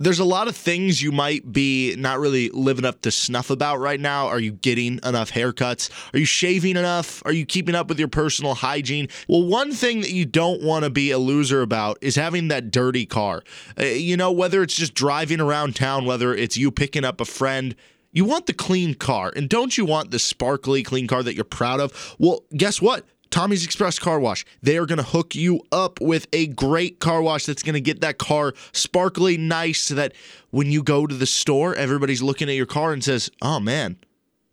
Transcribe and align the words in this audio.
there's 0.00 0.20
a 0.20 0.24
lot 0.24 0.46
of 0.46 0.56
things 0.56 1.02
you 1.02 1.10
might 1.10 1.50
be 1.52 1.96
not 1.98 2.20
really 2.20 2.50
living 2.50 2.84
up 2.84 3.02
to 3.02 3.10
snuff 3.10 3.50
about 3.50 3.80
right 3.80 3.98
now. 3.98 4.28
Are 4.28 4.38
you 4.38 4.52
getting 4.52 5.00
enough 5.04 5.32
haircuts? 5.32 5.90
Are 6.14 6.18
you 6.18 6.24
shaving 6.24 6.76
enough? 6.76 7.20
Are 7.24 7.32
you 7.32 7.44
keeping 7.44 7.74
up 7.74 7.88
with 7.88 7.98
your 7.98 8.08
personal 8.08 8.54
hygiene? 8.54 9.08
Well, 9.28 9.44
one 9.44 9.72
thing 9.72 10.00
that 10.02 10.12
you 10.12 10.24
don't 10.24 10.62
want 10.62 10.84
to 10.84 10.90
be 10.90 11.10
a 11.10 11.18
loser 11.18 11.62
about 11.62 11.98
is 12.00 12.14
having 12.14 12.46
that 12.48 12.70
dirty 12.70 13.06
car. 13.06 13.42
Uh, 13.78 13.86
you 13.86 14.16
know, 14.16 14.30
whether 14.30 14.62
it's 14.62 14.74
just 14.74 14.94
driving 14.94 15.40
around 15.40 15.74
town, 15.74 16.04
whether 16.04 16.32
it's 16.32 16.56
you 16.56 16.70
picking 16.70 17.04
up 17.04 17.20
a 17.20 17.24
friend. 17.24 17.74
You 18.10 18.24
want 18.24 18.46
the 18.46 18.54
clean 18.54 18.94
car, 18.94 19.30
and 19.36 19.50
don't 19.50 19.76
you 19.76 19.84
want 19.84 20.12
the 20.12 20.18
sparkly 20.18 20.82
clean 20.82 21.06
car 21.06 21.22
that 21.22 21.34
you're 21.34 21.44
proud 21.44 21.78
of? 21.78 22.16
Well, 22.18 22.42
guess 22.56 22.80
what? 22.80 23.04
Tommy's 23.30 23.64
Express 23.64 23.98
Car 23.98 24.18
Wash. 24.18 24.44
They 24.62 24.78
are 24.78 24.86
going 24.86 24.98
to 24.98 25.04
hook 25.04 25.34
you 25.34 25.60
up 25.70 26.00
with 26.00 26.26
a 26.32 26.46
great 26.48 27.00
car 27.00 27.22
wash 27.22 27.46
that's 27.46 27.62
going 27.62 27.74
to 27.74 27.80
get 27.80 28.00
that 28.00 28.18
car 28.18 28.54
sparkly 28.72 29.36
nice 29.36 29.80
so 29.80 29.94
that 29.94 30.12
when 30.50 30.70
you 30.70 30.82
go 30.82 31.06
to 31.06 31.14
the 31.14 31.26
store, 31.26 31.74
everybody's 31.74 32.22
looking 32.22 32.48
at 32.48 32.54
your 32.54 32.66
car 32.66 32.92
and 32.92 33.04
says, 33.04 33.30
oh 33.42 33.60
man, 33.60 33.96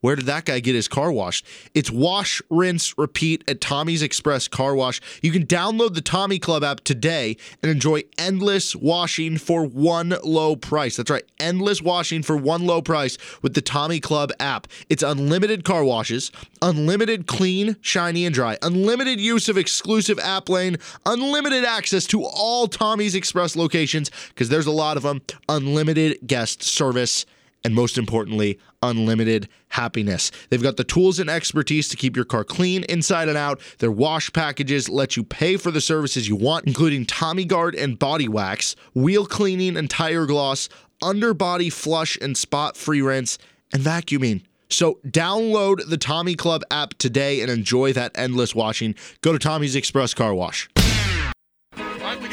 where 0.05 0.15
did 0.15 0.27
that 0.27 0.45
guy 0.45 0.59
get 0.59 0.75
his 0.75 0.87
car 0.87 1.11
washed? 1.11 1.47
It's 1.73 1.89
wash, 1.89 2.39
rinse, 2.51 2.95
repeat 2.95 3.43
at 3.49 3.59
Tommy's 3.59 4.03
Express 4.03 4.47
Car 4.47 4.75
Wash. 4.75 5.01
You 5.23 5.31
can 5.31 5.47
download 5.47 5.95
the 5.95 6.01
Tommy 6.01 6.37
Club 6.37 6.63
app 6.63 6.81
today 6.81 7.37
and 7.63 7.71
enjoy 7.71 8.03
endless 8.19 8.75
washing 8.75 9.39
for 9.39 9.65
one 9.65 10.13
low 10.23 10.55
price. 10.57 10.95
That's 10.97 11.09
right, 11.09 11.23
endless 11.39 11.81
washing 11.81 12.21
for 12.21 12.37
one 12.37 12.67
low 12.67 12.83
price 12.83 13.17
with 13.41 13.55
the 13.55 13.63
Tommy 13.63 13.99
Club 13.99 14.31
app. 14.39 14.67
It's 14.89 15.01
unlimited 15.01 15.63
car 15.63 15.83
washes, 15.83 16.31
unlimited 16.61 17.25
clean, 17.25 17.75
shiny, 17.81 18.27
and 18.27 18.35
dry, 18.35 18.59
unlimited 18.61 19.19
use 19.19 19.49
of 19.49 19.57
exclusive 19.57 20.19
app 20.19 20.49
lane, 20.49 20.77
unlimited 21.07 21.65
access 21.65 22.05
to 22.05 22.23
all 22.23 22.67
Tommy's 22.67 23.15
Express 23.15 23.55
locations, 23.55 24.11
because 24.29 24.49
there's 24.49 24.67
a 24.67 24.71
lot 24.71 24.97
of 24.97 25.03
them, 25.03 25.23
unlimited 25.49 26.19
guest 26.27 26.61
service 26.61 27.25
and 27.65 27.73
most 27.73 27.97
importantly, 27.97 28.59
unlimited 28.89 29.49
happiness. 29.69 30.31
They've 30.49 30.61
got 30.61 30.77
the 30.77 30.83
tools 30.83 31.19
and 31.19 31.29
expertise 31.29 31.89
to 31.89 31.97
keep 31.97 32.15
your 32.15 32.25
car 32.25 32.43
clean 32.43 32.83
inside 32.85 33.29
and 33.29 33.37
out. 33.37 33.59
Their 33.79 33.91
wash 33.91 34.31
packages 34.33 34.89
let 34.89 35.17
you 35.17 35.23
pay 35.23 35.57
for 35.57 35.71
the 35.71 35.81
services 35.81 36.27
you 36.27 36.35
want, 36.35 36.65
including 36.65 37.05
Tommy 37.05 37.45
Guard 37.45 37.75
and 37.75 37.99
body 37.99 38.27
wax, 38.27 38.75
wheel 38.93 39.25
cleaning 39.25 39.77
and 39.77 39.89
tire 39.89 40.25
gloss, 40.25 40.69
underbody 41.01 41.69
flush 41.69 42.17
and 42.21 42.37
spot 42.37 42.77
free 42.77 43.01
rinse, 43.01 43.37
and 43.73 43.81
vacuuming. 43.81 44.43
So 44.69 44.99
download 45.07 45.87
the 45.89 45.97
Tommy 45.97 46.35
Club 46.35 46.63
app 46.71 46.95
today 46.95 47.41
and 47.41 47.51
enjoy 47.51 47.93
that 47.93 48.11
endless 48.15 48.55
washing. 48.55 48.95
Go 49.21 49.31
to 49.31 49.39
Tommy's 49.39 49.75
Express 49.75 50.13
Car 50.13 50.33
Wash. 50.33 50.69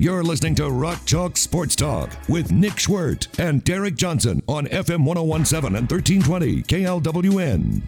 You're 0.00 0.22
listening 0.22 0.54
to 0.54 0.70
Rock 0.70 1.04
Chalk 1.06 1.36
Sports 1.36 1.74
Talk 1.74 2.12
with 2.28 2.52
Nick 2.52 2.74
Schwerdt 2.74 3.36
and 3.36 3.64
Derek 3.64 3.96
Johnson 3.96 4.44
on 4.46 4.66
FM 4.66 5.04
1017 5.04 5.74
and 5.74 5.90
1320 5.90 6.62
KLWN. 6.62 7.82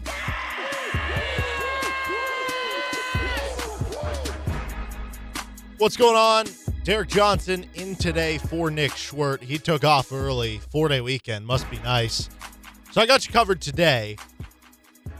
What's 5.79 5.97
going 5.97 6.17
on? 6.17 6.47
Derek 6.83 7.11
Johnson 7.11 7.65
in 7.75 7.95
today 7.95 8.39
for 8.39 8.73
Nick 8.73 8.91
Schwerdt. 8.91 9.43
He 9.43 9.59
took 9.59 9.85
off 9.85 10.11
early, 10.11 10.59
four 10.59 10.89
day 10.89 11.01
weekend. 11.01 11.47
Must 11.47 11.71
be 11.71 11.79
nice. 11.79 12.29
So 12.91 13.01
I 13.01 13.07
got 13.07 13.25
you 13.25 13.33
covered 13.33 13.61
today. 13.61 14.17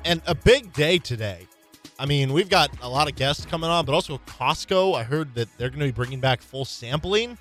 And 0.05 0.23
a 0.27 0.35
big 0.35 0.73
day 0.73 0.99
today. 0.99 1.47
I 2.01 2.07
mean, 2.07 2.33
we've 2.33 2.49
got 2.49 2.71
a 2.81 2.89
lot 2.89 3.11
of 3.11 3.15
guests 3.15 3.45
coming 3.45 3.69
on, 3.69 3.85
but 3.85 3.93
also 3.93 4.17
Costco. 4.27 4.95
I 4.97 5.03
heard 5.03 5.35
that 5.35 5.49
they're 5.59 5.69
going 5.69 5.81
to 5.81 5.85
be 5.85 5.93
bringing 5.93 6.19
back 6.19 6.41
full 6.41 6.65
sampling 6.65 7.37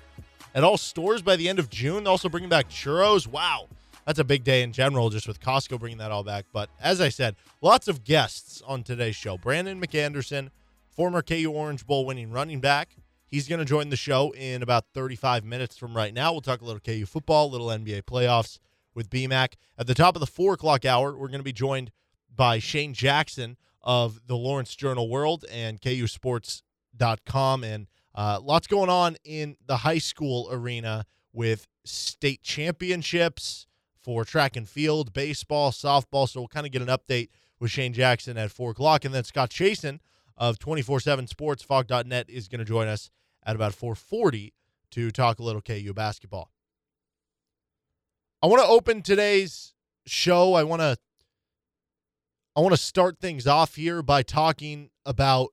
at 0.54 0.62
all 0.62 0.76
stores 0.76 1.22
by 1.22 1.36
the 1.36 1.48
end 1.48 1.58
of 1.58 1.70
June. 1.70 2.04
They're 2.04 2.10
also 2.10 2.28
bringing 2.28 2.50
back 2.50 2.68
churros. 2.68 3.26
Wow. 3.26 3.68
That's 4.04 4.18
a 4.18 4.24
big 4.24 4.44
day 4.44 4.62
in 4.62 4.74
general, 4.74 5.08
just 5.08 5.26
with 5.26 5.40
Costco 5.40 5.80
bringing 5.80 5.96
that 5.96 6.10
all 6.10 6.22
back. 6.22 6.44
But 6.52 6.68
as 6.78 7.00
I 7.00 7.08
said, 7.08 7.36
lots 7.62 7.88
of 7.88 8.04
guests 8.04 8.60
on 8.66 8.82
today's 8.82 9.16
show. 9.16 9.38
Brandon 9.38 9.80
McAnderson, 9.80 10.50
former 10.90 11.22
KU 11.22 11.50
Orange 11.50 11.86
Bowl 11.86 12.04
winning 12.04 12.30
running 12.30 12.60
back. 12.60 12.96
He's 13.28 13.48
going 13.48 13.60
to 13.60 13.64
join 13.64 13.88
the 13.88 13.96
show 13.96 14.30
in 14.32 14.62
about 14.62 14.84
35 14.92 15.42
minutes 15.42 15.78
from 15.78 15.96
right 15.96 16.12
now. 16.12 16.32
We'll 16.32 16.42
talk 16.42 16.60
a 16.60 16.66
little 16.66 16.80
KU 16.80 17.06
football, 17.06 17.46
a 17.46 17.50
little 17.50 17.68
NBA 17.68 18.02
playoffs 18.02 18.58
with 18.94 19.08
BMAC. 19.08 19.54
At 19.78 19.86
the 19.86 19.94
top 19.94 20.16
of 20.16 20.20
the 20.20 20.26
four 20.26 20.52
o'clock 20.52 20.84
hour, 20.84 21.16
we're 21.16 21.28
going 21.28 21.40
to 21.40 21.44
be 21.44 21.50
joined 21.50 21.92
by 22.36 22.58
Shane 22.58 22.92
Jackson 22.92 23.56
of 23.82 24.26
the 24.26 24.36
Lawrence 24.36 24.74
Journal 24.74 25.08
World 25.08 25.44
and 25.50 25.80
KUSports.com. 25.80 27.64
And 27.64 27.86
uh, 28.14 28.40
lots 28.42 28.66
going 28.66 28.90
on 28.90 29.16
in 29.24 29.56
the 29.66 29.78
high 29.78 29.98
school 29.98 30.48
arena 30.50 31.06
with 31.32 31.66
state 31.84 32.42
championships 32.42 33.66
for 34.02 34.24
track 34.24 34.56
and 34.56 34.68
field, 34.68 35.12
baseball, 35.12 35.70
softball. 35.70 36.28
So 36.28 36.40
we'll 36.40 36.48
kind 36.48 36.66
of 36.66 36.72
get 36.72 36.82
an 36.82 36.88
update 36.88 37.28
with 37.58 37.70
Shane 37.70 37.92
Jackson 37.92 38.36
at 38.36 38.50
4 38.50 38.72
o'clock. 38.72 39.04
And 39.04 39.14
then 39.14 39.24
Scott 39.24 39.50
Chasen 39.50 40.00
of 40.36 40.58
24-7 40.58 41.28
Sports, 41.28 41.62
Phog.net, 41.62 42.28
is 42.28 42.48
going 42.48 42.58
to 42.58 42.64
join 42.64 42.88
us 42.88 43.10
at 43.44 43.54
about 43.54 43.74
440 43.74 44.54
to 44.92 45.10
talk 45.10 45.38
a 45.38 45.42
little 45.42 45.60
KU 45.60 45.92
basketball. 45.94 46.50
I 48.42 48.46
want 48.46 48.62
to 48.62 48.68
open 48.68 49.02
today's 49.02 49.74
show. 50.06 50.54
I 50.54 50.64
want 50.64 50.80
to 50.80 50.96
I 52.60 52.62
want 52.62 52.74
to 52.74 52.82
start 52.82 53.18
things 53.18 53.46
off 53.46 53.76
here 53.76 54.02
by 54.02 54.22
talking 54.22 54.90
about 55.06 55.48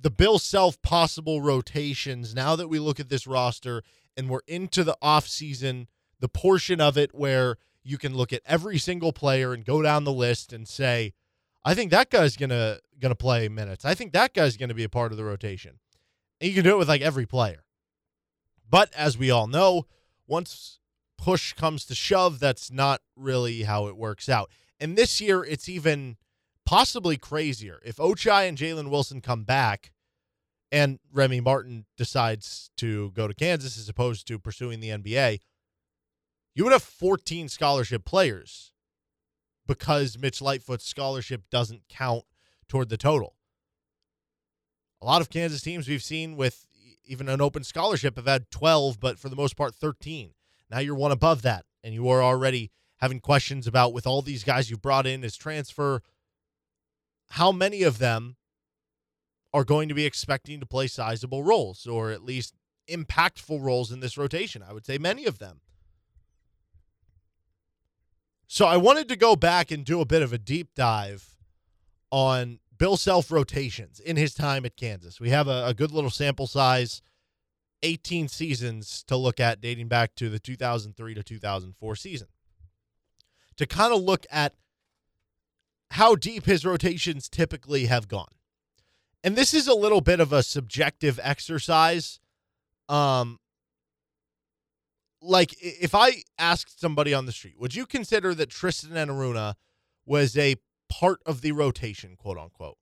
the 0.00 0.08
Bill 0.08 0.38
Self 0.38 0.80
possible 0.80 1.42
rotations 1.42 2.34
now 2.34 2.56
that 2.56 2.68
we 2.68 2.78
look 2.78 2.98
at 2.98 3.10
this 3.10 3.26
roster 3.26 3.82
and 4.16 4.30
we're 4.30 4.40
into 4.46 4.84
the 4.84 4.96
offseason, 5.02 5.88
the 6.18 6.30
portion 6.30 6.80
of 6.80 6.96
it 6.96 7.14
where 7.14 7.58
you 7.84 7.98
can 7.98 8.16
look 8.16 8.32
at 8.32 8.40
every 8.46 8.78
single 8.78 9.12
player 9.12 9.52
and 9.52 9.66
go 9.66 9.82
down 9.82 10.04
the 10.04 10.14
list 10.14 10.50
and 10.50 10.66
say, 10.66 11.12
I 11.62 11.74
think 11.74 11.90
that 11.90 12.08
guy's 12.08 12.38
gonna 12.38 12.78
gonna 12.98 13.14
play 13.14 13.50
minutes. 13.50 13.84
I 13.84 13.92
think 13.92 14.14
that 14.14 14.32
guy's 14.32 14.56
gonna 14.56 14.72
be 14.72 14.84
a 14.84 14.88
part 14.88 15.12
of 15.12 15.18
the 15.18 15.24
rotation. 15.24 15.78
And 16.40 16.48
you 16.48 16.54
can 16.54 16.64
do 16.64 16.70
it 16.70 16.78
with 16.78 16.88
like 16.88 17.02
every 17.02 17.26
player. 17.26 17.64
But 18.66 18.90
as 18.94 19.18
we 19.18 19.30
all 19.30 19.46
know, 19.46 19.84
once 20.26 20.78
push 21.18 21.52
comes 21.52 21.84
to 21.84 21.94
shove, 21.94 22.38
that's 22.38 22.70
not 22.70 23.02
really 23.14 23.64
how 23.64 23.88
it 23.88 23.96
works 23.98 24.30
out. 24.30 24.50
And 24.82 24.98
this 24.98 25.20
year, 25.20 25.44
it's 25.44 25.68
even 25.68 26.16
possibly 26.66 27.16
crazier. 27.16 27.78
If 27.84 27.98
Ochai 27.98 28.48
and 28.48 28.58
Jalen 28.58 28.90
Wilson 28.90 29.20
come 29.20 29.44
back 29.44 29.92
and 30.72 30.98
Remy 31.12 31.40
Martin 31.40 31.86
decides 31.96 32.72
to 32.78 33.12
go 33.12 33.28
to 33.28 33.34
Kansas 33.34 33.78
as 33.78 33.88
opposed 33.88 34.26
to 34.26 34.40
pursuing 34.40 34.80
the 34.80 34.88
NBA, 34.88 35.38
you 36.56 36.64
would 36.64 36.72
have 36.72 36.82
14 36.82 37.48
scholarship 37.48 38.04
players 38.04 38.72
because 39.68 40.18
Mitch 40.18 40.42
Lightfoot's 40.42 40.84
scholarship 40.84 41.42
doesn't 41.48 41.82
count 41.88 42.24
toward 42.66 42.88
the 42.88 42.96
total. 42.96 43.36
A 45.00 45.06
lot 45.06 45.20
of 45.20 45.30
Kansas 45.30 45.62
teams 45.62 45.86
we've 45.86 46.02
seen 46.02 46.36
with 46.36 46.66
even 47.04 47.28
an 47.28 47.40
open 47.40 47.62
scholarship 47.62 48.16
have 48.16 48.26
had 48.26 48.50
12, 48.50 48.98
but 48.98 49.16
for 49.16 49.28
the 49.28 49.36
most 49.36 49.56
part, 49.56 49.76
13. 49.76 50.32
Now 50.72 50.80
you're 50.80 50.96
one 50.96 51.12
above 51.12 51.42
that, 51.42 51.66
and 51.84 51.94
you 51.94 52.08
are 52.08 52.20
already 52.20 52.72
having 53.02 53.18
questions 53.18 53.66
about 53.66 53.92
with 53.92 54.06
all 54.06 54.22
these 54.22 54.44
guys 54.44 54.70
you 54.70 54.76
brought 54.76 55.08
in 55.08 55.24
as 55.24 55.36
transfer, 55.36 56.02
how 57.30 57.50
many 57.50 57.82
of 57.82 57.98
them 57.98 58.36
are 59.52 59.64
going 59.64 59.88
to 59.88 59.94
be 59.94 60.06
expecting 60.06 60.60
to 60.60 60.66
play 60.66 60.86
sizable 60.86 61.42
roles 61.42 61.84
or 61.84 62.12
at 62.12 62.22
least 62.22 62.54
impactful 62.88 63.60
roles 63.60 63.90
in 63.90 63.98
this 63.98 64.16
rotation? 64.16 64.62
I 64.62 64.72
would 64.72 64.86
say 64.86 64.98
many 64.98 65.26
of 65.26 65.40
them. 65.40 65.60
So 68.46 68.66
I 68.66 68.76
wanted 68.76 69.08
to 69.08 69.16
go 69.16 69.34
back 69.34 69.72
and 69.72 69.84
do 69.84 70.00
a 70.00 70.06
bit 70.06 70.22
of 70.22 70.32
a 70.32 70.38
deep 70.38 70.68
dive 70.76 71.36
on 72.12 72.60
Bill 72.78 72.96
Self 72.96 73.32
rotations 73.32 73.98
in 73.98 74.16
his 74.16 74.32
time 74.32 74.64
at 74.64 74.76
Kansas. 74.76 75.18
We 75.18 75.30
have 75.30 75.48
a, 75.48 75.66
a 75.66 75.74
good 75.74 75.90
little 75.90 76.10
sample 76.10 76.46
size, 76.46 77.02
18 77.82 78.28
seasons 78.28 79.02
to 79.08 79.16
look 79.16 79.40
at 79.40 79.60
dating 79.60 79.88
back 79.88 80.14
to 80.16 80.28
the 80.28 80.38
2003 80.38 81.14
to 81.14 81.22
2004 81.24 81.96
season 81.96 82.28
to 83.56 83.66
kind 83.66 83.92
of 83.92 84.02
look 84.02 84.26
at 84.30 84.54
how 85.92 86.14
deep 86.14 86.46
his 86.46 86.64
rotations 86.64 87.28
typically 87.28 87.86
have 87.86 88.08
gone. 88.08 88.32
And 89.22 89.36
this 89.36 89.54
is 89.54 89.68
a 89.68 89.74
little 89.74 90.00
bit 90.00 90.20
of 90.20 90.32
a 90.32 90.42
subjective 90.42 91.20
exercise. 91.22 92.18
Um 92.88 93.38
like 95.20 95.54
if 95.60 95.94
I 95.94 96.22
asked 96.38 96.80
somebody 96.80 97.14
on 97.14 97.26
the 97.26 97.32
street, 97.32 97.54
would 97.58 97.74
you 97.74 97.86
consider 97.86 98.34
that 98.34 98.50
Tristan 98.50 98.92
Enaruna 98.92 99.54
was 100.04 100.36
a 100.36 100.56
part 100.88 101.20
of 101.24 101.40
the 101.40 101.52
rotation, 101.52 102.16
quote 102.16 102.38
unquote? 102.38 102.76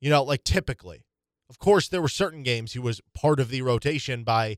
You 0.00 0.10
know, 0.10 0.22
like 0.22 0.44
typically. 0.44 1.04
Of 1.48 1.58
course, 1.58 1.88
there 1.88 2.02
were 2.02 2.08
certain 2.08 2.42
games 2.42 2.72
he 2.72 2.78
was 2.78 3.00
part 3.12 3.38
of 3.38 3.50
the 3.50 3.62
rotation 3.62 4.24
by 4.24 4.56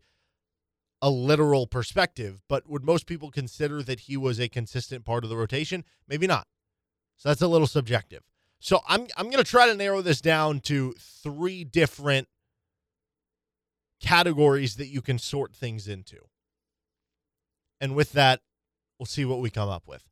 a 1.02 1.10
literal 1.10 1.66
perspective, 1.66 2.42
but 2.48 2.68
would 2.68 2.84
most 2.84 3.06
people 3.06 3.30
consider 3.30 3.82
that 3.82 4.00
he 4.00 4.16
was 4.16 4.40
a 4.40 4.48
consistent 4.48 5.04
part 5.04 5.24
of 5.24 5.30
the 5.30 5.36
rotation? 5.36 5.84
Maybe 6.08 6.26
not. 6.26 6.46
So 7.16 7.28
that's 7.28 7.42
a 7.42 7.48
little 7.48 7.66
subjective. 7.66 8.22
So 8.58 8.80
I'm 8.88 9.06
I'm 9.16 9.26
going 9.26 9.42
to 9.42 9.50
try 9.50 9.66
to 9.66 9.74
narrow 9.74 10.00
this 10.00 10.20
down 10.20 10.60
to 10.60 10.94
three 10.98 11.64
different 11.64 12.28
categories 14.00 14.76
that 14.76 14.88
you 14.88 15.02
can 15.02 15.18
sort 15.18 15.54
things 15.54 15.88
into. 15.88 16.18
And 17.80 17.94
with 17.94 18.12
that, 18.12 18.40
we'll 18.98 19.06
see 19.06 19.24
what 19.24 19.40
we 19.40 19.50
come 19.50 19.68
up 19.68 19.86
with. 19.86 20.04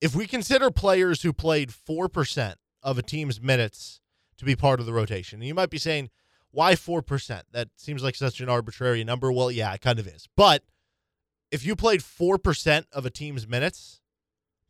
If 0.00 0.14
we 0.14 0.26
consider 0.26 0.70
players 0.70 1.22
who 1.22 1.32
played 1.32 1.70
4% 1.70 2.54
of 2.82 2.98
a 2.98 3.02
team's 3.02 3.40
minutes 3.40 4.00
to 4.36 4.44
be 4.44 4.54
part 4.54 4.78
of 4.80 4.86
the 4.86 4.92
rotation, 4.92 5.40
you 5.40 5.54
might 5.54 5.70
be 5.70 5.78
saying, 5.78 6.10
why 6.56 6.72
4%? 6.72 7.42
That 7.52 7.68
seems 7.76 8.02
like 8.02 8.14
such 8.14 8.40
an 8.40 8.48
arbitrary 8.48 9.04
number. 9.04 9.30
Well, 9.30 9.50
yeah, 9.50 9.74
it 9.74 9.82
kind 9.82 9.98
of 9.98 10.06
is. 10.06 10.26
But 10.38 10.64
if 11.50 11.66
you 11.66 11.76
played 11.76 12.00
4% 12.00 12.86
of 12.92 13.04
a 13.04 13.10
team's 13.10 13.46
minutes, 13.46 14.00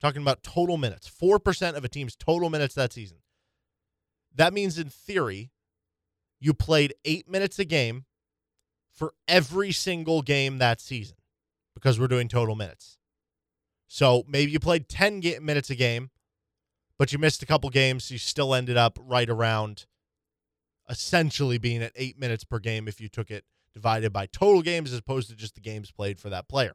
talking 0.01 0.21
about 0.21 0.43
total 0.43 0.79
minutes, 0.79 1.09
4% 1.09 1.75
of 1.77 1.85
a 1.85 1.89
team's 1.89 2.17
total 2.17 2.51
minutes 2.51 2.75
that 2.75 2.93
season, 2.93 3.19
that 4.35 4.53
means 4.53 4.81
in 4.81 4.89
theory, 4.89 5.53
you 6.41 6.55
played 6.55 6.93
eight 7.05 7.31
minutes 7.31 7.61
a 7.61 7.65
game 7.65 8.05
for 8.93 9.15
every 9.29 9.71
single 9.71 10.23
game 10.23 10.59
that 10.59 10.81
season 10.81 11.19
because 11.73 12.01
we're 12.01 12.09
doing 12.09 12.27
total 12.27 12.57
minutes. 12.57 12.99
So 13.87 14.25
maybe 14.27 14.51
you 14.51 14.59
played 14.59 14.89
10 14.89 15.23
minutes 15.41 15.71
a 15.71 15.77
game, 15.77 16.11
but 16.99 17.13
you 17.13 17.21
missed 17.21 17.45
a 17.45 17.47
couple 17.47 17.71
games. 17.71 18.07
So 18.07 18.15
you 18.15 18.19
still 18.19 18.57
ended 18.57 18.77
up 18.77 18.99
right 19.01 19.31
around 19.31 19.87
essentially 20.89 21.59
being 21.59 21.83
at 21.83 21.93
eight 21.97 22.19
minutes 22.19 22.45
per 22.45 22.59
game 22.59 22.89
if 22.89 23.01
you 23.01 23.09
took 23.09 23.31
it 23.31 23.45
divided 23.75 24.13
by 24.13 24.27
total 24.27 24.63
games 24.63 24.93
as 24.93 24.99
opposed 24.99 25.29
to 25.29 25.37
just 25.37 25.55
the 25.55 25.61
games 25.61 25.91
played 25.91 26.19
for 26.19 26.31
that 26.31 26.49
player. 26.49 26.75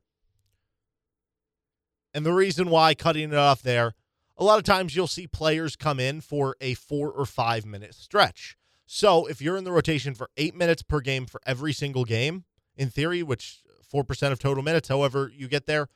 And 2.13 2.25
the 2.25 2.33
reason 2.33 2.69
why 2.69 2.93
cutting 2.93 3.31
it 3.31 3.37
off 3.37 3.61
there, 3.61 3.93
a 4.37 4.43
lot 4.43 4.57
of 4.57 4.63
times 4.63 4.95
you'll 4.95 5.07
see 5.07 5.27
players 5.27 5.75
come 5.75 5.99
in 5.99 6.21
for 6.21 6.55
a 6.59 6.73
four 6.73 7.09
or 7.09 7.25
five 7.25 7.65
minute 7.65 7.95
stretch. 7.95 8.57
So 8.85 9.25
if 9.25 9.41
you're 9.41 9.55
in 9.55 9.63
the 9.63 9.71
rotation 9.71 10.13
for 10.13 10.29
eight 10.35 10.53
minutes 10.53 10.83
per 10.83 10.99
game 10.99 11.25
for 11.25 11.39
every 11.45 11.71
single 11.71 12.03
game, 12.03 12.43
in 12.75 12.89
theory, 12.89 13.23
which 13.23 13.61
4% 13.93 14.31
of 14.31 14.39
total 14.39 14.63
minutes, 14.63 14.89
however 14.89 15.31
you 15.33 15.47
get 15.47 15.65
there, 15.65 15.87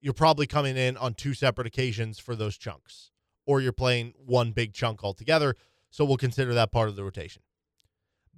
you're 0.00 0.14
probably 0.14 0.46
coming 0.46 0.76
in 0.76 0.96
on 0.96 1.14
two 1.14 1.34
separate 1.34 1.66
occasions 1.66 2.18
for 2.18 2.36
those 2.36 2.56
chunks, 2.56 3.10
or 3.46 3.60
you're 3.60 3.72
playing 3.72 4.14
one 4.16 4.52
big 4.52 4.72
chunk 4.72 5.02
altogether. 5.02 5.54
So 5.90 6.04
we'll 6.04 6.16
consider 6.16 6.54
that 6.54 6.72
part 6.72 6.88
of 6.88 6.96
the 6.96 7.04
rotation. 7.04 7.42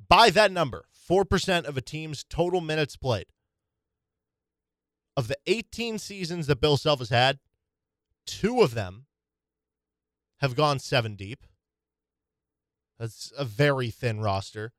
By 0.08 0.30
that 0.30 0.50
number, 0.50 0.84
4% 1.08 1.64
of 1.64 1.76
a 1.76 1.80
team's 1.80 2.24
total 2.24 2.60
minutes 2.60 2.96
played. 2.96 3.26
Of 5.16 5.28
the 5.28 5.36
18 5.46 5.98
seasons 5.98 6.46
that 6.46 6.60
Bill 6.60 6.76
Self 6.76 7.00
has 7.00 7.10
had, 7.10 7.38
two 8.26 8.62
of 8.62 8.74
them 8.74 9.06
have 10.38 10.56
gone 10.56 10.78
seven 10.78 11.16
deep. 11.16 11.44
That's 12.98 13.32
a 13.36 13.44
very 13.44 13.90
thin 13.90 14.20
roster. 14.20 14.72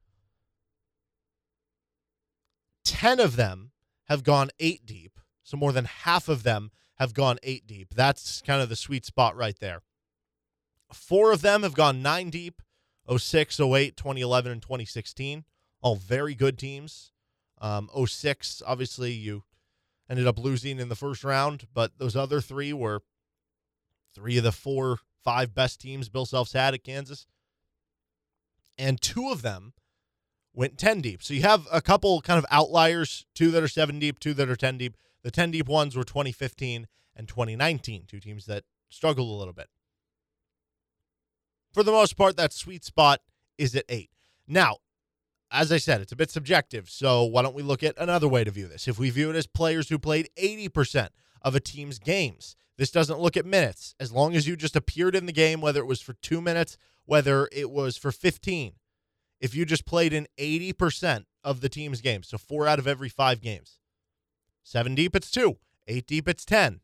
10 2.85 3.19
of 3.19 3.35
them 3.35 3.71
have 4.06 4.23
gone 4.23 4.50
eight 4.59 4.85
deep. 4.85 5.19
So 5.44 5.57
more 5.57 5.71
than 5.71 5.85
half 5.85 6.27
of 6.27 6.44
them 6.44 6.71
have 6.95 7.13
gone 7.13 7.38
eight 7.44 7.68
deep. 7.68 7.94
That's 7.94 8.41
kind 8.41 8.62
of 8.62 8.69
the 8.69 8.75
sweet 8.75 9.06
spot 9.06 9.35
right 9.35 9.57
there. 9.59 9.81
Four 10.94 11.32
of 11.32 11.42
them 11.42 11.64
have 11.64 11.74
gone 11.74 12.02
nine 12.02 12.30
deep 12.30 12.62
06, 13.18 13.60
08, 13.60 13.98
2011, 13.98 14.52
and 14.52 14.62
2016. 14.62 15.44
All 15.82 15.96
very 15.96 16.36
good 16.36 16.58
teams. 16.58 17.12
Um, 17.60 17.90
06, 18.06 18.62
obviously, 18.66 19.12
you 19.12 19.44
ended 20.10 20.28
up 20.28 20.40
losing 20.40 20.80
in 20.80 20.90
the 20.90 20.96
first 20.96 21.24
round, 21.24 21.68
but 21.74 21.98
those 21.98 22.16
other 22.16 22.42
three 22.42 22.74
were 22.74 23.02
three 24.14 24.38
of 24.38 24.44
the 24.44 24.52
four, 24.52 24.98
five 25.24 25.54
best 25.54 25.80
teams 25.80 26.10
Bill 26.10 26.26
Self's 26.26 26.54
had 26.54 26.74
at 26.74 26.84
Kansas. 26.84 27.28
And 28.78 29.02
two 29.02 29.30
of 29.30 29.42
them 29.42 29.74
went 30.54 30.78
10 30.78 31.02
deep. 31.02 31.24
So 31.24 31.34
you 31.34 31.42
have 31.44 31.68
a 31.72 31.82
couple 31.82 32.22
kind 32.22 32.38
of 32.38 32.46
outliers, 32.50 33.26
two 33.34 33.52
that 33.52 33.64
are 33.64 33.68
seven 33.68 34.00
deep, 34.00 34.20
two 34.20 34.34
that 34.34 34.50
are 34.50 34.56
10 34.56 34.78
deep. 34.78 34.98
The 35.24 35.32
10 35.32 35.52
deep 35.52 35.68
ones 35.68 35.96
were 35.96 36.04
2015 36.04 36.88
and 37.16 37.28
2019, 37.28 38.06
two 38.08 38.20
teams 38.20 38.46
that 38.48 38.64
struggled 38.90 39.30
a 39.30 39.38
little 39.38 39.54
bit. 39.54 39.70
For 41.73 41.83
the 41.83 41.91
most 41.91 42.18
part, 42.18 42.38
that 42.38 42.53
sweet 42.53 42.83
spot 42.83 43.21
is 43.57 43.75
at 43.75 43.85
eight. 43.88 44.09
Now, 44.47 44.77
as 45.51 45.71
I 45.71 45.77
said, 45.77 46.01
it's 46.01 46.12
a 46.12 46.18
bit 46.18 46.31
subjective. 46.31 46.89
So 46.89 47.23
why 47.23 47.41
don't 47.41 47.56
we 47.56 47.63
look 47.63 47.83
at 47.83 47.97
another 47.97 48.27
way 48.27 48.44
to 48.44 48.51
view 48.51 48.68
this? 48.68 48.88
If 48.88 48.97
we 48.97 49.09
view 49.09 49.29
it 49.29 49.35
as 49.35 49.47
players 49.47 49.89
who 49.89 50.00
played 50.00 50.29
80% 50.38 51.09
of 51.41 51.56
a 51.56 51.59
team's 51.59 52.00
games, 52.00 52.56
this 52.77 52.91
doesn't 52.91 53.19
look 53.19 53.38
at 53.38 53.45
minutes. 53.45 53.95
As 54.00 54.12
long 54.12 54.35
as 54.35 54.47
you 54.47 54.56
just 54.56 54.75
appeared 54.75 55.15
in 55.15 55.25
the 55.25 55.31
game, 55.31 55.62
whether 55.62 55.81
it 55.81 55.88
was 55.88 56.01
for 56.01 56.13
two 56.13 56.41
minutes, 56.41 56.77
whether 57.06 57.50
it 57.51 57.69
was 57.69 57.97
for 57.97 58.12
15, 58.12 58.73
if 59.39 59.56
you 59.56 59.65
just 59.65 59.85
played 59.85 60.13
in 60.13 60.27
80% 60.38 61.25
of 61.44 61.62
the 61.62 61.69
team's 61.69 62.01
games, 62.01 62.29
so 62.29 62.38
four 62.38 62.68
out 62.68 62.79
of 62.79 62.88
every 62.88 63.09
five 63.09 63.41
games, 63.41 63.79
seven 64.63 64.95
deep, 64.95 65.15
it's 65.15 65.31
two, 65.31 65.57
eight 65.88 66.07
deep, 66.07 66.27
it's 66.29 66.45
10, 66.45 66.79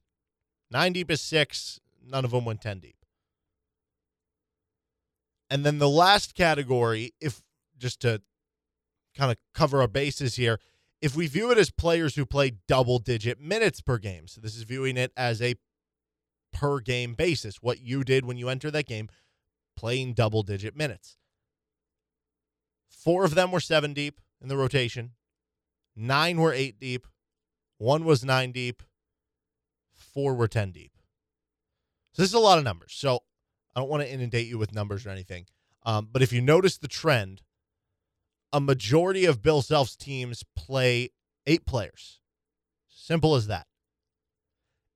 nine 0.71 0.93
deep 0.93 1.09
is 1.09 1.21
six, 1.21 1.79
none 2.05 2.25
of 2.25 2.31
them 2.31 2.45
went 2.45 2.61
10 2.61 2.79
deep. 2.79 2.96
And 5.49 5.65
then 5.65 5.79
the 5.79 5.89
last 5.89 6.35
category, 6.35 7.13
if 7.21 7.41
just 7.77 8.01
to 8.01 8.21
kind 9.15 9.31
of 9.31 9.37
cover 9.53 9.81
our 9.81 9.87
bases 9.87 10.35
here, 10.35 10.59
if 11.01 11.15
we 11.15 11.27
view 11.27 11.51
it 11.51 11.57
as 11.57 11.69
players 11.69 12.15
who 12.15 12.25
play 12.25 12.53
double 12.67 12.99
digit 12.99 13.39
minutes 13.39 13.81
per 13.81 13.97
game, 13.97 14.27
so 14.27 14.41
this 14.41 14.55
is 14.55 14.63
viewing 14.63 14.97
it 14.97 15.11
as 15.15 15.41
a 15.41 15.55
per 16.51 16.79
game 16.79 17.13
basis, 17.13 17.61
what 17.61 17.79
you 17.79 18.03
did 18.03 18.25
when 18.25 18.37
you 18.37 18.49
entered 18.49 18.71
that 18.71 18.87
game, 18.87 19.09
playing 19.75 20.13
double 20.13 20.43
digit 20.43 20.75
minutes. 20.75 21.17
Four 22.89 23.23
of 23.23 23.35
them 23.35 23.51
were 23.51 23.59
seven 23.59 23.93
deep 23.93 24.19
in 24.41 24.47
the 24.47 24.57
rotation, 24.57 25.11
nine 25.95 26.37
were 26.37 26.51
eight 26.51 26.79
deep, 26.79 27.07
one 27.77 28.05
was 28.05 28.25
nine 28.25 28.51
deep, 28.51 28.81
four 29.93 30.33
were 30.33 30.47
10 30.47 30.71
deep. 30.71 30.91
So 32.13 32.23
this 32.23 32.31
is 32.31 32.35
a 32.35 32.39
lot 32.39 32.57
of 32.57 32.63
numbers. 32.63 32.93
So 32.95 33.19
I 33.77 33.79
don't 33.79 33.89
want 33.89 34.01
to 34.01 34.11
inundate 34.11 34.47
you 34.47 34.57
with 34.57 34.73
numbers 34.73 35.05
or 35.05 35.11
anything. 35.11 35.45
Um, 35.85 36.09
but 36.11 36.23
if 36.23 36.33
you 36.33 36.41
notice 36.41 36.79
the 36.79 36.87
trend, 36.87 37.43
a 38.51 38.59
majority 38.59 39.25
of 39.25 39.43
Bill 39.43 39.61
Self's 39.61 39.95
teams 39.95 40.43
play 40.55 41.11
eight 41.45 41.63
players. 41.67 42.19
Simple 42.89 43.35
as 43.35 43.45
that. 43.45 43.67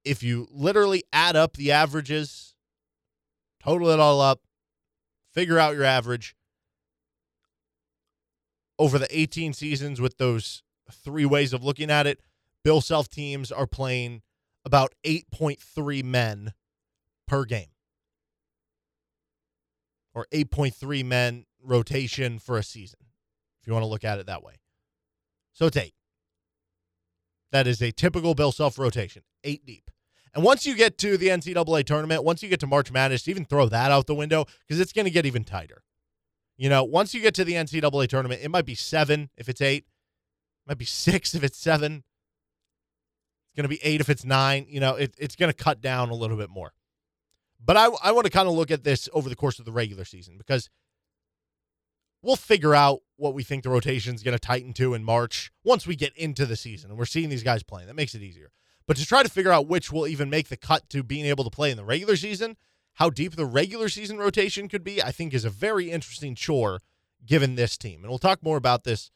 If 0.04 0.24
you 0.24 0.48
literally 0.50 1.04
add 1.14 1.36
up 1.36 1.58
the 1.58 1.72
averages, 1.72 2.56
total 3.64 3.90
it 3.90 4.00
all 4.00 4.20
up, 4.20 4.42
figure 5.32 5.60
out 5.60 5.76
your 5.76 5.84
average 5.84 6.36
over 8.80 8.98
the 8.98 9.16
18 9.16 9.54
seasons 9.54 10.02
with 10.02 10.18
those 10.18 10.64
three 10.92 11.26
ways 11.26 11.54
of 11.54 11.64
looking 11.64 11.92
at 11.92 12.08
it, 12.08 12.20
Bill 12.64 12.82
Self 12.82 13.10
teams 13.10 13.52
are 13.52 13.68
playing 13.68 14.24
about 14.66 14.96
8.3 15.06 16.04
men 16.04 16.54
per 17.28 17.46
game 17.46 17.71
or 20.14 20.28
8.3 20.34 21.06
men 21.06 21.46
rotation 21.64 22.40
for 22.40 22.58
a 22.58 22.64
season, 22.64 23.00
if 23.62 23.68
you 23.68 23.74
want 23.74 23.84
to 23.84 23.88
look 23.88 24.04
at 24.04 24.20
it 24.20 24.26
that 24.26 24.44
way. 24.44 24.56
So 25.54 25.68
it's 25.68 25.78
eight. 25.78 25.94
That 27.52 27.68
is 27.68 27.82
a 27.82 27.92
typical 27.92 28.34
Bill 28.34 28.52
Self 28.52 28.80
rotation, 28.80 29.24
eight 29.44 29.66
deep. 29.66 29.90
And 30.34 30.44
once 30.44 30.66
you 30.66 30.76
get 30.76 30.98
to 31.00 31.18
the 31.18 31.28
NCAA 31.28 31.86
tournament, 31.86 32.24
once 32.24 32.42
you 32.42 32.48
get 32.48 32.62
to 32.62 32.68
March 32.68 32.92
Madness, 32.92 33.28
even 33.28 33.44
throw 33.44 33.68
that 33.68 33.92
out 33.92 34.08
the 34.08 34.16
window 34.16 34.46
because 34.66 34.80
it's 34.80 34.94
going 34.94 35.06
to 35.06 35.12
get 35.12 35.26
even 35.26 35.44
tighter. 35.44 35.84
You 36.58 36.70
know, 36.70 36.84
once 36.84 37.14
you 37.14 37.22
get 37.22 37.34
to 37.36 37.44
the 37.44 37.54
NCAA 37.54 38.08
tournament, 38.08 38.42
it 38.42 38.50
might 38.50 38.66
be 38.66 38.76
seven 38.76 39.30
if 39.36 39.50
it's 39.50 39.62
eight, 39.62 39.84
it 39.84 40.70
might 40.70 40.78
be 40.78 40.86
six 40.86 41.36
if 41.36 41.44
it's 41.44 41.58
seven. 41.58 42.04
It's 43.46 43.56
going 43.56 43.64
to 43.64 43.70
be 43.70 43.84
eight 43.84 44.00
if 44.00 44.10
it's 44.10 44.24
nine. 44.24 44.66
You 44.70 44.80
know, 44.80 44.96
it, 44.96 45.14
it's 45.18 45.36
going 45.36 45.52
to 45.52 45.58
cut 45.58 45.82
down 45.82 46.10
a 46.10 46.14
little 46.14 46.38
bit 46.38 46.50
more. 46.50 46.72
But 47.64 47.78
I, 47.78 47.90
I 48.04 48.12
want 48.12 48.26
to 48.26 48.32
kind 48.32 48.48
of 48.48 48.56
look 48.56 48.72
at 48.72 48.84
this 48.84 49.08
over 49.14 49.30
the 49.30 49.36
course 49.36 49.60
of 49.60 49.66
the 49.66 49.72
regular 49.72 50.06
season 50.06 50.38
because 50.38 50.70
we'll 52.22 52.36
figure 52.36 52.74
out 52.74 53.02
what 53.18 53.34
we 53.34 53.44
think 53.44 53.64
the 53.64 53.70
rotation 53.70 54.16
is 54.16 54.24
going 54.24 54.36
to 54.36 54.40
tighten 54.40 54.74
to 54.74 54.94
in 54.94 55.04
March 55.04 55.52
once 55.64 55.86
we 55.86 55.96
get 55.96 56.16
into 56.18 56.46
the 56.46 56.56
season 56.56 56.90
and 56.90 56.98
we're 56.98 57.06
seeing 57.06 57.30
these 57.30 57.44
guys 57.44 57.64
playing. 57.64 57.88
That 57.88 57.96
makes 57.96 58.16
it 58.16 58.22
easier. 58.22 58.52
But 58.88 58.98
to 58.98 59.06
try 59.06 59.24
to 59.24 59.30
figure 59.30 59.52
out 59.52 59.68
which 59.68 59.92
will 59.92 60.08
even 60.08 60.30
make 60.30 60.50
the 60.50 60.58
cut 60.58 60.90
to 60.90 61.04
being 61.04 61.26
able 61.26 61.44
to 61.44 61.50
play 61.50 61.72
in 61.72 61.78
the 61.78 61.86
regular 61.86 62.16
season, 62.16 62.58
how 62.96 63.10
deep 63.10 63.36
the 63.36 63.46
regular 63.46 63.90
season 63.90 64.18
rotation 64.18 64.68
could 64.68 64.84
be, 64.84 65.02
I 65.02 65.12
think 65.12 65.34
is 65.34 65.46
a 65.46 65.50
very 65.50 65.92
interesting 65.92 66.36
chore 66.36 66.82
given 67.26 67.56
this 67.56 67.78
team. 67.78 68.02
And 68.02 68.10
we'll 68.10 68.20
talk 68.20 68.44
more 68.44 68.58
about 68.58 68.84
this 68.84 69.12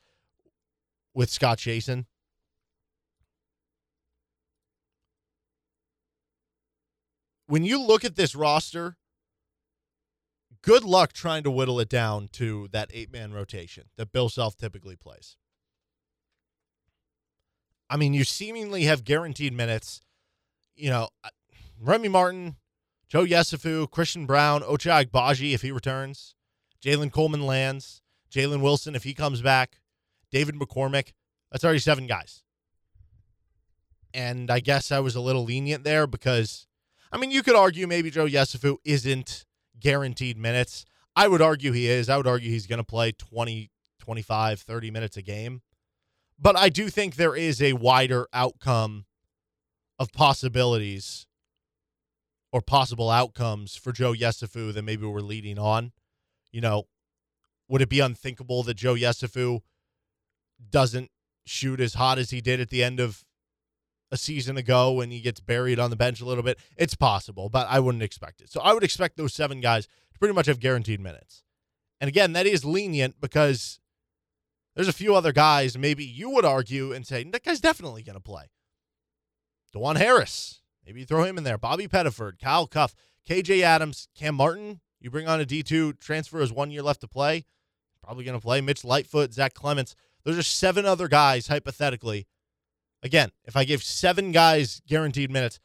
with 1.14 1.30
Scott 1.30 1.58
Chasen. 1.58 2.06
When 7.48 7.64
you 7.64 7.82
look 7.82 8.04
at 8.04 8.16
this 8.16 8.36
roster, 8.36 8.98
good 10.62 10.84
luck 10.84 11.14
trying 11.14 11.44
to 11.44 11.52
whittle 11.52 11.80
it 11.80 11.90
down 11.90 12.28
to 12.34 12.68
that 12.72 12.90
eight 12.94 13.12
man 13.12 13.34
rotation 13.34 13.86
that 13.98 14.12
Bill 14.12 14.30
Self 14.30 14.56
typically 14.58 14.96
plays. 14.96 15.38
I 17.90 17.98
mean, 17.98 18.14
you 18.14 18.24
seemingly 18.24 18.84
have 18.86 19.04
guaranteed 19.04 19.54
minutes. 19.54 20.02
You 20.76 20.90
know, 20.90 21.10
uh, 21.24 21.30
Remy 21.80 22.10
Martin, 22.10 22.56
Joe 23.08 23.24
Yesufu, 23.24 23.90
Christian 23.92 24.26
Brown, 24.26 24.62
Ochai 24.62 25.06
Agbaji 25.06 25.54
if 25.54 25.62
he 25.62 25.72
returns, 25.72 26.34
Jalen 26.84 27.12
Coleman 27.12 27.46
Lands, 27.46 28.02
Jalen 28.32 28.62
Wilson 28.62 28.96
if 28.96 29.04
he 29.04 29.14
comes 29.14 29.42
back, 29.42 29.80
David 30.32 30.56
McCormick. 30.56 31.14
That's 31.52 31.64
already 31.64 31.80
seven 31.80 32.08
guys. 32.08 32.44
And 34.14 34.50
I 34.50 34.60
guess 34.60 34.92
I 34.92 35.00
was 35.00 35.16
a 35.16 35.22
little 35.22 35.44
lenient 35.44 35.84
there 35.84 36.08
because, 36.08 36.68
I 37.16 37.18
mean, 37.18 37.32
you 37.32 37.44
could 37.44 37.56
argue 37.56 37.88
maybe 37.88 38.12
Joe 38.12 38.26
Yesufu 38.26 38.76
isn't 38.84 39.46
guaranteed 39.80 40.38
minutes. 40.38 40.84
I 41.16 41.30
would 41.30 41.42
argue 41.42 41.72
he 41.72 41.88
is. 41.88 42.10
I 42.10 42.18
would 42.18 42.28
argue 42.28 42.52
he's 42.52 42.68
going 42.68 42.80
to 42.80 42.84
play 42.84 43.14
20, 43.14 43.72
25, 44.00 44.60
30 44.60 44.92
minutes 44.92 45.16
a 45.16 45.22
game. 45.22 45.62
But 46.38 46.58
I 46.58 46.68
do 46.68 46.90
think 46.90 47.16
there 47.16 47.34
is 47.34 47.62
a 47.62 47.72
wider 47.72 48.28
outcome 48.34 49.06
of 49.98 50.12
possibilities 50.12 51.26
or 52.52 52.60
possible 52.60 53.10
outcomes 53.10 53.78
for 53.78 53.94
Joe 53.94 54.12
Yesufu 54.12 54.74
than 54.74 54.84
maybe 54.84 55.06
we're 55.06 55.22
leading 55.22 55.58
on. 55.58 55.94
You 56.52 56.60
know, 56.60 56.84
would 57.70 57.82
it 57.82 57.88
be 57.88 58.02
unthinkable 58.02 58.62
that 58.64 58.76
Joe 58.76 58.96
Yesufu 58.96 59.62
doesn't 60.70 61.12
shoot 61.46 61.80
as 61.80 61.94
hot 61.94 62.20
as 62.20 62.32
he 62.32 62.42
did 62.42 62.60
at 62.60 62.70
the 62.70 62.84
end 62.84 63.00
of 63.00 63.24
a 64.12 64.18
season 64.18 64.58
ago 64.58 64.92
when 64.92 65.12
he 65.12 65.20
gets 65.20 65.40
buried 65.40 65.80
on 65.80 65.90
the 65.90 65.96
bench 65.96 66.22
a 66.22 66.26
little 66.26 66.44
bit? 66.44 66.60
It's 66.78 66.96
possible, 66.96 67.50
but 67.50 67.68
I 67.70 67.80
wouldn't 67.80 68.04
expect 68.04 68.42
it. 68.42 68.52
So 68.52 68.62
I 68.62 68.74
would 68.74 68.84
expect 68.84 69.18
those 69.18 69.34
seven 69.34 69.62
guys 69.62 69.86
to 70.14 70.20
pretty 70.20 70.34
much 70.34 70.46
have 70.48 70.60
guaranteed 70.60 71.00
minutes. 71.00 71.44
And 72.00 72.08
again, 72.08 72.34
that 72.34 72.46
is 72.46 72.66
lenient 72.66 73.20
because 73.20 73.80
there's 74.76 74.88
a 74.88 74.94
few 74.94 75.16
other 75.16 75.32
guys 75.32 75.78
maybe 75.78 76.04
you 76.04 76.30
would 76.30 76.46
argue 76.46 76.92
and 76.92 77.06
say 77.06 77.24
that 77.24 77.44
guy's 77.44 77.62
definitely 77.62 78.04
going 78.04 78.18
to 78.18 78.22
play. 78.22 78.52
Dajuan 79.76 79.98
Harris, 79.98 80.62
maybe 80.86 81.02
you 81.02 81.06
throw 81.06 81.24
him 81.24 81.38
in 81.38 81.44
there. 81.44 81.58
Bobby 81.58 81.88
Pettiford, 81.88 82.40
Kyle 82.40 82.68
Cuffe, 82.68 82.96
KJ 83.28 83.62
Adams, 83.62 84.08
Cam 84.16 84.36
Martin. 84.36 84.82
You 85.00 85.10
bring 85.10 85.28
on 85.28 85.42
a 85.42 85.46
D2 85.46 86.00
transfer 86.00 86.42
as 86.42 86.52
one 86.52 86.72
year 86.72 86.82
left 86.82 87.02
to 87.02 87.08
play. 87.08 87.46
Probably 88.04 88.24
going 88.24 88.38
to 88.38 88.44
play. 88.44 88.62
Mitch 88.62 88.84
Lightfoot, 88.84 89.34
Zach 89.34 89.54
Clemence. 89.54 89.96
Those 90.24 90.38
are 90.38 90.44
seven 90.44 90.86
other 90.86 91.08
guys, 91.08 91.48
hypothetically. 91.48 92.28
Again, 93.06 93.30
if 93.44 93.56
I 93.56 93.66
give 93.66 93.84
seven 93.84 94.32
guys 94.32 94.82
guaranteed 94.88 95.30
minutes, 95.30 95.60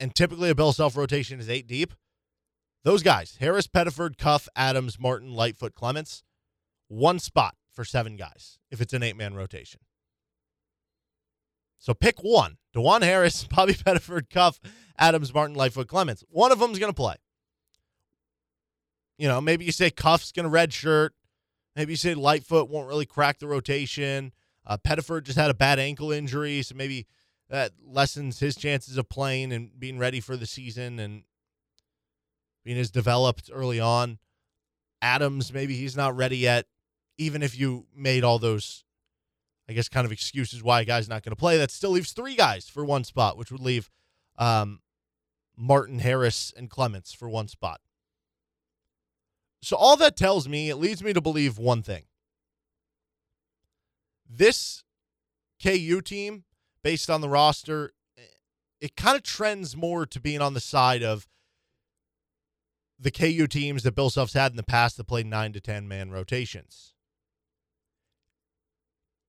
and 0.00 0.12
typically 0.12 0.50
a 0.50 0.56
Bill 0.56 0.72
Self 0.72 0.96
rotation 0.96 1.38
is 1.38 1.48
eight 1.48 1.68
deep, 1.68 1.94
those 2.82 3.04
guys, 3.04 3.36
Harris, 3.38 3.68
Pettiford, 3.68 4.18
Cuffe, 4.18 4.48
Adams, 4.56 4.98
Martin, 4.98 5.32
Lightfoot, 5.32 5.76
Clemence, 5.76 6.24
one 6.88 7.20
spot 7.20 7.54
for 7.70 7.84
seven 7.84 8.16
guys 8.16 8.58
if 8.72 8.80
it's 8.80 8.92
an 8.92 9.04
eight 9.04 9.16
man 9.16 9.34
rotation. 9.34 9.80
So 11.78 11.94
pick 11.94 12.24
one. 12.24 12.56
Dajuan 12.74 13.02
Harris, 13.02 13.44
Bobby 13.50 13.74
Pettiford, 13.74 14.28
Cuffe, 14.28 14.58
Adams, 14.98 15.32
Martin, 15.32 15.54
Lightfoot, 15.54 15.86
Clemence. 15.86 16.24
One 16.28 16.50
of 16.50 16.58
them's 16.58 16.80
going 16.80 16.90
to 16.90 16.96
play. 16.96 17.14
You 19.16 19.28
know, 19.28 19.40
maybe 19.40 19.64
you 19.64 19.70
say 19.70 19.90
Cuffe's 19.90 20.32
going 20.32 20.44
to 20.44 20.50
red 20.50 20.72
shirt. 20.72 21.14
Maybe 21.76 21.92
you 21.92 21.96
say 21.96 22.14
Lightfoot 22.14 22.68
won't 22.68 22.88
really 22.88 23.06
crack 23.06 23.38
the 23.38 23.46
rotation. 23.46 24.32
Uh, 24.66 24.76
Pettiford 24.76 25.24
just 25.24 25.38
had 25.38 25.50
a 25.50 25.54
bad 25.54 25.78
ankle 25.78 26.12
injury, 26.12 26.62
so 26.62 26.74
maybe 26.74 27.06
that 27.48 27.72
lessens 27.84 28.40
his 28.40 28.56
chances 28.56 28.96
of 28.96 29.08
playing 29.08 29.52
and 29.52 29.78
being 29.78 29.98
ready 29.98 30.20
for 30.20 30.36
the 30.36 30.46
season 30.46 30.98
and 30.98 31.24
being 32.64 32.78
as 32.78 32.90
developed 32.90 33.50
early 33.52 33.80
on. 33.80 34.18
Adams, 35.02 35.52
maybe 35.52 35.74
he's 35.74 35.96
not 35.96 36.14
ready 36.14 36.36
yet 36.36 36.66
even 37.20 37.42
if 37.42 37.56
you 37.58 37.86
made 37.94 38.24
all 38.24 38.38
those, 38.38 38.82
I 39.68 39.74
guess, 39.74 39.90
kind 39.90 40.06
of 40.06 40.10
excuses 40.10 40.62
why 40.62 40.80
a 40.80 40.84
guy's 40.86 41.06
not 41.06 41.22
going 41.22 41.32
to 41.32 41.36
play, 41.36 41.58
that 41.58 41.70
still 41.70 41.90
leaves 41.90 42.12
three 42.12 42.34
guys 42.34 42.66
for 42.66 42.82
one 42.82 43.04
spot, 43.04 43.36
which 43.36 43.52
would 43.52 43.60
leave 43.60 43.90
um, 44.38 44.80
Martin, 45.54 45.98
Harris, 45.98 46.50
and 46.56 46.70
Clemence 46.70 47.12
for 47.12 47.28
one 47.28 47.46
spot. 47.46 47.80
So 49.60 49.76
all 49.76 49.98
that 49.98 50.16
tells 50.16 50.48
me, 50.48 50.70
it 50.70 50.76
leads 50.76 51.04
me 51.04 51.12
to 51.12 51.20
believe 51.20 51.58
one 51.58 51.82
thing. 51.82 52.04
This 54.32 54.84
KU 55.62 56.00
team, 56.00 56.44
based 56.84 57.10
on 57.10 57.20
the 57.20 57.28
roster, 57.28 57.92
eh, 58.16 58.22
it 58.80 58.96
kind 58.96 59.16
of 59.16 59.24
trends 59.24 59.76
more 59.76 60.06
to 60.06 60.20
being 60.20 60.40
on 60.40 60.54
the 60.54 60.60
side 60.60 61.02
of 61.02 61.26
the 62.98 63.10
KU 63.10 63.46
teams 63.46 63.82
that 63.82 63.94
Bill 63.94 64.10
Self's 64.10 64.34
had 64.34 64.52
in 64.52 64.56
the 64.56 64.62
past 64.62 64.96
that 64.96 65.04
played 65.08 65.26
nine 65.26 65.52
to 65.52 65.60
10 65.60 65.88
man 65.88 66.10
rotations. 66.10 66.94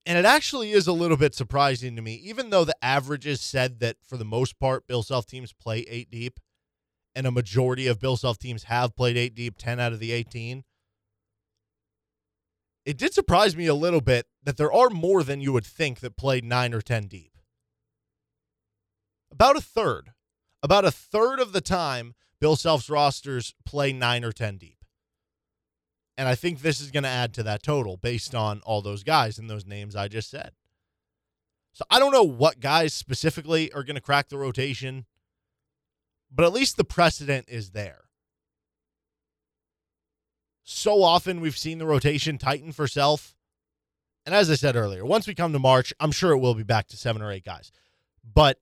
And 0.05 0.17
it 0.17 0.25
actually 0.25 0.72
is 0.72 0.88
a 0.88 0.93
little 0.93 1.17
bit 1.17 1.34
surprising 1.36 1.96
to 1.96 2.01
me, 2.01 2.15
even 2.15 2.50
though 2.50 2.65
the 2.65 2.75
averages 2.84 3.39
said 3.39 3.79
that 3.79 3.98
for 4.03 4.17
the 4.17 4.25
most 4.25 4.60
part, 4.60 4.88
Bill 4.88 5.03
Self 5.03 5.25
teams 5.25 5.53
play 5.53 5.79
eight 5.81 6.12
deep, 6.12 6.39
and 7.15 7.25
a 7.25 7.31
majority 7.31 7.88
of 7.88 8.00
Bill 8.00 8.17
Self 8.17 8.38
teams 8.38 8.63
have 8.63 8.96
played 8.96 9.17
eight 9.17 9.36
deep, 9.36 9.58
10 9.58 9.79
out 9.79 9.93
of 9.93 10.00
the 10.00 10.12
18. 10.12 10.63
It 12.85 12.97
did 12.97 13.13
surprise 13.13 13.55
me 13.55 13.67
a 13.67 13.75
little 13.75 14.01
bit 14.01 14.25
that 14.43 14.57
there 14.57 14.73
are 14.73 14.89
more 14.89 15.23
than 15.23 15.41
you 15.41 15.53
would 15.53 15.65
think 15.65 16.00
that 16.00 16.17
played 16.17 16.43
nine 16.43 16.73
or 16.73 16.81
10 16.81 17.07
deep. 17.07 17.38
About 19.31 19.55
a 19.55 19.61
third. 19.61 20.11
About 20.63 20.85
a 20.85 20.91
third 20.91 21.39
of 21.39 21.53
the 21.53 21.61
time, 21.61 22.13
Bill 22.39 22.55
Self's 22.55 22.89
rosters 22.89 23.53
play 23.65 23.93
nine 23.93 24.23
or 24.23 24.31
10 24.31 24.57
deep. 24.57 24.77
And 26.17 26.27
I 26.27 26.35
think 26.35 26.61
this 26.61 26.81
is 26.81 26.91
going 26.91 27.03
to 27.03 27.09
add 27.09 27.33
to 27.35 27.43
that 27.43 27.63
total 27.63 27.97
based 27.97 28.35
on 28.35 28.61
all 28.61 28.81
those 28.81 29.03
guys 29.03 29.38
and 29.38 29.50
those 29.50 29.65
names 29.65 29.95
I 29.95 30.07
just 30.07 30.29
said. 30.29 30.51
So 31.73 31.85
I 31.89 32.00
don't 32.00 32.11
know 32.11 32.23
what 32.23 32.59
guys 32.59 32.93
specifically 32.93 33.71
are 33.73 33.83
going 33.83 33.95
to 33.95 34.01
crack 34.01 34.29
the 34.29 34.38
rotation, 34.38 35.05
but 36.31 36.45
at 36.45 36.51
least 36.51 36.77
the 36.77 36.83
precedent 36.83 37.45
is 37.47 37.71
there. 37.71 38.00
So 40.63 41.03
often 41.03 41.41
we've 41.41 41.58
seen 41.58 41.77
the 41.77 41.86
rotation 41.86 42.38
tighten 42.38 42.72
for 42.72 42.88
self. 42.88 43.36
And 44.25 44.36
as 44.36 44.50
I 44.50 44.56
said 44.56 44.75
earlier, 44.75 45.03
once 45.03 45.27
we 45.27 45.34
come 45.34 45.53
to 45.53 45.60
March, 45.60 45.94
I'm 46.00 46.12
sure 46.12 46.32
it 46.32 46.39
will 46.39 46.53
be 46.53 46.63
back 46.63 46.88
to 46.89 46.98
seven 46.98 47.22
or 47.22 47.32
eight 47.32 47.44
guys. 47.44 47.72
But 48.24 48.60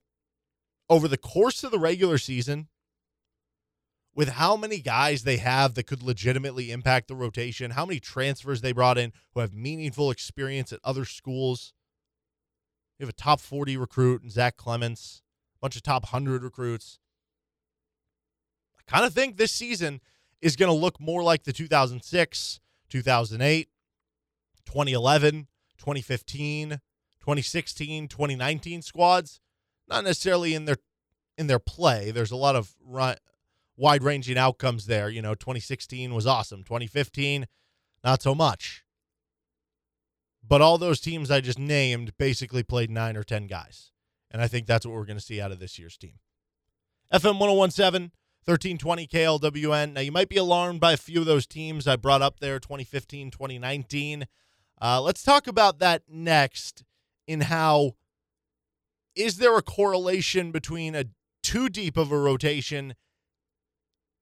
over 0.90 1.08
the 1.08 1.18
course 1.18 1.64
of 1.64 1.72
the 1.72 1.80
regular 1.80 2.18
season, 2.18 2.68
with 4.16 4.30
how 4.30 4.56
many 4.56 4.80
guys 4.80 5.24
they 5.24 5.38
have 5.38 5.76
that 5.76 5.88
could 5.88 6.02
legitimately 6.02 6.72
impact 6.72 7.08
the 7.08 7.16
rotation, 7.16 7.72
how 7.72 7.86
many 7.86 8.00
transfers 8.00 8.62
they 8.62 8.72
brought 8.72 8.98
in 8.98 9.14
who 9.34 9.40
have 9.40 9.54
meaningful 9.54 10.12
experience 10.12 10.74
at 10.74 10.80
other 10.84 11.06
schools. 11.06 11.74
You 12.98 13.06
have 13.06 13.14
a 13.14 13.18
top 13.18 13.40
40 13.40 13.78
recruit 13.78 14.22
and 14.22 14.32
Zach 14.32 14.58
Clemence, 14.58 15.22
a 15.56 15.60
bunch 15.62 15.76
of 15.76 15.84
top 15.84 16.04
100 16.04 16.44
recruits. 16.44 17.00
I 18.78 18.92
kind 18.92 19.06
of 19.06 19.14
think 19.14 19.38
this 19.38 19.52
season 19.52 20.02
is 20.42 20.56
going 20.56 20.70
to 20.70 20.78
look 20.78 21.00
more 21.00 21.24
like 21.24 21.44
the 21.44 21.54
2006, 21.54 22.60
2008, 22.90 23.70
2011, 24.66 25.48
2015, 25.78 26.70
2016, 26.70 28.08
2019 28.08 28.82
squads. 28.82 29.42
Not 29.88 30.04
necessarily 30.04 30.54
in 30.54 30.66
their 30.66 30.78
in 31.38 31.48
their 31.48 31.60
play. 31.60 32.12
There's 32.12 32.32
a 32.32 32.36
lot 32.36 32.56
of 32.56 32.76
run, 32.86 33.16
wide 33.78 34.04
ranging 34.04 34.38
outcomes 34.38 34.86
there. 34.86 35.10
You 35.10 35.22
know, 35.22 35.34
2016 35.34 36.14
was 36.14 36.28
awesome. 36.28 36.64
2015, 36.64 37.48
not 38.04 38.22
so 38.22 38.36
much. 38.36 38.84
But 40.48 40.62
all 40.62 40.78
those 40.78 41.00
teams 41.00 41.32
I 41.32 41.42
just 41.42 41.60
named 41.60 42.18
basically 42.18 42.64
played 42.64 42.90
nine 42.90 43.16
or 43.16 43.24
10 43.24 43.48
guys. 43.48 43.92
And 44.32 44.42
I 44.42 44.48
think 44.48 44.68
that's 44.68 44.86
what 44.86 44.94
we're 44.96 45.06
going 45.06 45.18
to 45.18 45.24
see 45.24 45.42
out 45.42 45.52
of 45.52 45.60
this 45.60 45.80
year's 45.80 45.98
team. 45.98 46.20
FM 47.14 47.40
1017, 47.40 48.12
1320 48.50 49.08
KLWN. 49.08 49.94
Now, 49.94 50.02
you 50.02 50.12
might 50.12 50.30
be 50.30 50.38
alarmed 50.38 50.80
by 50.80 50.94
a 50.94 50.98
few 50.98 51.20
of 51.20 51.26
those 51.26 51.46
teams 51.46 51.88
I 51.88 51.96
brought 51.96 52.22
up 52.22 52.40
there 52.40 52.60
2015, 52.60 53.32
2019. 53.32 54.26
Uh, 54.82 55.02
let's 55.02 55.24
talk 55.24 55.48
about 55.48 55.80
that 55.80 56.04
next 56.10 56.84
in 57.28 57.42
how 57.42 57.94
is 59.16 59.38
there 59.38 59.58
a 59.58 59.62
correlation 59.62 60.52
between 60.52 60.96
a 60.96 61.06
too 61.44 61.70
deep 61.70 61.98
of 61.98 62.12
a 62.12 62.18
rotation 62.18 62.96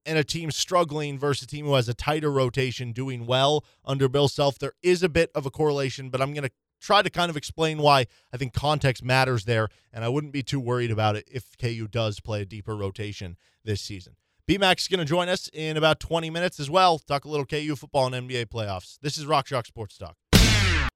and 0.06 0.18
a 0.18 0.24
team 0.24 0.52
struggling 0.52 1.20
versus 1.20 1.44
a 1.44 1.48
team 1.48 1.66
who 1.66 1.74
has 1.76 1.90
a 1.90 1.94
tighter 1.94 2.32
rotation 2.32 2.92
doing 2.92 3.26
well 3.26 3.64
under 3.86 4.08
Bill 4.08 4.28
Self. 4.28 4.58
There 4.58 4.74
is 4.82 5.04
a 5.04 5.10
bit 5.10 5.30
of 5.36 5.46
a 5.46 5.52
correlation, 5.52 6.10
but 6.10 6.22
I'm 6.22 6.34
going 6.34 6.44
to 6.44 6.52
try 6.80 7.02
to 7.02 7.10
kind 7.10 7.30
of 7.30 7.38
explain 7.38 7.80
why 7.80 8.08
I 8.34 8.38
think 8.38 8.54
context 8.54 9.04
matters 9.04 9.46
there, 9.46 9.70
and 9.92 10.04
I 10.04 10.10
wouldn't 10.10 10.34
be 10.34 10.44
too 10.44 10.60
worried 10.60 10.92
about 10.92 11.16
it 11.16 11.28
if 11.32 11.58
KU 11.58 11.88
does 11.90 12.20
play 12.20 12.42
a 12.42 12.46
deeper 12.46 12.76
rotation 12.76 13.38
this 13.64 13.82
season. 13.82 14.16
BMAC 14.48 14.80
is 14.80 14.88
going 14.88 15.00
to 15.00 15.06
join 15.06 15.28
us 15.28 15.50
in 15.52 15.76
about 15.76 16.00
20 16.00 16.30
minutes 16.30 16.60
as 16.60 16.70
well. 16.70 17.00
Talk 17.00 17.26
a 17.26 17.30
little 17.30 17.46
KU 17.46 17.76
football 17.76 18.14
and 18.14 18.30
NBA 18.30 18.46
playoffs. 18.46 18.98
This 19.02 19.18
is 19.18 19.26
Rock 19.26 19.46
Chalk 19.48 19.66
Sports 19.66 19.98
Talk. 19.98 20.16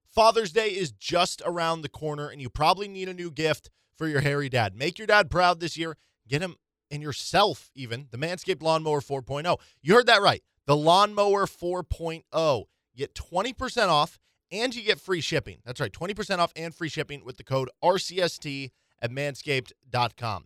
Father's 0.08 0.52
Day 0.52 0.70
is 0.70 0.92
just 0.92 1.42
around 1.46 1.82
the 1.82 1.90
corner, 1.90 2.30
and 2.30 2.42
you 2.42 2.50
probably 2.50 2.88
need 2.88 3.10
a 3.10 3.14
new 3.14 3.32
gift 3.32 3.70
for 3.98 4.08
your 4.08 4.22
hairy 4.22 4.50
dad. 4.50 4.76
Make 4.76 4.98
your 4.98 5.08
dad 5.08 5.30
proud 5.30 5.60
this 5.60 5.78
year. 5.78 5.98
Get 6.28 6.42
him 6.42 6.56
and 6.90 7.02
yourself, 7.02 7.72
even 7.76 8.08
the 8.12 8.18
Manscaped 8.18 8.62
Lawnmower 8.62 9.02
4.0. 9.02 9.58
You 9.82 9.96
heard 9.96 10.08
that 10.08 10.22
right. 10.22 10.44
The 10.66 10.76
Lawnmower 10.76 11.46
4.0. 11.46 12.66
Get 12.96 13.16
20% 13.16 13.88
off 13.88 14.20
and 14.52 14.76
you 14.76 14.84
get 14.84 15.00
free 15.00 15.22
shipping. 15.22 15.60
That's 15.66 15.80
right, 15.80 15.92
20% 15.92 16.40
off 16.40 16.52
and 16.56 16.74
free 16.74 16.90
shipping 16.90 17.24
with 17.24 17.38
the 17.38 17.44
code 17.44 17.70
RCST 17.84 18.72
at 19.02 19.12
manscaped.com. 19.12 20.46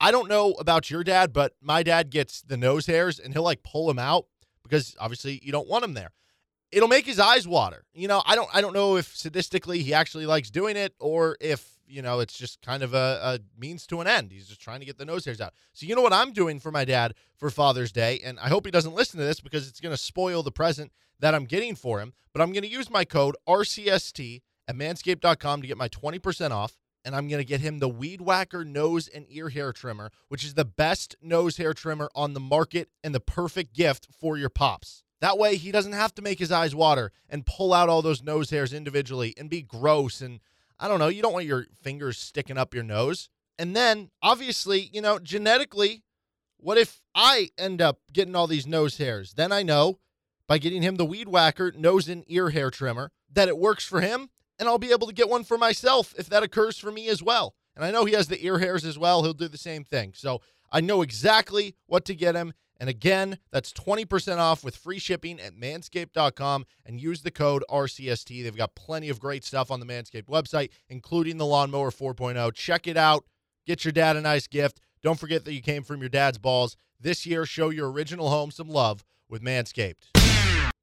I 0.00 0.10
don't 0.10 0.28
know 0.28 0.52
about 0.54 0.90
your 0.90 1.04
dad, 1.04 1.32
but 1.32 1.54
my 1.60 1.82
dad 1.84 2.10
gets 2.10 2.42
the 2.42 2.56
nose 2.56 2.86
hairs 2.86 3.20
and 3.20 3.32
he'll 3.32 3.44
like 3.44 3.62
pull 3.62 3.86
them 3.86 4.00
out 4.00 4.26
because 4.64 4.96
obviously 4.98 5.40
you 5.44 5.52
don't 5.52 5.68
want 5.68 5.82
them 5.82 5.94
there. 5.94 6.10
It'll 6.72 6.88
make 6.88 7.06
his 7.06 7.20
eyes 7.20 7.46
water. 7.46 7.84
You 7.94 8.08
know, 8.08 8.22
I 8.26 8.34
don't 8.34 8.48
I 8.52 8.60
don't 8.60 8.72
know 8.72 8.96
if 8.96 9.14
sadistically 9.14 9.82
he 9.82 9.94
actually 9.94 10.26
likes 10.26 10.50
doing 10.50 10.76
it 10.76 10.94
or 10.98 11.36
if, 11.40 11.78
you 11.86 12.02
know, 12.02 12.18
it's 12.18 12.36
just 12.36 12.62
kind 12.62 12.82
of 12.82 12.94
a, 12.94 13.20
a 13.22 13.38
means 13.56 13.86
to 13.88 14.00
an 14.00 14.08
end. 14.08 14.32
He's 14.32 14.48
just 14.48 14.60
trying 14.60 14.80
to 14.80 14.86
get 14.86 14.98
the 14.98 15.04
nose 15.04 15.24
hairs 15.24 15.40
out. 15.40 15.52
So 15.72 15.86
you 15.86 15.94
know 15.94 16.02
what 16.02 16.12
I'm 16.12 16.32
doing 16.32 16.58
for 16.58 16.72
my 16.72 16.84
dad 16.84 17.14
for 17.36 17.50
Father's 17.50 17.92
Day, 17.92 18.20
and 18.24 18.40
I 18.40 18.48
hope 18.48 18.64
he 18.64 18.72
doesn't 18.72 18.94
listen 18.94 19.20
to 19.20 19.26
this 19.26 19.40
because 19.40 19.68
it's 19.68 19.80
going 19.80 19.94
to 19.94 20.02
spoil 20.02 20.42
the 20.42 20.50
present 20.50 20.90
that 21.22 21.34
I'm 21.34 21.46
getting 21.46 21.74
for 21.74 22.00
him, 22.00 22.12
but 22.34 22.42
I'm 22.42 22.52
going 22.52 22.64
to 22.64 22.68
use 22.68 22.90
my 22.90 23.04
code 23.06 23.36
RCST 23.48 24.42
at 24.68 24.76
manscaped.com 24.76 25.62
to 25.62 25.68
get 25.68 25.78
my 25.78 25.88
20% 25.88 26.50
off 26.50 26.76
and 27.04 27.16
I'm 27.16 27.28
going 27.28 27.40
to 27.40 27.44
get 27.44 27.60
him 27.60 27.78
the 27.78 27.88
Weed 27.88 28.20
Whacker 28.20 28.64
nose 28.64 29.08
and 29.08 29.26
ear 29.28 29.48
hair 29.48 29.72
trimmer, 29.72 30.10
which 30.28 30.44
is 30.44 30.54
the 30.54 30.64
best 30.64 31.16
nose 31.20 31.56
hair 31.56 31.74
trimmer 31.74 32.10
on 32.14 32.34
the 32.34 32.40
market 32.40 32.90
and 33.02 33.14
the 33.14 33.20
perfect 33.20 33.74
gift 33.74 34.08
for 34.18 34.36
your 34.36 34.48
pops. 34.50 35.02
That 35.20 35.38
way, 35.38 35.56
he 35.56 35.70
doesn't 35.70 35.92
have 35.92 36.14
to 36.16 36.22
make 36.22 36.38
his 36.38 36.52
eyes 36.52 36.74
water 36.74 37.12
and 37.28 37.46
pull 37.46 37.72
out 37.72 37.88
all 37.88 38.02
those 38.02 38.22
nose 38.22 38.50
hairs 38.50 38.72
individually 38.72 39.34
and 39.36 39.48
be 39.48 39.62
gross. 39.62 40.20
And 40.20 40.40
I 40.80 40.88
don't 40.88 40.98
know, 40.98 41.08
you 41.08 41.22
don't 41.22 41.32
want 41.32 41.46
your 41.46 41.66
fingers 41.80 42.18
sticking 42.18 42.58
up 42.58 42.74
your 42.74 42.82
nose. 42.82 43.28
And 43.58 43.76
then, 43.76 44.10
obviously, 44.22 44.90
you 44.92 45.00
know, 45.00 45.18
genetically, 45.20 46.02
what 46.56 46.78
if 46.78 47.00
I 47.14 47.50
end 47.56 47.80
up 47.80 48.00
getting 48.12 48.34
all 48.34 48.48
these 48.48 48.66
nose 48.66 48.98
hairs? 48.98 49.34
Then 49.34 49.52
I 49.52 49.62
know 49.62 49.98
by 50.52 50.58
getting 50.58 50.82
him 50.82 50.96
the 50.96 51.06
Weed 51.06 51.28
Whacker 51.28 51.72
nose 51.74 52.10
and 52.10 52.24
ear 52.26 52.50
hair 52.50 52.70
trimmer 52.70 53.10
that 53.32 53.48
it 53.48 53.56
works 53.56 53.86
for 53.86 54.02
him 54.02 54.28
and 54.58 54.68
I'll 54.68 54.76
be 54.76 54.90
able 54.90 55.06
to 55.06 55.14
get 55.14 55.30
one 55.30 55.44
for 55.44 55.56
myself 55.56 56.12
if 56.18 56.28
that 56.28 56.42
occurs 56.42 56.76
for 56.76 56.92
me 56.92 57.08
as 57.08 57.22
well. 57.22 57.54
And 57.74 57.82
I 57.82 57.90
know 57.90 58.04
he 58.04 58.12
has 58.12 58.28
the 58.28 58.44
ear 58.44 58.58
hairs 58.58 58.84
as 58.84 58.98
well. 58.98 59.22
He'll 59.22 59.32
do 59.32 59.48
the 59.48 59.56
same 59.56 59.82
thing. 59.82 60.12
So 60.14 60.42
I 60.70 60.82
know 60.82 61.00
exactly 61.00 61.74
what 61.86 62.04
to 62.04 62.14
get 62.14 62.34
him. 62.34 62.52
And 62.78 62.90
again, 62.90 63.38
that's 63.50 63.72
20% 63.72 64.36
off 64.36 64.62
with 64.62 64.76
free 64.76 64.98
shipping 64.98 65.40
at 65.40 65.54
manscaped.com 65.54 66.66
and 66.84 67.00
use 67.00 67.22
the 67.22 67.30
code 67.30 67.64
RCST. 67.70 68.42
They've 68.42 68.54
got 68.54 68.74
plenty 68.74 69.08
of 69.08 69.20
great 69.20 69.44
stuff 69.44 69.70
on 69.70 69.80
the 69.80 69.86
Manscaped 69.86 70.28
website, 70.28 70.68
including 70.90 71.38
the 71.38 71.46
Lawnmower 71.46 71.90
4.0. 71.90 72.52
Check 72.52 72.86
it 72.86 72.98
out. 72.98 73.24
Get 73.66 73.86
your 73.86 73.92
dad 73.92 74.16
a 74.16 74.20
nice 74.20 74.48
gift. 74.48 74.82
Don't 75.02 75.18
forget 75.18 75.46
that 75.46 75.54
you 75.54 75.62
came 75.62 75.82
from 75.82 76.00
your 76.00 76.10
dad's 76.10 76.36
balls. 76.36 76.76
This 77.00 77.24
year, 77.24 77.46
show 77.46 77.70
your 77.70 77.90
original 77.90 78.28
home 78.28 78.50
some 78.50 78.68
love 78.68 79.02
with 79.28 79.42
Manscaped. 79.42 80.08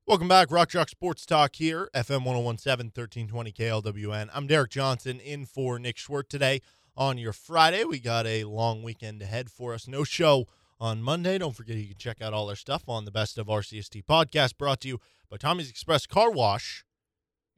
Welcome 0.08 0.28
back, 0.28 0.50
Rock 0.50 0.70
Chalk 0.70 0.90
Sports 0.90 1.26
Talk 1.26 1.56
here, 1.56 1.90
FM 1.94 2.26
1017, 2.26 2.92
1320 2.96 3.52
KLWN. 3.52 4.30
I'm 4.34 4.48
Derek 4.48 4.72
Johnson 4.72 5.20
in 5.20 5.46
for 5.46 5.78
Nick 5.78 5.98
Schwerdt 5.98 6.30
today 6.30 6.62
on 6.98 7.18
your 7.18 7.34
Friday. 7.34 7.84
We 7.84 8.00
got 8.00 8.26
a 8.26 8.44
long 8.46 8.82
weekend 8.82 9.22
ahead 9.22 9.52
for 9.52 9.74
us. 9.74 9.88
No 9.88 10.04
show 10.04 10.48
on 10.80 11.02
Monday. 11.02 11.38
Don't 11.38 11.56
forget 11.56 11.78
you 11.78 11.88
can 11.90 11.98
check 11.98 12.22
out 12.22 12.34
all 12.34 12.50
our 12.50 12.56
stuff 12.56 12.90
on 12.90 13.06
the 13.06 13.12
Best 13.12 13.38
of 13.38 13.48
RCST 13.48 14.04
podcast 14.06 14.58
brought 14.58 14.82
to 14.82 14.88
you 14.88 15.00
by 15.30 15.38
Tommy's 15.38 15.70
Express 15.70 16.08
Car 16.08 16.32
Wash 16.32 16.84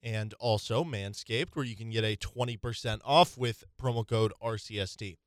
and 0.04 0.34
also 0.40 0.84
Manscaped, 0.84 1.50
where 1.56 1.66
you 1.66 1.76
can 1.76 1.90
get 1.90 2.04
a 2.04 2.18
20% 2.18 3.00
off 3.06 3.38
with 3.38 3.64
promo 3.82 4.06
code 4.08 4.34
RCST. 4.44 5.18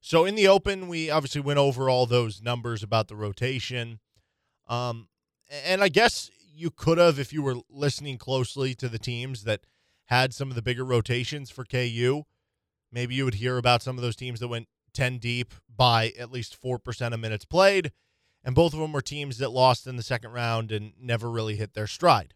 So 0.00 0.24
in 0.24 0.34
the 0.34 0.46
open, 0.46 0.88
we 0.88 1.10
obviously 1.10 1.40
went 1.40 1.58
over 1.58 1.90
all 1.90 2.06
those 2.06 2.40
numbers 2.42 2.82
about 2.82 3.08
the 3.08 3.16
rotation. 3.16 3.98
Um, 4.68 5.08
and 5.64 5.82
I 5.82 5.88
guess 5.88 6.30
you 6.54 6.70
could 6.70 6.98
have, 6.98 7.18
if 7.18 7.32
you 7.32 7.42
were 7.42 7.56
listening 7.70 8.18
closely 8.18 8.74
to 8.74 8.88
the 8.88 8.98
teams 8.98 9.44
that 9.44 9.60
had 10.06 10.34
some 10.34 10.48
of 10.50 10.54
the 10.54 10.62
bigger 10.62 10.84
rotations 10.84 11.50
for 11.50 11.64
KU, 11.64 12.24
maybe 12.92 13.14
you 13.14 13.24
would 13.24 13.34
hear 13.34 13.58
about 13.58 13.82
some 13.82 13.96
of 13.96 14.02
those 14.02 14.16
teams 14.16 14.40
that 14.40 14.48
went 14.48 14.68
10 14.94 15.18
deep 15.18 15.54
by 15.74 16.12
at 16.18 16.32
least 16.32 16.60
4% 16.60 17.12
of 17.12 17.20
minutes 17.20 17.44
played. 17.44 17.92
And 18.44 18.54
both 18.54 18.72
of 18.72 18.80
them 18.80 18.92
were 18.92 19.02
teams 19.02 19.38
that 19.38 19.50
lost 19.50 19.86
in 19.86 19.96
the 19.96 20.02
second 20.02 20.32
round 20.32 20.72
and 20.72 20.92
never 21.00 21.30
really 21.30 21.56
hit 21.56 21.74
their 21.74 21.86
stride. 21.86 22.34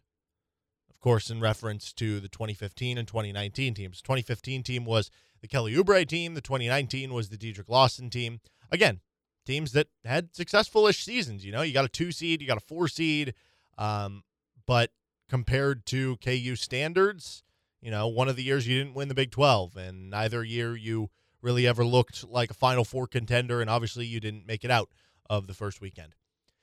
Of 0.89 0.99
course, 0.99 1.29
in 1.29 1.41
reference 1.41 1.91
to 1.93 2.19
the 2.19 2.29
2015 2.29 2.97
and 2.97 3.07
2019 3.07 3.73
teams. 3.73 4.01
2015 4.01 4.63
team 4.63 4.85
was 4.85 5.09
the 5.41 5.47
Kelly 5.47 5.73
Oubre 5.73 6.07
team. 6.07 6.33
The 6.33 6.41
2019 6.41 7.13
was 7.13 7.29
the 7.29 7.37
Dedric 7.37 7.67
Lawson 7.67 8.09
team. 8.09 8.39
Again, 8.71 9.01
teams 9.45 9.71
that 9.73 9.87
had 10.05 10.35
successful-ish 10.35 11.03
seasons. 11.03 11.45
You 11.45 11.51
know, 11.51 11.61
you 11.61 11.73
got 11.73 11.85
a 11.85 11.89
two 11.89 12.11
seed, 12.11 12.41
you 12.41 12.47
got 12.47 12.57
a 12.57 12.61
four 12.61 12.87
seed, 12.87 13.33
um, 13.77 14.23
but 14.65 14.91
compared 15.29 15.85
to 15.87 16.17
KU 16.17 16.55
standards, 16.55 17.43
you 17.81 17.91
know, 17.91 18.07
one 18.07 18.29
of 18.29 18.35
the 18.35 18.43
years 18.43 18.67
you 18.67 18.77
didn't 18.77 18.93
win 18.93 19.09
the 19.09 19.15
Big 19.15 19.31
12, 19.31 19.75
and 19.75 20.09
neither 20.09 20.43
year 20.43 20.75
you 20.75 21.09
really 21.41 21.67
ever 21.67 21.83
looked 21.83 22.23
like 22.27 22.49
a 22.49 22.55
Final 22.55 22.85
Four 22.85 23.07
contender, 23.07 23.59
and 23.59 23.69
obviously 23.69 24.05
you 24.05 24.19
didn't 24.19 24.47
make 24.47 24.63
it 24.63 24.71
out 24.71 24.89
of 25.29 25.47
the 25.47 25.53
first 25.53 25.81
weekend. 25.81 26.15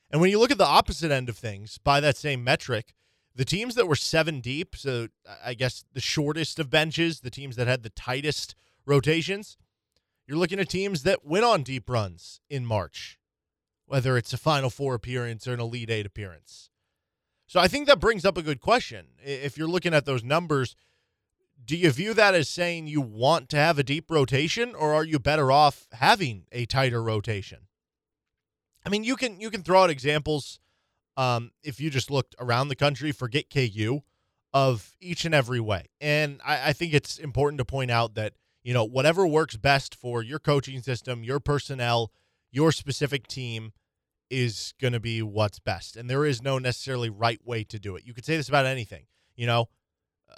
And 0.09 0.19
when 0.19 0.31
you 0.31 0.39
look 0.39 0.51
at 0.51 0.57
the 0.57 0.65
opposite 0.65 1.11
end 1.11 1.29
of 1.29 1.37
things, 1.37 1.77
by 1.77 1.99
that 1.99 2.17
same 2.17 2.43
metric, 2.43 2.93
the 3.35 3.45
teams 3.45 3.75
that 3.75 3.87
were 3.87 3.95
seven 3.95 4.41
deep, 4.41 4.75
so 4.75 5.07
I 5.43 5.53
guess 5.53 5.85
the 5.93 6.01
shortest 6.01 6.59
of 6.59 6.69
benches, 6.69 7.21
the 7.21 7.29
teams 7.29 7.55
that 7.55 7.67
had 7.67 7.83
the 7.83 7.89
tightest 7.89 8.55
rotations, 8.85 9.57
you're 10.31 10.39
looking 10.39 10.61
at 10.61 10.69
teams 10.69 11.03
that 11.03 11.25
went 11.25 11.43
on 11.43 11.61
deep 11.61 11.89
runs 11.89 12.39
in 12.49 12.65
March, 12.65 13.19
whether 13.85 14.15
it's 14.15 14.31
a 14.31 14.37
Final 14.37 14.69
Four 14.69 14.95
appearance 14.95 15.45
or 15.45 15.53
an 15.53 15.59
Elite 15.59 15.89
Eight 15.89 16.05
appearance. 16.05 16.69
So 17.47 17.59
I 17.59 17.67
think 17.67 17.85
that 17.87 17.99
brings 17.99 18.23
up 18.23 18.37
a 18.37 18.41
good 18.41 18.61
question. 18.61 19.07
If 19.21 19.57
you're 19.57 19.67
looking 19.67 19.93
at 19.93 20.05
those 20.05 20.23
numbers, 20.23 20.73
do 21.65 21.75
you 21.75 21.91
view 21.91 22.13
that 22.13 22.33
as 22.33 22.47
saying 22.47 22.87
you 22.87 23.01
want 23.01 23.49
to 23.49 23.57
have 23.57 23.77
a 23.77 23.83
deep 23.83 24.09
rotation, 24.09 24.73
or 24.73 24.93
are 24.93 25.03
you 25.03 25.19
better 25.19 25.51
off 25.51 25.89
having 25.91 26.45
a 26.53 26.65
tighter 26.65 27.03
rotation? 27.03 27.67
I 28.85 28.89
mean, 28.89 29.03
you 29.03 29.17
can 29.17 29.37
you 29.41 29.49
can 29.49 29.63
throw 29.63 29.83
out 29.83 29.89
examples 29.89 30.61
um, 31.17 31.51
if 31.61 31.81
you 31.81 31.89
just 31.89 32.09
looked 32.09 32.37
around 32.39 32.69
the 32.69 32.77
country, 32.77 33.11
forget 33.11 33.49
KU, 33.49 33.99
of 34.53 34.95
each 35.01 35.25
and 35.25 35.35
every 35.35 35.59
way. 35.59 35.89
And 35.99 36.39
I, 36.45 36.69
I 36.69 36.73
think 36.73 36.93
it's 36.93 37.17
important 37.17 37.57
to 37.57 37.65
point 37.65 37.91
out 37.91 38.15
that 38.15 38.31
you 38.63 38.73
know, 38.73 38.83
whatever 38.83 39.25
works 39.25 39.57
best 39.57 39.95
for 39.95 40.21
your 40.21 40.39
coaching 40.39 40.81
system, 40.81 41.23
your 41.23 41.39
personnel, 41.39 42.11
your 42.51 42.71
specific 42.71 43.27
team 43.27 43.71
is 44.29 44.73
going 44.79 44.93
to 44.93 44.99
be 44.99 45.21
what's 45.21 45.59
best. 45.59 45.97
And 45.97 46.09
there 46.09 46.25
is 46.25 46.41
no 46.41 46.57
necessarily 46.57 47.09
right 47.09 47.39
way 47.45 47.63
to 47.65 47.79
do 47.79 47.95
it. 47.95 48.05
You 48.05 48.13
could 48.13 48.25
say 48.25 48.37
this 48.37 48.49
about 48.49 48.65
anything. 48.65 49.05
You 49.35 49.47
know, 49.47 49.69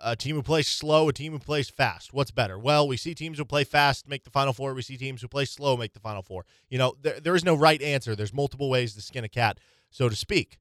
a 0.02 0.16
team 0.16 0.36
who 0.36 0.44
plays 0.44 0.68
slow, 0.68 1.10
a 1.10 1.14
team 1.14 1.34
who 1.34 1.40
plays 1.40 1.70
fast. 1.70 2.14
What's 2.14 2.32
better? 2.32 2.58
Well, 2.58 2.88
we 2.88 2.98
see 2.98 3.14
teams 3.14 3.38
who 3.38 3.46
play 3.46 3.64
fast 3.64 4.08
make 4.08 4.24
the 4.24 4.30
final 4.30 4.54
four. 4.54 4.74
We 4.74 4.82
see 4.82 4.98
teams 4.98 5.22
who 5.22 5.28
play 5.28 5.46
slow 5.46 5.78
make 5.78 5.94
the 5.94 6.00
final 6.00 6.24
four. 6.24 6.46
You 6.70 6.78
know, 6.78 6.96
there, 7.02 7.20
there 7.20 7.36
is 7.36 7.44
no 7.44 7.56
right 7.56 7.82
answer. 7.82 8.16
There's 8.16 8.34
multiple 8.34 8.70
ways 8.70 8.96
to 8.96 9.02
skin 9.02 9.24
a 9.24 9.30
cat, 9.30 9.60
so 9.90 10.10
to 10.10 10.16
speak. 10.16 10.58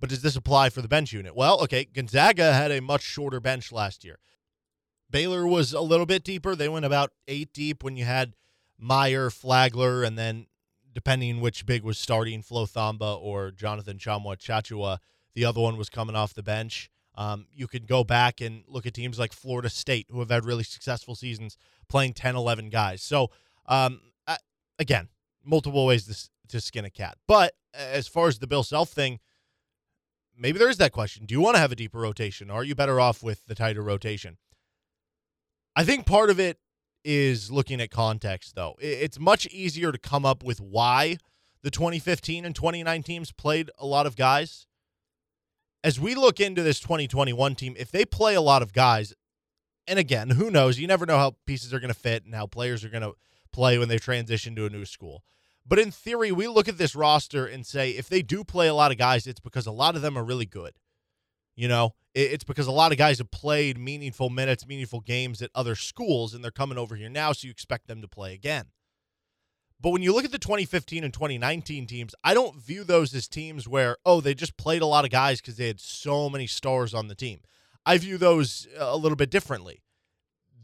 But 0.00 0.10
does 0.10 0.22
this 0.22 0.36
apply 0.36 0.70
for 0.70 0.82
the 0.82 0.88
bench 0.88 1.12
unit? 1.12 1.36
Well, 1.36 1.60
okay, 1.62 1.84
Gonzaga 1.84 2.52
had 2.52 2.72
a 2.72 2.80
much 2.80 3.02
shorter 3.02 3.40
bench 3.40 3.70
last 3.70 4.04
year. 4.04 4.18
Baylor 5.10 5.46
was 5.46 5.72
a 5.72 5.80
little 5.80 6.06
bit 6.06 6.24
deeper. 6.24 6.56
They 6.56 6.68
went 6.68 6.84
about 6.84 7.12
eight 7.28 7.52
deep 7.52 7.84
when 7.84 7.96
you 7.96 8.04
had 8.04 8.34
Mayer, 8.78 9.30
Flagler, 9.30 10.02
and 10.02 10.18
then 10.18 10.46
depending 10.92 11.40
which 11.40 11.66
big 11.66 11.82
was 11.82 11.98
starting, 11.98 12.42
Flo 12.42 12.66
Thamba 12.66 13.20
or 13.20 13.50
Jonathan 13.50 13.98
Tchamwa 13.98 14.36
Tchatchoua. 14.36 14.98
The 15.34 15.44
other 15.44 15.60
one 15.60 15.76
was 15.76 15.90
coming 15.90 16.16
off 16.16 16.34
the 16.34 16.42
bench. 16.42 16.90
Um, 17.16 17.46
you 17.54 17.68
could 17.68 17.86
go 17.86 18.02
back 18.02 18.40
and 18.40 18.64
look 18.66 18.86
at 18.86 18.94
teams 18.94 19.18
like 19.18 19.32
Florida 19.32 19.70
State 19.70 20.06
who 20.10 20.18
have 20.20 20.30
had 20.30 20.44
really 20.44 20.64
successful 20.64 21.14
seasons 21.14 21.56
playing 21.88 22.14
10, 22.14 22.34
11 22.34 22.70
guys. 22.70 23.02
So, 23.02 23.30
um, 23.66 24.00
I, 24.26 24.38
again, 24.78 25.08
multiple 25.44 25.86
ways 25.86 26.06
to, 26.06 26.30
to 26.48 26.60
skin 26.60 26.84
a 26.84 26.90
cat. 26.90 27.16
But 27.28 27.54
as 27.72 28.08
far 28.08 28.28
as 28.28 28.38
the 28.38 28.46
Bill 28.46 28.64
Self 28.64 28.90
thing, 28.90 29.20
maybe 30.36 30.58
there 30.58 30.68
is 30.68 30.78
that 30.78 30.92
question. 30.92 31.26
Do 31.26 31.34
you 31.34 31.40
want 31.40 31.54
to 31.54 31.60
have 31.60 31.72
a 31.72 31.76
deeper 31.76 31.98
rotation? 31.98 32.50
Or 32.50 32.60
are 32.60 32.64
you 32.64 32.74
better 32.74 32.98
off 32.98 33.22
with 33.22 33.46
the 33.46 33.54
tighter 33.54 33.82
rotation? 33.82 34.38
I 35.76 35.84
think 35.84 36.06
part 36.06 36.30
of 36.30 36.38
it 36.38 36.58
is 37.04 37.50
looking 37.50 37.80
at 37.80 37.90
context, 37.90 38.54
though. 38.54 38.76
It's 38.80 39.18
much 39.18 39.46
easier 39.46 39.92
to 39.92 39.98
come 39.98 40.24
up 40.24 40.42
with 40.42 40.60
why 40.60 41.18
the 41.62 41.70
2015 41.70 42.44
and 42.44 42.54
2019 42.54 43.02
teams 43.02 43.32
played 43.32 43.70
a 43.78 43.86
lot 43.86 44.06
of 44.06 44.16
guys. 44.16 44.66
As 45.82 46.00
we 46.00 46.14
look 46.14 46.40
into 46.40 46.62
this 46.62 46.80
2021 46.80 47.54
team, 47.56 47.74
if 47.78 47.90
they 47.90 48.04
play 48.04 48.34
a 48.34 48.40
lot 48.40 48.62
of 48.62 48.72
guys, 48.72 49.12
and 49.86 49.98
again, 49.98 50.30
who 50.30 50.50
knows? 50.50 50.78
You 50.78 50.86
never 50.86 51.04
know 51.04 51.18
how 51.18 51.36
pieces 51.46 51.74
are 51.74 51.80
going 51.80 51.92
to 51.92 51.98
fit 51.98 52.24
and 52.24 52.34
how 52.34 52.46
players 52.46 52.84
are 52.84 52.88
going 52.88 53.02
to 53.02 53.14
play 53.52 53.78
when 53.78 53.88
they 53.88 53.98
transition 53.98 54.56
to 54.56 54.66
a 54.66 54.70
new 54.70 54.84
school. 54.86 55.22
But 55.66 55.78
in 55.78 55.90
theory, 55.90 56.32
we 56.32 56.48
look 56.48 56.68
at 56.68 56.78
this 56.78 56.94
roster 56.94 57.46
and 57.46 57.66
say 57.66 57.90
if 57.90 58.08
they 58.08 58.22
do 58.22 58.44
play 58.44 58.68
a 58.68 58.74
lot 58.74 58.92
of 58.92 58.98
guys, 58.98 59.26
it's 59.26 59.40
because 59.40 59.66
a 59.66 59.72
lot 59.72 59.96
of 59.96 60.02
them 60.02 60.16
are 60.16 60.24
really 60.24 60.46
good. 60.46 60.74
You 61.56 61.68
know, 61.68 61.94
It's 62.14 62.44
because 62.44 62.68
a 62.68 62.72
lot 62.72 62.92
of 62.92 62.98
guys 62.98 63.18
have 63.18 63.32
played 63.32 63.76
meaningful 63.76 64.30
minutes, 64.30 64.66
meaningful 64.66 65.00
games 65.00 65.42
at 65.42 65.50
other 65.54 65.74
schools, 65.74 66.32
and 66.32 66.44
they're 66.44 66.52
coming 66.52 66.78
over 66.78 66.94
here 66.94 67.08
now, 67.08 67.32
so 67.32 67.46
you 67.46 67.50
expect 67.50 67.88
them 67.88 68.00
to 68.02 68.08
play 68.08 68.34
again. 68.34 68.66
But 69.80 69.90
when 69.90 70.02
you 70.02 70.14
look 70.14 70.24
at 70.24 70.30
the 70.30 70.38
2015 70.38 71.02
and 71.02 71.12
2019 71.12 71.86
teams, 71.86 72.14
I 72.22 72.32
don't 72.32 72.56
view 72.56 72.84
those 72.84 73.12
as 73.14 73.26
teams 73.26 73.66
where, 73.66 73.96
oh, 74.06 74.20
they 74.20 74.32
just 74.32 74.56
played 74.56 74.80
a 74.80 74.86
lot 74.86 75.04
of 75.04 75.10
guys 75.10 75.40
because 75.40 75.56
they 75.56 75.66
had 75.66 75.80
so 75.80 76.30
many 76.30 76.46
stars 76.46 76.94
on 76.94 77.08
the 77.08 77.14
team. 77.16 77.40
I 77.84 77.98
view 77.98 78.16
those 78.16 78.68
a 78.78 78.96
little 78.96 79.16
bit 79.16 79.30
differently. 79.30 79.82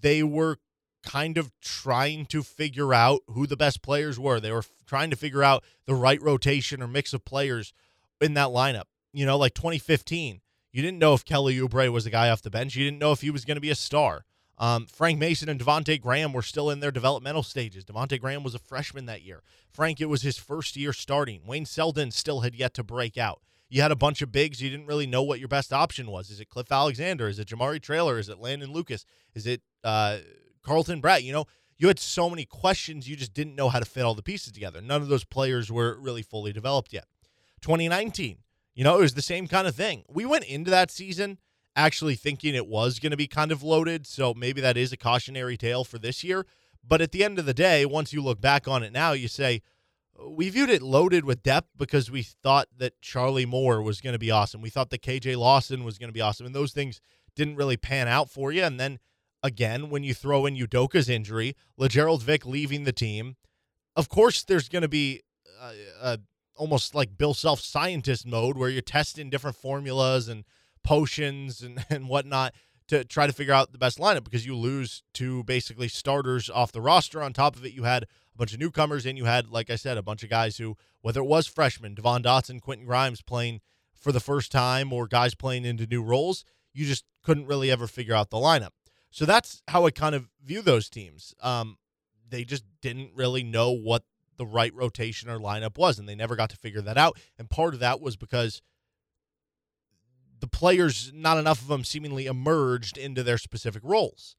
They 0.01 0.23
were 0.23 0.59
kind 1.03 1.37
of 1.37 1.51
trying 1.61 2.27
to 2.27 2.43
figure 2.43 2.95
out 2.95 3.21
who 3.27 3.47
the 3.47 3.57
best 3.57 3.83
players 3.83 4.19
were. 4.19 4.39
They 4.39 4.53
were 4.53 4.65
trying 4.87 5.11
to 5.11 5.17
figure 5.17 5.43
out 5.43 5.65
the 5.87 5.95
right 5.95 6.23
rotation 6.23 6.83
or 6.83 6.87
mix 6.87 7.13
of 7.13 7.25
players 7.25 7.73
in 8.21 8.35
that 8.35 8.49
lineup. 8.49 8.85
You 9.13 9.27
know, 9.27 9.37
like 9.37 9.55
2015, 9.55 10.41
you 10.73 10.83
didn't 10.83 10.99
know 10.99 11.15
if 11.15 11.25
Kelly 11.25 11.57
Oubre 11.57 11.91
was 11.91 12.05
the 12.05 12.11
guy 12.11 12.31
off 12.31 12.43
the 12.43 12.51
bench. 12.51 12.75
You 12.77 12.85
didn't 12.85 12.99
know 12.99 13.13
if 13.13 13.21
he 13.21 13.31
was 13.31 13.45
going 13.45 13.57
to 13.57 13.61
be 13.61 13.71
a 13.71 13.75
star. 13.75 14.25
Um, 14.59 14.87
Frank 14.87 15.19
Mason 15.19 15.49
and 15.49 15.59
Devonte 15.59 16.01
Graham 16.01 16.35
were 16.35 16.43
still 16.43 16.69
in 16.69 16.81
their 16.81 16.91
developmental 16.91 17.43
stages. 17.43 17.85
Devonte 17.85 18.21
Graham 18.21 18.43
was 18.43 18.55
a 18.55 18.59
freshman 18.59 19.07
that 19.07 19.23
year. 19.23 19.43
Frank, 19.71 20.01
it 20.01 20.07
was 20.07 20.21
his 20.21 20.37
first 20.37 20.77
year 20.77 20.93
starting. 20.93 21.41
Wayne 21.47 21.65
Selden 21.65 22.11
still 22.11 22.41
had 22.41 22.55
yet 22.55 22.75
to 22.75 22.85
break 22.85 23.17
out. 23.17 23.41
You 23.71 23.81
had 23.81 23.93
a 23.93 23.97
bunch 23.97 24.21
of 24.21 24.31
bigs. 24.33 24.61
You 24.61 24.69
didn't 24.69 24.87
really 24.87 25.07
know 25.07 25.23
what 25.23 25.39
your 25.39 25.49
best 25.49 25.73
option 25.73 26.11
was. 26.11 26.29
Is 26.29 26.41
it 26.41 26.51
Cliff 26.51 26.71
Alexander? 26.71 27.29
Is 27.29 27.39
it 27.39 27.49
Jamari 27.49 27.81
Traylor? 27.81 28.19
Is 28.19 28.29
it 28.29 28.39
Landon 28.39 28.73
Lucas? 28.73 29.07
Is 29.35 29.47
it 29.47 29.63
uh, 29.83 30.19
Carlton 30.63 31.01
Bragg? 31.01 31.25
You 31.25 31.33
know, 31.33 31.47
you 31.79 31.89
had 31.89 31.99
so 31.99 32.29
many 32.29 32.45
questions. 32.45 33.09
You 33.09 33.17
just 33.17 33.33
didn't 33.33 33.55
know 33.55 33.71
how 33.71 33.79
to 33.79 33.87
fit 33.87 34.03
all 34.03 34.15
the 34.15 34.23
pieces 34.23 34.53
together. 34.53 34.83
None 34.83 35.01
of 35.01 35.09
those 35.09 35.25
players 35.25 35.73
were 35.73 35.99
really 35.99 36.23
fully 36.23 36.53
developed 36.53 36.93
yet. 36.93 37.07
2019, 37.63 38.39
you 38.81 38.85
know, 38.85 38.97
it 38.97 39.03
was 39.03 39.13
the 39.13 39.21
same 39.21 39.47
kind 39.47 39.67
of 39.67 39.75
thing. 39.75 40.05
We 40.09 40.25
went 40.25 40.45
into 40.45 40.71
that 40.71 40.91
season 40.91 41.37
actually 41.77 42.15
thinking 42.15 42.55
it 42.55 42.67
was 42.67 42.99
going 42.99 43.11
to 43.11 43.17
be 43.17 43.27
kind 43.27 43.53
of 43.53 43.63
loaded. 43.63 44.07
So 44.07 44.33
maybe 44.33 44.63
that 44.63 44.79
is 44.79 44.91
a 44.91 44.97
cautionary 44.97 45.59
tale 45.59 45.85
for 45.85 45.99
this 45.99 46.25
year. 46.25 46.47
But 46.83 47.03
at 47.03 47.13
the 47.13 47.23
end 47.23 47.39
of 47.39 47.45
the 47.45 47.53
day, 47.53 47.85
once 47.85 48.15
you 48.15 48.23
look 48.23 48.41
back 48.41 48.67
on 48.67 48.83
it 48.83 48.91
now, 48.91 49.13
you 49.13 49.29
say, 49.29 49.61
we 50.27 50.49
viewed 50.49 50.71
it 50.71 50.81
loaded 50.81 51.27
with 51.27 51.43
depth 51.43 51.69
because 51.77 52.11
we 52.11 52.23
thought 52.23 52.69
that 52.75 52.99
Charlie 53.03 53.45
Moore 53.45 53.83
was 53.83 54.01
going 54.01 54.15
to 54.15 54.19
be 54.19 54.31
awesome. 54.31 54.63
We 54.63 54.71
thought 54.71 54.89
that 54.89 55.03
KJ 55.03 55.37
Lawson 55.37 55.85
was 55.85 55.99
going 55.99 56.09
to 56.09 56.15
be 56.15 56.23
awesome. 56.23 56.47
And 56.47 56.55
those 56.55 56.73
things 56.73 57.03
didn't 57.37 57.57
really 57.57 57.77
pan 57.77 58.09
out 58.09 58.31
for 58.31 58.51
you. 58.51 58.63
And 58.63 58.81
then 58.81 58.99
again, 59.43 59.91
when 59.91 60.05
you 60.05 60.15
throw 60.15 60.47
in 60.47 60.57
Udoka's 60.57 61.11
injury, 61.11 61.55
Lagerald 61.77 62.23
Vick 62.23 62.47
leaving 62.47 62.85
the 62.85 62.93
team, 62.93 63.37
of 63.95 64.09
course, 64.09 64.43
there's 64.43 64.71
going 64.71 64.81
to 64.81 64.89
be 64.89 65.21
a, 65.61 66.15
a, 66.15 66.19
almost 66.61 66.95
like 66.95 67.17
Bill 67.17 67.33
Self 67.33 67.61
scientist 67.61 68.27
mode 68.27 68.57
where 68.57 68.69
you're 68.69 68.83
testing 68.83 69.31
different 69.31 69.57
formulas 69.57 70.29
and 70.29 70.45
potions 70.85 71.63
and, 71.63 71.85
and 71.91 72.09
whatnot 72.09 72.55
to 72.89 73.05
try 73.05 73.27
to 73.27 73.33
figure 73.33 73.55
out 73.55 73.73
the 73.73 73.79
best 73.79 73.99
lineup 73.99 74.25
because 74.25 74.45
you 74.45 74.55
lose 74.55 75.03
two 75.15 75.43
basically 75.45 75.89
starters 75.89 76.51
off 76.51 76.73
the 76.73 76.81
roster. 76.81 77.23
On 77.23 77.33
top 77.33 77.57
of 77.57 77.65
it, 77.65 77.73
you 77.73 77.85
had 77.85 78.03
a 78.03 78.07
bunch 78.37 78.53
of 78.53 78.61
newcomers 78.61 79.07
and 79.07 79.17
you 79.17 79.25
had, 79.25 79.49
like 79.49 79.71
I 79.71 79.77
said, 79.77 79.97
a 79.97 80.03
bunch 80.03 80.23
of 80.23 80.29
guys 80.29 80.59
who, 80.59 80.77
whether 81.01 81.21
it 81.21 81.27
was 81.27 81.47
freshmen, 81.47 81.95
Devon 81.95 82.23
Dotson, 82.23 82.61
Quentin 82.61 82.87
Grimes 82.87 83.23
playing 83.23 83.61
for 83.95 84.13
the 84.13 84.21
first 84.21 84.53
time 84.53 84.93
or 84.93 85.07
guys 85.07 85.35
playing 85.35 85.65
into 85.65 85.87
new 85.87 86.03
roles, 86.03 86.45
you 86.75 86.85
just 86.85 87.05
couldn't 87.23 87.47
really 87.47 87.71
ever 87.71 87.87
figure 87.87 88.15
out 88.15 88.31
the 88.31 88.37
lineup. 88.37 88.71
So 89.11 89.25
that's 89.25 89.63
how 89.69 89.87
I 89.87 89.93
kind 89.93 90.15
of 90.15 90.29
view 90.45 90.61
those 90.61 90.91
teams. 90.91 91.35
Um, 91.41 91.79
they 92.29 92.45
just 92.45 92.65
didn't 92.81 93.13
really 93.15 93.43
know 93.43 93.71
what 93.71 94.05
the 94.41 94.47
right 94.47 94.75
rotation 94.75 95.29
or 95.29 95.39
lineup 95.39 95.77
was, 95.77 95.99
and 95.99 96.09
they 96.09 96.15
never 96.15 96.35
got 96.35 96.49
to 96.49 96.57
figure 96.57 96.81
that 96.81 96.97
out. 96.97 97.21
And 97.39 97.51
part 97.51 97.75
of 97.75 97.81
that 97.81 98.01
was 98.01 98.17
because 98.17 98.63
the 100.41 100.47
players, 100.47 101.13
not 101.15 101.37
enough 101.37 101.61
of 101.61 101.69
them 101.69 101.85
seemingly 101.85 102.25
emerged 102.25 102.97
into 102.97 103.23
their 103.23 103.37
specific 103.37 103.83
roles. 103.85 104.37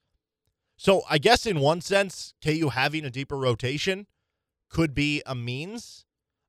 So 0.75 1.03
I 1.07 1.19
guess 1.19 1.45
in 1.45 1.59
one 1.59 1.81
sense, 1.81 2.33
KU 2.43 2.69
having 2.69 3.05
a 3.05 3.11
deeper 3.11 3.37
rotation 3.37 4.07
could 4.71 4.95
be 4.95 5.21
a 5.27 5.35
means 5.35 6.05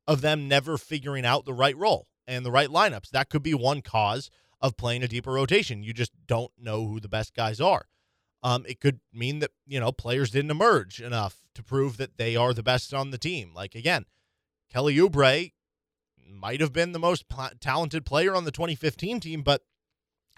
of 0.06 0.22
them 0.22 0.48
never 0.48 0.78
figuring 0.78 1.26
out 1.26 1.44
the 1.44 1.52
right 1.52 1.76
role 1.76 2.08
and 2.26 2.46
the 2.46 2.50
right 2.50 2.70
lineups. 2.70 3.10
That 3.10 3.28
could 3.28 3.42
be 3.42 3.52
one 3.52 3.82
cause 3.82 4.30
of 4.62 4.78
playing 4.78 5.02
a 5.02 5.08
deeper 5.08 5.32
rotation. 5.32 5.82
You 5.82 5.92
just 5.92 6.12
don't 6.26 6.52
know 6.58 6.86
who 6.86 7.00
the 7.00 7.08
best 7.08 7.34
guys 7.34 7.60
are. 7.60 7.84
Um, 8.42 8.64
it 8.66 8.80
could 8.80 9.00
mean 9.12 9.38
that 9.38 9.50
you 9.66 9.78
know 9.78 9.92
players 9.92 10.30
didn't 10.30 10.50
emerge 10.50 11.00
enough 11.00 11.38
to 11.54 11.62
prove 11.62 11.96
that 11.98 12.16
they 12.16 12.34
are 12.36 12.52
the 12.52 12.62
best 12.62 12.92
on 12.92 13.10
the 13.10 13.18
team. 13.18 13.52
Like 13.54 13.74
again, 13.74 14.06
Kelly 14.70 14.96
Oubre 14.96 15.52
might 16.28 16.60
have 16.60 16.72
been 16.72 16.92
the 16.92 16.98
most 16.98 17.24
talented 17.60 18.04
player 18.04 18.34
on 18.34 18.44
the 18.44 18.50
2015 18.50 19.20
team, 19.20 19.42
but 19.42 19.62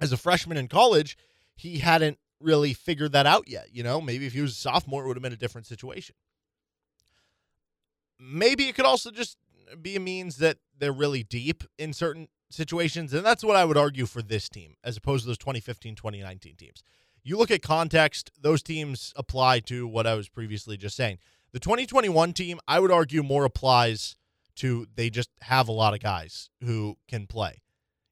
as 0.01 0.13
a 0.13 0.17
freshman 0.17 0.57
in 0.57 0.69
college, 0.69 1.17
he 1.55 1.79
hadn't 1.79 2.19
really 2.41 2.75
figured 2.75 3.13
that 3.13 3.27
out 3.27 3.49
yet. 3.49 3.69
You 3.73 3.83
know, 3.83 4.01
maybe 4.01 4.27
if 4.27 4.33
he 4.33 4.41
was 4.41 4.53
a 4.53 4.57
sophomore, 4.57 5.05
it 5.05 5.09
would 5.09 5.17
have 5.17 5.23
been 5.23 5.33
a 5.33 5.37
different 5.37 5.67
situation. 5.67 6.15
Maybe 8.19 8.69
it 8.69 8.75
could 8.75 8.85
also 8.85 9.11
just 9.11 9.39
be 9.81 9.97
a 9.97 10.01
means 10.01 10.37
that 10.39 10.59
they're 10.79 10.93
really 10.93 11.23
deep 11.23 11.65
in 11.79 11.93
certain 11.93 12.29
situations. 12.51 13.13
And 13.13 13.25
that's 13.25 13.45
what 13.45 13.57
I 13.57 13.65
would 13.65 13.77
argue 13.77 14.07
for 14.07 14.23
this 14.23 14.49
team, 14.49 14.77
as 14.85 14.97
opposed 14.97 15.25
to 15.25 15.29
those 15.29 15.39
2015 15.39 15.95
2019 15.95 16.57
teams. 16.57 16.83
You 17.25 17.39
look 17.39 17.51
at 17.51 17.63
context, 17.63 18.31
those 18.39 18.63
teams 18.63 19.15
apply 19.17 19.61
to 19.61 19.87
what 19.87 20.07
I 20.07 20.15
was 20.15 20.29
previously 20.29 20.77
just 20.77 20.95
saying. 20.95 21.19
The 21.53 21.59
2021 21.59 22.35
team, 22.35 22.61
I 22.69 22.81
would 22.81 22.91
argue, 22.91 23.23
more 23.23 23.47
applies 23.47 24.17
to 24.57 24.87
they 24.95 25.09
just 25.09 25.31
have 25.41 25.67
a 25.67 25.73
lot 25.73 25.95
of 25.95 26.01
guys 26.01 26.51
who 26.63 26.97
can 27.09 27.27
play. 27.27 27.63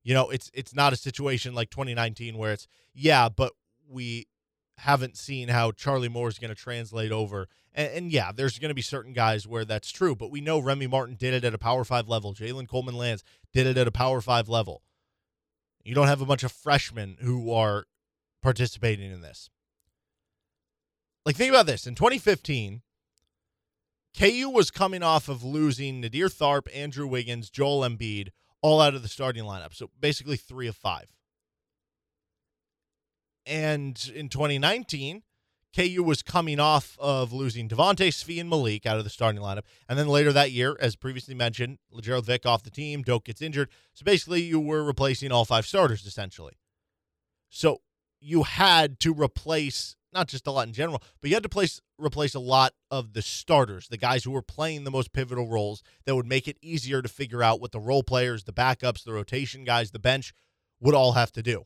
You 0.02 0.14
know, 0.14 0.30
it's 0.30 0.50
it's 0.54 0.74
not 0.74 0.92
a 0.92 0.96
situation 0.96 1.54
like 1.54 1.70
2019 1.70 2.38
where 2.38 2.52
it's 2.52 2.66
yeah, 2.94 3.28
but 3.28 3.52
we 3.88 4.26
haven't 4.78 5.16
seen 5.16 5.48
how 5.48 5.72
Charlie 5.72 6.08
Moore 6.08 6.28
is 6.28 6.38
going 6.38 6.48
to 6.48 6.60
translate 6.60 7.12
over. 7.12 7.48
And, 7.74 7.92
and 7.92 8.12
yeah, 8.12 8.32
there's 8.32 8.58
going 8.58 8.70
to 8.70 8.74
be 8.74 8.82
certain 8.82 9.12
guys 9.12 9.46
where 9.46 9.64
that's 9.64 9.90
true, 9.90 10.16
but 10.16 10.30
we 10.30 10.40
know 10.40 10.58
Remy 10.58 10.86
Martin 10.86 11.16
did 11.16 11.34
it 11.34 11.44
at 11.44 11.54
a 11.54 11.58
Power 11.58 11.84
Five 11.84 12.08
level. 12.08 12.34
Jalen 12.34 12.68
Coleman 12.68 12.96
Lands 12.96 13.22
did 13.52 13.66
it 13.66 13.76
at 13.76 13.86
a 13.86 13.92
Power 13.92 14.20
Five 14.20 14.48
level. 14.48 14.82
You 15.84 15.94
don't 15.94 16.08
have 16.08 16.20
a 16.20 16.26
bunch 16.26 16.42
of 16.44 16.52
freshmen 16.52 17.18
who 17.20 17.52
are 17.52 17.86
participating 18.42 19.10
in 19.10 19.20
this. 19.20 19.48
Like, 21.24 21.36
think 21.36 21.50
about 21.50 21.66
this. 21.66 21.86
In 21.86 21.94
2015, 21.94 22.82
KU 24.18 24.50
was 24.50 24.70
coming 24.70 25.02
off 25.02 25.28
of 25.28 25.42
losing 25.42 26.02
Naadir 26.02 26.26
Tharpe, 26.26 26.68
Andrew 26.74 27.06
Wiggins, 27.06 27.48
Joel 27.48 27.88
Embiid, 27.88 28.28
all 28.60 28.80
out 28.80 28.94
of 28.94 29.02
the 29.02 29.08
starting 29.08 29.44
lineup. 29.44 29.74
So 29.74 29.90
basically 29.98 30.36
three 30.36 30.68
of 30.68 30.76
five. 30.76 31.06
And 33.46 34.10
in 34.14 34.28
2019, 34.28 35.22
KU 35.74 36.02
was 36.02 36.22
coming 36.22 36.60
off 36.60 36.96
of 37.00 37.32
losing 37.32 37.68
Devonte 37.68 38.08
Svi 38.08 38.38
and 38.38 38.48
Malik 38.48 38.84
out 38.84 38.98
of 38.98 39.04
the 39.04 39.10
starting 39.10 39.40
lineup. 39.40 39.62
And 39.88 39.98
then 39.98 40.06
later 40.06 40.32
that 40.32 40.52
year, 40.52 40.76
as 40.78 40.96
previously 40.96 41.34
mentioned, 41.34 41.78
Gerald 42.00 42.26
Vick 42.26 42.44
off 42.44 42.62
the 42.62 42.70
team, 42.70 43.02
Doak 43.02 43.24
gets 43.24 43.40
injured. 43.40 43.70
So 43.94 44.04
basically, 44.04 44.42
you 44.42 44.60
were 44.60 44.84
replacing 44.84 45.32
all 45.32 45.44
five 45.44 45.66
starters 45.66 46.04
essentially. 46.04 46.58
So 47.48 47.80
you 48.22 48.44
had 48.44 49.00
to 49.00 49.12
replace 49.12 49.96
not 50.12 50.28
just 50.28 50.46
a 50.46 50.50
lot 50.50 50.66
in 50.66 50.74
general, 50.74 51.02
but 51.20 51.30
you 51.30 51.36
had 51.36 51.42
to 51.42 51.48
place 51.48 51.80
replace 51.98 52.34
a 52.34 52.40
lot 52.40 52.74
of 52.90 53.12
the 53.12 53.22
starters, 53.22 53.88
the 53.88 53.96
guys 53.96 54.24
who 54.24 54.30
were 54.30 54.42
playing 54.42 54.84
the 54.84 54.90
most 54.90 55.12
pivotal 55.12 55.48
roles 55.48 55.82
that 56.04 56.14
would 56.14 56.26
make 56.26 56.46
it 56.46 56.58
easier 56.60 57.00
to 57.00 57.08
figure 57.08 57.42
out 57.42 57.60
what 57.60 57.72
the 57.72 57.80
role 57.80 58.02
players, 58.02 58.44
the 58.44 58.52
backups, 58.52 59.04
the 59.04 59.12
rotation 59.12 59.64
guys, 59.64 59.90
the 59.90 59.98
bench 59.98 60.34
would 60.80 60.94
all 60.94 61.12
have 61.12 61.32
to 61.32 61.42
do. 61.42 61.64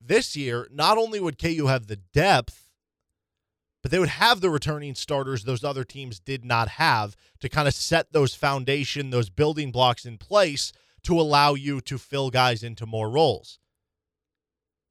This 0.00 0.34
year, 0.34 0.66
not 0.70 0.96
only 0.96 1.20
would 1.20 1.38
KU 1.38 1.66
have 1.66 1.86
the 1.86 1.96
depth, 1.96 2.70
but 3.82 3.90
they 3.90 3.98
would 3.98 4.08
have 4.08 4.40
the 4.40 4.50
returning 4.50 4.94
starters 4.94 5.44
those 5.44 5.64
other 5.64 5.84
teams 5.84 6.20
did 6.20 6.44
not 6.44 6.68
have 6.68 7.16
to 7.40 7.48
kind 7.48 7.68
of 7.68 7.74
set 7.74 8.12
those 8.12 8.34
foundation, 8.34 9.10
those 9.10 9.30
building 9.30 9.70
blocks 9.70 10.04
in 10.04 10.16
place 10.16 10.72
to 11.02 11.18
allow 11.18 11.54
you 11.54 11.80
to 11.80 11.98
fill 11.98 12.30
guys 12.30 12.62
into 12.62 12.86
more 12.86 13.10
roles. 13.10 13.59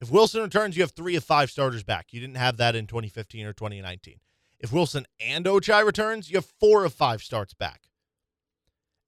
If 0.00 0.10
Wilson 0.10 0.42
returns, 0.42 0.76
you 0.76 0.82
have 0.82 0.92
three 0.92 1.14
of 1.14 1.24
five 1.24 1.50
starters 1.50 1.82
back. 1.82 2.12
You 2.12 2.20
didn't 2.20 2.36
have 2.36 2.56
that 2.56 2.74
in 2.74 2.86
2015 2.86 3.46
or 3.46 3.52
2019. 3.52 4.16
If 4.58 4.72
Wilson 4.72 5.06
and 5.20 5.44
Ochai 5.44 5.84
returns, 5.84 6.30
you 6.30 6.36
have 6.36 6.46
four 6.46 6.84
of 6.84 6.94
five 6.94 7.22
starts 7.22 7.54
back. 7.54 7.82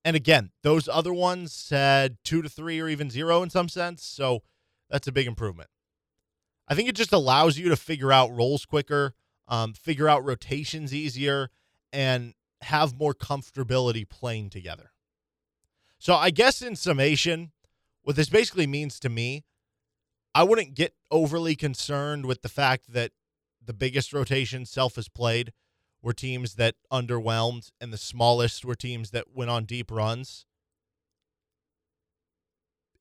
And 0.05 0.17
again, 0.17 0.51
those 0.63 0.89
other 0.89 1.13
ones 1.13 1.69
had 1.71 2.17
two 2.25 2.43
to 2.43 2.49
three 2.49 2.81
or 2.81 2.89
even 2.89 3.11
zero 3.11 3.43
in 3.43 3.51
some 3.51 3.69
sense. 3.69 4.05
So 4.05 4.43
that's 4.91 5.07
a 5.07 5.13
big 5.13 5.27
improvement. 5.27 5.71
I 6.69 6.75
think 6.75 6.89
it 6.89 6.97
just 6.97 7.13
allows 7.13 7.59
you 7.59 7.69
to 7.69 7.77
figure 7.77 8.13
out 8.13 8.35
roles 8.35 8.65
quicker, 8.65 9.15
um, 9.49 9.73
figure 9.73 10.09
out 10.09 10.25
rotations 10.25 10.95
easier, 10.95 11.51
and 11.93 12.35
have 12.63 12.99
more 12.99 13.15
comfortability 13.15 14.09
playing 14.09 14.51
together. 14.51 14.93
So 15.99 16.15
I 16.15 16.31
guess 16.31 16.63
in 16.63 16.77
summation, 16.77 17.53
what 18.03 18.17
this 18.17 18.29
basically 18.29 18.67
means 18.67 18.99
to 19.01 19.09
me 19.09 19.45
I 20.35 20.45
wouldn't 20.45 20.75
get 20.75 20.95
overly 21.11 21.55
concerned 21.55 22.27
with 22.27 22.43
the 22.43 22.49
fact 22.49 22.93
that 22.93 23.13
the 23.65 23.75
biggest 23.75 24.13
rotation 24.13 24.65
self 24.67 24.97
has 24.97 25.09
played 25.09 25.53
were 26.03 26.13
teams 26.13 26.55
that 26.55 26.75
underwhelmed, 26.93 27.71
and 27.81 27.93
the 27.93 27.99
smallest 27.99 28.65
were 28.65 28.75
teams 28.75 29.11
that 29.11 29.27
went 29.35 29.51
on 29.51 29.65
deep 29.65 29.91
runs. 29.91 30.47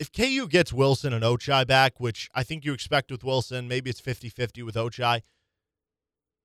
if 0.01 0.11
KU 0.11 0.47
gets 0.47 0.73
Wilson 0.73 1.13
and 1.13 1.23
Ochai 1.23 1.65
back, 1.67 1.99
which 1.99 2.27
I 2.33 2.41
think 2.41 2.65
you 2.65 2.73
expect 2.73 3.11
with 3.11 3.23
Wilson, 3.23 3.67
maybe 3.67 3.91
it's 3.91 3.99
50 3.99 4.29
50 4.29 4.63
with 4.63 4.73
Ochai, 4.73 5.21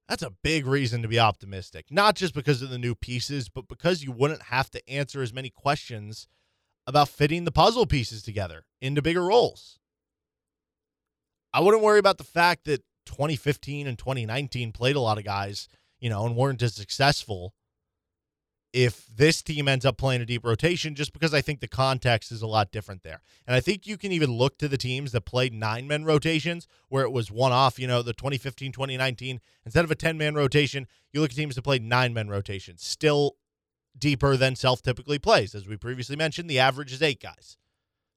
that's 0.07 0.23
a 0.23 0.35
big 0.43 0.67
reason 0.67 1.01
to 1.01 1.09
be 1.09 1.19
optimistic. 1.19 1.87
Not 1.91 2.17
just 2.17 2.35
because 2.35 2.61
of 2.61 2.69
the 2.69 2.77
new 2.77 2.95
pieces, 2.95 3.49
but 3.49 3.67
because 3.67 4.05
you 4.05 4.13
wouldn't 4.13 4.43
have 4.43 4.71
to 4.73 4.89
answer 4.89 5.23
as 5.23 5.33
many 5.33 5.49
questions 5.49 6.29
about 6.87 7.09
fitting 7.09 7.45
the 7.45 7.51
puzzle 7.51 7.87
pieces 7.87 8.23
together 8.23 8.67
into 8.83 9.01
bigger 9.01 9.25
roles. 9.25 9.79
I 11.57 11.61
wouldn't 11.61 11.83
worry 11.83 11.99
about 11.99 12.19
the 12.19 12.25
fact 12.25 12.67
that 12.67 12.85
2015 13.07 13.87
and 13.87 13.99
2019 13.99 14.73
played 14.73 14.95
a 14.95 15.01
lot 15.01 15.17
of 15.17 15.25
guys, 15.25 15.69
you 15.99 16.11
know, 16.11 16.27
and 16.27 16.37
weren't 16.37 16.61
as 16.61 16.75
successful 16.75 17.55
if 18.75 19.07
this 19.07 19.43
team 19.43 19.67
ends 19.67 19.87
up 19.87 19.97
playing 19.97 20.21
a 20.21 20.27
deep 20.27 20.45
rotation, 20.45 20.95
just 20.95 21.15
because 21.15 21.33
I 21.33 21.41
think 21.41 21.61
the 21.61 21.67
context 21.67 22.31
is 22.31 22.43
a 22.43 22.47
lot 22.47 22.73
different 22.73 23.05
there. 23.05 23.23
And 23.47 23.57
I 23.57 23.61
think 23.61 23.87
you 23.87 23.97
can 23.97 24.13
even 24.13 24.33
look 24.33 24.59
to 24.59 24.69
the 24.69 24.77
teams 24.77 25.13
that 25.13 25.23
played 25.23 25.55
nine 25.55 25.89
men 25.89 26.05
rotations 26.05 26.69
where 26.91 27.05
it 27.05 27.11
was 27.11 27.31
one 27.31 27.53
off, 27.53 27.79
you 27.79 27.87
know, 27.87 28.03
the 28.03 28.13
2015, 28.13 28.73
2019, 28.73 29.41
instead 29.65 29.83
of 29.83 29.91
a 29.91 29.95
10 29.95 30.19
man 30.19 30.35
rotation, 30.35 30.87
you 31.11 31.23
look 31.23 31.31
at 31.31 31.37
teams 31.37 31.55
that 31.55 31.63
played 31.63 31.83
nine 31.83 32.13
men 32.13 32.29
rotations, 32.29 32.85
still 32.85 33.37
deeper 33.97 34.37
than 34.37 34.57
self 34.57 34.83
typically 34.83 35.19
plays. 35.19 35.55
As 35.55 35.67
we 35.67 35.79
previously 35.79 36.17
mentioned, 36.17 36.51
the 36.51 36.59
average 36.59 36.93
is 36.93 37.01
eight 37.01 37.23
guys. 37.23 37.57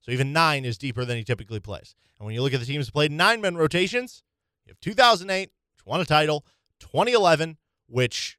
So 0.01 0.12
even 0.12 0.33
nine 0.33 0.65
is 0.65 0.77
deeper 0.77 1.05
than 1.05 1.17
he 1.17 1.23
typically 1.23 1.59
plays. 1.59 1.95
And 2.17 2.25
when 2.25 2.35
you 2.35 2.41
look 2.41 2.53
at 2.53 2.59
the 2.59 2.65
teams 2.65 2.85
that 2.85 2.91
played 2.93 3.12
nine 3.12 3.41
men 3.41 3.55
rotations, 3.55 4.23
you 4.65 4.71
have 4.71 4.79
2008, 4.79 5.49
which 5.75 5.85
won 5.85 6.01
a 6.01 6.05
title, 6.05 6.45
2011, 6.79 7.57
which 7.88 8.38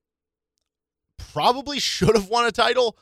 probably 1.16 1.78
should 1.78 2.14
have 2.14 2.28
won 2.28 2.46
a 2.46 2.52
title, 2.52 2.96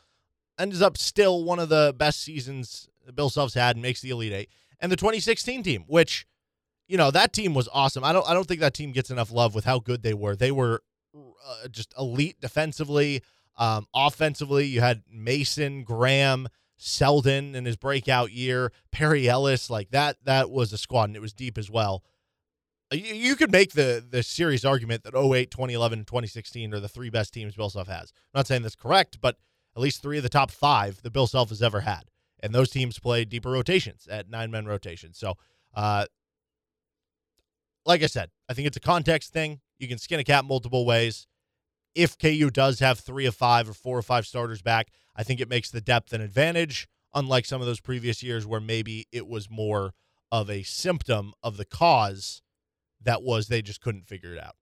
ends 0.59 0.83
up 0.83 0.97
still 0.97 1.45
one 1.45 1.59
of 1.59 1.69
the 1.69 1.95
best 1.97 2.21
seasons 2.23 2.89
Bill 3.15 3.31
Self's 3.31 3.55
had 3.55 3.77
and 3.77 3.83
makes 3.83 4.01
the 4.01 4.11
Elite 4.11 4.33
Eight. 4.33 4.51
And 4.81 4.93
the 4.93 4.97
2016 4.97 5.63
team, 5.63 5.85
which, 5.87 6.27
you 6.87 6.97
know, 6.97 7.11
that 7.11 7.33
team 7.33 7.55
was 7.55 7.69
awesome. 7.73 8.05
I 8.05 8.13
don't 8.13 8.29
I 8.29 8.35
don't 8.35 8.47
think 8.47 8.61
that 8.61 8.75
team 8.75 8.93
gets 8.93 9.11
enough 9.11 9.33
love 9.33 9.55
with 9.55 9.65
how 9.65 9.79
good 9.79 10.03
they 10.03 10.15
were. 10.15 10.37
They 10.37 10.53
were 10.53 10.83
uh, 11.15 11.69
just 11.69 11.95
elite 11.99 12.41
defensively, 12.41 13.23
um, 13.57 13.87
offensively. 13.95 14.67
You 14.67 14.81
had 14.81 15.03
Mason, 15.11 15.83
Graham, 15.83 16.49
Selden 16.79 17.55
in 17.55 17.65
his 17.65 17.77
breakout 17.77 18.33
year, 18.33 18.73
Perry 18.93 19.29
Ellis, 19.29 19.69
like 19.69 19.91
that. 19.91 20.17
That 20.25 20.51
was 20.51 20.73
a 20.73 20.79
squad, 20.79 21.11
and 21.11 21.17
it 21.17 21.21
was 21.21 21.33
deep 21.33 21.59
as 21.59 21.71
well. 21.71 22.05
You, 22.93 23.15
you 23.15 23.37
could 23.37 23.53
make 23.53 23.73
the 23.73 24.03
the 24.09 24.23
serious 24.23 24.65
argument 24.65 25.03
that 25.03 25.15
08, 25.15 25.51
2011, 25.51 25.99
and 25.99 26.07
2016 26.07 26.73
are 26.73 26.81
the 26.81 26.89
three 26.89 27.11
best 27.11 27.35
teams 27.35 27.57
Bill 27.57 27.69
Self 27.69 27.89
has. 27.89 28.13
I'm 28.33 28.39
not 28.39 28.47
saying 28.47 28.63
that's 28.63 28.77
correct, 28.77 29.21
but 29.21 29.37
at 29.77 29.83
least 29.83 30.01
three 30.01 30.17
of 30.17 30.23
the 30.23 30.29
top 30.29 30.51
five 30.51 31.03
that 31.03 31.13
Bill 31.13 31.27
Self 31.27 31.51
has 31.51 31.63
ever 31.63 31.81
had. 31.81 32.05
And 32.41 32.55
those 32.55 32.71
teams 32.71 32.99
play 32.99 33.25
deeper 33.25 33.51
rotations 33.51 34.07
at 34.09 34.31
nine 34.31 34.51
men 34.51 34.65
rotations. 34.65 35.19
So, 35.19 35.35
uh, 35.75 36.07
like 37.85 38.03
I 38.03 38.07
said, 38.07 38.31
I 38.49 38.55
think 38.55 38.69
it's 38.69 38.77
a 38.77 38.81
context 38.81 39.33
thing. 39.33 39.61
You 39.79 39.89
can 39.89 39.99
skin 39.99 40.21
a 40.21 40.25
cat 40.25 40.45
multiple 40.45 40.87
ways. 40.87 41.27
If 41.99 42.17
KU 42.17 42.49
does 42.51 42.79
have 42.79 43.01
three 43.01 43.27
of 43.27 43.35
five 43.35 43.69
or 43.69 43.73
four 43.73 43.99
or 43.99 44.03
five 44.03 44.25
starters 44.25 44.63
back, 44.63 44.93
I 45.17 45.25
think 45.25 45.41
it 45.41 45.49
makes 45.49 45.69
the 45.69 45.81
depth 45.81 46.13
an 46.13 46.21
advantage, 46.21 46.87
unlike 47.13 47.45
some 47.45 47.61
of 47.61 47.67
those 47.67 47.81
previous 47.81 48.23
years 48.23 48.47
where 48.47 48.61
maybe 48.61 49.09
it 49.11 49.27
was 49.27 49.51
more 49.51 49.95
of 50.31 50.49
a 50.49 50.63
symptom 50.63 51.33
of 51.43 51.57
the 51.57 51.65
cause 51.65 52.41
that 53.03 53.25
was 53.25 53.49
they 53.49 53.63
just 53.63 53.81
couldn't 53.81 54.07
figure 54.07 54.33
it 54.33 54.39
out. 54.39 54.55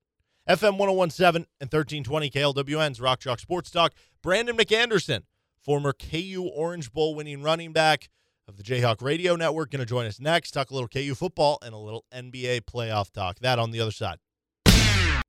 FM 0.49 0.79
1017 0.79 1.47
and 1.61 1.71
1320 1.71 2.31
KLWN's 2.31 3.03
Rock 3.03 3.21
Chalk 3.21 3.39
Sports 3.39 3.71
Talk. 3.71 3.93
Brandon 4.23 4.57
McAnderson, 4.57 5.25
former 5.61 5.93
KU 5.93 6.51
Orange 6.55 6.91
Bowl 6.91 7.15
winning 7.15 7.43
running 7.43 7.75
back 7.75 8.09
of 8.49 8.57
the 8.57 8.63
Jayhawk 8.63 9.03
Radio 9.03 9.37
Network, 9.37 9.73
going 9.73 9.81
to 9.81 9.87
join 9.87 10.07
us 10.07 10.19
next. 10.21 10.53
Talk 10.53 10.71
a 10.71 10.75
little 10.75 10.89
KU 10.89 11.15
football 11.15 11.59
and 11.61 11.75
a 11.75 11.79
little 11.79 12.07
NBA 12.15 12.63
playoff 12.63 13.11
talk. 13.11 13.41
That 13.41 13.59
on 13.59 13.73
the 13.73 13.81
other 13.81 13.91
side. 13.91 14.21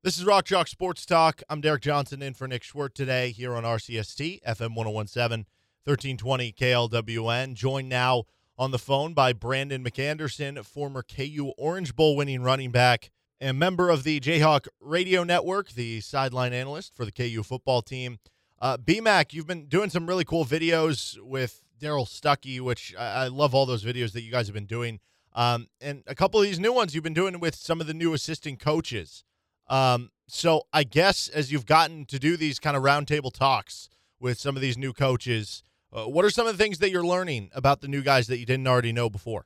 This 0.08 0.18
is 0.18 0.24
Rock 0.24 0.46
Chalk 0.46 0.70
Sports 0.70 1.06
Talk. 1.06 1.44
I'm 1.50 1.60
Derek 1.60 1.82
Johnson 1.82 2.22
in 2.22 2.34
for 2.34 2.48
Nick 2.48 2.64
Schwerdt 2.64 2.94
today 2.94 3.32
here 3.32 3.54
on 3.54 3.64
RCST, 3.66 4.42
FM 4.42 4.74
1017, 4.74 5.46
1320 5.84 6.54
KLWN. 6.54 7.54
Joined 7.56 7.90
now 7.90 8.24
on 8.58 8.72
the 8.72 8.80
phone 8.80 9.14
by 9.14 9.34
Brandon 9.34 9.84
McAnderson, 9.84 10.64
former 10.64 11.04
KU 11.04 11.52
Orange 11.58 11.94
Bowl 11.94 12.16
winning 12.16 12.42
running 12.42 12.72
back 12.72 13.12
and 13.42 13.60
member 13.60 13.90
of 13.90 14.06
the 14.06 14.22
Jayhawk 14.22 14.70
Radio 14.80 15.26
Network, 15.26 15.72
the 15.72 16.00
sideline 16.00 16.54
analyst 16.54 16.96
for 16.96 17.04
the 17.04 17.12
KU 17.12 17.44
football 17.44 17.82
team. 17.82 18.20
Uh, 18.62 18.78
BMAC, 18.78 19.34
you've 19.34 19.46
been 19.46 19.66
doing 19.66 19.90
some 19.90 20.08
really 20.08 20.24
cool 20.24 20.46
videos 20.46 21.22
with 21.22 21.64
Darrell 21.80 22.06
Stuckey, 22.06 22.62
which 22.62 22.96
I, 22.98 23.26
I, 23.26 23.28
love 23.28 23.54
all 23.54 23.66
those 23.66 23.84
videos 23.84 24.14
that 24.14 24.22
you 24.22 24.32
guys 24.32 24.48
have 24.48 24.54
been 24.54 24.68
doing. 24.68 25.02
Um, 25.34 25.68
and 25.82 26.04
a 26.08 26.16
couple 26.16 26.40
of 26.40 26.46
these 26.46 26.62
new 26.62 26.72
ones 26.72 26.96
you've 26.96 27.04
been 27.04 27.14
doing 27.14 27.42
with 27.42 27.56
some 27.56 27.82
of 27.82 27.88
the 27.88 27.94
new 27.94 28.14
assistant 28.14 28.62
coaches. 28.62 29.26
Um, 29.70 30.12
so 30.28 30.64
I 30.74 30.84
guess 30.84 31.28
as 31.30 31.52
you've 31.52 31.66
gotten 31.66 32.06
to 32.06 32.20
do 32.20 32.38
these 32.38 32.60
kind 32.60 32.76
of 32.76 32.84
roundtable 32.84 33.34
talks 33.34 33.90
with 34.20 34.40
some 34.40 34.56
of 34.56 34.62
these 34.62 34.78
new 34.78 34.94
coaches, 34.94 35.64
uh, 35.94 36.06
what 36.06 36.26
are 36.26 36.30
some 36.30 36.48
of 36.48 36.58
the 36.58 36.64
things 36.64 36.80
that 36.80 36.92
you're 36.92 37.06
learning 37.06 37.50
about 37.54 37.82
the 37.82 37.88
new 37.88 38.02
guys 38.02 38.28
that 38.28 38.38
you 38.38 38.46
didn't 38.46 38.68
already 38.68 38.92
know 38.92 39.10
before? 39.10 39.46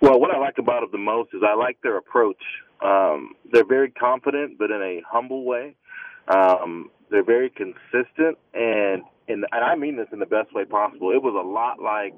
Well, 0.00 0.20
what 0.20 0.34
I 0.34 0.38
like 0.38 0.58
about 0.58 0.82
them 0.82 0.90
the 0.92 0.98
most 0.98 1.30
is 1.32 1.42
I 1.46 1.54
like 1.54 1.78
their 1.82 1.96
approach. 1.96 2.40
Um, 2.84 3.34
they're 3.52 3.66
very 3.66 3.90
confident, 3.90 4.58
but 4.58 4.70
in 4.70 4.82
a 4.82 5.02
humble 5.08 5.44
way. 5.44 5.76
Um, 6.28 6.90
they're 7.10 7.24
very 7.24 7.50
consistent, 7.50 8.36
and, 8.52 9.02
and 9.28 9.44
and 9.52 9.64
I 9.64 9.76
mean 9.76 9.96
this 9.96 10.08
in 10.12 10.18
the 10.18 10.26
best 10.26 10.52
way 10.52 10.64
possible. 10.64 11.12
It 11.12 11.22
was 11.22 11.34
a 11.34 11.46
lot 11.46 11.80
like 11.80 12.16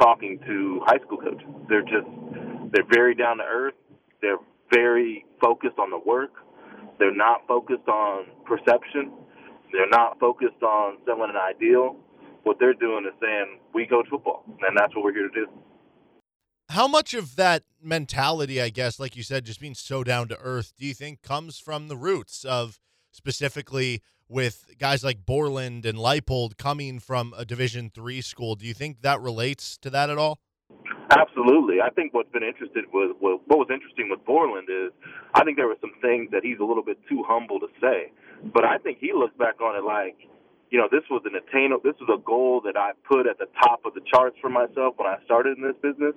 talking 0.00 0.38
to 0.46 0.80
high 0.86 0.98
school 1.04 1.18
coaches. 1.18 1.46
They're 1.68 1.82
just 1.82 2.06
they're 2.72 2.86
very 2.90 3.14
down 3.14 3.38
to 3.38 3.44
earth. 3.44 3.74
They're 4.20 4.38
very 4.72 5.24
focused 5.40 5.78
on 5.78 5.90
the 5.90 5.98
work. 5.98 6.30
They're 7.02 7.12
not 7.12 7.44
focused 7.48 7.88
on 7.88 8.26
perception. 8.46 9.10
They're 9.72 9.88
not 9.90 10.20
focused 10.20 10.62
on 10.62 10.98
selling 11.04 11.30
an 11.30 11.36
ideal 11.36 11.96
what 12.44 12.58
they're 12.60 12.74
doing 12.74 13.06
is 13.06 13.12
saying 13.20 13.58
we 13.74 13.88
coach 13.88 14.06
football, 14.08 14.44
and 14.46 14.76
that's 14.78 14.94
what 14.94 15.04
we're 15.04 15.12
here 15.12 15.28
to 15.28 15.34
do. 15.34 15.46
How 16.68 16.86
much 16.86 17.12
of 17.12 17.34
that 17.34 17.64
mentality, 17.82 18.62
I 18.62 18.68
guess, 18.68 19.00
like 19.00 19.16
you 19.16 19.24
said, 19.24 19.44
just 19.44 19.60
being 19.60 19.74
so 19.74 20.04
down 20.04 20.28
to 20.28 20.38
earth, 20.38 20.74
do 20.78 20.86
you 20.86 20.94
think 20.94 21.22
comes 21.22 21.58
from 21.58 21.88
the 21.88 21.96
roots 21.96 22.44
of 22.44 22.78
specifically 23.10 24.00
with 24.28 24.66
guys 24.78 25.02
like 25.02 25.26
Borland 25.26 25.84
and 25.84 25.98
Leipold 25.98 26.56
coming 26.56 27.00
from 27.00 27.34
a 27.36 27.44
Division 27.44 27.90
three 27.92 28.20
school? 28.20 28.54
Do 28.54 28.64
you 28.64 28.74
think 28.74 29.02
that 29.02 29.20
relates 29.20 29.76
to 29.78 29.90
that 29.90 30.08
at 30.08 30.18
all? 30.18 30.38
Absolutely. 31.18 31.80
I 31.80 31.90
think 31.90 32.14
what's 32.14 32.30
been 32.32 32.42
interesting 32.42 32.84
was 32.92 33.14
what 33.20 33.46
was 33.46 33.68
interesting 33.70 34.08
with 34.08 34.24
Borland 34.24 34.68
is 34.70 34.92
I 35.34 35.44
think 35.44 35.56
there 35.56 35.68
were 35.68 35.80
some 35.80 35.92
things 36.00 36.30
that 36.32 36.42
he's 36.42 36.58
a 36.58 36.64
little 36.64 36.82
bit 36.82 36.98
too 37.08 37.22
humble 37.26 37.60
to 37.60 37.68
say, 37.80 38.12
but 38.52 38.64
I 38.64 38.78
think 38.78 38.98
he 38.98 39.12
looks 39.12 39.36
back 39.36 39.60
on 39.60 39.76
it 39.76 39.84
like 39.84 40.16
you 40.72 40.78
know, 40.78 40.88
this 40.90 41.04
was 41.10 41.20
an 41.26 41.34
attainable, 41.36 41.82
this 41.84 42.00
was 42.00 42.08
a 42.08 42.20
goal 42.24 42.62
that 42.64 42.78
I 42.78 42.92
put 43.06 43.26
at 43.26 43.38
the 43.38 43.44
top 43.62 43.84
of 43.84 43.92
the 43.92 44.00
charts 44.10 44.38
for 44.40 44.48
myself 44.48 44.94
when 44.96 45.06
I 45.06 45.22
started 45.22 45.58
in 45.58 45.62
this 45.62 45.76
business. 45.82 46.14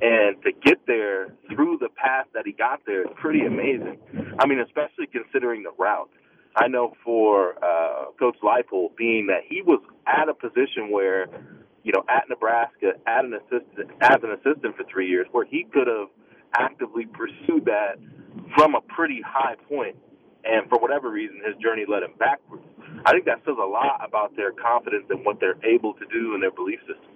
And 0.00 0.40
to 0.42 0.52
get 0.64 0.78
there 0.86 1.34
through 1.52 1.76
the 1.82 1.90
path 1.90 2.24
that 2.32 2.46
he 2.46 2.52
got 2.52 2.80
there 2.86 3.02
is 3.02 3.08
pretty 3.20 3.44
amazing. 3.44 3.98
I 4.38 4.46
mean, 4.46 4.58
especially 4.58 5.06
considering 5.06 5.62
the 5.62 5.72
route. 5.78 6.08
I 6.56 6.66
know 6.66 6.94
for 7.04 7.62
uh, 7.62 8.06
Coach 8.18 8.36
Leipold, 8.42 8.96
being 8.96 9.26
that 9.26 9.42
he 9.46 9.60
was 9.60 9.82
at 10.06 10.30
a 10.30 10.34
position 10.34 10.90
where, 10.90 11.28
you 11.82 11.92
know, 11.92 12.04
at 12.08 12.28
Nebraska, 12.28 12.92
at 13.06 13.24
an 13.24 13.34
assistant, 13.34 13.90
as 14.00 14.18
an 14.22 14.32
assistant 14.32 14.76
for 14.76 14.84
three 14.90 15.08
years, 15.08 15.26
where 15.32 15.44
he 15.44 15.66
could 15.72 15.86
have 15.86 16.08
actively 16.58 17.06
pursued 17.06 17.64
that 17.64 17.96
from 18.54 18.74
a 18.74 18.80
pretty 18.82 19.20
high 19.24 19.54
point 19.68 19.96
and 20.44 20.68
for 20.68 20.78
whatever 20.78 21.10
reason, 21.10 21.40
his 21.44 21.54
journey 21.62 21.84
led 21.86 22.02
him 22.02 22.12
backwards. 22.18 22.64
I 23.04 23.12
think 23.12 23.24
that 23.26 23.40
says 23.44 23.56
a 23.60 23.66
lot 23.66 24.00
about 24.04 24.34
their 24.36 24.52
confidence 24.52 25.04
in 25.10 25.18
what 25.18 25.38
they're 25.40 25.58
able 25.64 25.94
to 25.94 26.06
do 26.12 26.34
in 26.34 26.40
their 26.40 26.50
belief 26.50 26.80
system. 26.80 27.12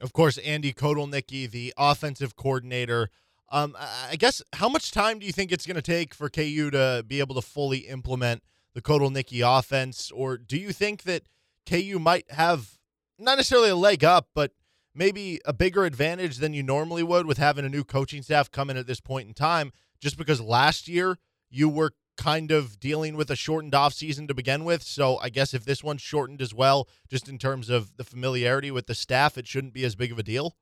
Of 0.00 0.12
course, 0.12 0.38
Andy 0.38 0.72
Kotelnicki, 0.72 1.50
the 1.50 1.74
offensive 1.76 2.36
coordinator. 2.36 3.10
Um, 3.50 3.76
I 3.78 4.16
guess 4.16 4.42
how 4.54 4.68
much 4.68 4.92
time 4.92 5.18
do 5.18 5.26
you 5.26 5.32
think 5.32 5.52
it's 5.52 5.66
going 5.66 5.76
to 5.76 5.82
take 5.82 6.14
for 6.14 6.30
KU 6.30 6.70
to 6.70 7.04
be 7.06 7.20
able 7.20 7.34
to 7.34 7.42
fully 7.42 7.78
implement 7.78 8.42
the 8.74 8.80
Kotelnicki 8.80 9.42
offense, 9.44 10.10
or 10.10 10.36
do 10.36 10.56
you 10.56 10.72
think 10.72 11.02
that 11.02 11.24
KU 11.68 11.98
might 11.98 12.30
have 12.30 12.78
not 13.20 13.36
necessarily 13.36 13.70
a 13.70 13.76
leg 13.76 14.04
up, 14.04 14.28
but 14.34 14.52
maybe 14.94 15.40
a 15.44 15.52
bigger 15.52 15.84
advantage 15.84 16.38
than 16.38 16.52
you 16.52 16.62
normally 16.62 17.02
would 17.02 17.26
with 17.26 17.38
having 17.38 17.64
a 17.64 17.68
new 17.68 17.84
coaching 17.84 18.22
staff 18.22 18.50
come 18.50 18.70
in 18.70 18.76
at 18.76 18.86
this 18.86 19.00
point 19.00 19.28
in 19.28 19.34
time? 19.34 19.72
Just 20.00 20.16
because 20.16 20.40
last 20.40 20.88
year 20.88 21.18
you 21.50 21.68
were 21.68 21.92
kind 22.16 22.50
of 22.50 22.78
dealing 22.78 23.16
with 23.16 23.30
a 23.30 23.36
shortened 23.36 23.74
off 23.74 23.94
season 23.94 24.28
to 24.28 24.34
begin 24.34 24.64
with. 24.64 24.82
So 24.82 25.18
I 25.18 25.30
guess 25.30 25.54
if 25.54 25.64
this 25.64 25.82
one's 25.82 26.02
shortened 26.02 26.42
as 26.42 26.52
well, 26.52 26.88
just 27.08 27.28
in 27.28 27.38
terms 27.38 27.70
of 27.70 27.96
the 27.96 28.04
familiarity 28.04 28.70
with 28.70 28.86
the 28.86 28.94
staff, 28.94 29.38
it 29.38 29.46
shouldn't 29.46 29.72
be 29.72 29.84
as 29.84 29.94
big 29.96 30.12
of 30.12 30.18
a 30.18 30.22
deal. 30.22 30.56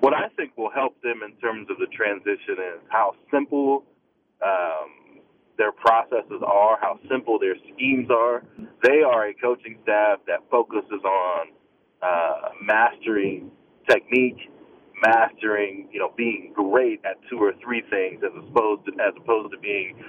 What 0.00 0.14
I 0.14 0.28
think 0.36 0.56
will 0.56 0.70
help 0.70 1.00
them 1.02 1.20
in 1.24 1.36
terms 1.36 1.68
of 1.70 1.78
the 1.78 1.86
transition 1.86 2.56
is 2.58 2.80
how 2.88 3.14
simple 3.30 3.84
um, 4.44 4.90
their 5.58 5.72
processes 5.72 6.42
are, 6.46 6.78
how 6.80 6.98
simple 7.10 7.38
their 7.38 7.56
schemes 7.74 8.08
are. 8.10 8.42
They 8.82 9.02
are 9.02 9.28
a 9.28 9.34
coaching 9.34 9.78
staff 9.82 10.20
that 10.26 10.40
focuses 10.50 11.02
on 11.04 11.48
uh, 12.02 12.50
mastering 12.62 13.50
technique, 13.88 14.50
mastering, 15.04 15.88
you 15.92 15.98
know, 15.98 16.12
being 16.16 16.52
great 16.54 17.00
at 17.04 17.16
two 17.28 17.38
or 17.38 17.52
three 17.62 17.82
things 17.90 18.22
as 18.24 18.32
opposed 18.36 18.86
to, 18.86 18.92
as 19.02 19.14
opposed 19.16 19.52
to 19.52 19.58
being 19.58 20.02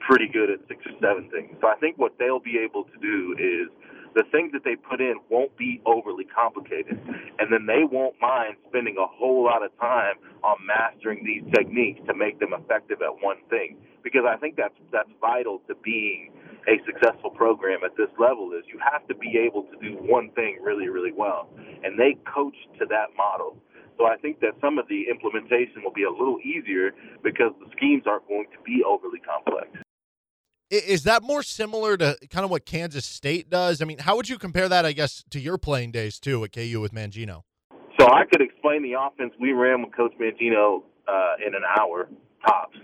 pretty 0.00 0.28
good 0.28 0.50
at 0.50 0.58
six 0.68 0.80
or 0.86 0.92
seven 1.00 1.30
things. 1.30 1.56
So 1.60 1.68
I 1.68 1.76
think 1.76 1.98
what 1.98 2.14
they'll 2.18 2.40
be 2.40 2.58
able 2.58 2.84
to 2.84 2.98
do 3.00 3.36
is 3.38 3.68
the 4.14 4.24
things 4.30 4.52
that 4.52 4.64
they 4.64 4.76
put 4.76 5.00
in 5.00 5.16
won't 5.28 5.56
be 5.56 5.80
overly 5.86 6.24
complicated, 6.24 6.98
and 7.38 7.52
then 7.52 7.66
they 7.66 7.84
won't 7.84 8.14
mind 8.20 8.56
spending 8.68 8.96
a 8.98 9.06
whole 9.06 9.44
lot 9.44 9.64
of 9.64 9.70
time 9.78 10.16
on 10.42 10.56
mastering 10.66 11.24
these 11.24 11.42
techniques 11.54 12.00
to 12.06 12.14
make 12.14 12.38
them 12.40 12.52
effective 12.52 13.02
at 13.02 13.22
one 13.22 13.38
thing. 13.50 13.76
Because 14.02 14.22
I 14.28 14.36
think 14.36 14.56
that's 14.56 14.74
that's 14.92 15.10
vital 15.20 15.60
to 15.68 15.74
being 15.82 16.32
a 16.68 16.76
successful 16.84 17.30
program 17.30 17.80
at 17.84 17.96
this 17.96 18.10
level 18.18 18.52
is 18.52 18.64
you 18.72 18.78
have 18.78 19.06
to 19.08 19.14
be 19.14 19.38
able 19.38 19.64
to 19.64 19.76
do 19.80 19.96
one 19.96 20.30
thing 20.32 20.58
really, 20.62 20.88
really 20.88 21.12
well. 21.12 21.48
And 21.82 21.98
they 21.98 22.16
coach 22.28 22.56
to 22.78 22.86
that 22.86 23.16
model. 23.16 23.56
So 23.96 24.06
I 24.06 24.16
think 24.16 24.40
that 24.40 24.52
some 24.60 24.78
of 24.78 24.86
the 24.88 25.10
implementation 25.10 25.82
will 25.82 25.92
be 25.92 26.04
a 26.04 26.10
little 26.10 26.38
easier 26.44 26.92
because 27.22 27.52
the 27.58 27.66
schemes 27.76 28.04
aren't 28.06 28.28
going 28.28 28.46
to 28.52 28.62
be 28.62 28.82
overly 28.86 29.18
complex. 29.18 29.68
Is 30.70 31.04
that 31.04 31.22
more 31.22 31.42
similar 31.42 31.96
to 31.96 32.18
kind 32.30 32.44
of 32.44 32.50
what 32.50 32.66
Kansas 32.66 33.06
State 33.06 33.48
does? 33.48 33.80
I 33.80 33.86
mean, 33.86 33.98
how 33.98 34.16
would 34.16 34.28
you 34.28 34.38
compare 34.38 34.68
that, 34.68 34.84
I 34.84 34.92
guess, 34.92 35.24
to 35.30 35.40
your 35.40 35.56
playing 35.56 35.92
days 35.92 36.18
too 36.18 36.44
at 36.44 36.52
KU 36.52 36.78
with 36.80 36.92
Mangino? 36.92 37.44
So 37.98 38.06
I 38.06 38.24
could 38.30 38.42
explain 38.42 38.82
the 38.82 38.92
offense 38.92 39.32
we 39.40 39.52
ran 39.52 39.82
with 39.82 39.96
Coach 39.96 40.12
Mangino 40.20 40.82
uh, 41.08 41.34
in 41.44 41.54
an 41.54 41.62
hour 41.78 42.08
tops. 42.46 42.76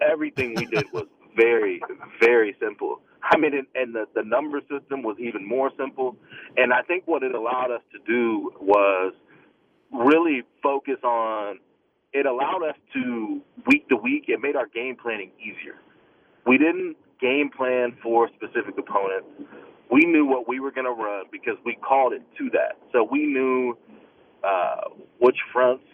Everything 0.00 0.54
we 0.56 0.66
did 0.66 0.84
was 0.92 1.04
very, 1.36 1.80
very 2.20 2.56
simple. 2.60 3.00
I 3.22 3.38
mean, 3.38 3.54
and, 3.54 3.66
and 3.76 3.94
the, 3.94 4.06
the 4.16 4.24
number 4.24 4.60
system 4.62 5.04
was 5.04 5.16
even 5.20 5.46
more 5.46 5.70
simple. 5.78 6.16
And 6.56 6.72
I 6.72 6.82
think 6.82 7.04
what 7.06 7.22
it 7.22 7.36
allowed 7.36 7.70
us 7.70 7.82
to 7.92 7.98
do 8.04 8.52
was 8.60 9.14
really 9.92 10.42
focus 10.60 10.98
on 11.04 11.60
it 12.12 12.26
allowed 12.26 12.68
us 12.68 12.76
to 12.94 13.40
week 13.66 13.88
to 13.88 13.96
week 13.96 14.24
it 14.26 14.40
made 14.40 14.56
our 14.56 14.66
game 14.66 14.96
planning 15.00 15.30
easier 15.38 15.76
we 16.46 16.58
didn't 16.58 16.96
game 17.22 17.48
plan 17.56 17.96
for 18.02 18.28
specific 18.36 18.76
opponents 18.76 19.30
we 19.92 20.06
knew 20.06 20.24
what 20.24 20.48
we 20.48 20.58
were 20.58 20.72
going 20.72 20.86
to 20.86 20.92
run 20.92 21.26
because 21.30 21.56
we 21.66 21.76
called 21.76 22.14
it 22.14 22.22
to 22.38 22.48
that. 22.50 22.78
So 22.92 23.06
we 23.08 23.26
knew 23.26 23.76
uh, 24.42 24.88
which 25.20 25.36
fronts 25.52 25.84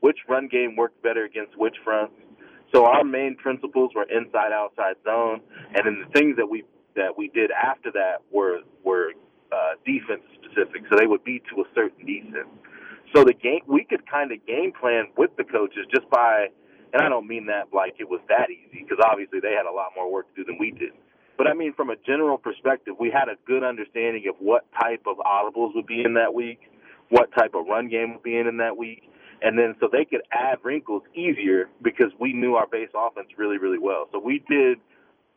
which 0.00 0.18
run 0.28 0.46
game 0.46 0.76
worked 0.76 1.02
better 1.02 1.24
against 1.24 1.58
which 1.58 1.74
fronts. 1.82 2.14
So 2.72 2.86
our 2.86 3.02
main 3.02 3.34
principles 3.36 3.90
were 3.96 4.04
inside 4.04 4.52
outside 4.52 4.94
zone. 5.04 5.40
And 5.74 5.84
then 5.84 6.04
the 6.06 6.18
things 6.18 6.36
that 6.36 6.46
we 6.46 6.64
that 6.94 7.18
we 7.18 7.28
did 7.28 7.50
after 7.50 7.90
that 7.92 8.22
were 8.30 8.60
were 8.84 9.12
uh, 9.50 9.74
defense 9.84 10.22
specific. 10.34 10.82
So 10.88 10.96
they 10.96 11.06
would 11.08 11.24
be 11.24 11.42
to 11.50 11.62
a 11.62 11.64
certain 11.74 12.06
defense. 12.06 12.48
So 13.14 13.24
the 13.24 13.34
game, 13.34 13.60
we 13.66 13.84
could 13.84 14.08
kind 14.08 14.30
of 14.30 14.44
game 14.46 14.72
plan 14.78 15.06
with 15.16 15.30
the 15.36 15.44
coaches 15.44 15.86
just 15.94 16.08
by, 16.10 16.48
and 16.92 17.02
I 17.02 17.08
don't 17.08 17.26
mean 17.26 17.46
that 17.46 17.74
like 17.74 17.96
it 17.98 18.08
was 18.08 18.20
that 18.28 18.50
easy 18.50 18.84
because 18.84 18.98
obviously 19.04 19.40
they 19.40 19.52
had 19.52 19.66
a 19.66 19.74
lot 19.74 19.92
more 19.94 20.10
work 20.10 20.28
to 20.34 20.42
do 20.42 20.44
than 20.44 20.58
we 20.58 20.70
did. 20.70 20.92
But 21.36 21.46
I 21.46 21.54
mean, 21.54 21.74
from 21.74 21.90
a 21.90 21.96
general 22.06 22.38
perspective, 22.38 22.94
we 22.98 23.10
had 23.10 23.28
a 23.28 23.36
good 23.46 23.62
understanding 23.62 24.24
of 24.28 24.36
what 24.38 24.64
type 24.80 25.02
of 25.06 25.16
audibles 25.18 25.74
would 25.74 25.86
be 25.86 26.02
in 26.02 26.14
that 26.14 26.32
week, 26.32 26.60
what 27.10 27.28
type 27.36 27.54
of 27.54 27.66
run 27.66 27.88
game 27.88 28.14
would 28.14 28.22
be 28.22 28.36
in 28.36 28.46
in 28.46 28.56
that 28.58 28.76
week, 28.76 29.02
and 29.42 29.58
then 29.58 29.74
so 29.80 29.88
they 29.90 30.04
could 30.04 30.22
add 30.32 30.58
wrinkles 30.64 31.02
easier 31.14 31.68
because 31.82 32.10
we 32.18 32.32
knew 32.32 32.54
our 32.54 32.66
base 32.66 32.88
offense 32.94 33.28
really, 33.36 33.58
really 33.58 33.78
well. 33.78 34.08
So 34.12 34.18
we 34.18 34.42
did 34.48 34.78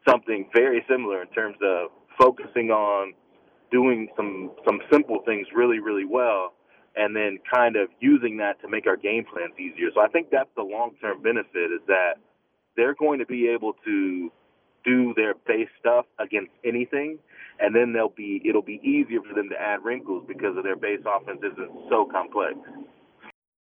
something 0.07 0.49
very 0.53 0.85
similar 0.89 1.21
in 1.21 1.27
terms 1.29 1.57
of 1.61 1.89
focusing 2.17 2.71
on 2.71 3.13
doing 3.71 4.07
some 4.15 4.51
some 4.65 4.79
simple 4.91 5.21
things 5.25 5.47
really, 5.53 5.79
really 5.79 6.05
well 6.05 6.53
and 6.99 7.15
then 7.15 7.39
kind 7.51 7.77
of 7.77 7.87
using 8.01 8.37
that 8.37 8.61
to 8.61 8.67
make 8.67 8.85
our 8.85 8.97
game 8.97 9.23
plans 9.23 9.53
easier. 9.57 9.87
So 9.95 10.01
I 10.01 10.09
think 10.09 10.27
that's 10.31 10.49
the 10.57 10.63
long 10.63 10.91
term 10.99 11.21
benefit 11.23 11.71
is 11.71 11.79
that 11.87 12.15
they're 12.75 12.93
going 12.93 13.19
to 13.19 13.25
be 13.25 13.47
able 13.47 13.73
to 13.85 14.29
do 14.83 15.13
their 15.15 15.33
base 15.47 15.69
stuff 15.79 16.05
against 16.19 16.51
anything, 16.65 17.17
and 17.59 17.73
then 17.73 17.93
they'll 17.93 18.13
be 18.15 18.41
it'll 18.43 18.61
be 18.61 18.81
easier 18.83 19.21
for 19.21 19.33
them 19.33 19.47
to 19.49 19.55
add 19.55 19.83
wrinkles 19.83 20.25
because 20.27 20.57
of 20.57 20.63
their 20.63 20.75
base 20.75 20.99
offense 21.05 21.39
isn't 21.39 21.71
so 21.89 22.05
complex. 22.11 22.55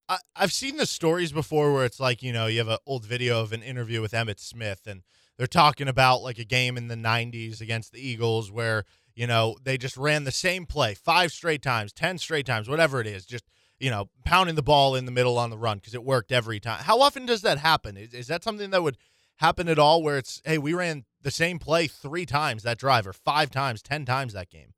I, 0.09 0.19
I've 0.35 0.53
seen 0.53 0.79
the 0.79 0.87
stories 0.87 1.33
before 1.33 1.75
where 1.75 1.85
it's 1.85 2.01
like 2.01 2.23
you 2.23 2.33
know 2.33 2.47
you 2.47 2.59
have 2.59 2.69
an 2.69 2.79
old 2.87 3.05
video 3.05 3.43
of 3.43 3.53
an 3.53 3.63
interview 3.63 4.01
with 4.01 4.13
Emmitt 4.13 4.41
Smith 4.41 4.87
and 4.87 5.03
they're 5.37 5.47
talking 5.47 5.89
about 5.89 6.23
like 6.23 6.39
a 6.39 6.45
game 6.45 6.79
in 6.79 6.89
the 6.89 6.95
90s 6.95 7.61
against 7.61 7.93
the 7.93 8.01
Eagles 8.01 8.51
where 8.51 8.85
you 9.17 9.27
know, 9.27 9.57
they 9.65 9.79
just 9.79 9.97
ran 9.97 10.25
the 10.25 10.31
same 10.31 10.67
play 10.67 10.95
five 10.95 11.33
straight 11.33 11.63
times, 11.63 11.93
10 11.93 12.19
straight 12.19 12.47
times, 12.47 12.69
whatever 12.69 13.01
it 13.01 13.07
is, 13.07 13.25
just, 13.25 13.45
you 13.81 13.91
know, 13.91 14.11
pounding 14.25 14.55
the 14.55 14.63
ball 14.63 14.95
in 14.95 15.07
the 15.07 15.11
middle 15.11 15.39
on 15.39 15.49
the 15.49 15.57
run 15.57 15.79
because 15.79 15.95
it 15.95 16.05
worked 16.05 16.31
every 16.31 16.61
time. 16.61 16.85
How 16.85 17.01
often 17.01 17.25
does 17.25 17.41
that 17.41 17.59
happen? 17.59 17.97
Is, 17.97 18.13
is 18.13 18.27
that 18.29 18.45
something 18.45 18.71
that 18.71 18.83
would 18.83 18.99
happen 19.37 19.69
at 19.69 19.79
all 19.79 20.03
where 20.03 20.19
it's, 20.19 20.43
hey, 20.45 20.59
we 20.59 20.75
ran 20.75 21.07
the 21.23 21.31
same 21.31 21.59
play 21.59 21.87
three 21.87 22.27
times 22.27 22.63
that 22.63 22.79
drive 22.79 23.07
or 23.07 23.15
five 23.15 23.51
times, 23.51 23.83
10 23.83 24.05
times 24.05 24.35
that 24.35 24.51
game? 24.51 24.75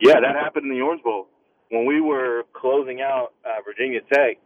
Yeah, 0.00 0.14
that 0.20 0.34
happened 0.34 0.66
in 0.66 0.76
the 0.76 0.82
Orange 0.82 1.02
Bowl. 1.04 1.28
When 1.70 1.86
we 1.86 2.00
were 2.00 2.42
closing 2.52 3.00
out 3.00 3.32
uh, 3.44 3.62
Virginia 3.64 4.00
Tech, 4.12 4.38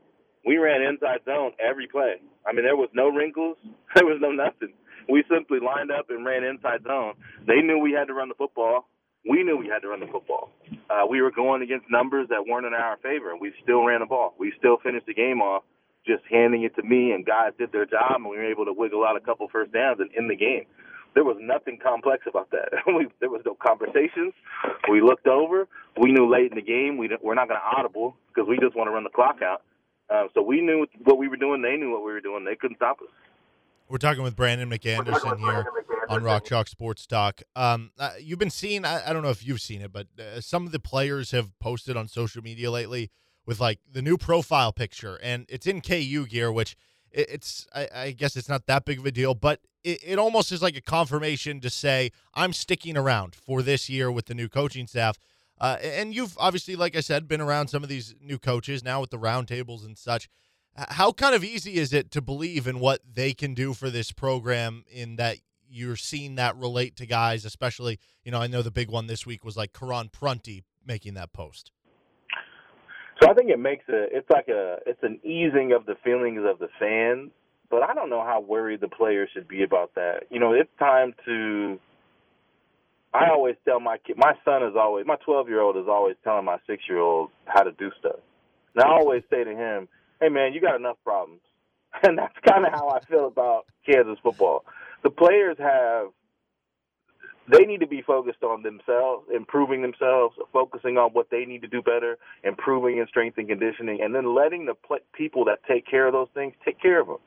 we 0.45 0.59
ran 0.59 0.83
inside 0.83 1.21
zone 1.25 1.53
every 1.59 1.87
play. 1.87 2.17
I 2.47 2.53
mean, 2.53 2.65
there 2.65 2.77
was 2.77 2.89
no 2.93 3.09
wrinkles, 3.09 3.57
there 3.95 4.05
was 4.05 4.19
no 4.21 4.31
nothing. 4.31 4.75
We 5.11 5.25
simply 5.31 5.59
lined 5.61 5.90
up 5.90 6.11
and 6.11 6.25
ran 6.25 6.44
inside 6.44 6.83
zone. 6.85 7.14
They 7.46 7.61
knew 7.62 7.79
we 7.79 7.92
had 7.92 8.07
to 8.07 8.14
run 8.14 8.29
the 8.29 8.35
football. 8.35 8.88
We 9.29 9.42
knew 9.42 9.57
we 9.57 9.66
had 9.66 9.81
to 9.81 9.88
run 9.88 10.01
the 10.01 10.07
football. 10.07 10.51
Uh, 10.88 11.07
we 11.09 11.20
were 11.20 11.31
going 11.31 11.62
against 11.62 11.90
numbers 11.90 12.29
that 12.31 12.46
weren't 12.46 12.66
in 12.66 12.73
our 12.73 12.96
favor, 12.99 13.31
and 13.31 13.40
we 13.40 13.53
still 13.62 13.85
ran 13.85 14.01
the 14.01 14.07
ball. 14.07 14.35
We 14.38 14.53
still 14.59 14.79
finished 14.83 15.07
the 15.07 15.14
game 15.14 15.42
off 15.42 15.64
just 16.07 16.23
handing 16.31 16.62
it 16.62 16.75
to 16.77 16.83
me, 16.83 17.12
and 17.12 17.27
guys 17.27 17.53
did 17.59 17.73
their 17.73 17.85
job, 17.85 18.16
and 18.16 18.25
we 18.25 18.37
were 18.37 18.51
able 18.51 18.64
to 18.64 18.73
wiggle 18.73 19.05
out 19.05 19.16
a 19.16 19.20
couple 19.20 19.46
first 19.49 19.73
downs 19.73 20.01
and 20.01 20.11
in 20.16 20.29
the 20.29 20.37
game. 20.37 20.64
There 21.14 21.25
was 21.25 21.37
nothing 21.40 21.79
complex 21.83 22.25
about 22.29 22.51
that. 22.53 22.70
we, 22.87 23.09
there 23.18 23.31
was 23.31 23.42
no 23.44 23.55
conversations. 23.55 24.33
We 24.90 25.03
looked 25.03 25.27
over. 25.27 25.66
We 26.01 26.12
knew 26.12 26.31
late 26.31 26.51
in 26.53 26.57
the 26.57 26.62
game 26.62 26.96
we 26.96 27.11
we're 27.20 27.35
not 27.35 27.49
going 27.49 27.61
to 27.61 27.79
audible 27.79 28.16
because 28.29 28.49
we 28.49 28.59
just 28.59 28.77
want 28.77 28.88
to 28.88 28.92
run 28.92 29.05
the 29.05 29.11
clock 29.11 29.42
out. 29.42 29.62
Um, 30.09 30.29
so 30.35 30.42
we 30.42 30.61
knew 30.61 30.87
what 31.05 31.18
we 31.18 31.29
were 31.29 31.37
doing. 31.37 31.62
They 31.62 31.77
knew 31.77 31.90
what 31.90 32.05
we 32.05 32.12
were 32.12 32.20
doing. 32.20 32.44
They 32.44 32.57
couldn't 32.57 32.77
stop 32.77 32.99
us. 33.03 33.09
We're 33.90 33.98
talking 33.98 34.22
with 34.22 34.37
Brandon 34.37 34.70
McAnderson 34.70 35.40
here 35.40 35.66
on 36.09 36.22
Rock 36.22 36.44
Chalk 36.44 36.68
Sports 36.68 37.09
Talk. 37.09 37.42
Um, 37.57 37.90
uh, 37.98 38.12
you've 38.20 38.38
been 38.38 38.48
seeing, 38.48 38.85
I, 38.85 39.11
I, 39.11 39.12
don't 39.12 39.24
know 39.24 39.31
if 39.31 39.44
you've 39.44 39.61
seen 39.61 39.83
it, 39.83 39.92
but 39.92 40.07
uh, 40.16 40.40
some 40.40 40.64
of 40.64 40.70
the 40.70 40.79
players 40.79 41.33
have 41.33 41.59
posted 41.59 41.96
on 41.96 42.07
social 42.07 42.40
media 42.40 42.70
lately 42.70 43.11
with 43.46 43.59
like 43.59 43.81
the 43.90 44.00
new 44.00 44.16
profile 44.16 44.72
picture, 44.72 45.18
and 45.24 45.44
it's 45.48 45.66
in 45.66 45.81
KU 45.81 46.24
gear, 46.29 46.53
which 46.53 46.76
it, 47.11 47.31
it's, 47.31 47.66
I, 47.74 47.88
I, 47.92 48.11
guess 48.12 48.37
it's 48.37 48.48
not 48.48 48.66
that 48.66 48.85
big 48.85 49.00
of 49.00 49.07
a 49.07 49.11
deal, 49.11 49.35
but 49.35 49.59
it, 49.83 49.98
it 50.07 50.18
almost 50.20 50.53
is 50.53 50.62
like 50.62 50.76
a 50.76 50.81
confirmation 50.81 51.59
to 51.59 51.68
say, 51.68 52.12
I'm 52.33 52.53
sticking 52.53 52.96
around 52.96 53.35
for 53.35 53.61
this 53.61 53.90
year 53.90 54.09
with 54.09 54.26
the 54.26 54.35
new 54.35 54.48
coaching 54.48 54.87
staff. 54.87 55.18
Uh, 55.61 55.79
and 55.83 56.14
you've 56.14 56.37
obviously, 56.38 56.76
like 56.76 56.94
I 56.96 57.00
said, 57.00 57.26
been 57.26 57.40
around 57.40 57.66
some 57.68 57.83
of 57.83 57.88
these 57.88 58.14
new 58.22 58.38
coaches 58.38 58.85
now 58.85 59.00
with 59.00 59.11
the 59.11 59.18
roundtables 59.18 59.85
and 59.85 59.98
such. 59.98 60.29
How 60.77 61.13
kind 61.13 61.35
of 61.35 61.45
easy 61.45 61.75
is 61.75 61.93
it 61.93 62.11
to 62.13 62.21
believe 62.21 62.67
in 62.67 62.81
what 62.81 63.01
they 63.13 63.35
can 63.35 63.55
do 63.55 63.75
for 63.75 63.91
this 63.91 64.13
program 64.13 64.85
in 64.91 65.17
that 65.17 65.39
you're 65.69 65.97
seeing 65.97 66.37
that 66.37 66.57
relate 66.57 66.97
to 66.97 67.07
guys, 67.07 67.45
especially, 67.45 67.99
you 68.25 68.33
know, 68.33 68.41
I 68.41 68.47
know 68.47 68.63
the 68.63 68.71
big 68.71 68.91
one 68.91 69.07
this 69.07 69.27
week 69.27 69.45
was 69.45 69.57
like 69.57 69.73
Karon 69.73 70.11
Prunty 70.11 70.65
making 70.85 71.15
that 71.15 71.33
post. 71.33 71.73
So 73.23 73.31
I 73.31 73.35
think 73.35 73.51
it 73.51 73.59
makes 73.59 73.85
a 73.89 74.07
it's 74.11 74.29
like 74.31 74.49
a 74.49 74.79
it's 74.87 75.03
an 75.03 75.21
easing 75.23 75.73
of 75.73 75.85
the 75.85 75.95
feelings 76.03 76.41
of 76.49 76.59
the 76.59 76.69
fans, 76.79 77.31
but 77.69 77.83
I 77.83 77.93
don't 77.93 78.09
know 78.09 78.25
how 78.25 78.41
worried 78.41 78.81
the 78.81 78.89
players 78.89 79.29
should 79.35 79.47
be 79.47 79.63
about 79.63 79.95
that. 79.95 80.25
You 80.31 80.41
know, 80.41 80.55
it's 80.55 80.71
time 80.79 81.13
to 81.27 81.79
I 83.13 83.29
always 83.29 83.57
tell 83.67 83.79
my 83.79 83.99
kid 83.99 84.17
my 84.17 84.33
son 84.45 84.63
is 84.63 84.75
always 84.75 85.05
my 85.07 85.17
12-year-old 85.29 85.77
is 85.77 85.87
always 85.87 86.17
telling 86.25 86.47
my 86.47 86.57
6-year-old 86.69 87.31
how 87.45 87.63
to 87.63 87.73
do 87.73 87.91
stuff. 87.99 88.21
And 88.75 88.85
I 88.85 88.89
always 88.89 89.23
say 89.29 89.45
to 89.45 89.51
him, 89.51 89.89
hey 90.21 90.29
man, 90.29 90.53
you 90.53 90.61
got 90.61 90.77
enough 90.77 90.97
problems. 91.05 91.41
And 92.05 92.16
that's 92.16 92.35
kind 92.49 92.64
of 92.64 92.73
how 92.73 92.89
I 92.89 93.01
feel 93.07 93.27
about 93.27 93.66
Kansas 93.85 94.16
football. 94.23 94.64
The 95.03 95.11
players 95.11 95.57
have 95.59 96.11
they 97.51 97.64
need 97.64 97.81
to 97.81 97.87
be 97.87 98.01
focused 98.01 98.45
on 98.45 98.62
themselves, 98.62 99.27
improving 99.35 99.83
themselves, 99.83 100.37
focusing 100.53 100.99
on 100.99 101.11
what 101.11 101.31
they 101.31 101.45
need 101.45 101.62
to 101.62 101.68
do 101.68 101.83
better, 101.83 102.16
improving 102.45 102.99
in 102.99 103.07
strength 103.09 103.39
and 103.39 103.49
conditioning, 103.49 104.01
and 104.03 104.14
then 104.14 104.35
letting 104.35 104.66
the 104.66 104.75
pl- 104.75 104.99
people 105.12 105.45
that 105.47 105.59
take 105.66 105.87
care 105.87 106.07
of 106.07 106.12
those 106.12 106.29
things 106.33 106.55
take 106.64 106.81
care 106.81 107.01
of 107.01 107.09
them. 107.09 107.18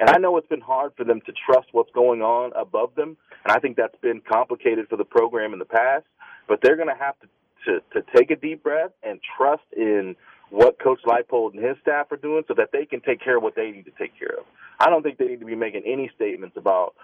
And 0.00 0.10
I 0.10 0.18
know 0.18 0.36
it's 0.36 0.48
been 0.48 0.60
hard 0.60 0.92
for 0.96 1.04
them 1.04 1.20
to 1.26 1.32
trust 1.32 1.68
what's 1.72 1.90
going 1.92 2.20
on 2.20 2.52
above 2.54 2.94
them, 2.94 3.16
and 3.44 3.52
I 3.52 3.58
think 3.58 3.76
that's 3.76 3.98
been 4.02 4.20
complicated 4.30 4.86
for 4.88 4.96
the 4.96 5.04
program 5.04 5.52
in 5.52 5.58
the 5.58 5.64
past. 5.64 6.04
But 6.48 6.60
they're 6.62 6.76
going 6.76 6.88
to 6.88 7.02
have 7.02 7.18
to 7.20 7.28
to 7.66 7.80
to 7.92 8.06
take 8.16 8.30
a 8.30 8.36
deep 8.36 8.62
breath 8.62 8.90
and 9.02 9.20
trust 9.36 9.62
in 9.76 10.16
what 10.50 10.78
Coach 10.78 11.00
Leipold 11.06 11.54
and 11.54 11.64
his 11.64 11.76
staff 11.80 12.10
are 12.10 12.16
doing 12.16 12.42
so 12.48 12.54
that 12.54 12.70
they 12.72 12.84
can 12.84 13.00
take 13.00 13.22
care 13.22 13.36
of 13.36 13.42
what 13.42 13.54
they 13.54 13.70
need 13.70 13.84
to 13.84 13.92
take 13.98 14.18
care 14.18 14.36
of. 14.38 14.44
I 14.78 14.90
don't 14.90 15.02
think 15.02 15.18
they 15.18 15.26
need 15.26 15.40
to 15.40 15.46
be 15.46 15.54
making 15.54 15.82
any 15.86 16.10
statements 16.14 16.56
about 16.56 16.94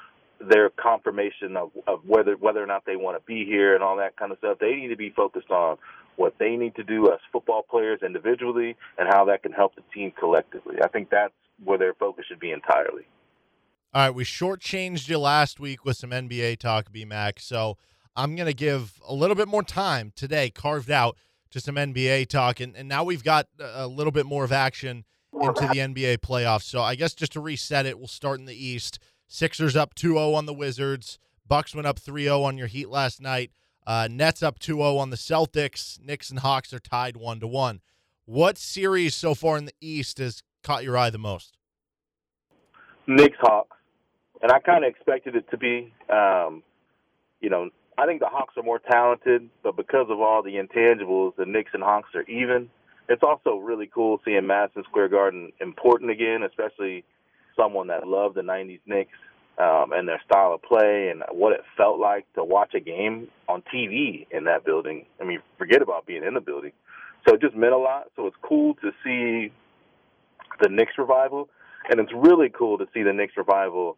their 0.40 0.70
confirmation 0.70 1.56
of, 1.56 1.70
of 1.86 2.00
whether 2.06 2.36
whether 2.36 2.62
or 2.62 2.66
not 2.66 2.84
they 2.84 2.96
want 2.96 3.16
to 3.16 3.26
be 3.26 3.46
here 3.46 3.74
and 3.74 3.82
all 3.82 3.96
that 3.96 4.16
kind 4.16 4.32
of 4.32 4.38
stuff. 4.38 4.58
They 4.60 4.74
need 4.74 4.88
to 4.88 4.96
be 4.96 5.10
focused 5.10 5.50
on 5.50 5.78
what 6.16 6.34
they 6.38 6.56
need 6.56 6.74
to 6.76 6.82
do 6.82 7.12
as 7.12 7.18
football 7.30 7.62
players 7.62 8.00
individually, 8.04 8.76
and 8.98 9.08
how 9.08 9.26
that 9.26 9.42
can 9.42 9.52
help 9.52 9.74
the 9.76 9.82
team 9.94 10.12
collectively. 10.18 10.76
I 10.82 10.88
think 10.88 11.10
that's 11.10 11.32
where 11.62 11.78
their 11.78 11.94
focus 11.94 12.24
should 12.28 12.40
be 12.40 12.50
entirely. 12.50 13.06
All 13.94 14.02
right, 14.02 14.10
we 14.10 14.24
shortchanged 14.24 15.08
you 15.08 15.18
last 15.18 15.60
week 15.60 15.84
with 15.84 15.96
some 15.96 16.10
NBA 16.10 16.58
talk, 16.58 16.90
BMAC. 16.92 17.38
So 17.40 17.76
I'm 18.14 18.34
going 18.34 18.46
to 18.46 18.54
give 18.54 19.00
a 19.06 19.14
little 19.14 19.36
bit 19.36 19.48
more 19.48 19.62
time 19.62 20.12
today, 20.16 20.50
carved 20.50 20.90
out 20.90 21.16
to 21.50 21.60
some 21.60 21.76
NBA 21.76 22.28
talk. 22.28 22.60
And, 22.60 22.76
and 22.76 22.88
now 22.88 23.04
we've 23.04 23.24
got 23.24 23.46
a 23.58 23.86
little 23.86 24.12
bit 24.12 24.26
more 24.26 24.44
of 24.44 24.52
action 24.52 25.04
into 25.32 25.62
the 25.62 25.78
NBA 25.78 26.18
playoffs. 26.18 26.64
So 26.64 26.82
I 26.82 26.94
guess 26.94 27.14
just 27.14 27.32
to 27.32 27.40
reset 27.40 27.86
it, 27.86 27.98
we'll 27.98 28.08
start 28.08 28.40
in 28.40 28.46
the 28.46 28.54
East. 28.54 28.98
Sixers 29.28 29.76
up 29.76 29.94
2-0 29.94 30.34
on 30.34 30.46
the 30.46 30.54
Wizards. 30.54 31.18
Bucks 31.46 31.74
went 31.74 31.86
up 31.86 31.98
3-0 31.98 32.44
on 32.44 32.58
your 32.58 32.66
Heat 32.66 32.88
last 32.88 33.20
night. 33.20 33.50
Uh, 33.86 34.08
Nets 34.10 34.42
up 34.42 34.58
2-0 34.58 34.98
on 34.98 35.10
the 35.10 35.16
Celtics. 35.16 36.00
Knicks 36.00 36.30
and 36.30 36.40
Hawks 36.40 36.72
are 36.72 36.78
tied 36.78 37.16
one 37.16 37.40
to 37.40 37.46
one. 37.46 37.80
What 38.24 38.58
series 38.58 39.14
so 39.14 39.34
far 39.34 39.56
in 39.56 39.66
the 39.66 39.74
East 39.80 40.18
has 40.18 40.42
caught 40.64 40.82
your 40.82 40.96
eye 40.96 41.10
the 41.10 41.18
most? 41.18 41.56
Knicks 43.06 43.36
Hawks, 43.40 43.76
and 44.42 44.50
I 44.50 44.58
kind 44.58 44.84
of 44.84 44.90
expected 44.90 45.36
it 45.36 45.48
to 45.50 45.56
be. 45.56 45.92
Um, 46.10 46.64
you 47.40 47.50
know, 47.50 47.70
I 47.98 48.06
think 48.06 48.20
the 48.20 48.28
Hawks 48.28 48.54
are 48.56 48.62
more 48.62 48.78
talented, 48.78 49.48
but 49.62 49.76
because 49.76 50.06
of 50.10 50.20
all 50.20 50.42
the 50.42 50.56
intangibles, 50.56 51.34
the 51.36 51.46
Knicks 51.46 51.70
and 51.72 51.82
Hawks 51.82 52.10
are 52.14 52.22
even 52.22 52.68
it's 53.08 53.22
also 53.22 53.56
really 53.56 53.88
cool 53.92 54.20
seeing 54.24 54.46
Madison 54.46 54.82
Square 54.84 55.10
Garden 55.10 55.52
important 55.60 56.10
again, 56.10 56.42
especially 56.42 57.04
someone 57.56 57.86
that 57.88 58.06
loved 58.06 58.34
the 58.34 58.42
'90s 58.42 58.80
Knicks 58.86 59.16
um, 59.58 59.92
and 59.92 60.08
their 60.08 60.20
style 60.28 60.54
of 60.54 60.62
play 60.62 61.08
and 61.10 61.22
what 61.30 61.52
it 61.52 61.62
felt 61.76 61.98
like 61.98 62.26
to 62.34 62.44
watch 62.44 62.74
a 62.74 62.80
game 62.80 63.28
on 63.48 63.62
TV 63.72 64.26
in 64.30 64.44
that 64.44 64.64
building. 64.64 65.06
I 65.20 65.24
mean, 65.24 65.40
forget 65.58 65.82
about 65.82 66.06
being 66.06 66.24
in 66.24 66.34
the 66.34 66.40
building. 66.40 66.72
So 67.26 67.34
it 67.34 67.40
just 67.40 67.56
meant 67.56 67.72
a 67.72 67.78
lot. 67.78 68.10
So 68.16 68.26
it's 68.26 68.36
cool 68.42 68.74
to 68.74 68.90
see 69.04 69.52
the 70.60 70.68
Knicks 70.68 70.92
revival, 70.98 71.48
and 71.90 72.00
it's 72.00 72.12
really 72.14 72.48
cool 72.48 72.78
to 72.78 72.86
see 72.92 73.02
the 73.02 73.12
Knicks 73.12 73.36
revival 73.36 73.96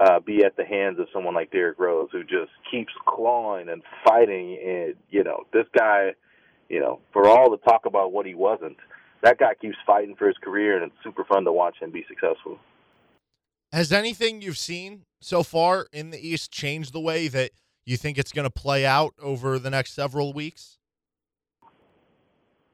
uh, 0.00 0.18
be 0.18 0.44
at 0.44 0.56
the 0.56 0.64
hands 0.64 0.98
of 0.98 1.06
someone 1.12 1.34
like 1.34 1.52
Derrick 1.52 1.78
Rose, 1.78 2.08
who 2.10 2.22
just 2.22 2.50
keeps 2.70 2.92
clawing 3.06 3.68
and 3.68 3.82
fighting. 4.04 4.58
And 4.64 4.94
you 5.10 5.22
know, 5.22 5.44
this 5.52 5.66
guy 5.76 6.14
you 6.70 6.80
know, 6.80 7.00
for 7.12 7.28
all 7.28 7.50
the 7.50 7.58
talk 7.58 7.84
about 7.84 8.12
what 8.12 8.24
he 8.24 8.34
wasn't, 8.34 8.78
that 9.22 9.38
guy 9.38 9.52
keeps 9.60 9.76
fighting 9.84 10.14
for 10.16 10.28
his 10.28 10.36
career, 10.38 10.76
and 10.76 10.84
it's 10.90 11.02
super 11.04 11.24
fun 11.24 11.44
to 11.44 11.52
watch 11.52 11.76
him 11.80 11.90
be 11.90 12.06
successful. 12.08 12.58
Has 13.72 13.92
anything 13.92 14.40
you've 14.40 14.56
seen 14.56 15.02
so 15.20 15.42
far 15.42 15.88
in 15.92 16.10
the 16.10 16.26
East 16.26 16.50
changed 16.50 16.92
the 16.92 17.00
way 17.00 17.28
that 17.28 17.50
you 17.84 17.96
think 17.96 18.16
it's 18.16 18.32
going 18.32 18.44
to 18.44 18.50
play 18.50 18.86
out 18.86 19.14
over 19.20 19.58
the 19.58 19.68
next 19.68 19.92
several 19.92 20.32
weeks? 20.32 20.78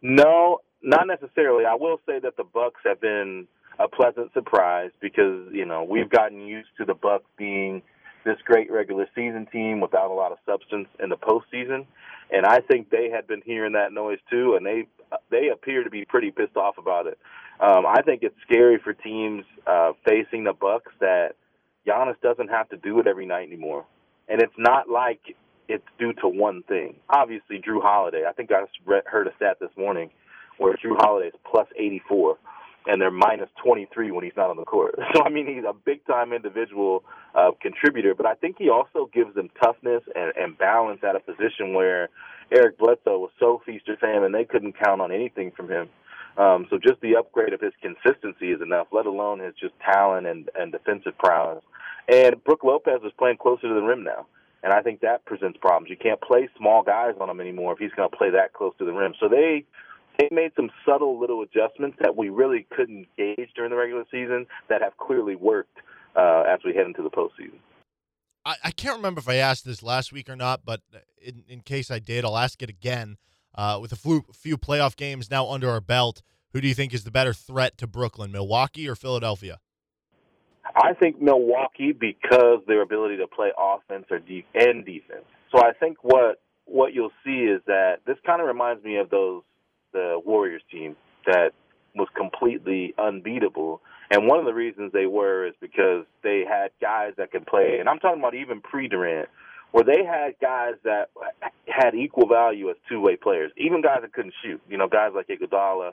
No, 0.03 0.59
not 0.83 1.07
necessarily. 1.07 1.65
I 1.65 1.75
will 1.75 1.99
say 2.07 2.21
that 2.21 2.37
the 2.37 2.45
Bucks 2.45 2.81
have 2.85 3.01
been 3.01 3.49
a 3.79 3.89
pleasant 3.89 4.33
surprise 4.33 4.91
because 5.01 5.49
you 5.53 5.65
know 5.65 5.85
we've 5.85 6.11
gotten 6.11 6.47
used 6.47 6.69
to 6.79 6.85
the 6.85 6.95
Bucks 6.95 7.25
being 7.37 7.83
this 8.25 8.37
great 8.45 8.71
regular 8.71 9.07
season 9.15 9.47
team 9.53 9.81
without 9.81 10.11
a 10.11 10.15
lot 10.15 10.33
of 10.33 10.39
substance 10.47 10.89
in 11.03 11.09
the 11.09 11.17
postseason, 11.17 11.87
and 12.31 12.45
I 12.45 12.61
think 12.61 12.91
they 12.91 13.11
had 13.11 13.27
been 13.27 13.43
hearing 13.45 13.73
that 13.75 13.93
noise 13.93 14.19
too, 14.31 14.55
and 14.57 14.67
they 14.67 14.87
they 15.31 15.49
appear 15.53 15.85
to 15.85 15.91
be 15.91 16.05
pretty 16.05 16.31
pissed 16.31 16.57
off 16.57 16.79
about 16.79 17.07
it. 17.07 17.19
Um, 17.61 17.87
I 17.87 18.03
think 18.03 18.23
it's 18.23 18.35
scary 18.43 18.79
for 18.83 18.93
teams 18.93 19.45
uh, 19.67 19.93
facing 20.07 20.45
the 20.45 20.53
Bucks 20.53 20.93
that 21.01 21.37
Giannis 21.87 22.21
doesn't 22.23 22.49
have 22.49 22.69
to 22.71 22.77
do 22.77 22.99
it 23.01 23.07
every 23.07 23.27
night 23.27 23.49
anymore, 23.49 23.85
and 24.29 24.41
it's 24.43 24.57
not 24.59 24.89
like 24.89 25.21
it's 25.69 25.87
due 25.99 26.13
to 26.15 26.29
one 26.29 26.63
thing. 26.65 26.97
Obviously, 27.09 27.59
Jrue 27.59 27.83
Holiday. 27.83 28.25
I 28.29 28.33
think 28.33 28.51
I 28.53 28.65
heard 29.07 29.27
a 29.27 29.35
stat 29.37 29.59
this 29.61 29.71
morning 29.77 30.11
where 30.59 30.77
Jrue 30.77 30.97
Holiday 30.99 31.29
is 31.29 31.35
plus 31.51 31.67
84 31.77 32.39
and 32.87 33.01
they're 33.01 33.11
minus 33.11 33.49
23 33.65 34.11
when 34.11 34.25
he's 34.25 34.37
not 34.37 34.51
on 34.51 34.57
the 34.57 34.65
court. 34.65 34.95
So 35.15 35.25
I 35.25 35.31
mean, 35.31 35.47
he's 35.47 35.65
a 35.65 35.73
big 35.73 36.05
time 36.07 36.33
individual 36.33 37.03
uh, 37.35 37.53
contributor, 37.61 38.15
but 38.15 38.27
I 38.27 38.35
think 38.35 38.57
he 38.59 38.69
also 38.69 39.09
gives 39.13 39.35
them 39.35 39.49
toughness 39.63 40.03
and, 40.15 40.33
and 40.37 40.59
balance 40.59 41.01
at 41.03 41.17
a 41.17 41.21
position 41.21 41.75
where 41.75 42.11
Eric 42.53 42.79
Bledsoe 42.79 43.19
was 43.19 43.31
so 43.41 43.63
feast 43.65 43.89
or 43.89 43.97
famine 43.97 44.33
they 44.33 44.45
couldn't 44.45 44.79
count 44.79 45.01
on 45.01 45.11
anything 45.11 45.53
from 45.57 45.69
him. 45.69 45.89
Um, 46.37 46.67
so 46.69 46.79
just 46.79 47.01
the 47.01 47.17
upgrade 47.17 47.55
of 47.55 47.61
his 47.61 47.73
consistency 47.81 48.51
is 48.51 48.61
enough, 48.61 48.89
let 48.93 49.07
alone 49.07 49.41
his 49.41 49.55
just 49.59 49.73
talent 49.81 50.27
and, 50.27 50.51
and 50.55 50.71
defensive 50.71 51.17
prowess. 51.19 51.63
And 52.09 52.43
Brook 52.45 52.63
Lopez 52.63 53.01
is 53.05 53.13
playing 53.19 53.39
closer 53.39 53.69
to 53.69 53.75
the 53.75 53.81
rim 53.83 54.05
now. 54.05 54.27
And 54.63 54.73
I 54.73 54.83
think 54.83 55.01
that 55.01 55.25
presents 55.25 55.59
problems. 55.61 55.91
You 55.91 55.97
can't 55.97 56.21
play 56.21 56.49
small 56.59 56.83
guys 56.83 57.15
on 57.21 57.31
him 57.31 57.41
anymore 57.41 57.73
if 57.73 57.79
he's 57.79 57.93
going 57.97 58.11
to 58.11 58.17
play 58.17 58.31
that 58.31 58.53
close 58.53 58.75
to 58.79 58.85
the 58.85 58.93
rim. 58.93 59.15
So 59.21 59.29
they 59.29 59.65
they 60.19 60.29
made 60.31 60.53
some 60.57 60.71
subtle 60.85 61.19
little 61.19 61.43
adjustments 61.43 61.97
that 62.01 62.17
we 62.17 62.29
really 62.29 62.67
couldn't 62.75 63.07
gauge 63.17 63.51
during 63.55 63.71
the 63.71 63.77
regular 63.77 64.05
season 64.11 64.47
that 64.69 64.83
have 64.83 64.97
clearly 64.97 65.37
worked 65.37 65.79
uh, 66.15 66.45
as 66.49 66.61
we 66.65 66.75
head 66.75 66.87
into 66.87 67.03
the 67.03 67.11
postseason. 67.11 67.59
I, 68.45 68.57
I 68.65 68.71
can't 68.71 68.97
remember 68.97 69.19
if 69.19 69.29
I 69.29 69.37
asked 69.37 69.65
this 69.65 69.83
last 69.83 70.13
week 70.13 70.29
or 70.29 70.37
not, 70.37 70.61
but 70.65 70.81
in, 71.21 71.45
in 71.49 71.61
case 71.61 71.91
I 71.91 71.99
did, 71.99 72.25
I'll 72.25 72.39
ask 72.39 72.63
it 72.63 72.71
again. 72.71 73.17
Uh, 73.55 73.79
with 73.81 73.91
a 73.91 73.97
few, 73.97 74.23
few 74.35 74.59
playoff 74.59 74.97
games 74.97 75.31
now 75.31 75.49
under 75.49 75.71
our 75.71 75.81
belt, 75.81 76.21
who 76.53 76.61
do 76.61 76.69
you 76.69 76.75
think 76.75 76.93
is 76.93 77.05
the 77.05 77.11
better 77.11 77.33
threat 77.33 77.79
to 77.79 77.87
Brooklyn, 77.87 78.31
Milwaukee 78.31 78.87
or 78.87 78.95
Philadelphia? 78.95 79.61
I 80.75 80.93
think 80.93 81.21
Milwaukee 81.23 81.93
because 81.93 82.61
their 82.67 82.83
ability 82.83 83.17
to 83.17 83.27
play 83.27 83.53
offense 83.57 84.07
or 84.11 84.19
de- 84.19 84.45
and 84.55 84.85
defense. 84.85 85.25
So 85.51 85.59
I 85.59 85.73
think 85.73 85.99
what 86.03 86.41
what 86.67 86.93
you'll 86.93 87.13
see 87.25 87.45
is 87.45 87.63
that 87.67 88.01
this 88.07 88.17
kind 88.27 88.41
of 88.41 88.47
reminds 88.49 88.85
me 88.85 88.97
of 88.97 89.09
those 89.09 89.43
the 89.97 90.21
Warriors 90.25 90.63
team 90.71 90.95
that 91.25 91.53
was 91.95 92.09
completely 92.15 92.95
unbeatable. 92.99 93.81
And 94.11 94.29
one 94.29 94.39
of 94.39 94.45
the 94.45 94.55
reasons 94.55 94.93
they 94.93 95.07
were 95.07 95.47
is 95.47 95.55
because 95.61 96.05
they 96.23 96.45
had 96.49 96.71
guys 96.81 97.15
that 97.17 97.33
could 97.33 97.47
play, 97.47 97.79
and 97.81 97.89
I'm 97.89 97.99
talking 97.99 98.21
about 98.21 98.35
even 98.35 98.61
pre 98.61 98.87
Durant, 98.89 99.29
where 99.73 99.85
they 99.85 100.05
had 100.05 100.35
guys 100.41 100.75
that 100.85 101.09
had 101.67 101.95
equal 101.95 102.29
value 102.29 102.71
as 102.71 102.77
two 102.89 103.01
way 103.01 103.17
players, 103.17 103.51
even 103.57 103.83
guys 103.83 104.01
that 104.03 104.13
couldn't 104.13 104.35
shoot. 104.45 104.61
You 104.69 104.77
know, 104.77 104.87
guys 104.87 105.13
like 105.15 105.29
Iguodala, 105.29 105.93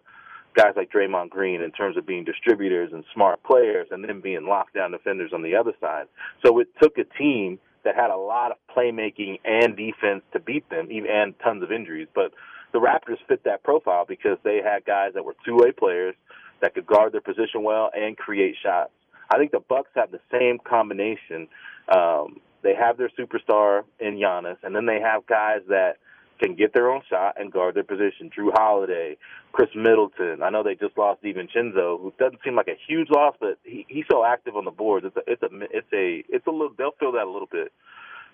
guys 0.54 0.74
like 0.76 0.92
Draymond 0.92 1.30
Green, 1.30 1.62
in 1.62 1.72
terms 1.72 1.98
of 1.98 2.06
being 2.06 2.26
distributors 2.26 2.92
and 2.94 3.04
smart 3.14 3.42
players, 3.44 3.88
and 3.90 4.04
then 4.04 4.20
being 4.22 4.42
lockdown 4.42 4.92
defenders 4.92 5.32
on 5.34 5.42
the 5.42 5.56
other 5.56 5.74
side. 5.82 6.06
So 6.46 6.60
it 6.60 6.68
took 6.82 6.98
a 6.98 7.06
team 7.18 7.58
that 7.84 7.96
had 7.96 8.12
a 8.12 8.18
lot 8.18 8.52
of 8.52 8.58
playmaking 8.76 9.40
and 9.44 9.76
defense 9.76 10.22
to 10.34 10.40
beat 10.40 10.70
them, 10.70 10.90
and 10.90 11.34
tons 11.40 11.64
of 11.64 11.72
injuries, 11.72 12.08
but 12.14 12.32
the 12.74 12.80
Raptors 12.80 13.18
fit 13.28 13.44
that 13.46 13.64
profile 13.64 14.06
because 14.08 14.38
they 14.44 14.60
had 14.64 14.84
guys 14.86 15.12
that 15.14 15.24
were 15.24 15.36
two 15.46 15.56
way 15.56 15.72
players 15.72 16.16
that 16.62 16.74
could 16.74 16.86
guard 16.86 17.14
their 17.14 17.22
position 17.22 17.64
well 17.64 17.90
and 17.94 18.18
create 18.18 18.56
shots. 18.62 18.92
I 19.32 19.38
think 19.38 19.52
the 19.52 19.60
Bucks 19.60 19.90
have 19.96 20.12
the 20.12 20.20
same 20.32 20.60
combination. 20.60 21.48
Um, 21.88 22.40
they 22.64 22.74
have 22.76 22.98
their 22.98 23.10
superstar 23.20 23.84
in 24.00 24.16
Giannis, 24.16 24.58
and 24.64 24.76
then 24.76 24.86
they 24.86 25.00
have 25.00 25.26
guys 25.28 25.62
that 25.70 25.98
can 26.42 26.56
get 26.56 26.74
their 26.74 26.90
own 26.90 27.02
shot 27.10 27.40
and 27.40 27.52
guard 27.52 27.76
their 27.76 27.84
position. 27.84 28.30
Jrue 28.36 28.52
Holiday, 28.54 29.18
Khris 29.52 29.70
Middleton. 29.76 30.42
I 30.42 30.50
know 30.50 30.64
they 30.64 30.76
just 30.76 30.98
lost 30.98 31.22
DiVincenzo, 31.22 32.02
who 32.02 32.14
doesn't 32.18 32.40
seem 32.44 32.56
like 32.56 32.68
a 32.68 32.78
huge 32.88 33.10
loss, 33.10 33.36
but 33.40 33.60
he, 33.64 33.86
he's 33.88 34.06
so 34.12 34.26
active 34.26 34.56
on 34.56 34.66
the 34.66 34.72
boards. 34.72 35.06
It's 35.06 35.16
a, 35.16 35.32
it's 35.32 35.44
a, 35.44 35.50
it's 35.72 35.88
a, 35.94 36.24
it's 36.30 36.48
a 36.48 36.52
little. 36.52 36.72
They'll 36.78 36.96
feel 37.00 37.12
that 37.14 37.24
a 37.26 37.32
little 37.32 37.50
bit. 37.52 37.72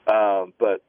Um, 0.08 0.54
but 0.58 0.82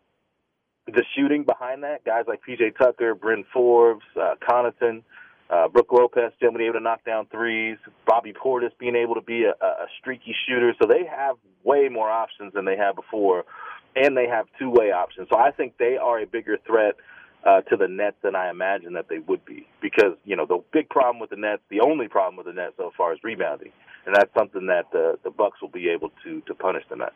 the 0.94 1.04
shooting 1.16 1.44
behind 1.44 1.82
that, 1.82 2.04
guys 2.04 2.24
like 2.26 2.40
PJ 2.46 2.76
Tucker, 2.76 3.14
Bryn 3.14 3.44
Forbes, 3.52 4.04
uh, 4.16 4.34
Connaughton, 4.46 5.02
uh, 5.50 5.68
Brook 5.68 5.88
Lopez 5.90 6.32
still 6.36 6.52
being 6.52 6.66
able 6.66 6.78
to 6.78 6.80
knock 6.80 7.04
down 7.04 7.26
threes, 7.26 7.76
Bobby 8.06 8.32
Portis 8.32 8.70
being 8.78 8.94
able 8.94 9.16
to 9.16 9.20
be 9.20 9.44
a, 9.44 9.50
a 9.50 9.86
streaky 9.98 10.34
shooter. 10.46 10.74
So 10.80 10.86
they 10.86 11.04
have 11.04 11.36
way 11.64 11.88
more 11.88 12.08
options 12.08 12.52
than 12.54 12.64
they 12.64 12.76
had 12.76 12.94
before, 12.94 13.44
and 13.96 14.16
they 14.16 14.28
have 14.28 14.46
two 14.58 14.70
way 14.70 14.92
options. 14.92 15.28
So 15.30 15.38
I 15.38 15.50
think 15.50 15.76
they 15.78 15.96
are 15.96 16.20
a 16.20 16.26
bigger 16.26 16.56
threat 16.66 16.94
uh, 17.44 17.62
to 17.62 17.76
the 17.76 17.88
Nets 17.88 18.16
than 18.22 18.36
I 18.36 18.50
imagined 18.50 18.96
that 18.96 19.08
they 19.08 19.18
would 19.18 19.44
be. 19.44 19.66
Because 19.82 20.16
you 20.24 20.36
know 20.36 20.46
the 20.46 20.62
big 20.72 20.88
problem 20.88 21.18
with 21.20 21.30
the 21.30 21.36
Nets, 21.36 21.62
the 21.68 21.80
only 21.80 22.06
problem 22.08 22.36
with 22.36 22.46
the 22.46 22.52
Nets 22.52 22.74
so 22.76 22.92
far 22.96 23.12
is 23.12 23.18
rebounding, 23.24 23.72
and 24.06 24.14
that's 24.14 24.32
something 24.38 24.66
that 24.66 24.92
the 24.92 25.18
the 25.24 25.30
Bucks 25.30 25.60
will 25.60 25.68
be 25.68 25.88
able 25.88 26.10
to 26.24 26.40
to 26.42 26.54
punish 26.54 26.84
the 26.88 26.96
Nets. 26.96 27.14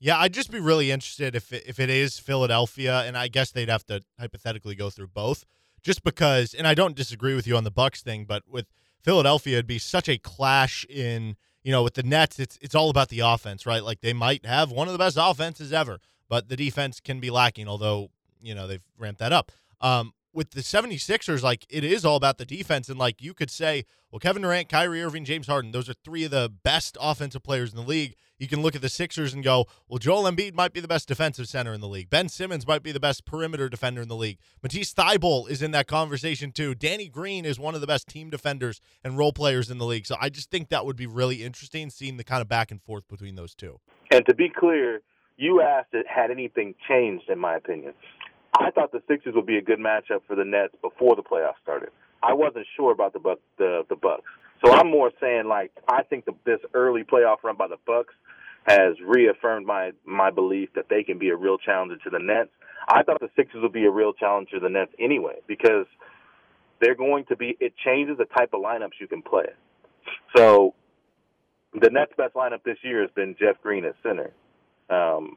Yeah, 0.00 0.18
I'd 0.18 0.32
just 0.32 0.50
be 0.50 0.60
really 0.60 0.90
interested 0.90 1.34
if 1.34 1.52
it, 1.52 1.64
if 1.66 1.80
it 1.80 1.90
is 1.90 2.18
Philadelphia, 2.18 3.00
and 3.00 3.16
I 3.16 3.28
guess 3.28 3.50
they'd 3.50 3.68
have 3.68 3.84
to 3.86 4.02
hypothetically 4.18 4.76
go 4.76 4.90
through 4.90 5.08
both, 5.08 5.44
just 5.82 6.04
because. 6.04 6.54
And 6.54 6.66
I 6.66 6.74
don't 6.74 6.94
disagree 6.94 7.34
with 7.34 7.46
you 7.46 7.56
on 7.56 7.64
the 7.64 7.70
Bucks 7.70 8.02
thing, 8.02 8.24
but 8.24 8.44
with 8.48 8.66
Philadelphia, 9.02 9.54
it'd 9.54 9.66
be 9.66 9.78
such 9.78 10.08
a 10.08 10.18
clash 10.18 10.86
in 10.88 11.36
you 11.64 11.72
know 11.72 11.82
with 11.82 11.94
the 11.94 12.02
Nets. 12.04 12.38
It's 12.38 12.58
it's 12.62 12.74
all 12.74 12.90
about 12.90 13.08
the 13.08 13.20
offense, 13.20 13.66
right? 13.66 13.82
Like 13.82 14.00
they 14.00 14.12
might 14.12 14.46
have 14.46 14.70
one 14.70 14.86
of 14.86 14.92
the 14.92 14.98
best 14.98 15.16
offenses 15.20 15.72
ever, 15.72 15.98
but 16.28 16.48
the 16.48 16.56
defense 16.56 17.00
can 17.00 17.18
be 17.18 17.30
lacking. 17.30 17.66
Although 17.66 18.10
you 18.40 18.54
know 18.54 18.66
they've 18.66 18.84
ramped 18.96 19.18
that 19.18 19.32
up. 19.32 19.50
Um, 19.80 20.12
with 20.38 20.52
the 20.52 20.60
76ers, 20.60 21.42
like 21.42 21.66
it 21.68 21.82
is 21.82 22.04
all 22.04 22.14
about 22.14 22.38
the 22.38 22.44
defense. 22.44 22.88
And 22.88 22.96
like 22.96 23.20
you 23.20 23.34
could 23.34 23.50
say, 23.50 23.84
well, 24.12 24.20
Kevin 24.20 24.42
Durant, 24.42 24.68
Kyrie 24.68 25.02
Irving, 25.02 25.24
James 25.24 25.48
Harden, 25.48 25.72
those 25.72 25.90
are 25.90 25.94
three 26.04 26.22
of 26.22 26.30
the 26.30 26.48
best 26.62 26.96
offensive 27.00 27.42
players 27.42 27.72
in 27.72 27.76
the 27.76 27.82
league. 27.82 28.14
You 28.38 28.46
can 28.46 28.62
look 28.62 28.76
at 28.76 28.80
the 28.80 28.88
Sixers 28.88 29.34
and 29.34 29.42
go, 29.42 29.66
well, 29.88 29.98
Joel 29.98 30.30
Embiid 30.30 30.54
might 30.54 30.72
be 30.72 30.78
the 30.78 30.86
best 30.86 31.08
defensive 31.08 31.48
center 31.48 31.74
in 31.74 31.80
the 31.80 31.88
league. 31.88 32.08
Ben 32.08 32.28
Simmons 32.28 32.68
might 32.68 32.84
be 32.84 32.92
the 32.92 33.00
best 33.00 33.24
perimeter 33.24 33.68
defender 33.68 34.00
in 34.00 34.06
the 34.06 34.14
league. 34.14 34.38
Matisse 34.62 34.94
Thybulle 34.94 35.50
is 35.50 35.60
in 35.60 35.72
that 35.72 35.88
conversation 35.88 36.52
too. 36.52 36.72
Danny 36.72 37.08
Green 37.08 37.44
is 37.44 37.58
one 37.58 37.74
of 37.74 37.80
the 37.80 37.88
best 37.88 38.06
team 38.06 38.30
defenders 38.30 38.80
and 39.02 39.18
role 39.18 39.32
players 39.32 39.72
in 39.72 39.78
the 39.78 39.86
league. 39.86 40.06
So 40.06 40.14
I 40.20 40.28
just 40.28 40.52
think 40.52 40.68
that 40.68 40.86
would 40.86 40.96
be 40.96 41.08
really 41.08 41.42
interesting 41.42 41.90
seeing 41.90 42.16
the 42.16 42.22
kind 42.22 42.40
of 42.40 42.48
back 42.48 42.70
and 42.70 42.80
forth 42.80 43.08
between 43.08 43.34
those 43.34 43.56
two. 43.56 43.80
And 44.12 44.24
to 44.26 44.34
be 44.36 44.48
clear, 44.48 45.02
you 45.36 45.62
asked 45.62 45.94
had 46.06 46.30
anything 46.30 46.76
changed 46.88 47.28
in 47.28 47.40
my 47.40 47.56
opinion. 47.56 47.92
I 48.58 48.70
thought 48.72 48.90
the 48.90 49.02
Sixers 49.08 49.34
would 49.34 49.46
be 49.46 49.56
a 49.56 49.62
good 49.62 49.78
matchup 49.78 50.22
for 50.26 50.34
the 50.34 50.44
Nets 50.44 50.74
before 50.82 51.14
the 51.14 51.22
playoffs 51.22 51.60
started. 51.62 51.90
I 52.22 52.34
wasn't 52.34 52.66
sure 52.76 52.90
about 52.92 53.12
the 53.12 53.20
Buck, 53.20 53.38
the 53.56 53.84
the 53.88 53.96
Bucks. 53.96 54.24
So 54.64 54.72
I'm 54.72 54.90
more 54.90 55.12
saying 55.20 55.46
like 55.46 55.70
I 55.88 56.02
think 56.02 56.24
the, 56.24 56.34
this 56.44 56.58
early 56.74 57.04
playoff 57.04 57.36
run 57.44 57.56
by 57.56 57.68
the 57.68 57.76
Bucks 57.86 58.14
has 58.66 58.94
reaffirmed 59.06 59.66
my 59.66 59.92
my 60.04 60.30
belief 60.30 60.70
that 60.74 60.86
they 60.90 61.04
can 61.04 61.18
be 61.18 61.28
a 61.28 61.36
real 61.36 61.56
challenger 61.58 61.96
to 62.04 62.10
the 62.10 62.18
Nets. 62.18 62.50
I 62.88 63.02
thought 63.04 63.20
the 63.20 63.30
Sixers 63.36 63.62
would 63.62 63.72
be 63.72 63.84
a 63.84 63.90
real 63.90 64.12
challenger 64.12 64.56
to 64.56 64.60
the 64.60 64.68
Nets 64.68 64.92
anyway 64.98 65.36
because 65.46 65.86
they're 66.80 66.96
going 66.96 67.24
to 67.26 67.36
be. 67.36 67.56
It 67.60 67.74
changes 67.84 68.18
the 68.18 68.24
type 68.24 68.50
of 68.52 68.60
lineups 68.60 68.98
you 69.00 69.06
can 69.06 69.22
play. 69.22 69.46
So 70.36 70.74
the 71.72 71.90
Nets' 71.90 72.12
best 72.16 72.34
lineup 72.34 72.62
this 72.64 72.78
year 72.82 73.02
has 73.02 73.10
been 73.14 73.36
Jeff 73.38 73.60
Green 73.62 73.84
at 73.84 73.94
center. 74.02 74.32
Um, 74.90 75.36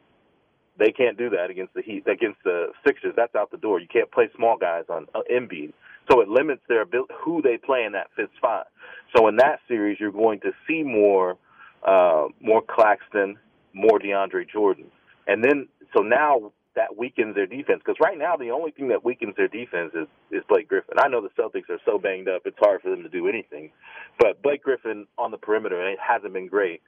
they 0.78 0.91
can't 0.91 1.17
do 1.17 1.30
that 1.32 1.49
against 1.49 1.74
the 1.74 1.82
Heat, 1.82 2.07
against 2.07 2.43
the 2.43 2.67
Sixers. 2.86 3.13
That's 3.15 3.36
out 3.36 3.51
the 3.51 3.57
door. 3.57 3.80
You 3.80 3.88
can't 3.88 4.11
play 4.11 4.30
small 4.36 4.57
guys 4.57 4.86
on 4.89 5.07
uh, 5.13 5.22
Embiid, 5.32 5.74
so 6.09 6.22
it 6.22 6.28
limits 6.28 6.61
their 6.67 6.82
ability, 6.82 7.13
who 7.24 7.41
they 7.41 7.57
play 7.57 7.84
in 7.84 7.91
that 7.93 8.07
fifth 8.15 8.36
spot. 8.38 8.67
So 9.15 9.28
in 9.28 9.36
that 9.38 9.59
series, 9.67 9.99
you're 9.99 10.11
going 10.11 10.39
to 10.41 10.51
see 10.67 10.84
more, 10.84 11.38
uh, 11.86 12.28
more 12.39 12.61
Claxton, 12.67 13.38
more 13.74 13.99
DeAndre 13.99 14.49
Jordan, 14.49 14.86
and 15.28 15.43
then 15.43 15.67
so 15.95 16.03
now 16.03 16.51
that 16.74 16.97
weakens 16.97 17.36
their 17.36 17.45
defense 17.45 17.82
because 17.86 17.99
right 18.01 18.17
now 18.17 18.38
the 18.38 18.49
only 18.49 18.72
thing 18.72 18.88
that 18.88 19.03
weakens 19.03 19.36
their 19.36 19.49
defense 19.49 19.91
is 19.93 20.07
is 20.32 20.43
Blake 20.47 20.69
Griffin. 20.69 20.95
I 20.99 21.09
know 21.09 21.22
the 21.22 21.30
Celtics 21.41 21.69
are 21.69 21.80
so 21.86 21.97
banged 21.99 22.30
up; 22.30 22.43
it's 22.45 22.57
hard 22.59 22.82
for 22.82 22.89
them 22.89 23.03
to 23.03 23.09
do 23.09 23.28
anything. 23.28 23.72
But 24.19 24.41
Blake 24.41 24.63
Griffin 24.63 25.05
on 25.17 25.32
the 25.32 25.38
perimeter, 25.38 25.80
and 25.82 25.89
it 25.93 25.99
hasn't 25.99 26.34
been 26.34 26.47
great 26.47 26.82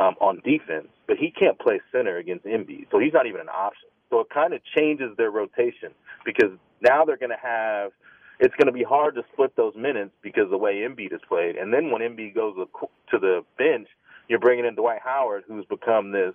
um, 0.00 0.14
on 0.20 0.40
defense, 0.44 0.88
but 1.06 1.16
he 1.18 1.30
can't 1.30 1.58
play 1.58 1.80
center 1.92 2.18
against 2.18 2.44
Embiid, 2.44 2.86
so 2.90 2.98
he's 2.98 3.12
not 3.12 3.26
even 3.26 3.40
an 3.40 3.48
option. 3.48 3.88
So 4.10 4.20
it 4.20 4.28
kind 4.32 4.54
of 4.54 4.60
changes 4.76 5.16
their 5.16 5.30
rotation 5.30 5.90
because 6.24 6.50
now 6.80 7.04
they're 7.04 7.16
going 7.16 7.30
to 7.30 7.42
have. 7.42 7.92
It's 8.38 8.54
going 8.56 8.66
to 8.66 8.72
be 8.72 8.84
hard 8.84 9.14
to 9.14 9.22
split 9.32 9.56
those 9.56 9.74
minutes 9.76 10.10
because 10.22 10.50
the 10.50 10.58
way 10.58 10.84
Embiid 10.86 11.14
is 11.14 11.20
played, 11.26 11.56
and 11.56 11.72
then 11.72 11.90
when 11.90 12.02
Embiid 12.02 12.34
goes 12.34 12.54
to 13.10 13.18
the 13.18 13.44
bench, 13.56 13.88
you're 14.28 14.38
bringing 14.38 14.66
in 14.66 14.74
Dwight 14.74 15.00
Howard, 15.02 15.44
who's 15.48 15.64
become 15.66 16.12
this 16.12 16.34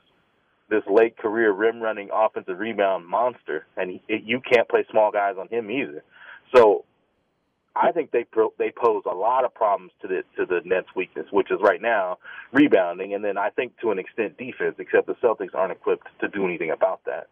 this 0.70 0.84
late 0.90 1.18
career 1.18 1.52
rim 1.52 1.82
running 1.82 2.10
offensive 2.14 2.58
rebound 2.58 3.06
monster, 3.06 3.68
and 3.78 3.92
he, 3.92 4.02
you 4.26 4.42
can't 4.42 4.68
play 4.70 4.86
small 4.90 5.12
guys 5.12 5.36
on 5.40 5.48
him 5.50 5.70
either. 5.70 6.04
So 6.56 6.86
I 7.76 7.92
think 7.92 8.12
they 8.12 8.26
they 8.58 8.72
pose 8.72 9.04
a 9.10 9.16
lot 9.16 9.46
of 9.46 9.54
problems 9.54 9.92
to 10.02 10.08
the 10.08 10.24
to 10.38 10.46
the 10.46 10.62
Nets' 10.66 10.88
weakness, 10.96 11.28
which 11.32 11.52
is 11.52 11.60
right 11.62 11.82
now 11.82 12.18
rebounding, 12.52 13.14
and 13.14 13.24
then 13.24 13.38
I 13.38 13.50
think 13.50 13.80
to 13.80 13.92
an 13.92 14.00
extent 14.00 14.38
defense. 14.38 14.76
Except 14.78 15.08
the 15.08 15.16
Celtics 15.16 15.56
aren't 15.56 15.72
equipped 15.72 16.08
to 16.20 16.28
do 16.28 16.46
anything 16.46 16.72
about 16.72 17.02
that. 17.06 17.28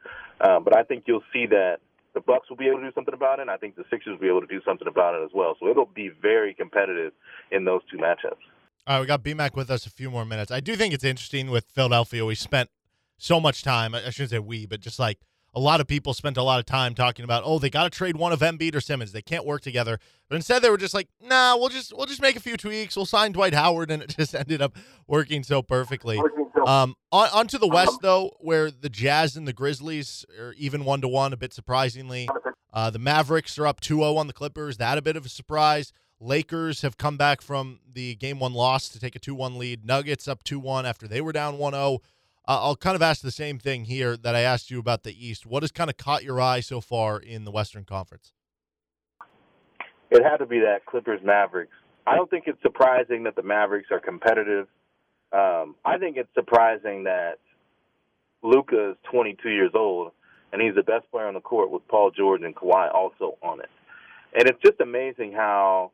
Um, 0.47 0.63
but 0.63 0.75
I 0.75 0.83
think 0.83 1.03
you'll 1.07 1.23
see 1.33 1.45
that 1.47 1.79
the 2.13 2.21
Bucks 2.21 2.49
will 2.49 2.57
be 2.57 2.67
able 2.67 2.79
to 2.79 2.85
do 2.85 2.93
something 2.93 3.13
about 3.13 3.39
it, 3.39 3.43
and 3.43 3.51
I 3.51 3.57
think 3.57 3.75
the 3.75 3.83
Sixers 3.89 4.13
will 4.13 4.19
be 4.19 4.27
able 4.27 4.41
to 4.41 4.47
do 4.47 4.61
something 4.65 4.87
about 4.87 5.15
it 5.15 5.23
as 5.23 5.31
well. 5.33 5.55
So 5.59 5.67
it'll 5.67 5.85
be 5.85 6.09
very 6.21 6.53
competitive 6.53 7.11
in 7.51 7.65
those 7.65 7.81
two 7.91 7.97
matchups. 7.97 8.39
All 8.87 8.95
right, 8.95 9.01
we 9.01 9.07
got 9.07 9.23
BMAC 9.23 9.55
with 9.55 9.69
us 9.69 9.85
a 9.85 9.89
few 9.89 10.09
more 10.09 10.25
minutes. 10.25 10.51
I 10.51 10.61
do 10.61 10.75
think 10.75 10.93
it's 10.93 11.03
interesting 11.03 11.51
with 11.51 11.65
Philadelphia. 11.65 12.25
We 12.25 12.35
spent 12.35 12.69
so 13.17 13.39
much 13.39 13.61
time. 13.61 13.93
I 13.93 14.09
shouldn't 14.09 14.31
say 14.31 14.39
we, 14.39 14.65
but 14.65 14.79
just 14.79 14.99
like 14.99 15.19
a 15.53 15.59
lot 15.59 15.81
of 15.81 15.87
people 15.87 16.13
spent 16.13 16.37
a 16.37 16.43
lot 16.43 16.59
of 16.59 16.65
time 16.65 16.93
talking 16.93 17.25
about, 17.25 17.43
oh, 17.45 17.59
they 17.59 17.69
got 17.69 17.83
to 17.83 17.89
trade 17.89 18.15
one 18.15 18.31
of 18.31 18.39
Embiid 18.39 18.75
or 18.75 18.81
Simmons. 18.81 19.11
They 19.11 19.21
can't 19.21 19.45
work 19.45 19.61
together. 19.61 19.99
But 20.29 20.35
instead, 20.35 20.61
they 20.61 20.69
were 20.69 20.77
just 20.77 20.93
like, 20.93 21.07
nah, 21.21 21.57
we'll 21.57 21.69
just 21.69 21.95
we'll 21.95 22.05
just 22.05 22.21
make 22.21 22.35
a 22.35 22.39
few 22.39 22.57
tweaks. 22.57 22.95
We'll 22.95 23.05
sign 23.05 23.31
Dwight 23.31 23.53
Howard, 23.53 23.91
and 23.91 24.03
it 24.03 24.09
just 24.17 24.35
ended 24.35 24.61
up 24.61 24.75
working 25.07 25.43
so 25.43 25.61
perfectly. 25.61 26.21
Um, 26.65 26.95
on 27.11 27.47
to 27.47 27.57
the 27.57 27.67
West 27.67 27.99
though, 28.01 28.31
where 28.39 28.69
the 28.69 28.89
Jazz 28.89 29.35
and 29.35 29.47
the 29.47 29.53
Grizzlies 29.53 30.25
are 30.39 30.53
even 30.57 30.85
one 30.85 31.01
to 31.01 31.07
one, 31.07 31.33
a 31.33 31.37
bit 31.37 31.53
surprisingly. 31.53 32.29
Uh, 32.71 32.89
the 32.91 32.99
Mavericks 32.99 33.57
are 33.57 33.65
up 33.65 33.81
2-0 33.81 34.17
on 34.17 34.27
the 34.27 34.33
Clippers. 34.33 34.77
That 34.77 34.97
a 34.97 35.01
bit 35.01 35.15
of 35.15 35.25
a 35.25 35.29
surprise. 35.29 35.91
Lakers 36.19 36.81
have 36.81 36.97
come 36.97 37.17
back 37.17 37.41
from 37.41 37.79
the 37.91 38.15
game 38.15 38.39
one 38.39 38.53
loss 38.53 38.89
to 38.89 38.99
take 38.99 39.15
a 39.15 39.19
2 39.19 39.33
1 39.33 39.57
lead. 39.57 39.85
Nuggets 39.85 40.27
up 40.27 40.43
2 40.43 40.59
1 40.59 40.85
after 40.85 41.07
they 41.07 41.21
were 41.21 41.31
down 41.31 41.57
1 41.57 41.73
0. 41.73 41.99
Uh, 42.49 42.59
I'll 42.63 42.75
kind 42.75 42.95
of 42.95 43.03
ask 43.03 43.21
the 43.21 43.29
same 43.29 43.59
thing 43.59 43.85
here 43.85 44.17
that 44.17 44.35
I 44.35 44.39
asked 44.39 44.71
you 44.71 44.79
about 44.79 45.03
the 45.03 45.13
East. 45.13 45.45
What 45.45 45.61
has 45.61 45.71
kind 45.71 45.87
of 45.87 45.97
caught 45.97 46.23
your 46.23 46.41
eye 46.41 46.61
so 46.61 46.81
far 46.81 47.19
in 47.19 47.43
the 47.43 47.51
Western 47.51 47.85
Conference? 47.85 48.33
It 50.09 50.23
had 50.23 50.37
to 50.37 50.47
be 50.47 50.59
that 50.61 50.83
Clippers 50.87 51.21
Mavericks. 51.23 51.75
I 52.07 52.15
don't 52.15 52.27
think 52.27 52.45
it's 52.47 52.59
surprising 52.63 53.25
that 53.25 53.35
the 53.35 53.43
Mavericks 53.43 53.89
are 53.91 53.99
competitive. 53.99 54.67
Um, 55.31 55.75
I 55.85 55.99
think 55.99 56.17
it's 56.17 56.33
surprising 56.33 57.03
that 57.03 57.35
Luka 58.41 58.93
is 58.93 58.97
22 59.11 59.47
years 59.47 59.71
old 59.75 60.11
and 60.51 60.59
he's 60.59 60.73
the 60.73 60.81
best 60.81 61.05
player 61.11 61.27
on 61.27 61.35
the 61.35 61.41
court 61.41 61.69
with 61.69 61.87
Paul 61.87 62.09
George 62.09 62.41
and 62.41 62.55
Kawhi 62.55 62.91
also 62.91 63.37
on 63.43 63.59
it. 63.59 63.69
And 64.33 64.49
it's 64.49 64.59
just 64.65 64.81
amazing 64.81 65.33
how 65.33 65.91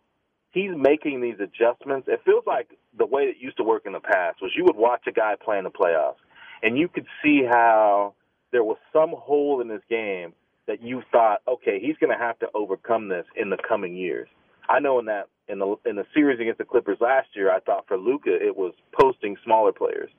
he's 0.52 0.72
making 0.74 1.20
these 1.20 1.36
adjustments. 1.42 2.08
It 2.10 2.22
feels 2.24 2.46
like 2.48 2.70
the 2.98 3.06
way 3.06 3.24
it 3.24 3.36
used 3.42 3.58
to 3.58 3.64
work 3.66 3.86
in 3.86 3.92
the 3.92 4.00
past 4.00 4.42
was 4.42 4.52
you 4.56 4.64
would 4.64 4.78
watch 4.78 5.02
a 5.06 5.12
guy 5.12 5.36
play 5.44 5.58
in 5.58 5.66
the 5.66 5.70
playoffs 5.70 6.16
and 6.64 6.78
you 6.78 6.88
could 6.88 7.06
see 7.24 7.44
how 7.44 8.14
there 8.52 8.64
was 8.64 8.78
some 8.94 9.12
hole 9.18 9.62
in 9.62 9.70
his 9.70 9.82
game 9.90 10.34
that 10.68 10.82
you 10.82 11.04
thought, 11.12 11.42
okay, 11.48 11.80
he's 11.80 11.96
going 11.98 12.16
to 12.18 12.24
have 12.24 12.40
to 12.40 12.48
overcome 12.54 13.10
this 13.10 13.26
in 13.36 13.50
the 13.50 13.58
coming 13.68 13.96
years. 13.96 14.28
I 14.68 14.80
know 14.80 15.00
in 15.00 15.06
that 15.06 15.28
in 15.48 15.60
the 15.60 15.76
in 15.86 15.96
the 15.96 16.06
series 16.14 16.40
against 16.40 16.58
the 16.58 16.66
Clippers 16.66 16.98
last 17.00 17.28
year, 17.36 17.52
I 17.52 17.60
thought 17.60 17.86
for 17.88 17.98
Luka 17.98 18.34
it 18.34 18.56
was 18.56 18.74
posting 19.00 19.38
smaller 19.44 19.72
players 19.72 20.10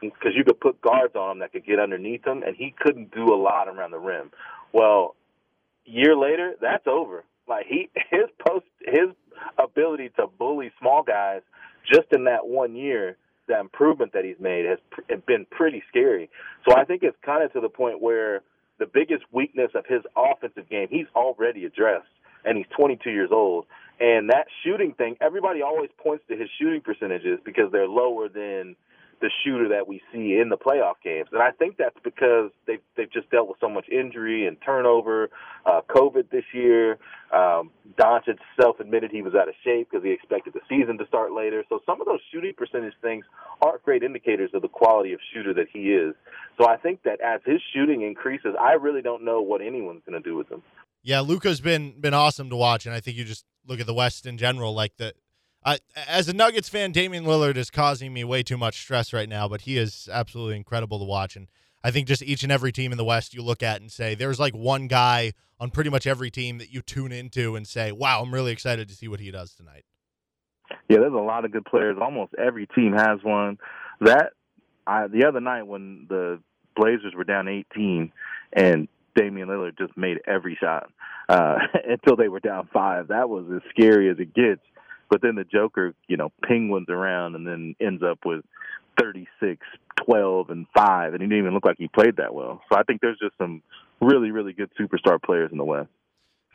because 0.00 0.32
you 0.34 0.44
could 0.44 0.60
put 0.60 0.80
guards 0.80 1.14
on 1.14 1.32
him 1.32 1.38
that 1.40 1.52
could 1.52 1.64
get 1.64 1.78
underneath 1.78 2.26
him, 2.26 2.42
and 2.42 2.56
he 2.56 2.74
couldn't 2.80 3.14
do 3.14 3.32
a 3.32 3.36
lot 3.36 3.68
around 3.68 3.92
the 3.92 3.98
rim. 3.98 4.30
Well, 4.72 5.14
year 5.84 6.16
later, 6.16 6.54
that's 6.60 6.86
over. 6.88 7.24
Like 7.48 7.66
he 7.66 7.88
his 8.10 8.28
post 8.46 8.66
his 8.80 9.10
ability 9.58 10.10
to 10.16 10.26
bully 10.26 10.72
small 10.80 11.02
guys 11.02 11.42
just 11.86 12.08
in 12.12 12.24
that 12.24 12.46
one 12.46 12.74
year 12.74 13.16
the 13.46 13.58
improvement 13.58 14.12
that 14.12 14.24
he's 14.24 14.40
made 14.40 14.64
has 14.64 14.78
been 15.26 15.46
pretty 15.50 15.82
scary. 15.88 16.30
So 16.68 16.76
I 16.76 16.84
think 16.84 17.02
it's 17.02 17.16
kind 17.24 17.44
of 17.44 17.52
to 17.52 17.60
the 17.60 17.68
point 17.68 18.00
where 18.00 18.42
the 18.78 18.86
biggest 18.86 19.24
weakness 19.32 19.70
of 19.74 19.84
his 19.86 20.02
offensive 20.16 20.68
game 20.68 20.88
he's 20.90 21.06
already 21.14 21.64
addressed, 21.64 22.08
and 22.44 22.56
he's 22.56 22.66
22 22.76 23.10
years 23.10 23.30
old. 23.32 23.66
And 24.00 24.30
that 24.30 24.46
shooting 24.64 24.92
thing, 24.94 25.16
everybody 25.20 25.62
always 25.62 25.90
points 25.98 26.24
to 26.28 26.36
his 26.36 26.48
shooting 26.58 26.80
percentages 26.80 27.38
because 27.44 27.70
they're 27.70 27.88
lower 27.88 28.28
than 28.28 28.74
the 29.24 29.30
shooter 29.42 29.70
that 29.70 29.88
we 29.88 30.02
see 30.12 30.38
in 30.38 30.50
the 30.50 30.58
playoff 30.58 30.96
games. 31.02 31.28
And 31.32 31.40
I 31.40 31.50
think 31.50 31.78
that's 31.78 31.96
because 32.04 32.50
they've 32.66 32.82
they've 32.94 33.10
just 33.10 33.30
dealt 33.30 33.48
with 33.48 33.56
so 33.58 33.70
much 33.70 33.88
injury 33.88 34.46
and 34.46 34.58
turnover, 34.62 35.30
uh, 35.64 35.80
COVID 35.88 36.28
this 36.30 36.44
year. 36.52 36.98
Um, 37.32 37.70
Doncic 37.98 38.36
self-admitted 38.60 39.10
he 39.10 39.22
was 39.22 39.34
out 39.34 39.48
of 39.48 39.54
shape 39.64 39.88
because 39.90 40.04
he 40.04 40.10
expected 40.10 40.52
the 40.52 40.60
season 40.68 40.98
to 40.98 41.06
start 41.06 41.32
later. 41.32 41.64
So 41.70 41.80
some 41.86 42.02
of 42.02 42.06
those 42.06 42.20
shooting 42.30 42.52
percentage 42.54 42.92
things 43.00 43.24
aren't 43.62 43.82
great 43.82 44.02
indicators 44.02 44.50
of 44.52 44.60
the 44.60 44.68
quality 44.68 45.14
of 45.14 45.20
shooter 45.32 45.54
that 45.54 45.68
he 45.72 45.94
is. 45.94 46.14
So 46.58 46.68
I 46.68 46.76
think 46.76 47.02
that 47.04 47.18
as 47.22 47.40
his 47.46 47.62
shooting 47.72 48.02
increases, 48.02 48.54
I 48.60 48.72
really 48.72 49.00
don't 49.00 49.24
know 49.24 49.40
what 49.40 49.62
anyone's 49.62 50.02
going 50.06 50.22
to 50.22 50.28
do 50.28 50.36
with 50.36 50.50
him. 50.50 50.62
Yeah, 51.02 51.20
Luka's 51.20 51.62
been 51.62 51.98
been 51.98 52.14
awesome 52.14 52.50
to 52.50 52.56
watch, 52.56 52.84
and 52.84 52.94
I 52.94 53.00
think 53.00 53.16
you 53.16 53.24
just 53.24 53.46
look 53.66 53.80
at 53.80 53.86
the 53.86 53.94
West 53.94 54.26
in 54.26 54.36
general, 54.36 54.74
like 54.74 54.98
the 54.98 55.14
As 55.64 56.28
a 56.28 56.34
Nuggets 56.34 56.68
fan, 56.68 56.92
Damian 56.92 57.24
Lillard 57.24 57.56
is 57.56 57.70
causing 57.70 58.12
me 58.12 58.22
way 58.22 58.42
too 58.42 58.58
much 58.58 58.80
stress 58.80 59.12
right 59.12 59.28
now, 59.28 59.48
but 59.48 59.62
he 59.62 59.78
is 59.78 60.08
absolutely 60.12 60.56
incredible 60.56 60.98
to 60.98 61.04
watch. 61.04 61.36
And 61.36 61.48
I 61.82 61.90
think 61.90 62.06
just 62.06 62.22
each 62.22 62.42
and 62.42 62.52
every 62.52 62.70
team 62.70 62.92
in 62.92 62.98
the 62.98 63.04
West 63.04 63.34
you 63.34 63.42
look 63.42 63.62
at 63.62 63.80
and 63.80 63.90
say, 63.90 64.14
there's 64.14 64.38
like 64.38 64.54
one 64.54 64.88
guy 64.88 65.32
on 65.58 65.70
pretty 65.70 65.90
much 65.90 66.06
every 66.06 66.30
team 66.30 66.58
that 66.58 66.72
you 66.72 66.82
tune 66.82 67.12
into 67.12 67.56
and 67.56 67.66
say, 67.66 67.92
wow, 67.92 68.20
I'm 68.20 68.32
really 68.32 68.52
excited 68.52 68.88
to 68.88 68.94
see 68.94 69.08
what 69.08 69.20
he 69.20 69.30
does 69.30 69.54
tonight. 69.54 69.84
Yeah, 70.88 70.98
there's 70.98 71.14
a 71.14 71.16
lot 71.16 71.44
of 71.44 71.52
good 71.52 71.64
players. 71.64 71.96
Almost 72.00 72.34
every 72.34 72.66
team 72.66 72.92
has 72.92 73.20
one. 73.22 73.58
That 74.00 74.32
I, 74.86 75.06
the 75.06 75.26
other 75.26 75.40
night 75.40 75.62
when 75.62 76.06
the 76.08 76.40
Blazers 76.76 77.14
were 77.16 77.24
down 77.24 77.48
18 77.48 78.12
and 78.52 78.88
Damian 79.14 79.48
Lillard 79.48 79.78
just 79.78 79.96
made 79.96 80.18
every 80.26 80.58
shot 80.60 80.90
uh, 81.28 81.56
until 81.88 82.16
they 82.16 82.28
were 82.28 82.40
down 82.40 82.68
five. 82.72 83.08
That 83.08 83.28
was 83.28 83.46
as 83.54 83.62
scary 83.70 84.10
as 84.10 84.18
it 84.18 84.34
gets. 84.34 84.60
But 85.10 85.22
then 85.22 85.34
the 85.34 85.44
Joker, 85.44 85.94
you 86.08 86.16
know, 86.16 86.30
penguins 86.42 86.88
around 86.88 87.34
and 87.34 87.46
then 87.46 87.74
ends 87.80 88.02
up 88.02 88.20
with 88.24 88.44
36, 89.00 89.60
12, 90.06 90.50
and 90.50 90.66
5, 90.76 91.12
and 91.12 91.22
he 91.22 91.28
didn't 91.28 91.38
even 91.38 91.54
look 91.54 91.64
like 91.64 91.76
he 91.78 91.88
played 91.88 92.16
that 92.16 92.34
well. 92.34 92.60
So 92.70 92.78
I 92.78 92.82
think 92.82 93.00
there's 93.00 93.18
just 93.18 93.36
some 93.38 93.62
really, 94.00 94.30
really 94.30 94.52
good 94.52 94.70
superstar 94.78 95.22
players 95.22 95.50
in 95.52 95.58
the 95.58 95.64
West. 95.64 95.88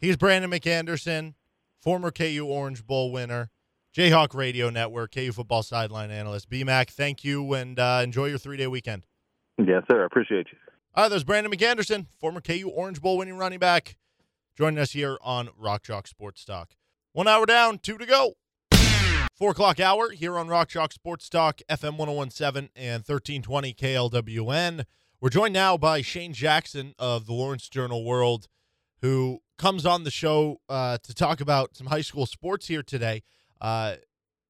He's 0.02 0.18
Brandon 0.18 0.50
McAnderson, 0.50 1.34
former 1.82 2.12
KU 2.12 2.45
Orange 2.47 2.86
Bowl 2.86 3.12
winner, 3.12 3.50
Jayhawk 3.95 4.34
Radio 4.34 4.70
Network, 4.70 5.14
KU 5.14 5.32
football 5.32 5.64
sideline 5.64 6.12
analyst. 6.12 6.50
BMAC, 6.50 6.89
thank 6.89 7.24
you 7.24 7.54
and 7.54 7.80
uh, 7.80 8.02
enjoy 8.04 8.28
your 8.28 8.38
three 8.38 8.58
day 8.58 8.68
weekend. 8.68 9.04
Yes, 9.58 9.84
sir. 9.91 10.04
I 10.04 10.06
appreciate 10.06 10.47
you. 10.52 10.58
All 10.95 11.04
right, 11.04 11.10
there's 11.10 11.24
Brandon 11.24 11.52
McAnderson, 11.52 12.08
former 12.20 12.41
KU 12.41 12.70
Orange 12.74 13.02
Bowl 13.02 13.18
winning 13.18 13.38
running 13.38 13.60
back, 13.60 13.97
joining 14.58 14.80
us 14.80 14.91
here 14.91 15.18
on 15.22 15.50
Rock 15.58 15.84
Chalk 15.84 16.08
Sports 16.08 16.45
Talk. 16.45 16.72
One 17.14 17.28
hour 17.28 17.47
down, 17.47 17.80
two 17.80 17.97
to 17.97 18.05
go. 18.05 18.36
Four 19.36 19.51
o'clock 19.51 19.80
hour 19.80 20.12
here 20.12 20.38
on 20.38 20.47
Rock 20.47 20.70
Chalk 20.70 20.91
Sports 20.91 21.28
Talk, 21.28 21.60
FM 21.68 21.97
1017 21.97 22.70
and 22.76 23.03
1320 23.03 23.74
KLWN. 23.74 24.84
We're 25.20 25.30
joined 25.30 25.55
now 25.55 25.76
by 25.76 26.03
Shane 26.03 26.34
Jackson 26.34 26.93
of 26.99 27.26
the 27.26 27.34
Lawrence 27.34 27.68
Journal 27.68 28.05
World, 28.05 28.47
who 29.01 29.39
comes 29.57 29.88
on 29.88 30.03
the 30.03 30.12
show 30.12 30.62
uh, 30.70 30.99
to 31.01 31.16
talk 31.16 31.41
about 31.41 31.76
some 31.76 31.88
high 31.88 32.01
school 32.01 32.28
sports 32.28 32.68
here 32.68 32.84
today. 32.84 33.24
Uh, 33.60 33.95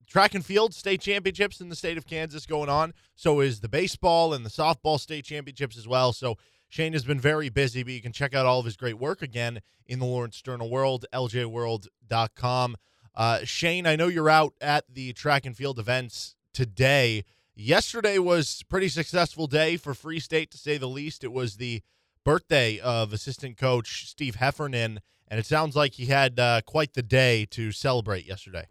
track 0.05 0.35
and 0.35 0.45
field 0.45 0.73
state 0.73 0.99
championships 0.99 1.61
in 1.61 1.69
the 1.69 1.77
state 1.77 1.97
of 1.97 2.05
Kansas 2.05 2.45
going 2.45 2.69
on. 2.69 2.93
So 3.15 3.39
is 3.39 3.61
the 3.61 3.69
baseball 3.69 4.33
and 4.33 4.45
the 4.45 4.49
softball 4.49 4.99
state 4.99 5.23
championships 5.23 5.77
as 5.77 5.87
well. 5.87 6.11
So 6.11 6.35
Shane 6.69 6.93
has 6.93 7.03
been 7.03 7.19
very 7.19 7.49
busy, 7.49 7.81
but 7.83 7.93
you 7.93 8.01
can 8.01 8.13
check 8.13 8.35
out 8.35 8.45
all 8.45 8.59
of 8.59 8.65
his 8.65 8.77
great 8.77 8.99
work 8.99 9.21
again 9.23 9.61
in 9.87 9.97
the 9.97 10.05
Lawrence 10.05 10.39
Journal 10.41 10.69
World, 10.69 11.05
ljworld.com. 11.11 12.77
Uh, 13.15 13.39
Shane, 13.43 13.87
I 13.87 13.95
know 13.95 14.07
you're 14.07 14.29
out 14.29 14.53
at 14.61 14.85
the 14.87 15.11
track 15.13 15.45
and 15.45 15.57
field 15.57 15.79
events 15.79 16.35
today. 16.53 17.25
Yesterday 17.55 18.19
was 18.19 18.63
pretty 18.69 18.87
successful 18.87 19.47
day 19.47 19.77
for 19.77 19.93
Free 19.95 20.19
State, 20.19 20.51
to 20.51 20.57
say 20.57 20.77
the 20.77 20.87
least. 20.87 21.23
It 21.23 21.31
was 21.33 21.57
the 21.57 21.81
birthday 22.23 22.79
of 22.79 23.11
assistant 23.13 23.57
coach 23.57 24.07
Steve 24.07 24.35
Heffernan, 24.35 25.01
and 25.27 25.39
it 25.39 25.47
sounds 25.47 25.75
like 25.75 25.95
he 25.95 26.05
had 26.05 26.39
uh, 26.39 26.61
quite 26.65 26.93
the 26.93 27.01
day 27.01 27.45
to 27.51 27.71
celebrate 27.71 28.27
yesterday. 28.27 28.67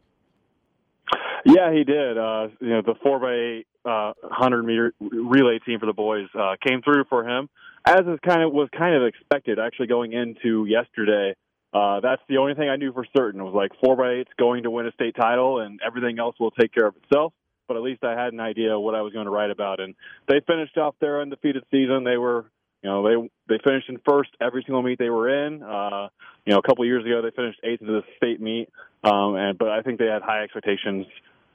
Yeah, 1.44 1.72
he 1.72 1.84
did. 1.84 2.16
Uh, 2.16 2.48
you 2.60 2.68
know, 2.68 2.82
the 2.82 2.94
four 3.02 3.18
by 3.18 3.34
eight 3.34 3.66
uh, 3.84 4.12
hundred 4.22 4.64
meter 4.64 4.94
relay 5.00 5.58
team 5.58 5.80
for 5.80 5.86
the 5.86 5.92
boys 5.92 6.28
uh, 6.38 6.56
came 6.66 6.82
through 6.82 7.04
for 7.08 7.28
him, 7.28 7.48
as 7.84 8.00
is 8.00 8.18
kind 8.26 8.42
of 8.42 8.52
was 8.52 8.68
kind 8.76 8.94
of 8.94 9.04
expected. 9.04 9.58
Actually, 9.58 9.86
going 9.86 10.12
into 10.12 10.66
yesterday, 10.66 11.34
uh, 11.72 12.00
that's 12.00 12.22
the 12.28 12.38
only 12.38 12.54
thing 12.54 12.68
I 12.68 12.76
knew 12.76 12.92
for 12.92 13.06
certain. 13.16 13.40
It 13.40 13.44
was 13.44 13.54
like 13.54 13.72
four 13.82 13.96
by 13.96 14.14
eight's 14.14 14.30
going 14.38 14.62
to 14.62 14.70
win 14.70 14.86
a 14.86 14.92
state 14.92 15.14
title, 15.16 15.60
and 15.60 15.80
everything 15.86 16.18
else 16.18 16.36
will 16.38 16.50
take 16.50 16.72
care 16.72 16.86
of 16.86 16.96
itself. 16.96 17.32
But 17.66 17.76
at 17.76 17.82
least 17.82 18.02
I 18.02 18.12
had 18.12 18.32
an 18.32 18.40
idea 18.40 18.78
what 18.78 18.94
I 18.94 19.02
was 19.02 19.12
going 19.12 19.26
to 19.26 19.30
write 19.30 19.50
about, 19.50 19.80
and 19.80 19.94
they 20.26 20.40
finished 20.46 20.76
off 20.78 20.94
their 21.00 21.20
undefeated 21.20 21.64
season. 21.70 22.04
They 22.04 22.16
were, 22.16 22.46
you 22.82 22.88
know, 22.88 23.02
they 23.02 23.30
they 23.54 23.62
finished 23.62 23.90
in 23.90 23.98
first 24.08 24.30
every 24.40 24.62
single 24.64 24.82
meet 24.82 24.98
they 24.98 25.10
were 25.10 25.46
in. 25.46 25.62
Uh, 25.62 26.08
you 26.46 26.52
know, 26.52 26.58
a 26.58 26.62
couple 26.62 26.84
of 26.84 26.86
years 26.86 27.04
ago 27.04 27.20
they 27.20 27.30
finished 27.30 27.60
eighth 27.62 27.82
in 27.82 27.88
the 27.88 28.02
state 28.16 28.40
meet, 28.40 28.70
um, 29.04 29.36
and 29.36 29.58
but 29.58 29.68
I 29.68 29.82
think 29.82 29.98
they 29.98 30.06
had 30.06 30.22
high 30.22 30.42
expectations 30.42 31.06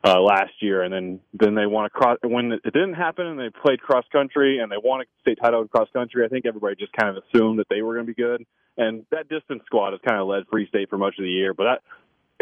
uh, 0.04 0.20
last 0.20 0.52
year, 0.60 0.84
and 0.84 0.94
then 0.94 1.20
then 1.34 1.56
they 1.56 1.66
won 1.66 1.86
a 1.86 1.90
cross. 1.90 2.18
When 2.24 2.52
it 2.52 2.74
didn't 2.74 2.96
happen, 2.96 3.26
and 3.26 3.40
they 3.40 3.50
played 3.50 3.80
cross 3.82 4.06
country, 4.12 4.60
and 4.60 4.72
they 4.72 4.78
won 4.82 5.02
a 5.02 5.06
state 5.22 5.40
title 5.42 5.62
in 5.62 5.68
cross 5.70 5.88
country. 5.94 6.26
I 6.26 6.28
think 6.28 6.46
everybody 6.46 6.76
just 6.76 6.94
kind 6.94 7.16
of 7.16 7.24
assumed 7.24 7.60
that 7.60 7.68
they 7.70 7.82
were 7.82 7.94
going 7.94 8.06
to 8.06 8.14
be 8.14 8.22
good, 8.22 8.46
and 8.78 9.06
that 9.12 9.30
distance 9.30 9.64
squad 9.66 9.92
has 9.92 10.02
kind 10.06 10.20
of 10.20 10.28
led 10.28 10.44
Free 10.52 10.68
State 10.68 10.90
for 10.90 10.98
much 10.98 11.16
of 11.18 11.24
the 11.24 11.32
year. 11.32 11.54
But 11.54 11.64
that 11.64 11.82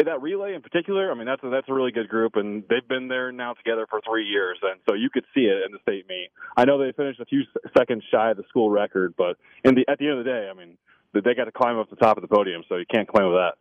that 0.04 0.22
relay 0.22 0.54
in 0.54 0.62
particular, 0.62 1.12
I 1.12 1.14
mean, 1.14 1.26
that's 1.26 1.42
a, 1.44 1.50
that's 1.50 1.68
a 1.68 1.74
really 1.74 1.92
good 1.92 2.08
group, 2.08 2.34
and 2.34 2.64
they've 2.68 2.86
been 2.88 3.06
there 3.06 3.30
now 3.30 3.52
together 3.54 3.86
for 3.88 4.00
three 4.00 4.26
years, 4.26 4.58
and 4.62 4.80
so 4.88 4.94
you 4.94 5.10
could 5.10 5.24
see 5.34 5.42
it 5.42 5.64
in 5.64 5.70
the 5.70 5.78
state 5.82 6.08
meet. 6.08 6.30
I 6.56 6.64
know 6.64 6.78
they 6.78 6.90
finished 6.92 7.20
a 7.20 7.26
few 7.26 7.42
seconds 7.76 8.02
shy 8.10 8.30
of 8.30 8.36
the 8.36 8.44
school 8.48 8.70
record, 8.70 9.14
but 9.16 9.36
in 9.64 9.76
the 9.76 9.84
at 9.88 9.98
the 9.98 10.08
end 10.08 10.18
of 10.18 10.24
the 10.24 10.30
day, 10.30 10.48
I 10.50 10.58
mean, 10.58 10.76
they 11.14 11.34
got 11.34 11.44
to 11.44 11.52
climb 11.52 11.78
up 11.78 11.90
the 11.90 11.96
top 11.96 12.16
of 12.16 12.22
the 12.22 12.28
podium, 12.28 12.64
so 12.68 12.76
you 12.76 12.86
can't 12.92 13.06
claim 13.06 13.30
that. 13.32 13.54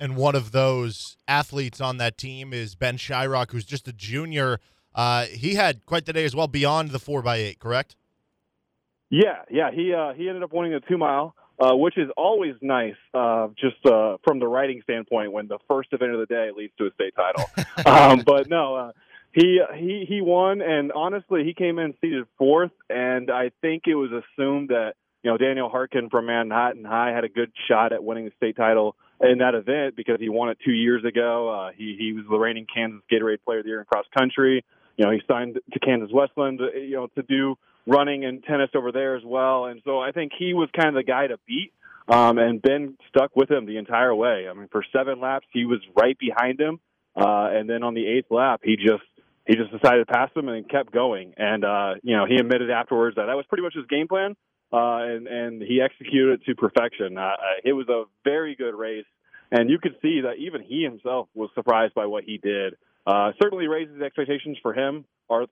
And 0.00 0.16
one 0.16 0.34
of 0.34 0.52
those 0.52 1.18
athletes 1.28 1.78
on 1.78 1.98
that 1.98 2.16
team 2.16 2.54
is 2.54 2.74
Ben 2.74 2.96
Shyrock, 2.96 3.50
who's 3.52 3.66
just 3.66 3.86
a 3.86 3.92
junior. 3.92 4.58
Uh, 4.94 5.26
he 5.26 5.54
had 5.54 5.84
quite 5.84 6.06
the 6.06 6.14
day 6.14 6.24
as 6.24 6.34
well, 6.34 6.48
beyond 6.48 6.90
the 6.90 6.98
four 6.98 7.20
by 7.20 7.36
eight, 7.36 7.58
correct? 7.58 7.96
Yeah, 9.10 9.42
yeah. 9.50 9.70
He 9.70 9.92
uh, 9.92 10.14
he 10.14 10.28
ended 10.28 10.42
up 10.42 10.52
winning 10.52 10.72
the 10.72 10.80
two 10.80 10.96
mile, 10.96 11.34
uh, 11.58 11.76
which 11.76 11.98
is 11.98 12.08
always 12.16 12.54
nice, 12.62 12.94
uh, 13.12 13.48
just 13.60 13.84
uh, 13.84 14.16
from 14.24 14.38
the 14.38 14.48
writing 14.48 14.80
standpoint, 14.84 15.32
when 15.32 15.48
the 15.48 15.58
first 15.68 15.92
event 15.92 16.12
of 16.12 16.20
the 16.20 16.26
day 16.26 16.50
leads 16.56 16.72
to 16.78 16.86
a 16.86 16.90
state 16.94 17.14
title. 17.14 17.44
um, 17.86 18.22
but 18.24 18.48
no, 18.48 18.74
uh, 18.76 18.92
he 19.32 19.60
he 19.76 20.06
he 20.08 20.20
won, 20.22 20.62
and 20.62 20.92
honestly, 20.92 21.44
he 21.44 21.52
came 21.52 21.78
in 21.78 21.92
seated 22.00 22.24
fourth, 22.38 22.72
and 22.88 23.30
I 23.30 23.50
think 23.60 23.82
it 23.86 23.96
was 23.96 24.10
assumed 24.10 24.70
that 24.70 24.94
you 25.22 25.30
know 25.30 25.36
Daniel 25.36 25.68
Harkin 25.68 26.08
from 26.08 26.26
Manhattan 26.26 26.84
High 26.84 27.10
had 27.12 27.24
a 27.24 27.28
good 27.28 27.52
shot 27.68 27.92
at 27.92 28.02
winning 28.02 28.24
the 28.24 28.32
state 28.38 28.56
title 28.56 28.96
in 29.20 29.38
that 29.38 29.54
event 29.54 29.96
because 29.96 30.18
he 30.18 30.28
won 30.28 30.48
it 30.48 30.58
two 30.64 30.72
years 30.72 31.04
ago. 31.04 31.48
Uh, 31.48 31.70
he 31.76 31.96
he 31.98 32.12
was 32.12 32.24
the 32.28 32.38
reigning 32.38 32.66
Kansas 32.72 33.00
Gatorade 33.12 33.42
Player 33.44 33.58
of 33.58 33.64
the 33.64 33.70
Year 33.70 33.80
in 33.80 33.86
cross 33.86 34.06
country. 34.16 34.64
You 34.96 35.04
know, 35.04 35.12
he 35.12 35.20
signed 35.28 35.58
to 35.72 35.78
Kansas 35.78 36.10
Wesleyan, 36.12 36.58
uh, 36.60 36.76
you 36.76 36.96
know, 36.96 37.08
to 37.14 37.22
do 37.22 37.56
running 37.86 38.24
and 38.24 38.42
tennis 38.44 38.70
over 38.74 38.92
there 38.92 39.16
as 39.16 39.22
well. 39.24 39.66
And 39.66 39.80
so 39.84 39.98
I 39.98 40.12
think 40.12 40.32
he 40.38 40.52
was 40.54 40.68
kind 40.74 40.88
of 40.88 40.94
the 40.94 41.02
guy 41.04 41.26
to 41.26 41.38
beat. 41.46 41.72
Um, 42.08 42.38
and 42.38 42.60
Ben 42.60 42.96
stuck 43.08 43.36
with 43.36 43.50
him 43.50 43.66
the 43.66 43.76
entire 43.76 44.14
way. 44.14 44.46
I 44.50 44.52
mean, 44.52 44.68
for 44.72 44.84
seven 44.92 45.20
laps, 45.20 45.46
he 45.52 45.64
was 45.64 45.78
right 45.96 46.18
behind 46.18 46.60
him. 46.60 46.80
Uh, 47.14 47.48
and 47.52 47.70
then 47.70 47.82
on 47.82 47.94
the 47.94 48.06
eighth 48.06 48.30
lap, 48.30 48.60
he 48.64 48.76
just 48.76 49.04
he 49.46 49.54
just 49.54 49.70
decided 49.70 50.06
to 50.06 50.12
pass 50.12 50.30
him 50.34 50.48
and 50.48 50.68
kept 50.68 50.92
going. 50.92 51.34
And 51.36 51.64
uh, 51.64 51.94
you 52.02 52.16
know, 52.16 52.26
he 52.26 52.36
admitted 52.36 52.70
afterwards 52.70 53.16
that 53.16 53.26
that 53.26 53.36
was 53.36 53.44
pretty 53.48 53.62
much 53.62 53.74
his 53.74 53.86
game 53.86 54.08
plan 54.08 54.34
uh, 54.72 55.02
and 55.02 55.26
and 55.26 55.62
he 55.62 55.80
executed 55.80 56.40
it 56.40 56.44
to 56.46 56.54
perfection. 56.54 57.18
Uh, 57.18 57.32
it 57.64 57.72
was 57.72 57.88
a 57.88 58.04
very 58.24 58.54
good 58.54 58.74
race, 58.74 59.06
and 59.50 59.68
you 59.68 59.78
could 59.78 59.96
see 60.02 60.20
that 60.22 60.34
even 60.38 60.62
he 60.62 60.82
himself 60.82 61.28
was 61.34 61.50
surprised 61.54 61.94
by 61.94 62.06
what 62.06 62.24
he 62.24 62.38
did. 62.38 62.74
Uh, 63.06 63.32
certainly 63.42 63.66
raises 63.66 64.00
expectations 64.00 64.58
for 64.62 64.74
him, 64.74 65.04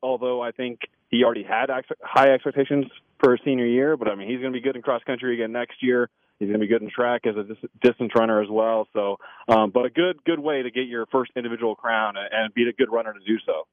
although 0.02 0.40
I 0.42 0.52
think 0.52 0.80
he 1.08 1.24
already 1.24 1.42
had 1.42 1.70
ex- 1.70 1.88
high 2.02 2.32
expectations 2.32 2.86
for 3.18 3.32
his 3.32 3.40
senior 3.44 3.66
year. 3.66 3.96
But 3.96 4.08
I 4.08 4.14
mean, 4.14 4.28
he's 4.28 4.40
going 4.40 4.52
to 4.52 4.56
be 4.56 4.62
good 4.62 4.76
in 4.76 4.82
cross 4.82 5.02
country 5.04 5.34
again 5.34 5.52
next 5.52 5.82
year. 5.82 6.10
He's 6.38 6.46
going 6.46 6.60
to 6.60 6.64
be 6.64 6.68
good 6.68 6.82
in 6.82 6.90
track 6.90 7.22
as 7.26 7.34
a 7.36 7.42
dis- 7.42 7.70
distance 7.82 8.12
runner 8.14 8.40
as 8.40 8.48
well. 8.48 8.86
So, 8.92 9.16
um, 9.48 9.70
but 9.72 9.86
a 9.86 9.90
good 9.90 10.22
good 10.24 10.38
way 10.38 10.62
to 10.62 10.70
get 10.70 10.86
your 10.86 11.06
first 11.06 11.32
individual 11.34 11.74
crown 11.74 12.16
and, 12.16 12.28
and 12.30 12.54
be 12.54 12.68
a 12.68 12.72
good 12.72 12.92
runner 12.92 13.12
to 13.12 13.20
do 13.26 13.38
so. 13.44 13.66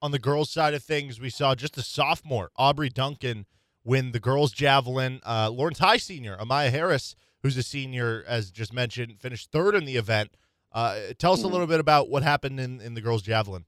On 0.00 0.12
the 0.12 0.20
girls' 0.20 0.50
side 0.50 0.74
of 0.74 0.84
things, 0.84 1.18
we 1.18 1.30
saw 1.30 1.56
just 1.56 1.76
a 1.76 1.82
sophomore, 1.82 2.50
Aubrey 2.56 2.88
Duncan 2.88 3.46
win 3.84 4.12
the 4.12 4.20
girls' 4.20 4.52
javelin. 4.52 5.20
Uh, 5.24 5.50
Lawrence 5.50 5.78
High 5.78 5.96
senior, 5.96 6.36
Amaya 6.36 6.70
Harris, 6.70 7.14
who's 7.42 7.56
a 7.56 7.62
senior, 7.62 8.24
as 8.26 8.50
just 8.50 8.72
mentioned, 8.72 9.20
finished 9.20 9.50
third 9.50 9.74
in 9.74 9.84
the 9.84 9.96
event. 9.96 10.30
Uh, 10.72 10.98
tell 11.18 11.32
us 11.32 11.42
a 11.42 11.48
little 11.48 11.66
bit 11.66 11.80
about 11.80 12.10
what 12.10 12.22
happened 12.22 12.60
in, 12.60 12.80
in 12.80 12.94
the 12.94 13.00
girls' 13.00 13.22
javelin. 13.22 13.64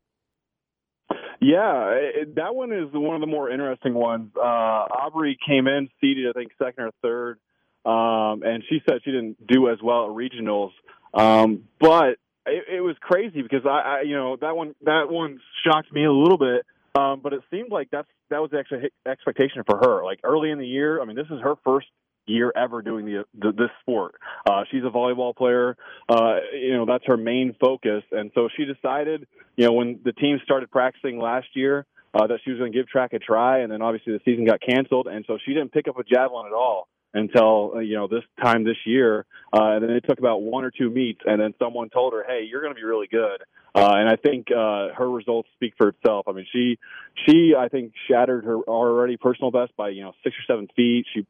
Yeah, 1.41 1.95
it, 1.95 2.35
that 2.37 2.55
one 2.55 2.71
is 2.71 2.89
one 2.93 3.15
of 3.15 3.23
the 3.23 3.27
more 3.27 3.51
interesting 3.51 3.95
ones. 3.95 4.31
Uh, 4.37 4.41
Aubrey 4.41 5.39
came 5.47 5.67
in 5.67 5.89
seated, 6.01 6.29
I 6.29 6.33
think, 6.39 6.53
second 6.63 6.85
or 6.85 6.91
third, 7.01 7.39
um, 7.87 8.43
and 8.43 8.63
she 8.69 8.83
said 8.87 8.99
she 9.05 9.11
didn't 9.11 9.47
do 9.47 9.71
as 9.71 9.79
well 9.83 10.05
at 10.05 10.11
regionals. 10.11 10.73
Um, 11.15 11.65
but 11.81 12.19
it, 12.45 12.65
it 12.77 12.81
was 12.83 12.97
crazy 13.01 13.41
because 13.41 13.65
I, 13.65 13.69
I, 14.01 14.03
you 14.03 14.15
know, 14.15 14.37
that 14.37 14.55
one 14.55 14.75
that 14.83 15.07
one 15.09 15.41
shocked 15.65 15.91
me 15.93 16.05
a 16.05 16.13
little 16.13 16.37
bit. 16.39 16.67
Um, 16.95 17.21
but 17.23 17.33
it 17.33 17.43
seemed 17.51 17.71
like 17.71 17.89
that's 17.91 18.09
that 18.31 18.39
was 18.39 18.51
actually 18.57 18.91
expectation 19.07 19.63
for 19.65 19.79
her. 19.79 20.05
Like 20.05 20.21
early 20.25 20.51
in 20.51 20.59
the 20.59 20.67
year, 20.67 21.01
I 21.01 21.05
mean, 21.05 21.17
this 21.17 21.29
is 21.31 21.41
her 21.41 21.55
first 21.65 21.87
year 22.27 22.53
ever 22.57 22.83
doing 22.83 23.07
the, 23.07 23.25
the 23.39 23.53
this 23.53 23.71
sport. 23.81 24.15
Uh, 24.49 24.65
she's 24.71 24.83
a 24.83 24.91
volleyball 24.91 25.35
player. 25.35 25.77
Uh, 26.09 26.37
you 26.53 26.75
know, 26.75 26.87
that's 26.87 27.05
her 27.07 27.17
main 27.17 27.55
focus, 27.61 28.03
and 28.11 28.31
so 28.35 28.49
she 28.57 28.65
decided, 28.65 29.27
you 29.57 29.67
know, 29.67 29.73
when 29.73 30.01
the 30.05 30.13
team 30.13 30.39
started 30.45 30.71
practicing 30.71 31.19
last 31.19 31.49
year, 31.55 31.87
uh, 32.15 32.27
that 32.27 32.41
she 32.45 32.51
was 32.51 32.59
going 32.59 32.73
to 32.73 32.79
give 32.79 32.89
track 32.89 33.13
a 33.13 33.19
try, 33.19 33.61
and 33.61 33.71
then 33.71 33.83
obviously 33.83 34.13
the 34.13 34.21
season 34.25 34.45
got 34.45 34.61
canceled, 34.61 35.07
and 35.07 35.25
so 35.27 35.39
she 35.45 35.55
didn't 35.55 35.73
pick 35.73 35.87
up 35.87 35.99
a 35.99 36.05
javelin 36.05 36.47
at 36.47 36.53
all 36.53 36.89
until 37.15 37.73
uh, 37.77 37.79
you 37.81 37.97
know 37.97 38.09
this 38.09 38.25
time 38.43 38.65
this 38.65 38.77
year, 38.85 39.27
uh, 39.53 39.73
and 39.73 39.83
then 39.83 39.91
it 39.91 40.05
took 40.09 40.19
about 40.19 40.43
one 40.43 40.65
or 40.65 40.71
two 40.71 40.91
meets, 40.91 41.21
and 41.25 41.41
then 41.41 41.55
someone 41.59 41.91
told 41.91 42.13
her, 42.13 42.25
"Hey, 42.27 42.47
you're 42.49 42.61
going 42.61 42.75
to 42.75 42.79
be 42.79 42.85
really 42.85 43.09
good." 43.09 43.43
Uh, 43.75 43.93
and 43.95 44.09
I 44.09 44.17
think 44.17 44.49
uh, 44.51 44.89
her 44.97 45.09
results 45.09 45.49
speak 45.55 45.75
for 45.77 45.89
itself. 45.89 46.27
I 46.29 46.33
mean, 46.33 46.47
she 46.53 46.79
she 47.27 47.55
I 47.57 47.69
think 47.69 47.93
shattered 48.09 48.45
her 48.45 48.59
already 48.59 49.17
personal 49.17 49.51
best 49.51 49.77
by 49.77 49.91
you 49.91 50.03
know 50.03 50.13
six 50.23 50.37
or 50.37 50.53
seven 50.53 50.69
feet. 50.77 51.07
She 51.15 51.27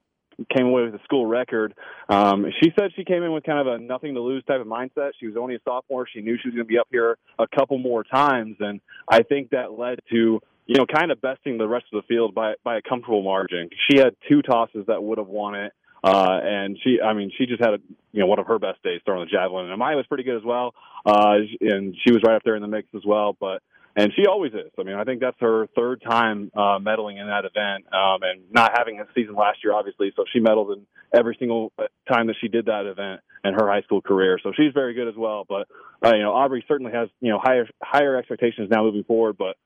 came 0.55 0.67
away 0.67 0.85
with 0.85 0.95
a 0.95 1.05
school 1.05 1.27
record. 1.27 1.75
Um, 2.09 2.47
she 2.63 2.73
said 2.79 2.91
she 2.97 3.05
came 3.05 3.23
in 3.23 3.33
with 3.33 3.45
kind 3.45 3.67
of 3.67 3.75
a 3.75 3.79
nothing 3.79 4.15
to 4.15 4.21
lose 4.21 4.43
type 4.45 4.61
of 4.61 4.67
mindset. 4.67 5.11
She 5.19 5.27
was 5.27 5.37
only 5.37 5.57
a 5.57 5.61
sophomore. 5.65 6.07
She 6.11 6.21
knew 6.23 6.39
she 6.41 6.49
was 6.49 6.55
going 6.55 6.67
to 6.67 6.69
be 6.69 6.79
up 6.79 6.89
here 6.91 7.19
a 7.39 7.47
couple 7.47 7.79
more 7.79 8.05
times, 8.05 8.57
and 8.61 8.81
I 9.09 9.23
think 9.23 9.51
that 9.51 9.79
led 9.79 9.99
to 10.13 10.41
you 10.71 10.77
know 10.77 10.87
kind 10.87 11.11
of 11.11 11.21
besting 11.21 11.59
the 11.59 11.67
rest 11.67 11.87
of 11.93 12.01
the 12.01 12.07
field 12.07 12.33
by 12.33 12.55
by 12.63 12.77
a 12.77 12.83
comfortable 12.89 13.25
margin. 13.25 13.69
She 13.91 13.99
had 13.99 14.15
two 14.29 14.41
tosses 14.41 14.87
that 14.87 15.03
would 15.03 15.19
have 15.19 15.27
won 15.27 15.57
it. 15.57 15.73
Uh, 16.03 16.39
and 16.43 16.79
she, 16.83 16.99
I 16.99 17.13
mean, 17.13 17.31
she 17.37 17.45
just 17.45 17.61
had 17.61 17.75
a, 17.75 17.79
you 18.13 18.21
know, 18.21 18.27
one 18.27 18.39
of 18.39 18.47
her 18.47 18.59
best 18.59 18.83
days 18.83 19.03
throwing 19.05 19.27
the 19.27 19.31
javelin. 19.31 19.69
And 19.69 19.79
Amaya 19.79 19.97
was 19.97 20.07
pretty 20.07 20.23
good 20.25 20.37
as 20.37 20.43
well. 20.43 20.73
Uh, 21.05 21.41
and 21.61 21.95
she 22.03 22.11
was 22.11 22.23
right 22.25 22.37
up 22.37 22.43
there 22.43 22.57
in 22.57 22.63
the 22.63 22.69
mix 22.69 22.89
as 22.95 23.03
well. 23.05 23.37
But 23.39 23.61
and 23.97 24.13
she 24.17 24.27
always 24.27 24.53
is. 24.53 24.71
I 24.79 24.85
mean, 24.85 24.95
I 24.95 25.05
think 25.05 25.21
that's 25.21 25.37
her 25.41 25.67
third 25.77 26.01
time 26.09 26.53
uh, 26.55 26.79
medaling 26.79 27.21
in 27.21 27.27
that 27.27 27.45
event, 27.45 27.93
um, 27.93 28.23
and 28.23 28.43
not 28.53 28.71
having 28.79 29.01
a 29.01 29.07
season 29.15 29.35
last 29.35 29.59
year, 29.65 29.75
obviously. 29.75 30.13
So 30.15 30.25
she 30.33 30.39
medaled 30.39 30.73
in 30.77 30.87
every 31.13 31.37
single 31.39 31.73
uh, 31.79 31.85
time 32.11 32.29
that 32.29 32.37
she 32.41 32.47
did 32.47 32.67
that 32.67 32.87
event 32.87 33.21
in 33.45 33.55
her 33.55 33.69
high 33.69 33.83
school 33.83 34.01
career. 34.01 34.39
So 34.43 34.53
she's 34.57 34.73
very 34.73 34.95
good 34.95 35.09
as 35.09 35.17
well. 35.17 35.45
But 35.47 35.67
uh, 36.03 36.15
you 36.15 36.23
know, 36.23 36.33
Aubrey 36.33 36.65
certainly 36.69 36.93
has 36.93 37.09
you 37.21 37.33
know 37.33 37.41
higher 37.43 37.69
higher 37.83 38.17
expectations 38.17 38.69
now 38.71 38.85
moving 38.85 39.05
forward. 39.05 39.37
But 39.37 39.57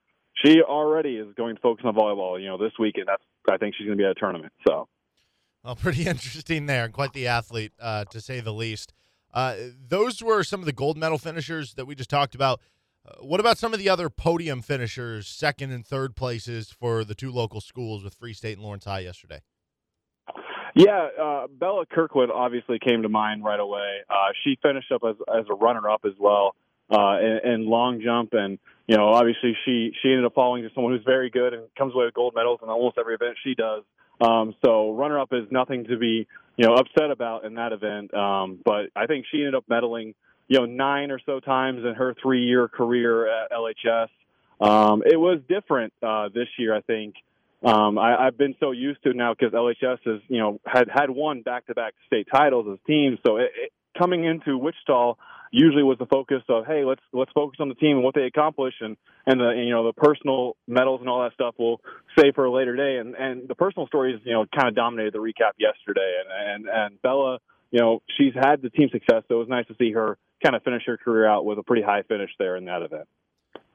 she 0.42 0.60
already 0.62 1.16
is 1.16 1.28
going 1.36 1.56
to 1.56 1.60
focus 1.60 1.84
on 1.86 1.94
volleyball. 1.94 2.40
You 2.40 2.48
know, 2.48 2.58
this 2.58 2.72
weekend. 2.78 3.06
That's 3.08 3.22
I 3.50 3.56
think 3.56 3.74
she's 3.76 3.86
going 3.86 3.98
to 3.98 4.02
be 4.02 4.06
at 4.06 4.12
a 4.12 4.14
tournament. 4.14 4.52
So. 4.66 4.88
Well, 5.62 5.76
pretty 5.80 6.06
interesting 6.06 6.66
there, 6.66 6.88
quite 6.88 7.12
the 7.12 7.26
athlete, 7.26 7.72
uh, 7.80 8.04
to 8.06 8.20
say 8.20 8.40
the 8.40 8.52
least. 8.52 8.92
Uh, 9.32 9.56
those 9.88 10.22
were 10.22 10.44
some 10.44 10.60
of 10.60 10.66
the 10.66 10.72
gold 10.72 10.96
medal 10.96 11.18
finishers 11.18 11.74
that 11.74 11.86
we 11.86 11.94
just 11.94 12.10
talked 12.10 12.34
about. 12.34 12.60
Uh, 13.06 13.24
what 13.24 13.40
about 13.40 13.58
some 13.58 13.72
of 13.72 13.78
the 13.78 13.88
other 13.88 14.08
podium 14.08 14.62
finishers, 14.62 15.26
second 15.26 15.72
and 15.72 15.84
third 15.84 16.14
places 16.14 16.70
for 16.70 17.04
the 17.04 17.14
two 17.14 17.30
local 17.30 17.60
schools 17.60 18.04
with 18.04 18.14
Free 18.14 18.32
State 18.32 18.54
and 18.54 18.62
Lawrence 18.62 18.84
High 18.84 19.00
yesterday? 19.00 19.40
Yeah, 20.76 21.08
uh, 21.20 21.46
Bella 21.48 21.84
Kirkwood 21.86 22.30
obviously 22.30 22.78
came 22.78 23.02
to 23.02 23.08
mind 23.08 23.44
right 23.44 23.60
away. 23.60 23.98
Uh, 24.10 24.32
she 24.42 24.58
finished 24.60 24.90
up 24.90 25.02
as 25.08 25.14
as 25.32 25.44
a 25.48 25.54
runner 25.54 25.88
up 25.88 26.00
as 26.04 26.14
well 26.18 26.56
uh, 26.90 27.18
in 27.44 27.66
long 27.66 28.00
jump, 28.02 28.30
and 28.32 28.58
you 28.86 28.96
know 28.96 29.08
obviously 29.08 29.56
she 29.64 29.92
she 30.02 30.10
ended 30.10 30.24
up 30.24 30.34
falling 30.34 30.62
to 30.62 30.70
someone 30.74 30.92
who's 30.92 31.04
very 31.04 31.30
good 31.30 31.54
and 31.54 31.64
comes 31.76 31.94
away 31.94 32.04
with 32.06 32.14
gold 32.14 32.34
medals 32.34 32.60
in 32.62 32.68
almost 32.68 32.98
every 32.98 33.14
event 33.14 33.36
she 33.42 33.54
does. 33.54 33.82
Um, 34.20 34.54
so 34.64 34.92
runner 34.92 35.18
up 35.18 35.32
is 35.32 35.50
nothing 35.50 35.84
to 35.84 35.96
be 35.96 36.26
you 36.56 36.66
know 36.66 36.74
upset 36.74 37.10
about 37.10 37.44
in 37.44 37.54
that 37.54 37.72
event. 37.72 38.12
Um, 38.14 38.58
but 38.64 38.86
I 38.94 39.06
think 39.06 39.26
she 39.30 39.38
ended 39.38 39.54
up 39.54 39.64
medaling 39.70 40.14
you 40.48 40.58
know 40.58 40.66
nine 40.66 41.10
or 41.10 41.20
so 41.24 41.40
times 41.40 41.84
in 41.84 41.94
her 41.94 42.14
three 42.20 42.44
year 42.44 42.68
career 42.68 43.26
at 43.26 43.50
LHS. 43.50 44.08
Um, 44.60 45.02
it 45.04 45.16
was 45.16 45.40
different 45.48 45.92
uh, 46.02 46.28
this 46.28 46.48
year, 46.58 46.74
I 46.74 46.80
think. 46.80 47.14
Um, 47.64 47.98
I, 47.98 48.26
I've 48.26 48.36
been 48.36 48.54
so 48.60 48.72
used 48.72 49.02
to 49.04 49.14
now 49.14 49.34
because 49.34 49.54
LHS 49.54 49.98
has, 50.04 50.20
you 50.28 50.38
know, 50.38 50.60
had 50.66 50.88
had 50.92 51.08
won 51.08 51.40
back-to-back 51.40 51.94
state 52.06 52.28
titles 52.30 52.66
as 52.70 52.78
teams. 52.86 53.18
So 53.26 53.38
it, 53.38 53.50
it, 53.56 53.72
coming 53.98 54.24
into 54.24 54.58
Wichita 54.58 55.14
usually 55.54 55.82
was 55.84 55.98
the 55.98 56.06
focus 56.06 56.42
of, 56.48 56.66
hey, 56.66 56.84
let's 56.84 57.00
let's 57.12 57.30
focus 57.32 57.58
on 57.60 57.68
the 57.68 57.74
team 57.76 57.96
and 57.96 58.04
what 58.04 58.14
they 58.14 58.24
accomplish, 58.24 58.74
and 58.80 58.96
and 59.26 59.40
the 59.40 59.50
you 59.56 59.70
know 59.70 59.86
the 59.86 59.92
personal 59.92 60.56
medals 60.66 61.00
and 61.00 61.08
all 61.08 61.22
that 61.22 61.32
stuff 61.32 61.54
will 61.58 61.80
save 62.18 62.34
for 62.34 62.44
a 62.44 62.52
later 62.52 62.76
day. 62.76 62.98
And 62.98 63.14
and 63.14 63.48
the 63.48 63.54
personal 63.54 63.86
stories, 63.86 64.20
you 64.24 64.32
know, 64.32 64.44
kind 64.54 64.68
of 64.68 64.74
dominated 64.74 65.14
the 65.14 65.18
recap 65.18 65.52
yesterday. 65.58 66.14
And 66.20 66.66
and 66.66 66.68
and 66.68 67.02
Bella, 67.02 67.38
you 67.70 67.80
know, 67.80 68.02
she's 68.18 68.34
had 68.34 68.62
the 68.62 68.70
team 68.70 68.88
success, 68.90 69.22
so 69.28 69.36
it 69.36 69.38
was 69.38 69.48
nice 69.48 69.66
to 69.68 69.76
see 69.78 69.92
her 69.92 70.18
kind 70.42 70.56
of 70.56 70.62
finish 70.62 70.82
her 70.86 70.96
career 70.96 71.26
out 71.26 71.44
with 71.44 71.58
a 71.58 71.62
pretty 71.62 71.82
high 71.82 72.02
finish 72.02 72.30
there 72.38 72.56
in 72.56 72.64
that 72.66 72.82
event. 72.82 73.08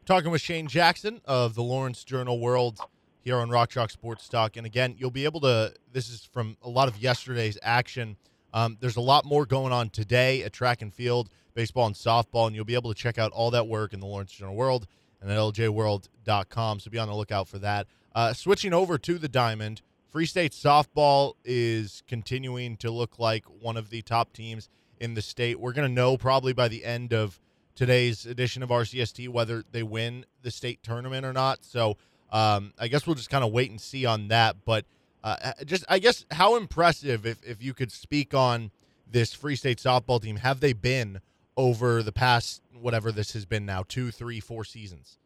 Talking 0.05 0.31
with 0.31 0.41
Shane 0.41 0.67
Jackson 0.67 1.21
of 1.25 1.55
the 1.55 1.63
Lawrence 1.63 2.03
Journal 2.03 2.39
World 2.39 2.79
here 3.21 3.37
on 3.37 3.49
Rock 3.49 3.69
Chalk 3.69 3.89
Sports 3.89 4.27
Talk. 4.27 4.57
And 4.57 4.65
again, 4.65 4.95
you'll 4.97 5.11
be 5.11 5.25
able 5.25 5.41
to, 5.41 5.73
this 5.91 6.09
is 6.09 6.27
from 6.31 6.57
a 6.63 6.69
lot 6.69 6.87
of 6.87 6.97
yesterday's 6.97 7.57
action. 7.61 8.17
Um, 8.53 8.77
there's 8.79 8.95
a 8.95 9.01
lot 9.01 9.25
more 9.25 9.45
going 9.45 9.71
on 9.71 9.89
today 9.89 10.43
at 10.43 10.53
track 10.53 10.81
and 10.81 10.93
field, 10.93 11.29
baseball 11.59 11.87
and 11.87 11.95
softball, 11.95 12.47
and 12.47 12.55
you'll 12.55 12.63
be 12.63 12.73
able 12.73 12.93
to 12.93 12.97
check 12.97 13.17
out 13.17 13.33
all 13.33 13.51
that 13.51 13.67
work 13.67 13.91
in 13.91 13.99
the 13.99 14.05
Lawrence 14.05 14.31
Journal 14.31 14.55
World 14.55 14.87
and 15.21 15.29
at 15.29 15.37
ljworld.com. 15.37 16.79
So 16.79 16.89
be 16.89 16.97
on 16.97 17.09
the 17.09 17.13
lookout 17.13 17.49
for 17.49 17.59
that. 17.59 17.85
Uh, 18.15 18.31
switching 18.31 18.73
over 18.73 18.97
to 18.97 19.17
the 19.17 19.27
Diamond, 19.27 19.81
Free 20.09 20.25
State 20.25 20.53
softball 20.53 21.33
is 21.43 22.01
continuing 22.07 22.77
to 22.77 22.89
look 22.89 23.19
like 23.19 23.43
one 23.43 23.75
of 23.75 23.89
the 23.89 24.01
top 24.01 24.31
teams 24.31 24.69
in 25.01 25.15
the 25.15 25.21
state. 25.21 25.59
We're 25.59 25.73
going 25.73 25.89
to 25.89 25.93
know 25.93 26.15
probably 26.15 26.53
by 26.53 26.69
the 26.69 26.85
end 26.85 27.11
of 27.11 27.41
today's 27.75 28.25
edition 28.25 28.63
of 28.63 28.69
RCST 28.69 29.27
whether 29.27 29.65
they 29.69 29.83
win 29.83 30.25
the 30.41 30.51
state 30.51 30.81
tournament 30.81 31.25
or 31.25 31.33
not. 31.33 31.65
So 31.65 31.97
um, 32.31 32.71
I 32.79 32.87
guess 32.87 33.05
we'll 33.05 33.17
just 33.17 33.29
kind 33.29 33.43
of 33.43 33.51
wait 33.51 33.69
and 33.69 33.81
see 33.81 34.05
on 34.05 34.29
that. 34.29 34.63
But 34.63 34.85
uh, 35.25 35.51
just, 35.65 35.83
I 35.89 35.99
guess, 35.99 36.25
how 36.31 36.55
impressive, 36.55 37.25
if, 37.25 37.43
if 37.45 37.61
you 37.61 37.73
could 37.73 37.91
speak 37.91 38.33
on 38.33 38.71
this 39.05 39.33
Free 39.33 39.57
State 39.57 39.79
softball 39.79 40.21
team, 40.21 40.37
have 40.37 40.61
they 40.61 40.71
been 40.71 41.19
over 41.59 42.01
the 42.01 42.13
past, 42.13 42.61
whatever 42.79 43.11
this 43.11 43.33
has 43.33 43.45
been 43.45 43.65
now, 43.65 43.83
two, 43.85 44.11
three, 44.11 44.39
four 44.39 44.63
seasons? 44.63 45.17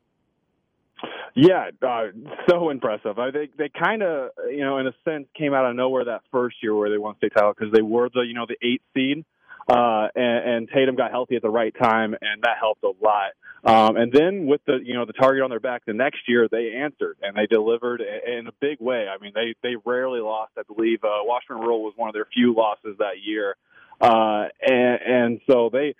Yeah, 1.35 1.69
uh, 1.81 2.05
so 2.49 2.71
impressive. 2.71 3.19
I 3.19 3.29
think 3.29 3.55
they 3.55 3.69
kind 3.69 4.01
of, 4.01 4.31
you 4.49 4.61
know, 4.61 4.79
in 4.79 4.87
a 4.87 4.93
sense, 5.05 5.27
came 5.37 5.53
out 5.53 5.65
of 5.65 5.75
nowhere 5.75 6.05
that 6.05 6.21
first 6.31 6.57
year 6.61 6.75
where 6.75 6.89
they 6.89 6.97
won 6.97 7.15
state 7.17 7.33
title 7.35 7.53
because 7.57 7.71
they 7.71 7.83
were 7.83 8.09
the, 8.11 8.21
you 8.21 8.33
know, 8.33 8.47
the 8.47 8.57
eighth 8.67 8.83
seed, 8.95 9.25
uh, 9.67 10.07
and, 10.15 10.49
and 10.49 10.69
Tatum 10.73 10.95
got 10.95 11.11
healthy 11.11 11.35
at 11.35 11.43
the 11.43 11.49
right 11.49 11.73
time, 11.79 12.15
and 12.19 12.41
that 12.41 12.57
helped 12.59 12.83
a 12.83 12.91
lot. 13.03 13.33
Um, 13.65 13.95
and 13.95 14.11
then 14.11 14.45
with 14.45 14.59
the 14.67 14.79
you 14.83 14.93
know 14.93 15.05
the 15.05 15.13
target 15.13 15.41
on 15.41 15.49
their 15.49 15.61
back 15.61 15.83
the 15.85 15.93
next 15.93 16.27
year, 16.27 16.49
they 16.51 16.73
answered 16.75 17.15
and 17.21 17.33
they 17.33 17.45
delivered 17.45 18.01
in 18.01 18.47
a 18.47 18.51
big 18.59 18.81
way. 18.81 19.07
I 19.07 19.21
mean, 19.23 19.31
they 19.33 19.55
they 19.63 19.75
rarely 19.85 20.19
lost. 20.19 20.51
I 20.57 20.63
believe 20.63 21.03
uh, 21.03 21.23
Washburn 21.23 21.59
Rural 21.59 21.81
was 21.81 21.93
one 21.95 22.09
of 22.09 22.13
their 22.13 22.27
few 22.33 22.53
losses 22.53 22.97
that 22.99 23.23
year, 23.23 23.55
uh, 24.01 24.49
and 24.61 24.99
and 25.01 25.41
so 25.49 25.69
they 25.71 25.95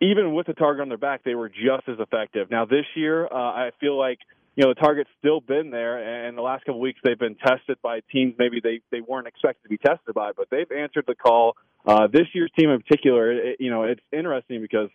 even 0.00 0.34
with 0.34 0.46
the 0.46 0.54
target 0.54 0.82
on 0.82 0.88
their 0.88 0.98
back, 0.98 1.22
they 1.24 1.34
were 1.34 1.48
just 1.48 1.88
as 1.88 1.98
effective. 1.98 2.50
Now 2.50 2.64
this 2.64 2.84
year, 2.94 3.26
uh, 3.26 3.34
I 3.34 3.70
feel 3.80 3.98
like 3.98 4.18
you 4.54 4.64
know 4.64 4.70
the 4.70 4.80
target's 4.80 5.10
still 5.18 5.40
been 5.40 5.70
there, 5.70 6.26
and 6.26 6.36
the 6.36 6.42
last 6.42 6.64
couple 6.64 6.76
of 6.76 6.80
weeks 6.80 7.00
they've 7.02 7.18
been 7.18 7.36
tested 7.36 7.78
by 7.82 8.00
teams 8.12 8.34
maybe 8.38 8.60
they 8.62 8.80
they 8.90 9.00
weren't 9.00 9.26
expected 9.26 9.62
to 9.64 9.68
be 9.68 9.78
tested 9.78 10.14
by, 10.14 10.32
but 10.36 10.48
they've 10.50 10.70
answered 10.70 11.04
the 11.06 11.14
call. 11.14 11.54
Uh, 11.86 12.08
this 12.08 12.26
year's 12.34 12.50
team 12.58 12.70
in 12.70 12.80
particular, 12.80 13.30
it, 13.32 13.56
you 13.60 13.70
know, 13.70 13.84
it's 13.84 14.00
interesting 14.12 14.60
because 14.60 14.90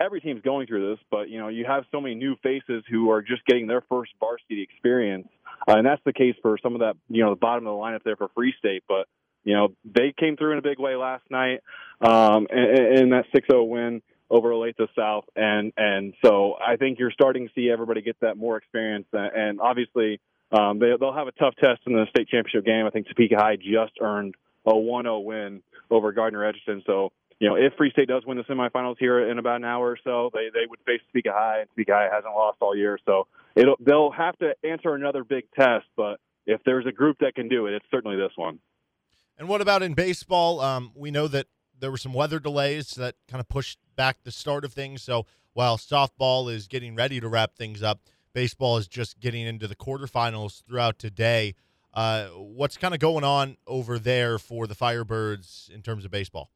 every 0.00 0.20
team's 0.20 0.40
going 0.42 0.66
through 0.66 0.90
this, 0.90 1.04
but 1.10 1.28
you 1.28 1.38
know 1.38 1.48
you 1.48 1.64
have 1.66 1.84
so 1.92 2.00
many 2.00 2.14
new 2.14 2.36
faces 2.42 2.82
who 2.90 3.10
are 3.10 3.22
just 3.22 3.44
getting 3.46 3.66
their 3.66 3.82
first 3.82 4.12
varsity 4.18 4.62
experience, 4.62 5.28
uh, 5.68 5.74
and 5.76 5.86
that's 5.86 6.02
the 6.04 6.12
case 6.12 6.34
for 6.42 6.58
some 6.62 6.74
of 6.74 6.80
that 6.80 6.96
you 7.08 7.22
know 7.22 7.30
the 7.30 7.40
bottom 7.40 7.66
of 7.66 7.76
the 7.76 7.78
lineup 7.78 8.02
there 8.04 8.16
for 8.16 8.28
Free 8.34 8.54
State. 8.58 8.84
But 8.88 9.06
you 9.44 9.54
know 9.54 9.68
they 9.84 10.12
came 10.18 10.36
through 10.36 10.52
in 10.52 10.58
a 10.58 10.62
big 10.62 10.78
way 10.78 10.96
last 10.96 11.24
night 11.30 11.60
um, 12.00 12.46
in, 12.50 12.98
in 12.98 13.10
that 13.10 13.26
6-0 13.34 13.68
win 13.68 14.02
over 14.30 14.50
Olathe 14.50 14.86
South, 14.96 15.24
and 15.34 15.72
and 15.76 16.14
so 16.24 16.54
I 16.54 16.76
think 16.76 16.98
you're 16.98 17.10
starting 17.10 17.48
to 17.48 17.54
see 17.54 17.70
everybody 17.70 18.00
get 18.02 18.16
that 18.20 18.36
more 18.36 18.56
experience, 18.56 19.06
and 19.12 19.60
obviously 19.60 20.20
um, 20.52 20.78
they, 20.78 20.92
they'll 20.98 21.12
have 21.12 21.28
a 21.28 21.32
tough 21.32 21.54
test 21.56 21.80
in 21.86 21.94
the 21.94 22.06
state 22.10 22.28
championship 22.28 22.64
game. 22.64 22.86
I 22.86 22.90
think 22.90 23.08
Topeka 23.08 23.36
High 23.36 23.56
just 23.56 23.92
earned 24.00 24.34
a 24.66 24.72
1-0 24.72 25.24
win 25.24 25.62
over 25.90 26.12
Gardner 26.12 26.44
Edgerton, 26.44 26.82
so 26.86 27.12
you 27.40 27.48
know, 27.48 27.54
if 27.56 27.72
Free 27.78 27.90
State 27.90 28.08
does 28.08 28.22
win 28.26 28.36
the 28.36 28.44
semifinals 28.44 28.96
here 28.98 29.30
in 29.30 29.38
about 29.38 29.56
an 29.56 29.64
hour 29.64 29.92
or 29.92 29.98
so, 30.04 30.30
they 30.34 30.50
they 30.52 30.66
would 30.68 30.78
face 30.86 31.00
Topeka 31.08 31.32
High, 31.32 31.60
and 31.60 31.70
Topeka 31.70 31.92
High 31.92 32.08
hasn't 32.14 32.34
lost 32.34 32.58
all 32.60 32.76
year, 32.76 32.98
so 33.06 33.26
it'll 33.56 33.76
they'll 33.80 34.12
have 34.12 34.36
to 34.38 34.52
answer 34.62 34.94
another 34.94 35.24
big 35.24 35.44
test. 35.58 35.86
But 35.96 36.20
if 36.46 36.60
there's 36.64 36.86
a 36.86 36.92
group 36.92 37.16
that 37.20 37.34
can 37.34 37.48
do 37.48 37.66
it, 37.66 37.72
it's 37.72 37.86
certainly 37.90 38.16
this 38.16 38.32
one. 38.36 38.60
And 39.38 39.48
what 39.48 39.62
about 39.62 39.82
in 39.82 39.94
baseball? 39.94 40.60
Um, 40.60 40.92
we 40.94 41.10
know 41.10 41.28
that 41.28 41.46
there 41.78 41.90
were 41.90 41.96
some 41.96 42.12
weather 42.12 42.38
delays 42.38 42.90
that 42.96 43.14
kind 43.26 43.40
of 43.40 43.48
pushed 43.48 43.78
back 44.00 44.22
the 44.22 44.32
start 44.32 44.64
of 44.64 44.72
things. 44.72 45.02
So 45.02 45.26
while 45.52 45.76
softball 45.76 46.50
is 46.50 46.66
getting 46.66 46.94
ready 46.94 47.20
to 47.20 47.28
wrap 47.28 47.54
things 47.54 47.82
up, 47.82 48.00
baseball 48.32 48.78
is 48.78 48.88
just 48.88 49.20
getting 49.20 49.46
into 49.46 49.68
the 49.68 49.76
quarterfinals 49.76 50.64
throughout 50.64 50.98
today. 50.98 51.54
Uh, 51.92 52.28
what's 52.28 52.78
kind 52.78 52.94
of 52.94 53.00
going 53.00 53.24
on 53.24 53.58
over 53.66 53.98
there 53.98 54.38
for 54.38 54.66
the 54.66 54.74
Firebirds 54.74 55.70
in 55.70 55.82
terms 55.82 56.06
of 56.06 56.10
baseball? 56.10 56.50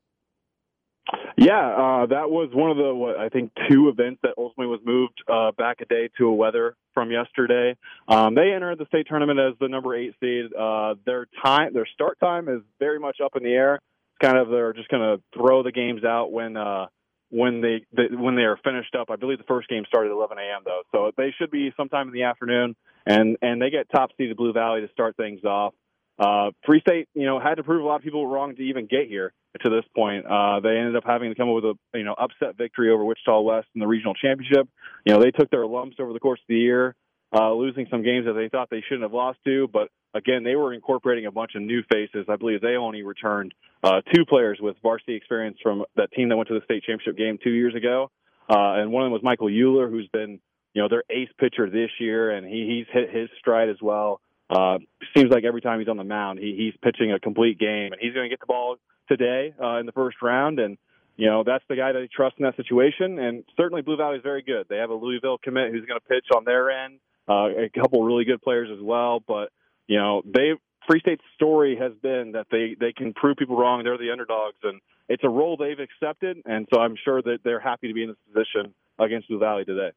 Yeah, 1.37 1.53
uh, 1.53 2.07
that 2.07 2.31
was 2.31 2.49
one 2.55 2.71
of 2.71 2.79
the 2.79 2.95
what, 2.95 3.19
I 3.19 3.29
think 3.29 3.53
two 3.69 3.91
events 3.91 4.21
that 4.23 4.33
ultimately 4.39 4.69
was 4.69 4.81
moved 4.83 5.23
uh, 5.31 5.51
back 5.53 5.83
a 5.83 5.85
day 5.85 6.09
to 6.17 6.29
a 6.29 6.35
weather 6.35 6.77
from 6.95 7.11
yesterday. 7.11 7.77
Um, 8.09 8.35
they 8.35 8.53
entered 8.55 8.79
the 8.79 8.87
state 8.87 9.07
tournament 9.07 9.39
as 9.39 9.53
the 9.61 9.69
number 9.69 9.95
eight 9.95 10.15
seed. 10.19 10.47
Uh, 10.59 10.95
their 11.05 11.27
time, 11.45 11.75
their 11.75 11.87
start 11.93 12.19
time 12.21 12.49
is 12.49 12.63
very 12.79 12.99
much 12.99 13.19
up 13.23 13.37
in 13.37 13.43
the 13.43 13.53
air. 13.53 13.75
It's 13.75 14.27
kind 14.27 14.39
of 14.39 14.49
they're 14.49 14.73
just 14.73 14.89
going 14.89 15.19
to 15.19 15.23
throw 15.37 15.63
the 15.63 15.73
games 15.73 16.05
out 16.05 16.33
when 16.33 16.57
uh, 16.57 16.87
when 17.35 17.61
they, 17.61 17.85
they 17.93 18.15
when 18.15 18.37
they 18.37 18.43
are 18.43 18.57
finished 18.63 18.95
up. 18.95 19.11
I 19.11 19.17
believe 19.17 19.39
the 19.39 19.45
first 19.45 19.69
game 19.69 19.85
started 19.89 20.11
at 20.11 20.15
11 20.15 20.39
a.m. 20.39 20.63
though, 20.65 20.83
so 20.93 21.11
they 21.17 21.35
should 21.37 21.51
be 21.51 21.73
sometime 21.77 22.07
in 22.07 22.15
the 22.15 22.23
afternoon. 22.23 22.77
And 23.07 23.37
and 23.43 23.61
they 23.61 23.71
get 23.71 23.91
top 23.91 24.11
seeded 24.17 24.37
Blue 24.37 24.53
Valley 24.53 24.83
to 24.83 24.89
start 24.93 25.17
things 25.17 25.45
off. 25.45 25.75
Uh, 26.17 26.53
Free 26.65 26.81
State, 26.81 27.09
you 27.13 27.27
know, 27.27 27.41
had 27.41 27.57
to 27.57 27.65
prove 27.65 27.83
a 27.83 27.87
lot 27.87 27.97
of 27.97 28.03
people 28.03 28.25
wrong 28.25 28.55
to 28.55 28.63
even 28.63 28.87
get 28.87 29.09
here 29.09 29.33
to 29.63 29.69
this 29.69 29.85
point. 29.97 30.25
Uh, 30.27 30.61
they 30.61 30.77
ended 30.77 30.95
up 30.95 31.03
having 31.05 31.31
to 31.31 31.35
come 31.35 31.49
up 31.49 31.57
with 31.57 31.65
a 31.65 31.99
you 31.99 32.05
know 32.05 32.15
upset 32.17 32.57
victory 32.57 32.91
over 32.91 33.05
Wichita 33.05 33.41
West 33.41 33.67
in 33.75 33.81
the 33.81 33.87
regional 33.87 34.15
championship. 34.15 34.69
You 35.05 35.15
know, 35.15 35.21
they 35.21 35.33
took 35.33 35.51
their 35.51 35.67
lumps 35.67 35.97
over 35.99 36.13
the 36.13 36.21
course 36.21 36.39
of 36.39 36.47
the 36.49 36.57
year, 36.57 36.95
uh, 37.35 37.53
losing 37.53 37.89
some 37.91 38.05
games 38.05 38.27
that 38.27 38.35
they 38.35 38.49
thought 38.49 38.71
they 38.71 38.85
shouldn't 38.89 39.03
have 39.03 39.13
lost 39.13 39.41
to. 39.45 39.69
But 39.73 39.89
again, 40.15 40.45
they 40.45 40.55
were 40.55 40.73
incorporating 40.73 41.27
a 41.27 41.33
bunch 41.33 41.53
of 41.55 41.63
new 41.63 41.83
faces. 41.91 42.27
I 42.29 42.37
believe 42.37 42.61
they 42.61 42.77
only 42.77 43.03
returned 43.03 43.53
uh, 43.83 44.01
two 44.15 44.25
players 44.25 44.59
with 44.61 44.77
varsity 44.83 45.15
experience 45.15 45.59
from 45.63 45.85
that 45.97 46.13
team 46.13 46.29
that 46.29 46.37
went 46.37 46.49
to 46.49 46.55
the 46.55 46.65
state 46.65 46.85
championship 46.85 47.17
game 47.19 47.39
two 47.43 47.51
years 47.51 47.75
ago, 47.75 48.11
uh, 48.49 48.79
and 48.81 48.93
one 48.93 49.03
of 49.03 49.07
them 49.07 49.13
was 49.13 49.23
Michael 49.23 49.49
Euler, 49.49 49.89
who's 49.89 50.09
been 50.09 50.41
you 50.73 50.83
know 50.83 50.89
their 50.89 51.05
ace 51.11 51.31
pitcher 51.39 51.69
this 51.69 51.91
year, 51.99 52.31
and 52.31 52.47
he, 52.47 52.85
he's 52.87 52.87
hit 52.93 53.15
his 53.15 53.29
stride 53.39 53.69
as 53.69 53.81
well. 53.83 54.21
Uh, 54.51 54.79
seems 55.17 55.31
like 55.31 55.45
every 55.45 55.61
time 55.61 55.79
he's 55.81 55.89
on 55.89 55.97
the 55.97 56.05
mound, 56.05 56.39
he, 56.39 56.55
he's 56.57 56.75
pitching 56.83 57.13
a 57.13 57.19
complete 57.19 57.59
game, 57.59 57.93
and 57.93 58.01
he's 58.01 58.13
going 58.13 58.25
to 58.25 58.29
get 58.29 58.41
the 58.41 58.47
ball 58.47 58.77
today 59.09 59.55
uh, 59.63 59.79
in 59.79 59.87
the 59.87 59.93
first 59.93 60.19
round. 60.23 60.59
And 60.59 60.77
you 61.17 61.27
know, 61.27 61.45
that's 61.45 61.65
the 61.69 61.77
guy 61.77 61.93
that 61.93 62.03
he 62.03 62.09
trusts 62.09 62.39
in 62.39 62.45
that 62.45 62.57
situation. 62.57 63.19
And 63.19 63.45
certainly 63.57 63.83
Blue 63.83 63.97
Valley 63.97 64.17
is 64.17 64.23
very 64.23 64.43
good. 64.43 64.67
They 64.69 64.79
have 64.79 64.91
a 64.91 64.95
Louisville 64.95 65.39
commit 65.39 65.71
who's 65.71 65.87
going 65.87 66.01
to 66.01 66.07
pitch 66.07 66.27
on 66.35 66.45
their 66.45 66.71
end, 66.71 66.99
uh, 67.29 67.49
a 67.51 67.71
couple 67.75 68.03
really 68.03 68.25
good 68.25 68.43
players 68.43 68.69
as 68.73 68.83
well. 68.83 69.21
But, 69.27 69.51
you 69.87 69.99
know, 69.99 70.23
they 70.25 70.53
Free 70.89 71.01
State's 71.01 71.25
story 71.35 71.77
has 71.81 71.93
been 72.03 72.33
that 72.33 72.47
they, 72.51 72.77
they 72.79 72.93
can 72.93 73.13
prove 73.15 73.37
people 73.37 73.57
wrong. 73.57 73.85
They're 73.85 73.99
the 73.99 74.11
underdogs, 74.11 74.57
and 74.63 74.81
it's 75.09 75.25
a 75.25 75.29
role 75.29 75.57
they've 75.57 75.79
accepted. 75.79 76.39
And 76.45 76.67
so 76.73 76.81
I'm 76.81 76.95
sure 77.03 77.23
that 77.23 77.39
they're 77.43 77.61
happy 77.61 77.89
to 77.89 77.95
be 77.95 78.03
in 78.03 78.09
this 78.11 78.19
position 78.33 78.75
against 78.99 79.29
Blue 79.29 79.39
Valley 79.39 79.65
today. 79.65 79.91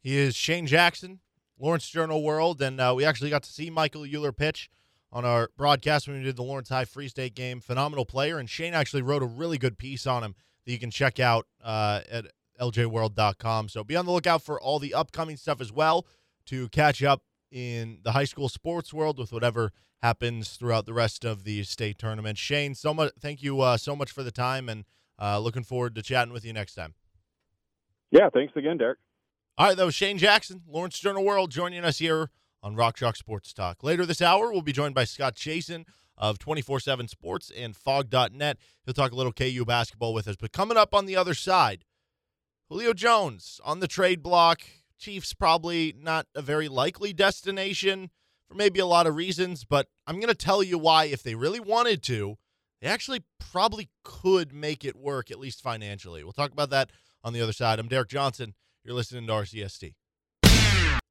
He 0.00 0.16
is 0.16 0.34
Shane 0.34 0.66
Jackson, 0.66 1.20
Lawrence 1.58 1.88
Journal 1.88 2.22
World, 2.22 2.60
and 2.62 2.80
uh, 2.80 2.94
we 2.96 3.04
actually 3.04 3.30
got 3.30 3.42
to 3.44 3.52
see 3.52 3.70
Michael 3.70 4.04
Euler 4.04 4.32
pitch 4.32 4.70
on 5.12 5.24
our 5.24 5.50
broadcast 5.56 6.08
when 6.08 6.18
we 6.18 6.24
did 6.24 6.36
the 6.36 6.42
Lawrence 6.42 6.68
High 6.68 6.84
Free 6.84 7.08
State 7.08 7.34
game. 7.34 7.60
Phenomenal 7.60 8.04
player, 8.04 8.38
and 8.38 8.48
Shane 8.48 8.74
actually 8.74 9.02
wrote 9.02 9.22
a 9.22 9.26
really 9.26 9.58
good 9.58 9.78
piece 9.78 10.06
on 10.06 10.24
him 10.24 10.34
that 10.64 10.72
you 10.72 10.78
can 10.78 10.90
check 10.90 11.20
out 11.20 11.46
uh, 11.62 12.00
at 12.10 12.26
ljworld.com. 12.60 13.68
So 13.68 13.84
be 13.84 13.96
on 13.96 14.06
the 14.06 14.12
lookout 14.12 14.42
for 14.42 14.60
all 14.60 14.78
the 14.78 14.94
upcoming 14.94 15.36
stuff 15.36 15.60
as 15.60 15.72
well 15.72 16.06
to 16.46 16.68
catch 16.70 17.02
up 17.02 17.22
in 17.50 17.98
the 18.02 18.12
high 18.12 18.24
school 18.24 18.48
sports 18.48 18.92
world 18.92 19.18
with 19.18 19.32
whatever 19.32 19.72
happens 20.02 20.50
throughout 20.50 20.86
the 20.86 20.94
rest 20.94 21.24
of 21.24 21.44
the 21.44 21.62
state 21.64 21.98
tournament. 21.98 22.38
Shane, 22.38 22.74
so 22.74 22.94
much. 22.94 23.12
Thank 23.20 23.42
you 23.42 23.60
uh, 23.60 23.76
so 23.76 23.94
much 23.94 24.10
for 24.10 24.22
the 24.22 24.30
time, 24.30 24.68
and 24.68 24.84
uh, 25.20 25.38
looking 25.38 25.62
forward 25.62 25.94
to 25.96 26.02
chatting 26.02 26.32
with 26.32 26.44
you 26.44 26.52
next 26.52 26.74
time. 26.74 26.94
Yeah, 28.10 28.28
thanks 28.32 28.52
again, 28.56 28.78
Derek. 28.78 28.98
All 29.58 29.68
right, 29.68 29.76
that 29.76 29.84
was 29.84 29.94
Shane 29.94 30.18
Jackson, 30.18 30.62
Lawrence 30.66 30.98
Journal 30.98 31.24
World, 31.24 31.50
joining 31.50 31.84
us 31.84 31.98
here 31.98 32.30
on 32.62 32.76
Rock 32.76 32.96
Chalk 32.96 33.16
Sports 33.16 33.52
Talk. 33.52 33.82
Later 33.82 34.06
this 34.06 34.22
hour, 34.22 34.50
we'll 34.50 34.62
be 34.62 34.72
joined 34.72 34.94
by 34.94 35.04
Scott 35.04 35.34
Chasen 35.34 35.84
of 36.16 36.38
24 36.38 36.80
7 36.80 37.08
Sports 37.08 37.50
and 37.56 37.76
Phog.net. 37.76 38.58
He'll 38.84 38.94
talk 38.94 39.12
a 39.12 39.16
little 39.16 39.32
KU 39.32 39.64
basketball 39.64 40.14
with 40.14 40.28
us. 40.28 40.36
But 40.36 40.52
coming 40.52 40.76
up 40.76 40.94
on 40.94 41.06
the 41.06 41.16
other 41.16 41.34
side, 41.34 41.84
Julio 42.68 42.92
Jones 42.92 43.60
on 43.64 43.80
the 43.80 43.88
trade 43.88 44.22
block. 44.22 44.62
Chiefs 45.00 45.32
probably 45.32 45.94
not 45.98 46.26
a 46.34 46.42
very 46.42 46.68
likely 46.68 47.14
destination 47.14 48.10
for 48.46 48.54
maybe 48.54 48.78
a 48.80 48.86
lot 48.86 49.06
of 49.06 49.16
reasons, 49.16 49.64
but 49.64 49.88
I'm 50.06 50.16
going 50.16 50.28
to 50.28 50.34
tell 50.34 50.62
you 50.62 50.76
why, 50.76 51.06
if 51.06 51.22
they 51.22 51.34
really 51.34 51.58
wanted 51.58 52.02
to, 52.04 52.36
they 52.82 52.88
actually 52.88 53.24
probably 53.38 53.88
could 54.04 54.52
make 54.52 54.84
it 54.84 54.94
work, 54.94 55.30
at 55.30 55.38
least 55.38 55.62
financially. 55.62 56.22
We'll 56.22 56.34
talk 56.34 56.52
about 56.52 56.70
that 56.70 56.90
on 57.24 57.32
the 57.32 57.40
other 57.40 57.54
side. 57.54 57.78
I'm 57.78 57.88
Derek 57.88 58.10
Johnson. 58.10 58.54
You're 58.84 58.94
listening 58.94 59.26
to 59.26 59.32
RCST. 59.32 59.94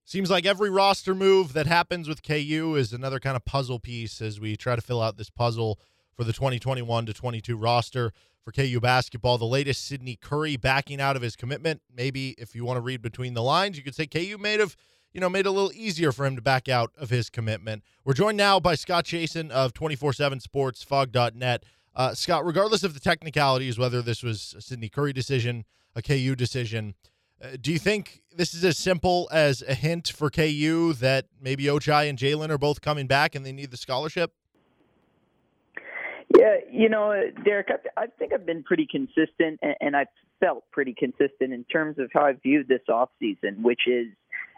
Seems 0.06 0.30
like 0.30 0.46
every 0.46 0.70
roster 0.70 1.16
move 1.16 1.54
that 1.54 1.68
happens 1.68 2.08
with 2.08 2.24
KU 2.24 2.76
is 2.78 2.94
another 2.94 3.20
kind 3.20 3.36
of 3.36 3.46
puzzle 3.46 3.80
piece 3.80 4.22
as 4.22 4.40
we 4.40 4.56
try 4.56 4.76
to 4.76 4.82
fill 4.82 5.02
out 5.02 5.18
this 5.18 5.30
puzzle 5.30 5.80
for 6.16 6.24
the 6.24 6.34
2021 6.34 7.06
to 7.06 7.14
22 7.14 7.56
roster 7.56 8.12
for 8.44 8.52
KU 8.52 8.80
basketball. 8.80 9.38
The 9.38 9.46
latest 9.46 9.86
Sydney 9.86 10.16
Curry 10.16 10.58
backing 10.58 11.00
out 11.02 11.16
of 11.16 11.22
his 11.22 11.36
commitment. 11.36 11.82
Maybe 11.94 12.36
if 12.38 12.56
you 12.56 12.66
want 12.66 12.78
to 12.78 12.82
read 12.82 13.02
between 13.02 13.34
the 13.34 13.44
lines, 13.44 13.78
you 13.78 13.84
could 13.84 13.96
say 13.96 14.08
KU 14.08 14.38
made 14.38 14.60
of 14.60 14.76
you 15.14 15.20
know, 15.20 15.30
made 15.30 15.42
it 15.42 15.48
a 15.48 15.52
little 15.52 15.72
easier 15.74 16.12
for 16.12 16.26
him 16.26 16.36
to 16.36 16.42
back 16.42 16.70
out 16.70 16.92
of 16.98 17.10
his 17.10 17.30
commitment. 17.30 17.84
We're 18.06 18.14
joined 18.14 18.38
now 18.38 18.60
by 18.60 18.76
Scott 18.76 19.06
Chasen 19.06 19.50
of 19.50 19.74
24 19.74 20.14
7 20.14 20.40
Sports, 20.40 20.84
Phog.net. 20.84 21.64
Uh, 21.96 22.14
Scott, 22.14 22.46
regardless 22.46 22.84
of 22.84 22.94
the 22.94 23.00
technicalities, 23.00 23.78
whether 23.80 24.02
this 24.02 24.24
was 24.24 24.54
a 24.58 24.62
Sydney 24.62 24.90
Curry 24.90 25.12
decision, 25.12 25.66
a 25.96 26.02
KU 26.02 26.36
decision, 26.36 26.94
uh, 27.42 27.58
do 27.60 27.72
you 27.72 27.80
think 27.80 28.22
this 28.36 28.54
is 28.54 28.64
as 28.64 28.78
simple 28.78 29.28
as 29.32 29.62
a 29.68 29.74
hint 29.74 30.10
for 30.10 30.30
KU 30.30 30.94
that 30.94 31.26
maybe 31.42 31.66
Ochai 31.66 32.10
and 32.10 32.18
Jalen 32.18 32.50
are 32.50 32.58
both 32.58 32.82
coming 32.82 33.08
back 33.08 33.34
and 33.34 33.46
they 33.46 33.52
need 33.52 33.72
the 33.72 33.78
scholarship? 33.78 34.34
Yeah, 36.38 36.58
you 36.72 36.90
know, 36.90 37.14
Derek, 37.44 37.70
I, 37.98 38.06
think 38.08 38.34
I've 38.34 38.46
been 38.46 38.64
pretty 38.64 38.88
consistent 38.90 39.60
and, 39.82 39.96
I've 39.96 40.08
felt 40.40 40.64
pretty 40.72 40.94
consistent 40.94 41.54
in 41.54 41.64
terms 41.66 41.98
of 41.98 42.12
how 42.14 42.26
I 42.26 42.34
viewed 42.34 42.68
this 42.68 42.82
offseason, 42.88 43.62
which 43.62 43.82
is 43.88 44.08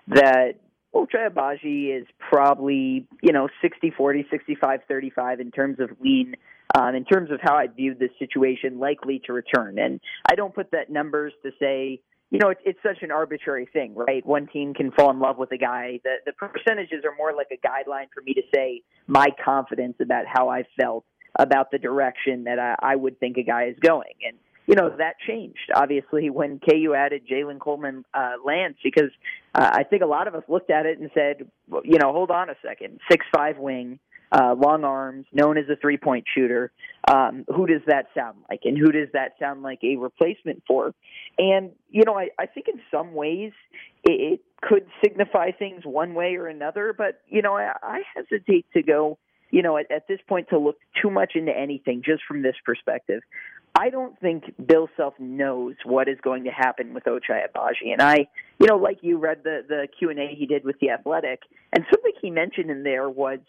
that 0.07 0.55
Ochai 0.93 1.29
Agbaji 1.29 1.97
is 1.97 2.05
probably, 2.19 3.07
you 3.23 3.31
know, 3.31 3.47
60 3.61 3.91
40, 3.91 4.27
65 4.29 4.81
35 4.87 5.39
in 5.39 5.51
terms 5.51 5.79
of 5.79 5.89
lean, 6.01 6.35
um, 6.75 6.93
in 6.93 7.05
terms 7.05 7.31
of 7.31 7.39
how 7.41 7.55
I 7.55 7.67
viewed 7.67 7.99
this 7.99 8.11
situation 8.19 8.77
likely 8.79 9.21
to 9.25 9.33
return. 9.33 9.79
And 9.79 10.01
I 10.29 10.35
don't 10.35 10.53
put 10.53 10.71
that 10.71 10.89
numbers 10.89 11.31
to 11.43 11.51
say, 11.57 12.01
you 12.31 12.39
know, 12.39 12.49
it's, 12.49 12.61
it's 12.65 12.79
such 12.83 13.01
an 13.01 13.11
arbitrary 13.11 13.67
thing, 13.71 13.95
right? 13.95 14.25
One 14.25 14.47
team 14.47 14.73
can 14.73 14.91
fall 14.91 15.11
in 15.11 15.19
love 15.19 15.37
with 15.37 15.51
a 15.53 15.57
guy. 15.57 15.99
The, 16.03 16.15
the 16.25 16.33
percentages 16.33 17.03
are 17.05 17.15
more 17.17 17.33
like 17.33 17.47
a 17.51 17.65
guideline 17.65 18.07
for 18.13 18.21
me 18.21 18.33
to 18.33 18.41
say 18.53 18.81
my 19.07 19.27
confidence 19.43 19.95
about 20.01 20.25
how 20.27 20.49
I 20.49 20.63
felt 20.79 21.05
about 21.37 21.71
the 21.71 21.77
direction 21.77 22.45
that 22.45 22.59
I, 22.59 22.75
I 22.81 22.95
would 22.95 23.19
think 23.19 23.37
a 23.37 23.43
guy 23.43 23.65
is 23.65 23.75
going. 23.79 24.13
And, 24.27 24.37
you 24.67 24.75
know, 24.75 24.89
that 24.97 25.15
changed, 25.27 25.71
obviously, 25.75 26.29
when 26.29 26.59
KU 26.59 26.93
added 26.95 27.23
Jalen 27.29 27.59
Coleman 27.59 28.05
uh, 28.13 28.33
Lands, 28.45 28.77
because 28.83 29.11
uh, 29.55 29.69
I 29.73 29.83
think 29.83 30.03
a 30.03 30.07
lot 30.07 30.27
of 30.27 30.35
us 30.35 30.43
looked 30.47 30.69
at 30.69 30.85
it 30.85 30.99
and 30.99 31.09
said, 31.13 31.47
you 31.83 31.97
know, 31.99 32.11
hold 32.11 32.31
on 32.31 32.49
a 32.49 32.55
second, 32.65 32.99
six 33.09 33.25
five 33.33 33.57
wing, 33.57 33.99
uh, 34.31 34.55
long 34.57 34.83
arms, 34.83 35.25
known 35.33 35.57
as 35.57 35.65
a 35.69 35.75
three 35.75 35.97
point 35.97 36.25
shooter. 36.33 36.71
Um, 37.11 37.43
who 37.47 37.65
does 37.65 37.81
that 37.87 38.05
sound 38.15 38.37
like? 38.49 38.61
And 38.63 38.77
who 38.77 38.91
does 38.91 39.09
that 39.13 39.33
sound 39.39 39.63
like 39.63 39.79
a 39.83 39.97
replacement 39.97 40.63
for? 40.67 40.93
And, 41.37 41.71
you 41.89 42.03
know, 42.05 42.17
I, 42.17 42.29
I 42.39 42.45
think 42.45 42.67
in 42.67 42.79
some 42.91 43.13
ways 43.13 43.51
it, 44.03 44.11
it 44.11 44.41
could 44.61 44.85
signify 45.03 45.51
things 45.51 45.83
one 45.83 46.13
way 46.13 46.35
or 46.35 46.47
another, 46.47 46.93
but, 46.95 47.21
you 47.27 47.41
know, 47.41 47.57
I, 47.57 47.73
I 47.81 48.01
hesitate 48.15 48.67
to 48.73 48.83
go, 48.83 49.17
you 49.51 49.61
know, 49.61 49.77
at, 49.77 49.91
at 49.91 50.07
this 50.07 50.19
point 50.27 50.49
to 50.49 50.57
look 50.57 50.77
too 51.01 51.09
much 51.09 51.33
into 51.35 51.55
anything 51.55 52.01
just 52.03 52.23
from 52.27 52.41
this 52.41 52.55
perspective. 52.65 53.21
I 53.73 53.89
don't 53.89 54.19
think 54.19 54.53
Bill 54.65 54.89
Self 54.97 55.13
knows 55.17 55.75
what 55.85 56.09
is 56.09 56.17
going 56.21 56.43
to 56.43 56.49
happen 56.49 56.93
with 56.93 57.05
Ochai 57.05 57.45
Agbaji, 57.47 57.93
and 57.93 58.01
I, 58.01 58.27
you 58.59 58.67
know, 58.67 58.77
like 58.77 58.99
you 59.01 59.17
read 59.17 59.43
the 59.43 59.63
the 59.67 59.87
Q 59.97 60.09
and 60.09 60.19
A 60.19 60.27
he 60.37 60.45
did 60.45 60.65
with 60.65 60.79
the 60.79 60.89
Athletic, 60.89 61.41
and 61.71 61.85
something 61.89 62.11
he 62.21 62.31
mentioned 62.31 62.69
in 62.69 62.83
there 62.83 63.09
was 63.09 63.39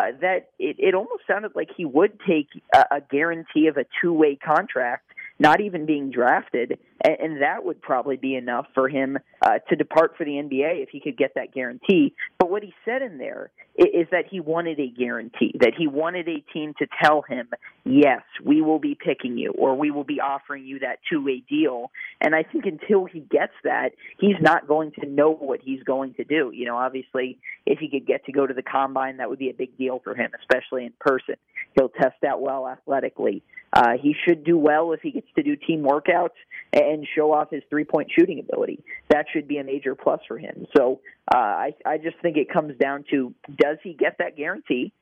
uh, 0.00 0.06
that 0.20 0.50
it, 0.58 0.76
it 0.78 0.94
almost 0.94 1.22
sounded 1.26 1.52
like 1.54 1.68
he 1.76 1.84
would 1.84 2.18
take 2.26 2.48
a, 2.74 2.96
a 2.96 3.00
guarantee 3.00 3.68
of 3.68 3.76
a 3.76 3.84
two 4.02 4.12
way 4.12 4.36
contract 4.36 5.04
not 5.38 5.60
even 5.60 5.86
being 5.86 6.10
drafted, 6.10 6.78
and, 7.04 7.16
and 7.20 7.42
that 7.42 7.64
would 7.64 7.80
probably 7.80 8.16
be 8.16 8.34
enough 8.34 8.66
for 8.74 8.88
him 8.88 9.18
uh, 9.42 9.58
to 9.68 9.76
depart 9.76 10.14
for 10.16 10.24
the 10.24 10.32
NBA 10.32 10.82
if 10.82 10.88
he 10.90 11.00
could 11.00 11.16
get 11.16 11.34
that 11.34 11.52
guarantee. 11.54 12.14
But 12.38 12.50
what 12.50 12.62
he 12.62 12.72
said 12.84 13.02
in 13.02 13.18
there 13.18 13.50
is, 13.76 13.86
is 13.94 14.06
that 14.10 14.24
he 14.30 14.40
wanted 14.40 14.80
a 14.80 14.88
guarantee, 14.88 15.54
that 15.60 15.72
he 15.76 15.86
wanted 15.86 16.28
a 16.28 16.40
team 16.52 16.74
to 16.78 16.86
tell 17.02 17.22
him, 17.22 17.48
yes, 17.84 18.22
we 18.44 18.60
will 18.60 18.78
be 18.78 18.96
picking 18.96 19.38
you, 19.38 19.52
or 19.56 19.76
we 19.76 19.90
will 19.90 20.04
be 20.04 20.20
offering 20.20 20.64
you 20.64 20.80
that 20.80 20.98
two 21.10 21.24
way 21.24 21.42
deal. 21.48 21.90
And 22.20 22.34
I 22.34 22.42
think 22.42 22.66
until 22.66 23.04
he 23.04 23.20
gets 23.20 23.52
that, 23.64 23.90
he's 24.18 24.36
not 24.40 24.66
going 24.66 24.92
to 25.00 25.06
know 25.06 25.32
what 25.32 25.60
he's 25.62 25.82
going 25.84 26.14
to 26.14 26.24
do. 26.24 26.50
You 26.52 26.66
know, 26.66 26.76
obviously, 26.76 27.38
if 27.66 27.78
he 27.78 27.88
could 27.88 28.06
get 28.06 28.24
to 28.26 28.32
go 28.32 28.46
to 28.46 28.54
the 28.54 28.62
combine, 28.62 29.18
that 29.18 29.30
would 29.30 29.38
be 29.38 29.50
a 29.50 29.54
big 29.54 29.76
deal 29.78 30.00
for 30.02 30.14
him, 30.14 30.32
especially 30.40 30.86
in 30.86 30.92
person. 30.98 31.36
He'll 31.74 31.90
test 31.90 32.22
out 32.26 32.40
well 32.40 32.66
athletically. 32.66 33.42
Uh, 33.72 33.98
he 34.00 34.14
should 34.26 34.44
do 34.44 34.56
well 34.56 34.92
if 34.92 35.00
he 35.00 35.10
gets 35.10 35.27
to 35.36 35.42
do 35.42 35.56
team 35.56 35.82
workouts 35.82 36.36
and 36.72 37.06
show 37.16 37.32
off 37.32 37.50
his 37.50 37.62
three 37.70 37.84
point 37.84 38.10
shooting 38.16 38.38
ability. 38.38 38.82
That 39.10 39.26
should 39.32 39.48
be 39.48 39.58
a 39.58 39.64
major 39.64 39.94
plus 39.94 40.20
for 40.26 40.38
him. 40.38 40.66
So 40.76 41.00
uh, 41.32 41.38
I, 41.38 41.74
I 41.84 41.98
just 41.98 42.16
think 42.20 42.36
it 42.36 42.52
comes 42.52 42.76
down 42.78 43.04
to 43.10 43.34
does 43.56 43.78
he 43.82 43.94
get 43.94 44.16
that 44.18 44.36
guarantee? 44.36 44.92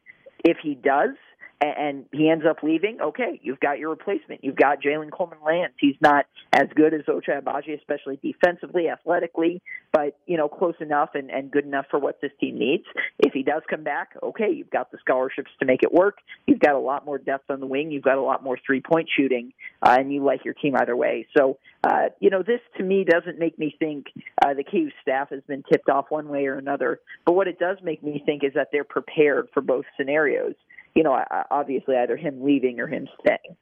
If 0.44 0.58
he 0.62 0.74
does, 0.74 1.16
and 1.60 2.04
he 2.12 2.28
ends 2.28 2.44
up 2.48 2.58
leaving, 2.62 2.98
okay, 3.00 3.40
you've 3.42 3.60
got 3.60 3.78
your 3.78 3.90
replacement. 3.90 4.44
You've 4.44 4.56
got 4.56 4.82
Jalen 4.82 5.10
Coleman 5.10 5.38
Lands. 5.44 5.74
He's 5.80 5.96
not 6.00 6.26
as 6.52 6.66
good 6.74 6.92
as 6.92 7.02
Ochai 7.02 7.42
Agbaji, 7.42 7.78
especially 7.78 8.18
defensively, 8.22 8.88
athletically, 8.88 9.62
but 9.92 10.18
you 10.26 10.36
know, 10.36 10.48
close 10.48 10.74
enough 10.80 11.10
and, 11.14 11.30
and 11.30 11.50
good 11.50 11.64
enough 11.64 11.86
for 11.90 11.98
what 11.98 12.20
this 12.20 12.32
team 12.40 12.58
needs. 12.58 12.84
If 13.18 13.32
he 13.32 13.42
does 13.42 13.62
come 13.70 13.84
back, 13.84 14.10
okay, 14.22 14.50
you've 14.52 14.70
got 14.70 14.90
the 14.90 14.98
scholarships 14.98 15.50
to 15.60 15.66
make 15.66 15.82
it 15.82 15.92
work. 15.92 16.18
You've 16.46 16.60
got 16.60 16.74
a 16.74 16.78
lot 16.78 17.06
more 17.06 17.18
depth 17.18 17.50
on 17.50 17.60
the 17.60 17.66
wing. 17.66 17.90
You've 17.90 18.04
got 18.04 18.18
a 18.18 18.22
lot 18.22 18.42
more 18.42 18.58
three 18.66 18.82
point 18.82 19.08
shooting, 19.16 19.52
uh, 19.82 19.96
and 19.98 20.12
you 20.12 20.22
like 20.22 20.44
your 20.44 20.54
team 20.54 20.76
either 20.76 20.96
way. 20.96 21.26
So, 21.36 21.58
uh, 21.84 22.10
you 22.20 22.28
know, 22.28 22.42
this 22.42 22.60
to 22.76 22.82
me 22.82 23.04
doesn't 23.04 23.38
make 23.38 23.58
me 23.58 23.74
think 23.78 24.06
uh, 24.44 24.52
the 24.52 24.64
KU 24.64 24.90
staff 25.00 25.30
has 25.30 25.42
been 25.48 25.62
tipped 25.70 25.88
off 25.88 26.06
one 26.10 26.28
way 26.28 26.46
or 26.46 26.58
another. 26.58 27.00
But 27.24 27.32
what 27.32 27.48
it 27.48 27.58
does 27.58 27.78
make 27.82 28.02
me 28.02 28.22
think 28.26 28.44
is 28.44 28.52
that 28.54 28.68
they're 28.72 28.84
prepared 28.84 29.48
for 29.54 29.62
both 29.62 29.86
scenarios 29.96 30.54
you 30.96 31.02
know, 31.02 31.22
obviously 31.50 31.94
either 31.94 32.16
him 32.16 32.42
leaving 32.42 32.80
or 32.80 32.88
him 32.88 33.06
staying. 33.20 33.56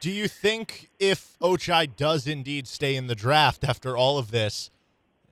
Do 0.00 0.10
you 0.10 0.28
think 0.28 0.90
if 1.00 1.38
Ochai 1.40 1.96
does 1.96 2.26
indeed 2.26 2.68
stay 2.68 2.94
in 2.94 3.06
the 3.06 3.14
draft 3.14 3.64
after 3.64 3.96
all 3.96 4.18
of 4.18 4.30
this, 4.30 4.70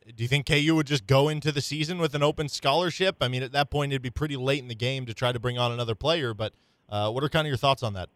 do 0.06 0.22
you 0.22 0.28
think 0.28 0.46
KU 0.46 0.74
would 0.74 0.86
just 0.86 1.06
go 1.06 1.28
into 1.28 1.52
the 1.52 1.60
season 1.60 1.98
with 1.98 2.14
an 2.14 2.22
open 2.22 2.48
scholarship? 2.48 3.16
I 3.20 3.28
mean, 3.28 3.42
at 3.42 3.52
that 3.52 3.70
point, 3.70 3.92
it'd 3.92 4.02
be 4.02 4.10
pretty 4.10 4.36
late 4.36 4.60
in 4.60 4.68
the 4.68 4.74
game 4.74 5.04
to 5.06 5.14
try 5.14 5.30
to 5.32 5.38
bring 5.38 5.58
on 5.58 5.70
another 5.70 5.94
player. 5.94 6.32
But 6.32 6.54
uh, 6.88 7.10
what 7.10 7.22
are 7.22 7.28
kind 7.28 7.46
of 7.46 7.50
your 7.50 7.58
thoughts 7.58 7.82
on 7.82 7.92
that? 7.94 8.08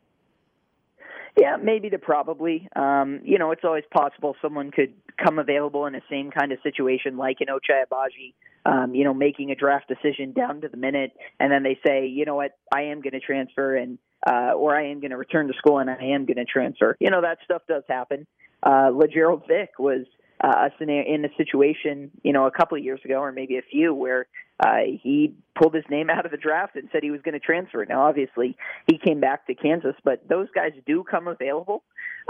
Yeah, 1.38 1.56
maybe 1.56 1.90
to 1.90 1.98
probably. 1.98 2.68
Um, 2.74 3.20
you 3.22 3.38
know, 3.38 3.50
it's 3.52 3.64
always 3.64 3.84
possible 3.90 4.34
someone 4.40 4.70
could 4.70 4.94
come 5.22 5.38
available 5.38 5.84
in 5.84 5.92
the 5.92 6.02
same 6.10 6.30
kind 6.30 6.52
of 6.52 6.58
situation 6.62 7.18
like 7.18 7.38
an 7.40 7.48
Ochai 7.48 7.84
Agbaji 7.84 8.32
um, 8.68 8.94
you 8.94 9.04
know, 9.04 9.14
making 9.14 9.50
a 9.50 9.54
draft 9.54 9.88
decision 9.88 10.32
down 10.32 10.60
to 10.60 10.68
the 10.68 10.76
minute, 10.76 11.12
and 11.40 11.50
then 11.50 11.62
they 11.62 11.78
say, 11.86 12.06
you 12.06 12.26
know 12.26 12.34
what, 12.34 12.52
I 12.74 12.82
am 12.82 13.00
going 13.00 13.12
to 13.12 13.20
transfer, 13.20 13.74
and 13.76 13.98
uh, 14.28 14.52
or 14.52 14.76
I 14.76 14.90
am 14.90 15.00
going 15.00 15.10
to 15.10 15.16
return 15.16 15.48
to 15.48 15.54
school, 15.54 15.78
and 15.78 15.88
I 15.88 16.12
am 16.12 16.26
going 16.26 16.36
to 16.36 16.44
transfer. 16.44 16.96
You 17.00 17.10
know, 17.10 17.22
that 17.22 17.38
stuff 17.44 17.62
does 17.66 17.84
happen. 17.88 18.26
Uh, 18.62 18.90
Lagerald 18.92 19.44
Vick 19.48 19.78
was 19.78 20.04
uh, 20.42 20.68
in 20.80 21.24
a 21.24 21.36
situation, 21.36 22.10
you 22.22 22.32
know, 22.32 22.46
a 22.46 22.50
couple 22.50 22.78
of 22.78 22.84
years 22.84 23.00
ago, 23.04 23.16
or 23.16 23.32
maybe 23.32 23.56
a 23.56 23.62
few, 23.62 23.92
where 23.92 24.26
uh, 24.60 24.78
he 25.02 25.34
pulled 25.56 25.74
his 25.74 25.84
name 25.90 26.10
out 26.10 26.24
of 26.24 26.30
the 26.30 26.36
draft 26.36 26.76
and 26.76 26.88
said 26.92 27.02
he 27.02 27.10
was 27.10 27.20
going 27.22 27.34
to 27.34 27.40
transfer. 27.40 27.84
Now, 27.84 28.02
obviously, 28.02 28.56
he 28.86 28.98
came 28.98 29.20
back 29.20 29.46
to 29.46 29.54
Kansas, 29.54 29.94
but 30.04 30.28
those 30.28 30.48
guys 30.54 30.72
do 30.86 31.04
come 31.04 31.28
available. 31.28 31.82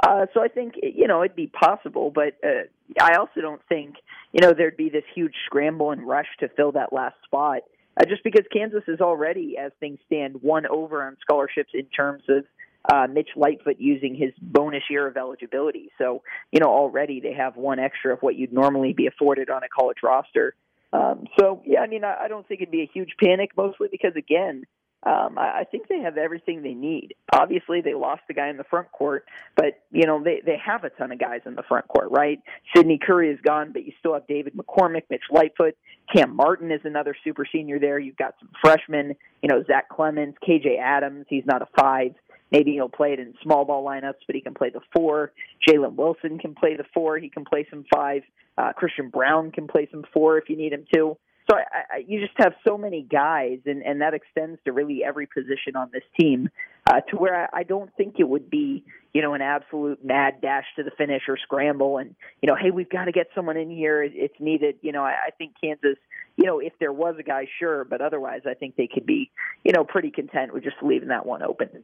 Uh, 0.02 0.26
so 0.32 0.42
I 0.42 0.48
think 0.48 0.74
you 0.80 1.08
know 1.08 1.22
it'd 1.22 1.36
be 1.36 1.48
possible, 1.48 2.10
but 2.14 2.36
uh, 2.44 2.68
I 3.00 3.16
also 3.18 3.40
don't 3.40 3.62
think 3.68 3.96
you 4.32 4.40
know 4.40 4.52
there'd 4.56 4.76
be 4.76 4.90
this 4.90 5.04
huge 5.14 5.34
scramble 5.46 5.90
and 5.90 6.06
rush 6.06 6.28
to 6.40 6.48
fill 6.48 6.72
that 6.72 6.92
last 6.92 7.16
spot. 7.24 7.62
Uh, 8.00 8.04
just 8.04 8.22
because 8.22 8.44
Kansas 8.52 8.84
is 8.86 9.00
already, 9.00 9.56
as 9.58 9.72
things 9.80 9.98
stand, 10.06 10.40
one 10.40 10.66
over 10.66 11.02
on 11.02 11.16
scholarships 11.20 11.70
in 11.74 11.86
terms 11.86 12.22
of 12.28 12.44
uh, 12.92 13.06
Mitch 13.10 13.30
Lightfoot 13.36 13.76
using 13.78 14.14
his 14.14 14.32
bonus 14.40 14.82
year 14.88 15.06
of 15.06 15.16
eligibility. 15.16 15.90
So, 15.98 16.22
you 16.52 16.60
know, 16.60 16.68
already 16.68 17.20
they 17.20 17.34
have 17.34 17.56
one 17.56 17.78
extra 17.78 18.14
of 18.14 18.20
what 18.20 18.36
you'd 18.36 18.52
normally 18.52 18.92
be 18.92 19.06
afforded 19.06 19.50
on 19.50 19.62
a 19.62 19.68
college 19.68 19.98
roster. 20.02 20.54
Um, 20.92 21.26
so, 21.38 21.62
yeah, 21.66 21.80
I 21.80 21.86
mean, 21.86 22.02
I, 22.04 22.24
I 22.24 22.28
don't 22.28 22.46
think 22.48 22.62
it'd 22.62 22.72
be 22.72 22.82
a 22.82 22.90
huge 22.92 23.14
panic, 23.22 23.50
mostly 23.56 23.88
because, 23.90 24.12
again, 24.16 24.64
um, 25.04 25.38
I, 25.38 25.60
I 25.60 25.64
think 25.64 25.88
they 25.88 26.00
have 26.00 26.16
everything 26.16 26.62
they 26.62 26.74
need. 26.74 27.14
Obviously, 27.32 27.80
they 27.80 27.94
lost 27.94 28.22
the 28.26 28.34
guy 28.34 28.48
in 28.48 28.56
the 28.56 28.64
front 28.64 28.90
court, 28.90 29.26
but 29.54 29.80
you 29.92 30.06
know 30.06 30.22
they 30.22 30.42
they 30.44 30.56
have 30.64 30.82
a 30.82 30.90
ton 30.90 31.12
of 31.12 31.20
guys 31.20 31.42
in 31.46 31.54
the 31.54 31.62
front 31.62 31.86
court, 31.86 32.08
right? 32.10 32.40
Sydney 32.74 32.98
Curry 32.98 33.30
is 33.30 33.38
gone, 33.40 33.72
but 33.72 33.84
you 33.84 33.92
still 34.00 34.14
have 34.14 34.26
David 34.26 34.54
McCormick, 34.54 35.04
Mitch 35.08 35.22
Lightfoot, 35.30 35.76
Cam 36.12 36.34
Martin 36.34 36.72
is 36.72 36.80
another 36.82 37.14
super 37.22 37.46
senior 37.50 37.78
there. 37.78 38.00
You've 38.00 38.16
got 38.16 38.34
some 38.40 38.50
freshmen, 38.60 39.14
you 39.40 39.48
know 39.48 39.62
Zach 39.68 39.88
Clemence, 39.88 40.36
KJ 40.46 40.80
Adams. 40.82 41.26
He's 41.28 41.46
not 41.46 41.62
a 41.62 41.68
five. 41.78 42.14
Maybe 42.50 42.72
he'll 42.72 42.88
play 42.88 43.12
it 43.12 43.18
in 43.20 43.34
small 43.42 43.64
ball 43.64 43.84
lineups, 43.84 44.20
but 44.26 44.34
he 44.34 44.40
can 44.40 44.54
play 44.54 44.70
the 44.70 44.80
four. 44.94 45.32
Jalen 45.66 45.94
Wilson 45.94 46.38
can 46.38 46.54
play 46.54 46.76
the 46.76 46.84
four. 46.94 47.18
He 47.18 47.28
can 47.28 47.44
play 47.44 47.66
some 47.70 47.84
five. 47.92 48.22
Uh, 48.56 48.72
Christian 48.72 49.08
Braun 49.08 49.52
can 49.52 49.68
play 49.68 49.88
some 49.90 50.04
four 50.12 50.38
if 50.38 50.48
you 50.48 50.56
need 50.56 50.72
him 50.72 50.84
to. 50.94 51.16
So 51.50 51.56
I, 51.56 51.96
I, 51.96 52.04
you 52.06 52.20
just 52.20 52.34
have 52.36 52.52
so 52.66 52.76
many 52.76 53.02
guys, 53.02 53.58
and, 53.64 53.82
and 53.82 54.02
that 54.02 54.12
extends 54.12 54.58
to 54.66 54.72
really 54.72 55.02
every 55.02 55.26
position 55.26 55.76
on 55.76 55.88
this 55.92 56.02
team, 56.20 56.50
uh, 56.86 57.00
to 57.08 57.16
where 57.16 57.44
I, 57.44 57.60
I 57.60 57.62
don't 57.62 57.90
think 57.96 58.16
it 58.18 58.28
would 58.28 58.50
be, 58.50 58.84
you 59.14 59.22
know, 59.22 59.32
an 59.32 59.40
absolute 59.40 60.04
mad 60.04 60.42
dash 60.42 60.66
to 60.76 60.82
the 60.82 60.90
finish 60.90 61.22
or 61.26 61.38
scramble, 61.38 61.96
and 61.96 62.14
you 62.42 62.48
know, 62.48 62.54
hey, 62.54 62.70
we've 62.70 62.90
got 62.90 63.06
to 63.06 63.12
get 63.12 63.28
someone 63.34 63.56
in 63.56 63.70
here. 63.70 64.02
It's 64.02 64.38
needed. 64.38 64.76
You 64.82 64.92
know, 64.92 65.02
I, 65.02 65.14
I 65.28 65.30
think 65.38 65.54
Kansas, 65.58 65.96
you 66.36 66.44
know, 66.44 66.58
if 66.58 66.74
there 66.80 66.92
was 66.92 67.16
a 67.18 67.22
guy, 67.22 67.48
sure, 67.58 67.84
but 67.84 68.02
otherwise, 68.02 68.42
I 68.46 68.52
think 68.52 68.76
they 68.76 68.86
could 68.86 69.06
be, 69.06 69.30
you 69.64 69.72
know, 69.72 69.84
pretty 69.84 70.10
content 70.10 70.52
with 70.52 70.64
just 70.64 70.76
leaving 70.82 71.08
that 71.08 71.24
one 71.24 71.42
open. 71.42 71.82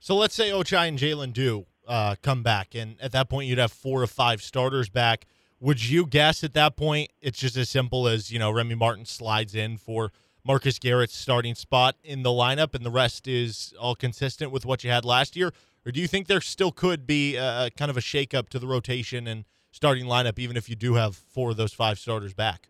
So 0.00 0.16
let's 0.16 0.34
say 0.34 0.50
Ochai 0.50 0.88
and 0.88 0.98
Jalen 0.98 1.32
do 1.32 1.66
uh, 1.86 2.16
come 2.22 2.42
back, 2.42 2.74
and 2.74 2.96
at 3.00 3.12
that 3.12 3.28
point, 3.28 3.48
you'd 3.48 3.58
have 3.58 3.72
four 3.72 4.02
or 4.02 4.06
five 4.06 4.42
starters 4.42 4.88
back 4.88 5.26
would 5.60 5.88
you 5.88 6.06
guess 6.06 6.44
at 6.44 6.54
that 6.54 6.76
point 6.76 7.10
it's 7.20 7.38
just 7.38 7.56
as 7.56 7.68
simple 7.68 8.06
as, 8.06 8.30
you 8.30 8.38
know, 8.38 8.50
Remy 8.50 8.76
Martin 8.76 9.04
slides 9.04 9.54
in 9.54 9.76
for 9.76 10.12
Marcus 10.44 10.78
Garrett's 10.78 11.16
starting 11.16 11.54
spot 11.54 11.96
in 12.04 12.22
the 12.22 12.30
lineup 12.30 12.74
and 12.74 12.84
the 12.84 12.90
rest 12.90 13.26
is 13.26 13.74
all 13.78 13.94
consistent 13.94 14.52
with 14.52 14.64
what 14.64 14.84
you 14.84 14.90
had 14.90 15.04
last 15.04 15.36
year? 15.36 15.52
Or 15.84 15.92
do 15.92 16.00
you 16.00 16.06
think 16.06 16.26
there 16.26 16.40
still 16.40 16.70
could 16.70 17.06
be 17.06 17.36
a, 17.36 17.70
kind 17.76 17.90
of 17.90 17.96
a 17.96 18.00
shakeup 18.00 18.48
to 18.50 18.58
the 18.58 18.66
rotation 18.66 19.26
and 19.26 19.44
starting 19.70 20.06
lineup, 20.06 20.38
even 20.38 20.56
if 20.56 20.68
you 20.68 20.76
do 20.76 20.94
have 20.94 21.16
four 21.16 21.50
of 21.50 21.56
those 21.56 21.72
five 21.72 21.98
starters 21.98 22.34
back? 22.34 22.68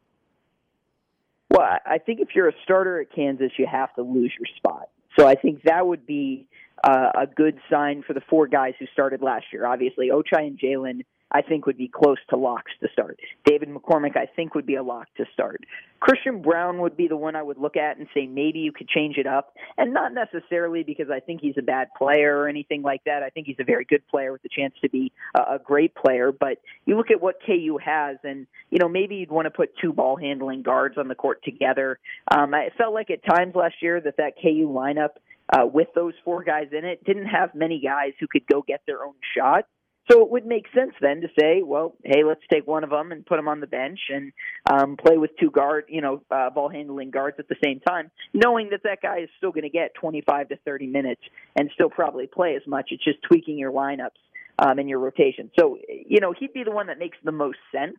Well, 1.51 1.79
I 1.85 1.99
think 1.99 2.21
if 2.21 2.29
you're 2.35 2.49
a 2.49 2.55
starter 2.63 3.01
at 3.01 3.13
Kansas, 3.13 3.53
you 3.59 3.67
have 3.67 3.95
to 3.95 4.03
lose 4.03 4.33
your 4.39 4.47
spot. 4.57 4.89
So 5.19 5.27
I 5.27 5.35
think 5.35 5.63
that 5.65 5.87
would 5.87 6.07
be 6.07 6.47
uh, 6.85 7.11
a 7.15 7.27
good 7.27 7.59
sign 7.71 8.03
for 8.07 8.13
the 8.13 8.23
four 8.29 8.47
guys 8.47 8.75
who 8.79 8.87
started 8.93 9.23
last 9.23 9.47
year. 9.53 9.67
Obviously, 9.67 10.11
Ochai 10.11 10.47
and 10.47 10.59
Jalen 10.59 11.03
I 11.31 11.43
think 11.43 11.67
would 11.67 11.77
be 11.77 11.89
close 11.89 12.17
to 12.31 12.37
locks 12.37 12.73
to 12.81 12.89
start. 12.93 13.19
David 13.45 13.69
McCormack, 13.69 14.17
I 14.17 14.27
think, 14.35 14.55
would 14.55 14.65
be 14.65 14.77
a 14.77 14.83
lock 14.83 15.09
to 15.19 15.27
start. 15.33 15.63
Christian 16.01 16.41
Braun 16.41 16.79
would 16.79 16.97
be 16.97 17.09
the 17.09 17.17
one 17.17 17.37
I 17.37 17.43
would 17.43 17.59
look 17.59 17.77
at 17.77 17.99
and 17.99 18.07
say 18.15 18.27
maybe 18.27 18.61
you 18.61 18.73
could 18.73 18.89
change 18.89 19.19
it 19.19 19.27
up, 19.27 19.53
and 19.77 19.93
not 19.93 20.15
necessarily 20.15 20.85
because 20.85 21.11
I 21.11 21.21
think 21.21 21.41
he's 21.43 21.57
a 21.59 21.63
bad 21.63 21.89
player 21.99 22.39
or 22.39 22.49
anything 22.49 22.83
like 22.83 23.05
that. 23.05 23.23
I 23.23 23.31
think 23.31 23.47
he's 23.47 23.57
a 23.59 23.65
very 23.65 23.85
good 23.85 24.07
player 24.09 24.33
with 24.33 24.45
a 24.45 24.49
chance 24.49 24.75
to 24.83 24.89
be 24.89 25.13
a 25.35 25.59
great 25.63 25.95
player. 25.95 26.33
But 26.33 26.59
you 26.87 26.97
look 26.97 27.11
at 27.11 27.21
what 27.21 27.37
KU 27.45 27.79
has, 27.85 28.17
and 28.25 28.47
you 28.71 28.79
know 28.79 28.89
maybe 28.89 29.17
you'd 29.17 29.31
want 29.31 29.47
to 29.47 29.51
put 29.51 29.71
two 29.83 29.93
ball 29.93 30.17
handling 30.17 30.63
guards 30.63 30.97
on 30.97 31.09
the 31.09 31.15
court 31.15 31.43
together. 31.43 31.99
Um, 32.31 32.55
I 32.55 32.71
felt 32.79 32.95
like 32.95 33.11
at 33.11 33.25
times 33.25 33.55
last 33.55 33.75
year 33.83 34.01
that 34.01 34.17
that 34.17 34.35
KU 34.41 34.69
lineup. 34.69 35.11
Uh, 35.51 35.67
with 35.67 35.89
those 35.95 36.15
four 36.25 36.45
guys 36.45 36.69
in 36.73 36.85
it, 36.85 37.03
didn't 37.05 37.27
have 37.27 37.55
many 37.55 37.81
guys 37.81 38.13
who 38.21 38.27
could 38.27 38.47
go 38.47 38.63
get 38.67 38.83
their 38.87 39.05
own 39.05 39.15
shot. 39.37 39.65
So 40.11 40.23
it 40.23 40.31
would 40.31 40.47
make 40.47 40.65
sense 40.75 40.93
then 41.03 41.21
to 41.21 41.29
say, 41.39 41.63
well, 41.63 41.95
hey, 42.03 42.25
let's 42.25 42.41
take 42.51 42.67
one 42.67 42.83
of 42.83 42.89
them 42.89 43.13
and 43.13 43.27
put 43.27 43.39
him 43.39 43.47
on 43.47 43.61
the 43.61 43.67
bench 43.67 43.99
and 44.09 44.33
um, 44.71 44.97
play 44.97 45.19
with 45.19 45.31
two 45.39 45.51
guard, 45.51 45.85
you 45.89 46.01
know, 46.01 46.23
uh, 46.31 46.49
ball 46.49 46.71
handling 46.71 47.11
guards 47.11 47.37
at 47.39 47.49
the 47.49 47.57
same 47.63 47.81
time, 47.81 48.11
knowing 48.33 48.71
that 48.71 48.85
that 48.85 49.03
guy 49.03 49.19
is 49.19 49.29
still 49.37 49.51
going 49.51 49.65
to 49.65 49.71
get 49.71 49.95
25 49.95 50.49
to 50.49 50.57
30 50.65 50.87
minutes 50.87 51.21
and 51.57 51.71
still 51.75 51.91
probably 51.91 52.27
play 52.27 52.57
as 52.57 52.67
much. 52.67 52.89
It's 52.91 53.05
just 53.05 53.19
tweaking 53.23 53.59
your 53.59 53.71
lineups 53.71 54.17
um, 54.59 54.79
and 54.79 54.89
your 54.89 54.99
rotation. 54.99 55.51
So 55.59 55.77
you 56.07 56.21
know, 56.21 56.33
he'd 56.39 56.55
be 56.55 56.65
the 56.65 56.71
one 56.71 56.87
that 56.87 56.99
makes 56.99 57.19
the 57.23 57.33
most 57.33 57.59
sense. 57.71 57.99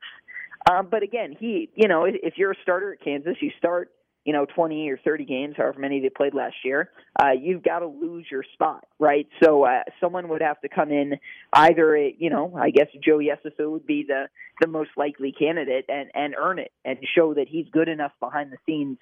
Um, 0.70 0.88
but 0.90 1.04
again, 1.04 1.36
he, 1.40 1.70
you 1.76 1.88
know, 1.88 2.06
if 2.06 2.34
you're 2.38 2.52
a 2.52 2.62
starter 2.64 2.94
at 2.94 3.02
Kansas, 3.02 3.38
you 3.40 3.52
start 3.58 3.92
you 4.26 4.34
know, 4.34 4.46
20 4.46 4.90
or 4.90 4.98
30 4.98 5.26
games, 5.26 5.56
however 5.58 5.80
many 5.80 6.00
they 6.00 6.10
played 6.10 6.34
last 6.34 6.56
year, 6.64 6.90
uh, 7.22 7.32
you've 7.32 7.64
got 7.64 7.80
to 7.80 7.88
lose 7.88 8.26
your 8.30 8.44
spot, 8.54 8.86
right? 9.00 9.28
So 9.44 9.66
uh, 9.66 9.84
someone 10.02 10.30
would 10.30 10.42
have 10.42 10.60
to 10.62 10.70
come 10.70 10.92
in 10.92 11.14
either, 11.54 11.98
you 11.98 12.30
know, 12.30 12.54
I 12.56 12.70
guess 12.70 12.88
Joe 13.04 13.20
Yesufu 13.20 13.72
would 13.72 13.86
be 13.86 14.06
the 14.08 14.28
the 14.62 14.68
most 14.68 14.90
likely 14.98 15.32
candidate 15.32 15.86
and 15.88 16.10
and 16.14 16.36
earn 16.38 16.60
it 16.60 16.72
and 16.84 16.98
show 17.16 17.34
that 17.34 17.48
he's 17.48 17.66
good 17.72 17.88
enough 17.88 18.12
behind 18.20 18.52
the 18.52 18.58
scenes 18.66 18.98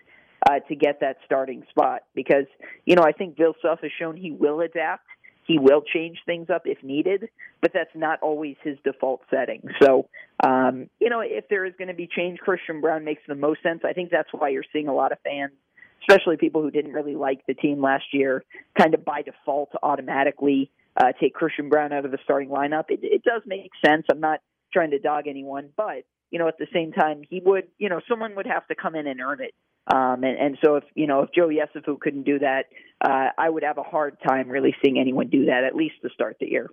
uh, 0.48 0.60
to 0.68 0.76
get 0.76 1.00
that 1.02 1.18
starting 1.26 1.64
spot 1.70 2.04
because 2.14 2.46
you 2.86 2.96
know 2.96 3.04
I 3.04 3.12
think 3.12 3.38
Bill 3.38 3.56
Self 3.62 3.80
has 3.82 3.92
shown 4.00 4.16
he 4.16 4.32
will 4.32 4.62
adapt 4.62 5.08
he 5.48 5.58
will 5.58 5.82
change 5.82 6.18
things 6.26 6.50
up 6.50 6.64
if 6.66 6.84
needed, 6.84 7.30
but 7.62 7.72
that's 7.74 7.96
not 7.96 8.20
always 8.22 8.58
his 8.62 8.78
default 8.84 9.22
setting. 9.30 9.64
So, 9.82 10.10
um, 10.46 10.90
you 11.00 11.10
know, 11.10 11.22
if 11.22 11.48
there 11.50 11.66
is 11.66 11.74
going 11.78 11.88
to 11.88 11.94
be 11.94 12.08
change, 12.08 12.40
Christian 12.40 12.82
Braun 12.82 13.06
makes 13.06 13.22
the 13.28 13.36
most 13.36 13.64
sense. 13.64 13.82
I 13.86 13.94
think 13.94 14.12
that's 14.12 14.30
why 14.32 14.50
you're 14.50 14.66
seeing 14.74 14.90
a 14.90 14.94
lot 14.94 15.14
of 15.14 15.20
fans, 15.24 15.54
especially 16.02 16.36
people 16.36 16.62
who 16.62 16.70
didn't 16.70 16.92
really 16.92 17.16
like 17.16 17.46
the 17.48 17.54
team 17.54 17.82
last 17.82 18.06
year, 18.12 18.44
kind 18.78 18.94
of 18.94 19.06
by 19.06 19.22
default 19.22 19.72
automatically 19.82 20.70
uh, 20.98 21.14
take 21.20 21.34
Christian 21.34 21.70
Braun 21.70 21.94
out 21.94 22.04
of 22.04 22.12
the 22.12 22.20
starting 22.26 22.50
lineup. 22.50 22.86
It, 22.90 23.00
it 23.02 23.24
does 23.24 23.42
make 23.46 23.72
sense. 23.86 24.06
I'm 24.12 24.20
not 24.20 24.42
trying 24.74 24.92
to 24.92 25.00
dog 25.00 25.28
anyone, 25.28 25.70
but 25.78 26.04
you 26.32 26.40
know, 26.40 26.48
at 26.48 26.58
the 26.58 26.68
same 26.74 26.92
time, 26.92 27.22
he 27.30 27.42
would, 27.44 27.68
you 27.78 27.90
know, 27.90 28.02
someone 28.10 28.36
would 28.36 28.48
have 28.48 28.68
to 28.68 28.76
come 28.76 28.96
in 28.96 29.08
and 29.08 29.22
earn 29.22 29.42
it. 29.42 29.54
Um, 29.94 30.24
and, 30.24 30.38
and 30.38 30.58
so 30.64 30.76
if, 30.76 30.84
you 30.96 31.08
know, 31.08 31.22
if 31.22 31.30
Joe 31.34 31.48
Yesufu 31.48 32.00
couldn't 32.00 32.24
do 32.24 32.40
that, 32.40 32.66
uh, 33.02 33.30
I 33.38 33.50
would 33.50 33.64
have 33.64 33.78
a 33.78 33.84
hard 33.84 34.18
time 34.28 34.50
really 34.50 34.76
seeing 34.84 35.00
anyone 35.00 35.30
do 35.30 35.46
that, 35.46 35.64
at 35.64 35.76
least 35.76 35.96
to 36.02 36.10
start 36.14 36.38
the 36.40 36.48
year. 36.48 36.70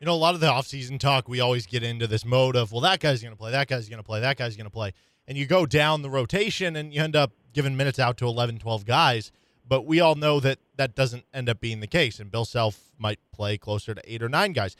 You 0.00 0.06
know, 0.06 0.14
a 0.14 0.16
lot 0.16 0.34
of 0.34 0.40
the 0.40 0.48
offseason 0.48 0.98
talk, 0.98 1.28
we 1.28 1.40
always 1.40 1.66
get 1.66 1.82
into 1.82 2.06
this 2.06 2.24
mode 2.24 2.56
of, 2.56 2.72
well, 2.72 2.82
that 2.82 3.00
guy's 3.00 3.22
going 3.22 3.32
to 3.32 3.38
play, 3.38 3.52
that 3.52 3.68
guy's 3.68 3.88
going 3.88 3.98
to 3.98 4.04
play, 4.04 4.20
that 4.20 4.36
guy's 4.36 4.56
going 4.56 4.66
to 4.66 4.70
play. 4.70 4.92
And 5.28 5.38
you 5.38 5.46
go 5.46 5.66
down 5.66 6.02
the 6.02 6.10
rotation 6.10 6.76
and 6.76 6.92
you 6.92 7.02
end 7.02 7.16
up 7.16 7.32
giving 7.52 7.76
minutes 7.76 7.98
out 7.98 8.16
to 8.18 8.26
11, 8.26 8.58
12 8.58 8.84
guys. 8.84 9.32
But 9.68 9.86
we 9.86 10.00
all 10.00 10.14
know 10.14 10.38
that 10.40 10.58
that 10.76 10.94
doesn't 10.94 11.24
end 11.34 11.48
up 11.48 11.60
being 11.60 11.80
the 11.80 11.86
case. 11.86 12.20
And 12.20 12.30
Bill 12.30 12.44
Self 12.44 12.92
might 12.98 13.18
play 13.32 13.58
closer 13.58 13.94
to 13.94 14.02
eight 14.04 14.22
or 14.22 14.28
nine 14.28 14.52
guys. 14.52 14.76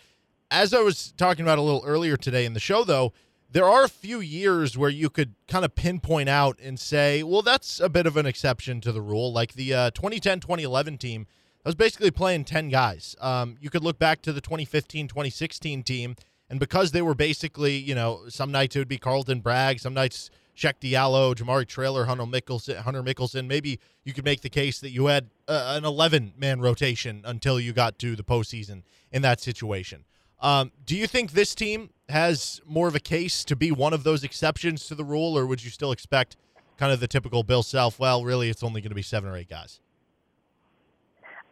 As 0.51 0.73
I 0.73 0.81
was 0.81 1.13
talking 1.17 1.45
about 1.45 1.59
a 1.59 1.63
little 1.63 1.83
earlier 1.85 2.17
today 2.17 2.45
in 2.45 2.53
the 2.53 2.61
show, 2.61 2.85
though, 2.85 3.13
there 3.51 3.65
are 3.65 3.85
a 3.85 3.89
few 3.89 4.21
years 4.21 4.77
where 4.77 4.91
you 4.91 5.09
could 5.09 5.35
kind 5.49 5.65
of 5.65 5.75
pinpoint 5.75 6.29
out 6.29 6.59
and 6.61 6.79
say, 6.79 7.23
well, 7.23 7.43
that's 7.43 7.81
a 7.81 7.89
bit 7.89 8.07
of 8.07 8.17
an 8.17 8.27
exception 8.27 8.81
to 8.83 8.93
the 8.93 9.01
rule. 9.01 9.33
Like 9.33 9.55
the 9.55 9.73
uh, 9.73 9.91
2010 9.91 10.41
2011 10.41 10.99
team 10.99 11.27
that 11.63 11.69
was 11.69 11.75
basically 11.75 12.11
playing 12.11 12.45
10 12.45 12.69
guys. 12.69 13.17
Um, 13.21 13.57
you 13.61 13.71
could 13.71 13.83
look 13.85 13.99
back 13.99 14.23
to 14.23 14.33
the 14.33 14.41
2015 14.41 15.09
2016 15.09 15.83
team, 15.83 16.17
and 16.51 16.61
because 16.61 16.93
they 16.93 17.03
were 17.03 17.15
basically, 17.15 17.77
you 17.77 17.95
know, 17.95 18.23
some 18.29 18.53
nights 18.53 18.77
it 18.77 18.81
would 18.81 18.89
be 18.89 18.99
Carlton 18.99 19.41
Bragg, 19.41 19.81
some 19.81 19.95
nights 19.95 20.31
Cheick 20.57 20.81
Diallo, 20.81 21.35
Jamari 21.35 21.67
Traylor, 21.67 22.07
Hunter 22.07 22.25
Mickelson, 22.25 22.77
Hunter 22.79 23.03
Mickelson. 23.03 23.47
Maybe 23.47 23.79
you 24.05 24.13
could 24.13 24.25
make 24.25 24.41
the 24.41 24.49
case 24.49 24.81
that 24.81 24.91
you 24.91 25.07
had 25.07 25.31
uh, 25.47 25.75
an 25.77 25.85
11 25.85 26.33
man 26.37 26.61
rotation 26.61 27.23
until 27.25 27.61
you 27.61 27.73
got 27.73 27.99
to 27.99 28.17
the 28.17 28.25
postseason 28.25 28.83
in 29.13 29.23
that 29.23 29.41
situation. 29.41 30.05
Um, 30.41 30.73
do 30.85 30.97
you 30.97 31.07
think 31.07 31.33
this 31.33 31.55
team 31.55 31.91
has 32.09 32.61
more 32.67 32.89
of 32.89 32.95
a 32.95 33.01
case 33.01 33.45
to 33.45 33.57
be 33.57 33.73
one 33.73 33.93
of 33.93 34.05
those 34.05 34.23
exceptions 34.23 34.87
to 34.87 34.95
the 34.95 35.05
rule, 35.05 35.37
or 35.37 35.47
would 35.47 35.65
you 35.65 35.71
still 35.71 35.93
expect 35.93 36.37
kind 36.77 36.93
of 36.93 37.01
the 37.01 37.09
typical 37.09 37.43
Bill 37.43 37.63
Self? 37.63 37.99
Well, 37.99 38.25
really, 38.25 38.49
it's 38.49 38.63
only 38.63 38.81
going 38.81 38.91
to 38.91 38.97
be 38.97 39.03
seven 39.03 39.29
or 39.29 39.37
eight 39.37 39.49
guys. 39.49 39.81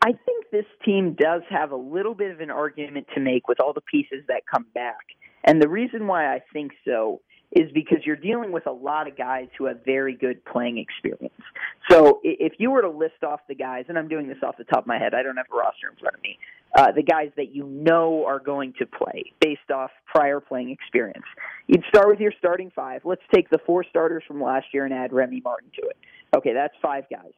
I 0.03 0.13
think 0.13 0.45
this 0.53 0.67
team 0.85 1.17
does 1.19 1.43
have 1.49 1.73
a 1.73 1.77
little 1.77 2.15
bit 2.15 2.31
of 2.31 2.41
an 2.41 2.51
argument 2.51 3.07
to 3.15 3.21
make 3.21 3.49
with 3.49 3.59
all 3.59 3.73
the 3.73 3.81
pieces 3.81 4.25
that 4.29 4.43
come 4.53 4.67
back. 4.75 5.01
And 5.45 5.61
the 5.61 5.69
reason 5.69 6.07
why 6.07 6.33
I 6.33 6.43
think 6.53 6.73
so 6.85 7.21
is 7.55 7.71
because 7.73 7.99
you're 8.05 8.17
dealing 8.17 8.53
with 8.53 8.67
a 8.67 8.73
lot 8.73 9.07
of 9.07 9.17
guys 9.17 9.49
who 9.57 9.67
have 9.67 9.85
very 9.85 10.15
good 10.15 10.45
playing 10.45 10.79
experience. 10.79 11.35
So 11.91 12.21
if 12.25 12.55
you 12.59 12.71
were 12.71 12.83
to 12.83 12.91
list 12.91 13.23
off 13.23 13.41
the 13.49 13.55
guys, 13.55 13.85
and 13.89 13.99
I'm 13.99 14.09
doing 14.09 14.27
this 14.27 14.39
off 14.43 14.57
the 14.57 14.65
top 14.65 14.81
of 14.81 14.87
my 14.87 14.99
head, 14.99 15.15
I 15.15 15.23
don't 15.23 15.37
have 15.37 15.47
a 15.53 15.57
roster 15.57 15.89
in 15.91 15.97
front 15.97 16.17
of 16.17 16.23
me, 16.23 16.39
uh, 16.77 16.91
the 16.93 17.03
guys 17.03 17.31
that 17.37 17.55
you 17.55 17.65
know 17.65 18.25
are 18.27 18.41
going 18.41 18.75
to 18.79 18.87
play 18.87 19.33
based 19.41 19.71
off 19.73 19.91
prior 20.07 20.41
playing 20.41 20.71
experience. 20.71 21.25
You'd 21.69 21.85
start 21.89 22.09
with 22.09 22.19
your 22.19 22.33
starting 22.39 22.73
five. 22.75 23.03
Let's 23.05 23.23
take 23.33 23.49
the 23.51 23.59
four 23.65 23.85
starters 23.85 24.25
from 24.27 24.43
last 24.43 24.67
year 24.73 24.85
and 24.85 24.93
add 24.93 25.13
Remy 25.13 25.41
Martin 25.45 25.71
to 25.81 25.87
it. 25.89 25.97
Okay, 26.37 26.53
that's 26.53 26.75
five 26.83 27.05
guys. 27.09 27.33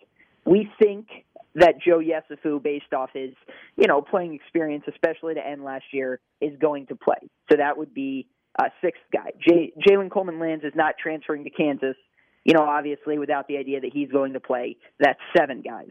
We 0.46 0.70
think 0.80 1.08
that 1.56 1.74
Joe 1.80 1.98
Yesufu, 2.00 2.62
based 2.62 2.92
off 2.94 3.10
his, 3.12 3.32
you 3.76 3.86
know, 3.86 4.00
playing 4.00 4.34
experience, 4.34 4.84
especially 4.88 5.34
to 5.34 5.46
end 5.46 5.64
last 5.64 5.84
year, 5.92 6.20
is 6.40 6.52
going 6.58 6.86
to 6.86 6.96
play. 6.96 7.28
So 7.50 7.56
that 7.56 7.76
would 7.76 7.92
be 7.92 8.26
a 8.58 8.64
sixth 8.82 9.02
guy. 9.12 9.32
J- 9.46 9.72
Jalen 9.86 10.10
Coleman 10.10 10.38
Lands 10.38 10.64
is 10.64 10.72
not 10.74 10.94
transferring 11.00 11.44
to 11.44 11.50
Kansas, 11.50 11.96
you 12.44 12.54
know, 12.54 12.64
obviously 12.64 13.18
without 13.18 13.48
the 13.48 13.56
idea 13.56 13.80
that 13.80 13.90
he's 13.92 14.10
going 14.10 14.32
to 14.32 14.40
play. 14.40 14.76
That's 15.00 15.18
seven 15.36 15.62
guys. 15.62 15.90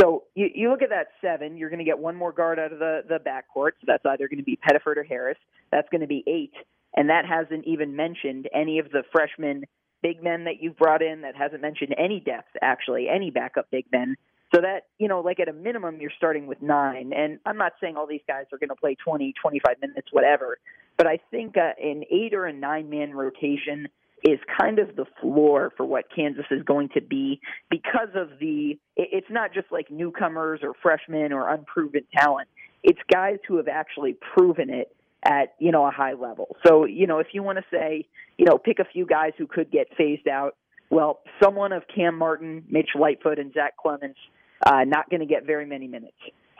So 0.00 0.24
you, 0.34 0.48
you 0.54 0.70
look 0.70 0.82
at 0.82 0.90
that 0.90 1.08
seven, 1.20 1.56
you're 1.56 1.70
going 1.70 1.78
to 1.78 1.84
get 1.84 1.98
one 1.98 2.16
more 2.16 2.32
guard 2.32 2.58
out 2.58 2.72
of 2.72 2.78
the, 2.78 3.02
the 3.08 3.18
backcourt. 3.18 3.72
So 3.80 3.86
that's 3.86 4.04
either 4.04 4.28
going 4.28 4.38
to 4.38 4.44
be 4.44 4.58
Pettiford 4.58 4.96
or 4.96 5.04
Harris. 5.04 5.38
That's 5.70 5.88
going 5.90 6.00
to 6.00 6.06
be 6.06 6.24
eight. 6.26 6.52
And 6.96 7.10
that 7.10 7.24
hasn't 7.26 7.66
even 7.66 7.96
mentioned 7.96 8.48
any 8.54 8.78
of 8.78 8.90
the 8.90 9.02
freshmen 9.12 9.64
big 10.02 10.22
men 10.22 10.44
that 10.44 10.60
you've 10.60 10.76
brought 10.76 11.02
in. 11.02 11.22
That 11.22 11.36
hasn't 11.36 11.62
mentioned 11.62 11.94
any 11.98 12.20
depth, 12.20 12.50
actually, 12.60 13.08
any 13.08 13.30
backup 13.30 13.70
big 13.70 13.86
men. 13.92 14.16
So 14.54 14.60
that, 14.60 14.86
you 14.98 15.08
know, 15.08 15.20
like 15.20 15.40
at 15.40 15.48
a 15.48 15.52
minimum, 15.52 16.00
you're 16.00 16.12
starting 16.16 16.46
with 16.46 16.60
nine. 16.62 17.12
And 17.12 17.38
I'm 17.46 17.56
not 17.56 17.72
saying 17.80 17.96
all 17.96 18.06
these 18.06 18.20
guys 18.28 18.44
are 18.52 18.58
going 18.58 18.68
to 18.68 18.76
play 18.76 18.96
20, 19.04 19.34
25 19.40 19.76
minutes, 19.80 20.08
whatever. 20.12 20.58
But 20.96 21.06
I 21.06 21.18
think 21.30 21.56
uh, 21.56 21.72
an 21.82 22.04
eight 22.10 22.34
or 22.34 22.46
a 22.46 22.52
nine 22.52 22.88
man 22.90 23.12
rotation 23.12 23.88
is 24.22 24.38
kind 24.58 24.78
of 24.78 24.96
the 24.96 25.04
floor 25.20 25.72
for 25.76 25.84
what 25.84 26.04
Kansas 26.14 26.46
is 26.50 26.62
going 26.62 26.88
to 26.94 27.00
be 27.02 27.40
because 27.70 28.08
of 28.14 28.30
the 28.40 28.78
it's 28.96 29.26
not 29.30 29.52
just 29.52 29.66
like 29.70 29.90
newcomers 29.90 30.60
or 30.62 30.72
freshmen 30.82 31.32
or 31.32 31.52
unproven 31.52 32.04
talent. 32.16 32.48
It's 32.82 33.00
guys 33.12 33.38
who 33.46 33.56
have 33.58 33.68
actually 33.68 34.16
proven 34.34 34.70
it 34.70 34.94
at, 35.24 35.54
you 35.58 35.72
know, 35.72 35.86
a 35.86 35.90
high 35.90 36.12
level. 36.12 36.56
So, 36.66 36.84
you 36.84 37.06
know, 37.06 37.18
if 37.18 37.28
you 37.32 37.42
want 37.42 37.58
to 37.58 37.64
say, 37.70 38.06
you 38.38 38.44
know, 38.44 38.58
pick 38.58 38.78
a 38.78 38.84
few 38.84 39.06
guys 39.06 39.32
who 39.38 39.46
could 39.46 39.70
get 39.70 39.88
phased 39.96 40.28
out, 40.28 40.56
well, 40.90 41.20
someone 41.42 41.72
of 41.72 41.82
Cam 41.94 42.16
Martin, 42.16 42.64
Mitch 42.68 42.90
Lightfoot, 42.98 43.38
and 43.38 43.52
Zach 43.52 43.76
Clemence 43.76 44.18
uh, 44.66 44.84
not 44.84 45.08
going 45.10 45.20
to 45.20 45.26
get 45.26 45.46
very 45.46 45.66
many 45.66 45.88
minutes. 45.88 46.16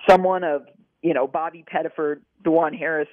Someone 0.09 0.45
of, 0.45 0.63
you 1.03 1.15
know, 1.15 1.27
Bobby 1.27 1.65
Pettiford, 1.73 2.21
Dajuan 2.43 2.77
Harris, 2.77 3.09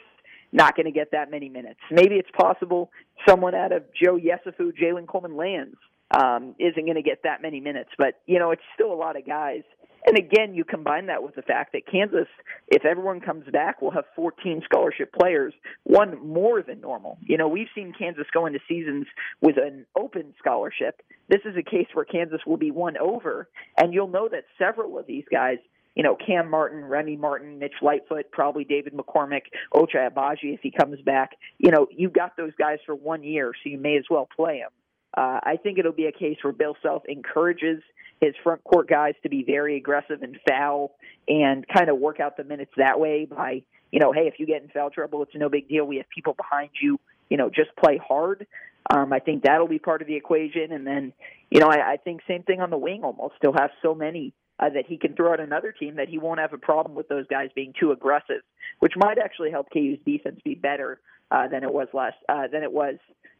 not 0.52 0.76
going 0.76 0.86
to 0.86 0.92
get 0.92 1.12
that 1.12 1.32
many 1.32 1.50
minutes. 1.50 1.80
Maybe 1.90 2.16
it's 2.16 2.30
possible 2.38 2.92
someone 3.28 3.56
out 3.56 3.72
of 3.72 3.84
Joe 3.94 4.18
Yesufu, 4.18 4.72
Jalen 4.78 5.08
Coleman 5.08 5.38
Lands 5.38 5.78
um, 6.12 6.56
isn't 6.60 6.86
going 6.86 6.96
to 6.96 7.02
get 7.02 7.24
that 7.24 7.42
many 7.42 7.60
minutes, 7.60 7.90
but 7.98 8.22
you 8.26 8.40
know 8.40 8.52
it's 8.52 8.62
still 8.74 8.92
a 8.92 8.96
lot 8.96 9.18
of 9.18 9.26
guys. 9.26 9.64
And 10.06 10.18
again, 10.18 10.56
you 10.56 10.64
combine 10.64 11.06
that 11.08 11.22
with 11.22 11.36
the 11.36 11.44
fact 11.44 11.74
that 11.74 11.86
Kansas, 11.86 12.28
if 12.68 12.86
everyone 12.86 13.22
comes 13.22 13.46
back, 13.52 13.84
will 13.84 13.92
have 13.92 14.06
14 14.16 14.64
scholarship 14.66 15.14
players, 15.14 15.54
one 15.84 16.28
more 16.28 16.64
than 16.64 16.82
normal. 16.82 17.20
You 17.22 17.38
know, 17.38 17.48
we've 17.48 17.68
seen 17.76 17.94
Kansas 17.98 18.26
go 18.34 18.48
into 18.48 18.60
seasons 18.68 19.06
with 19.42 19.58
an 19.58 19.86
open 19.96 20.34
scholarship. 20.40 21.04
This 21.30 21.42
is 21.46 21.56
a 21.56 21.62
case 21.62 21.86
where 21.94 22.06
Kansas 22.06 22.42
will 22.48 22.58
be 22.58 22.72
one 22.72 22.98
over, 22.98 23.48
and 23.78 23.94
you'll 23.94 24.08
know 24.08 24.28
that 24.28 24.46
several 24.58 24.98
of 24.98 25.06
these 25.06 25.26
guys 25.32 25.58
you 25.96 26.04
know, 26.04 26.16
Cam 26.16 26.50
Martin, 26.50 26.86
Remy 26.86 27.18
Martin, 27.18 27.60
Mitch 27.60 27.76
Lightfoot, 27.82 28.32
probably 28.32 28.64
David 28.64 28.94
McCormack, 28.94 29.44
Ochai 29.74 30.10
Agbaji 30.10 30.54
if 30.54 30.62
he 30.62 30.72
comes 30.72 31.02
back. 31.02 31.32
You 31.58 31.72
know, 31.72 31.88
you 31.92 32.10
got 32.10 32.38
those 32.38 32.54
guys 32.58 32.80
for 32.86 32.96
one 32.96 33.24
year, 33.24 33.52
so 33.54 33.70
you 33.70 33.78
may 33.78 33.98
as 33.98 34.06
well 34.10 34.28
play 34.36 34.60
them. 34.60 34.72
Uh, 35.16 35.40
I 35.44 35.58
think 35.62 35.78
it'll 35.78 35.92
be 35.92 36.06
a 36.06 36.12
case 36.12 36.38
where 36.42 36.54
Bill 36.54 36.78
Self 36.82 37.04
encourages 37.10 37.82
his 38.22 38.34
front 38.44 38.64
court 38.64 38.88
guys 38.88 39.16
to 39.24 39.30
be 39.30 39.44
very 39.44 39.76
aggressive 39.76 40.22
and 40.22 40.38
foul 40.48 40.96
and 41.28 41.66
kind 41.68 41.90
of 41.90 41.98
work 41.98 42.20
out 42.20 42.38
the 42.38 42.44
minutes 42.44 42.72
that 42.78 43.00
way 43.00 43.26
by, 43.26 43.64
you 43.92 44.00
know, 44.00 44.14
hey, 44.14 44.28
if 44.28 44.36
you 44.40 44.46
get 44.46 44.62
in 44.62 44.70
foul 44.70 44.90
trouble, 44.92 45.24
it's 45.24 45.32
no 45.36 45.50
big 45.50 45.68
deal. 45.68 45.86
We 45.86 45.98
have 45.98 46.10
people 46.10 46.34
behind 46.34 46.70
you. 46.82 47.00
You 47.30 47.38
know, 47.38 47.50
just 47.50 47.76
play 47.76 48.00
hard. 48.06 48.46
Um, 48.94 49.12
I 49.12 49.20
think 49.20 49.44
that'll 49.44 49.68
be 49.68 49.80
part 49.80 50.02
of 50.02 50.08
the 50.08 50.16
equation. 50.16 50.72
And 50.72 50.86
then, 50.86 51.14
you 51.50 51.60
know, 51.60 51.68
I, 51.68 51.94
I 51.94 51.98
think 51.98 52.22
same 52.28 52.44
thing 52.44 52.62
on 52.62 52.70
the 52.70 52.78
wing 52.78 53.04
almost. 53.04 53.36
He'll 53.42 53.54
have 53.54 53.72
so 53.82 53.96
many 53.96 54.34
uh, 54.62 54.70
that 54.70 54.86
he 54.88 54.98
can 54.98 55.16
throw 55.16 55.34
out 55.34 55.40
another 55.40 55.72
team 55.72 55.96
that 55.96 56.08
he 56.08 56.18
won't 56.18 56.40
have 56.40 56.54
a 56.54 56.58
problem 56.58 56.96
with 56.96 57.08
those 57.08 57.26
guys 57.28 57.50
being 57.56 57.74
too 57.80 57.92
aggressive, 57.92 58.42
which 58.80 58.94
might 58.96 59.18
actually 59.18 59.52
help 59.52 59.68
KU's 59.74 59.98
defense 60.06 60.40
be 60.44 60.56
better 60.56 61.00
uh, 61.32 61.48
than 61.48 61.64
it 61.64 61.74
was 61.74 61.88
last 61.94 62.18
uh, 62.30 62.48
than 62.48 62.64
it 62.64 62.72
was. 62.72 62.96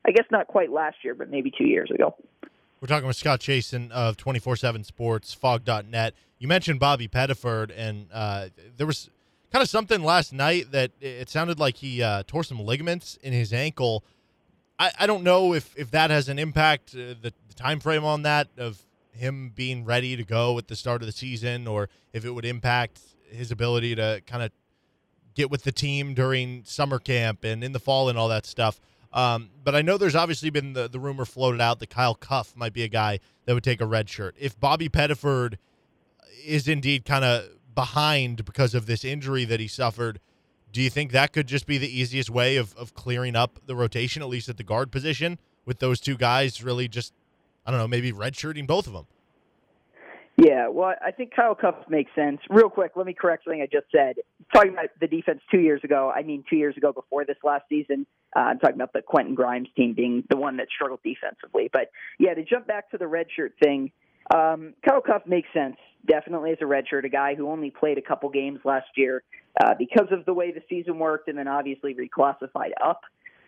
I 0.06 0.12
guess 0.12 0.26
not 0.32 0.48
quite 0.48 0.72
last 0.72 0.98
year, 1.04 1.14
but 1.14 1.30
maybe 1.30 1.52
two 1.56 1.68
years 1.68 1.92
ago. 1.92 2.16
We're 2.80 2.88
talking 2.88 3.06
with 3.06 3.16
Scott 3.18 3.40
Chasen 3.40 3.92
of 3.92 4.18
24/7 4.18 4.86
Sports, 4.86 5.34
Phog.net. 5.34 6.16
You 6.40 6.48
mentioned 6.48 6.80
Bobby 6.80 7.08
Pettiford, 7.08 7.72
and 7.76 8.08
uh, 8.12 8.48
there 8.78 8.88
was 8.88 9.12
kind 9.52 9.62
of 9.62 9.70
something 9.70 10.04
last 10.04 10.34
night 10.34 10.72
that 10.72 10.92
it 11.00 11.30
sounded 11.30 11.60
like 11.60 11.78
he 11.78 12.02
uh, 12.02 12.24
tore 12.26 12.44
some 12.44 12.60
ligaments 12.60 13.20
in 13.22 13.34
his 13.34 13.54
ankle. 13.54 14.04
I, 14.80 14.92
I 15.02 15.08
don't 15.08 15.24
know 15.24 15.54
if, 15.54 15.78
if 15.78 15.92
that 15.92 16.10
has 16.10 16.30
an 16.30 16.40
impact, 16.40 16.96
uh, 16.96 17.14
the, 17.22 17.34
the 17.48 17.54
time 17.56 17.80
frame 17.80 18.04
on 18.04 18.24
that 18.24 18.48
of 18.58 18.82
him 19.14 19.52
being 19.54 19.86
ready 19.86 20.16
to 20.16 20.24
go 20.24 20.58
at 20.58 20.68
the 20.68 20.76
start 20.76 21.02
of 21.02 21.06
the 21.06 21.12
season, 21.12 21.68
or 21.68 21.90
if 22.14 22.26
it 22.26 22.32
would 22.32 22.46
impact 22.46 23.00
his 23.30 23.52
ability 23.52 23.96
to 23.96 24.22
kind 24.26 24.44
of 24.44 24.52
get 25.36 25.50
with 25.50 25.64
the 25.64 25.72
team 25.72 26.14
during 26.14 26.64
summer 26.66 27.00
camp 27.00 27.44
and 27.44 27.64
in 27.64 27.72
the 27.72 27.80
fall 27.80 28.10
and 28.10 28.18
all 28.18 28.28
that 28.28 28.46
stuff. 28.46 28.80
Um, 29.14 29.50
but 29.64 29.76
I 29.76 29.82
know 29.82 29.98
there's 29.98 30.16
obviously 30.16 30.50
been 30.50 30.74
the, 30.74 30.88
the 30.88 31.00
rumor 31.00 31.26
floated 31.26 31.62
out 31.62 31.80
that 31.80 31.90
Kyle 31.90 32.16
Cuffe 32.16 32.56
might 32.56 32.74
be 32.74 32.84
a 32.84 32.88
guy 32.88 33.20
that 33.46 33.54
would 33.54 33.64
take 33.64 33.82
a 33.82 33.86
red 33.86 34.10
shirt. 34.10 34.36
If 34.40 34.60
Bobby 34.60 34.90
Pettiford 34.90 35.56
is 36.46 36.68
indeed 36.68 37.06
kind 37.06 37.26
of 37.26 37.50
behind 37.76 38.46
because 38.46 38.74
of 38.74 38.86
this 38.86 39.04
injury 39.04 39.46
that 39.46 39.60
he 39.60 39.68
suffered, 39.68 40.20
do 40.72 40.82
you 40.82 40.90
think 40.90 41.12
that 41.12 41.34
could 41.34 41.48
just 41.48 41.66
be 41.66 41.78
the 41.78 42.00
easiest 42.00 42.30
way 42.30 42.56
of, 42.56 42.74
of 42.78 42.94
clearing 42.94 43.36
up 43.36 43.60
the 43.66 43.76
rotation, 43.76 44.22
at 44.22 44.30
least 44.30 44.48
at 44.48 44.58
the 44.58 44.64
guard 44.64 44.92
position, 44.92 45.38
with 45.66 45.80
those 45.80 46.00
two 46.00 46.16
guys 46.16 46.64
really 46.64 46.88
just 46.88 47.14
I 47.66 47.72
don't 47.72 47.80
know, 47.80 47.88
maybe 47.88 48.12
redshirting 48.12 48.68
both 48.68 48.88
of 48.88 48.94
them. 48.94 49.06
Yeah, 50.38 50.70
well, 50.70 50.94
I 51.06 51.12
think 51.12 51.36
Kyle 51.36 51.54
Cuffe 51.54 51.88
makes 51.88 52.10
sense. 52.16 52.40
Real 52.50 52.70
quick, 52.70 52.94
let 52.96 53.06
me 53.06 53.14
correct 53.14 53.44
something 53.44 53.62
I 53.62 53.68
just 53.72 53.86
said. 53.92 54.16
Talking 54.54 54.72
about 54.72 54.86
the 55.00 55.08
defense 55.08 55.42
two 55.52 55.60
years 55.60 55.82
ago, 55.84 56.12
I 56.16 56.24
mean 56.24 56.44
two 56.50 56.56
years 56.56 56.76
ago 56.78 56.92
before 56.92 57.26
this 57.26 57.38
last 57.44 57.66
season. 57.70 58.08
Uh, 58.36 58.40
I'm 58.40 58.60
talking 58.60 58.76
about 58.76 58.94
the 58.94 59.02
Quentin 59.02 59.36
Grimes 59.36 59.68
team 59.76 59.94
being 59.94 60.24
the 60.30 60.38
one 60.38 60.58
that 60.58 60.68
struggled 60.74 61.02
defensively. 61.04 61.70
But 61.72 61.92
yeah, 62.18 62.34
to 62.34 62.44
jump 62.44 62.66
back 62.66 62.90
to 62.92 62.98
the 62.98 63.06
redshirt 63.06 63.52
thing, 63.62 63.92
um, 64.34 64.74
Kyle 64.88 65.02
Cuffe 65.02 65.28
makes 65.28 65.50
sense. 65.54 65.76
Definitely 66.08 66.52
as 66.52 66.58
a 66.62 66.66
redshirt, 66.66 67.04
a 67.04 67.10
guy 67.10 67.36
who 67.36 67.50
only 67.50 67.70
played 67.70 68.00
a 68.00 68.02
couple 68.02 68.30
games 68.30 68.60
last 68.64 68.88
year 68.96 69.24
uh, 69.64 69.76
because 69.78 70.08
of 70.12 70.26
the 70.26 70.34
way 70.34 70.52
the 70.52 70.64
season 70.70 70.98
worked, 70.98 71.28
and 71.28 71.38
then 71.38 71.48
obviously 71.48 71.94
reclassified 71.94 72.72
up. 72.84 73.02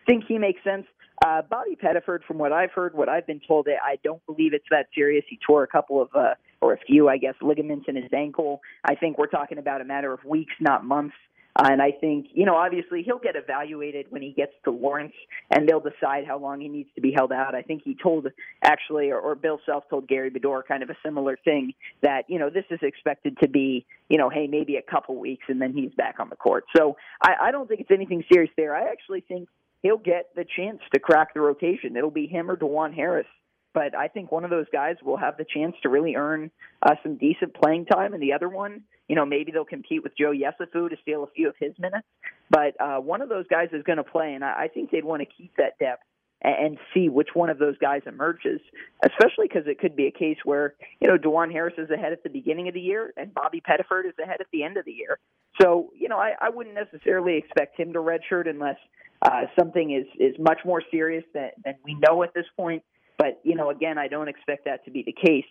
Think 0.06 0.26
he 0.28 0.38
makes 0.38 0.64
sense. 0.64 0.86
Uh, 1.26 1.42
Bobby 1.50 1.78
Pettiford, 1.82 2.24
from 2.28 2.38
what 2.38 2.52
I've 2.52 2.72
heard, 2.72 2.94
what 2.96 3.08
I've 3.08 3.26
been 3.26 3.40
told, 3.48 3.68
I 3.68 3.98
don't 4.04 4.26
believe 4.26 4.54
it's 4.54 4.66
that 4.72 4.88
serious. 4.94 5.24
He 5.30 5.40
tore 5.46 5.64
a 5.64 5.68
couple 5.68 6.02
of, 6.02 6.10
uh, 6.14 6.34
or 6.60 6.74
a 6.74 6.78
few, 6.78 7.08
I 7.08 7.18
guess, 7.18 7.36
ligaments 7.42 7.86
in 7.88 7.96
his 7.96 8.12
ankle. 8.14 8.62
I 8.84 8.96
think 8.96 9.18
we're 9.18 9.28
talking 9.28 9.58
about 9.58 9.80
a 9.80 9.86
matter 9.86 10.12
of 10.12 10.24
weeks, 10.26 10.54
not 10.60 10.84
months. 10.84 11.16
Uh, 11.56 11.68
and 11.72 11.82
I 11.82 11.92
think, 11.92 12.28
you 12.34 12.46
know, 12.46 12.56
obviously 12.56 13.04
he'll 13.04 13.20
get 13.20 13.36
evaluated 13.36 14.08
when 14.10 14.24
he 14.24 14.32
gets 14.32 14.54
to 14.64 14.72
Lawrence 14.72 15.14
and 15.52 15.70
they'll 15.70 15.80
decide 15.80 16.26
how 16.26 16.40
long 16.40 16.62
he 16.62 16.68
needs 16.68 16.90
to 16.96 17.02
be 17.02 17.12
held 17.12 17.32
out. 17.32 17.54
I 17.54 17.62
think 17.62 17.84
he 17.86 17.96
told 17.96 18.28
actually, 18.64 19.12
or, 19.12 19.20
or 19.20 19.36
Bill 19.36 19.60
Self 19.64 19.88
told 19.88 20.08
Gary 20.08 20.32
Bedore 20.32 20.64
kind 20.68 20.82
of 20.82 20.90
a 20.90 20.98
similar 21.06 21.38
thing 21.46 21.74
that, 22.02 22.24
you 22.28 22.40
know, 22.40 22.50
this 22.50 22.66
is 22.72 22.80
expected 22.82 23.38
to 23.44 23.48
be, 23.48 23.86
you 24.10 24.18
know, 24.18 24.30
hey, 24.30 24.48
maybe 24.48 24.78
a 24.78 24.82
couple 24.82 25.16
weeks 25.20 25.46
and 25.48 25.62
then 25.62 25.74
he's 25.74 25.92
back 25.96 26.16
on 26.20 26.30
the 26.30 26.36
court. 26.36 26.66
So 26.76 26.98
I, 27.22 27.36
I 27.40 27.52
don't 27.52 27.68
think 27.68 27.82
it's 27.82 27.92
anything 27.92 28.24
serious 28.34 28.52
there. 28.58 28.76
I 28.76 28.90
actually 28.90 29.22
think 29.22 29.48
he'll 29.84 29.98
get 29.98 30.30
the 30.36 30.46
chance 30.58 30.80
to 30.94 31.00
crack 31.00 31.34
the 31.34 31.42
rotation. 31.42 31.96
It'll 31.96 32.10
be 32.10 32.26
him 32.26 32.50
or 32.50 32.58
Dajuan 32.58 32.96
Harris. 32.96 33.28
But 33.74 33.96
I 33.96 34.08
think 34.08 34.32
one 34.32 34.44
of 34.44 34.50
those 34.50 34.68
guys 34.72 34.96
will 35.04 35.18
have 35.18 35.38
the 35.38 35.46
chance 35.46 35.76
to 35.84 35.90
really 35.90 36.16
earn 36.16 36.52
uh, 36.82 36.96
some 37.02 37.18
decent 37.18 37.56
playing 37.56 37.86
time, 37.86 38.14
and 38.14 38.22
the 38.22 38.34
other 38.34 38.48
one, 38.48 38.84
you 39.08 39.16
know, 39.16 39.26
maybe 39.26 39.52
they'll 39.52 39.66
compete 39.66 40.04
with 40.04 40.18
Joe 40.18 40.32
Yesufu 40.32 40.90
to 40.90 40.96
steal 41.02 41.24
a 41.24 41.28
few 41.28 41.50
of 41.50 41.56
his 41.60 41.74
minutes. 41.80 42.08
But 42.50 42.80
uh, 42.80 43.00
one 43.00 43.22
of 43.22 43.30
those 43.30 43.48
guys 43.48 43.70
is 43.74 43.84
going 43.84 43.98
to 43.98 44.04
play, 44.04 44.34
and 44.34 44.44
I, 44.44 44.64
I 44.64 44.68
think 44.68 44.92
they'd 44.92 45.04
want 45.04 45.22
to 45.22 45.28
keep 45.38 45.56
that 45.58 45.80
depth 45.80 46.04
and 46.44 46.78
see 46.94 47.08
which 47.10 47.30
one 47.34 47.50
of 47.50 47.58
those 47.58 47.78
guys 47.78 48.02
emerges, 48.06 48.60
especially 49.06 49.48
because 49.48 49.64
it 49.66 49.80
could 49.80 49.96
be 49.96 50.08
a 50.08 50.12
case 50.12 50.38
where, 50.44 50.76
you 51.00 51.08
know, 51.08 51.18
Dajuan 51.18 51.52
Harris 51.52 51.76
is 51.78 51.90
ahead 51.90 52.12
at 52.12 52.22
the 52.22 52.30
beginning 52.30 52.68
of 52.68 52.74
the 52.74 52.82
year 52.82 53.14
and 53.16 53.34
Bobby 53.34 53.62
Pettiford 53.62 54.06
is 54.06 54.14
ahead 54.22 54.42
at 54.42 54.48
the 54.52 54.64
end 54.64 54.76
of 54.76 54.84
the 54.84 54.92
year. 54.92 55.20
So, 55.62 55.92
you 55.98 56.10
know, 56.10 56.18
I, 56.18 56.34
I 56.42 56.50
wouldn't 56.50 56.76
necessarily 56.76 57.38
expect 57.38 57.80
him 57.80 57.94
to 57.94 58.00
redshirt 58.00 58.50
unless 58.50 58.76
uh, 59.24 59.44
something 59.58 59.92
is, 59.92 60.06
is 60.20 60.36
much 60.40 60.60
more 60.66 60.82
serious 60.92 61.24
than, 61.34 61.50
than 61.64 61.76
we 61.84 61.96
know 61.96 62.24
at 62.24 62.34
this 62.34 62.46
point. 62.58 62.84
But, 63.18 63.40
you 63.44 63.56
know, 63.56 63.70
again, 63.70 63.98
I 63.98 64.08
don't 64.08 64.28
expect 64.28 64.66
that 64.66 64.86
to 64.86 64.92
be 64.92 65.04
the 65.04 65.14
case. 65.14 65.46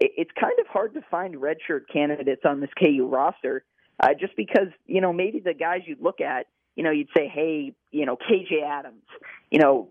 It, 0.00 0.12
it's 0.16 0.30
kind 0.38 0.58
of 0.60 0.66
hard 0.66 0.94
to 0.94 1.02
find 1.10 1.36
redshirt 1.36 1.82
candidates 1.92 2.42
on 2.44 2.60
this 2.60 2.70
KU 2.78 3.06
roster 3.06 3.64
uh, 4.02 4.08
just 4.18 4.34
because, 4.36 4.68
you 4.86 5.00
know, 5.00 5.12
maybe 5.12 5.40
the 5.40 5.54
guys 5.54 5.80
you'd 5.86 6.02
look 6.02 6.20
at– 6.20 6.46
you 6.76 6.82
know, 6.82 6.90
you'd 6.90 7.08
say, 7.16 7.28
hey, 7.28 7.74
you 7.90 8.06
know, 8.06 8.16
KJ 8.16 8.62
Adams, 8.66 9.02
you 9.50 9.58
know, 9.58 9.90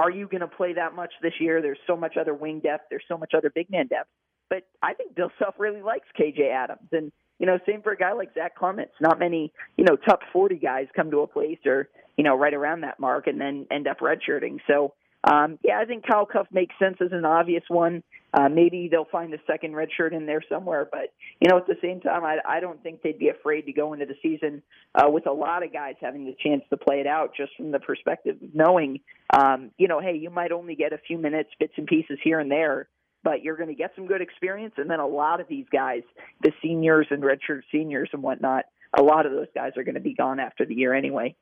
are 0.00 0.10
you 0.10 0.26
going 0.26 0.40
to 0.40 0.48
play 0.48 0.74
that 0.74 0.94
much 0.94 1.12
this 1.22 1.34
year? 1.38 1.62
There's 1.62 1.78
so 1.86 1.96
much 1.96 2.16
other 2.20 2.34
wing 2.34 2.60
depth. 2.60 2.86
There's 2.90 3.04
so 3.06 3.16
much 3.16 3.32
other 3.36 3.50
big 3.54 3.70
man 3.70 3.86
depth. 3.86 4.08
But 4.48 4.64
I 4.82 4.94
think 4.94 5.14
Bill 5.14 5.30
Self 5.38 5.54
really 5.58 5.82
likes 5.82 6.08
KJ 6.18 6.50
Adams. 6.52 6.88
And, 6.92 7.12
you 7.40 7.46
know, 7.46 7.58
same 7.66 7.82
for 7.82 7.90
a 7.90 7.96
guy 7.96 8.12
like 8.12 8.34
Zach 8.34 8.54
Clemence. 8.54 8.92
Not 9.00 9.18
many, 9.18 9.52
you 9.76 9.84
know, 9.84 9.96
top 9.96 10.20
40 10.32 10.56
guys 10.56 10.86
come 10.94 11.10
to 11.10 11.20
a 11.20 11.26
place 11.26 11.58
or, 11.64 11.88
you 12.16 12.22
know, 12.22 12.36
right 12.36 12.54
around 12.54 12.82
that 12.82 13.00
mark 13.00 13.26
and 13.26 13.40
then 13.40 13.66
end 13.70 13.88
up 13.88 14.00
redshirting. 14.00 14.58
So, 14.68 14.92
um, 15.24 15.58
yeah, 15.64 15.78
I 15.80 15.86
think 15.86 16.04
Kyle 16.06 16.26
Cuffe 16.26 16.52
makes 16.52 16.74
sense 16.78 16.98
as 17.00 17.12
an 17.12 17.24
obvious 17.24 17.64
one. 17.68 18.02
Uh, 18.32 18.48
maybe 18.48 18.88
they'll 18.90 19.08
find 19.10 19.32
a 19.34 19.38
second 19.46 19.74
red 19.74 19.88
shirt 19.94 20.14
in 20.14 20.24
there 20.24 20.42
somewhere, 20.48 20.88
but 20.90 21.12
you 21.40 21.48
know, 21.50 21.56
at 21.56 21.66
the 21.66 21.76
same 21.82 22.00
time, 22.00 22.24
I, 22.24 22.38
I 22.46 22.60
don't 22.60 22.80
think 22.82 23.02
they'd 23.02 23.18
be 23.18 23.28
afraid 23.28 23.62
to 23.62 23.72
go 23.72 23.92
into 23.92 24.06
the 24.06 24.14
season 24.22 24.62
uh, 24.94 25.10
with 25.10 25.26
a 25.26 25.32
lot 25.32 25.64
of 25.64 25.72
guys 25.72 25.96
having 26.00 26.26
the 26.26 26.36
chance 26.42 26.62
to 26.70 26.76
play 26.76 27.00
it 27.00 27.06
out, 27.06 27.34
just 27.36 27.56
from 27.56 27.72
the 27.72 27.80
perspective 27.80 28.36
of 28.40 28.54
knowing, 28.54 29.00
um, 29.34 29.72
you 29.78 29.88
know, 29.88 29.98
hey, 30.00 30.16
you 30.16 30.30
might 30.30 30.52
only 30.52 30.74
get 30.74 30.92
a 30.92 30.98
few 30.98 31.18
minutes, 31.18 31.50
bits 31.58 31.72
and 31.76 31.86
pieces 31.86 32.18
here 32.22 32.38
and 32.38 32.50
there, 32.50 32.88
but 33.22 33.42
you're 33.42 33.56
going 33.56 33.68
to 33.68 33.74
get 33.74 33.92
some 33.94 34.06
good 34.06 34.20
experience, 34.20 34.74
and 34.76 34.88
then 34.90 35.00
a 35.00 35.06
lot 35.06 35.40
of 35.40 35.48
these 35.48 35.66
guys, 35.72 36.02
the 36.42 36.52
seniors 36.62 37.06
and 37.10 37.22
redshirt 37.22 37.62
seniors 37.70 38.08
and 38.12 38.22
whatnot, 38.22 38.64
a 38.98 39.02
lot 39.02 39.26
of 39.26 39.32
those 39.32 39.48
guys 39.54 39.72
are 39.76 39.84
going 39.84 39.94
to 39.94 40.00
be 40.00 40.14
gone 40.14 40.40
after 40.40 40.64
the 40.64 40.74
year 40.74 40.94
anyway. 40.94 41.34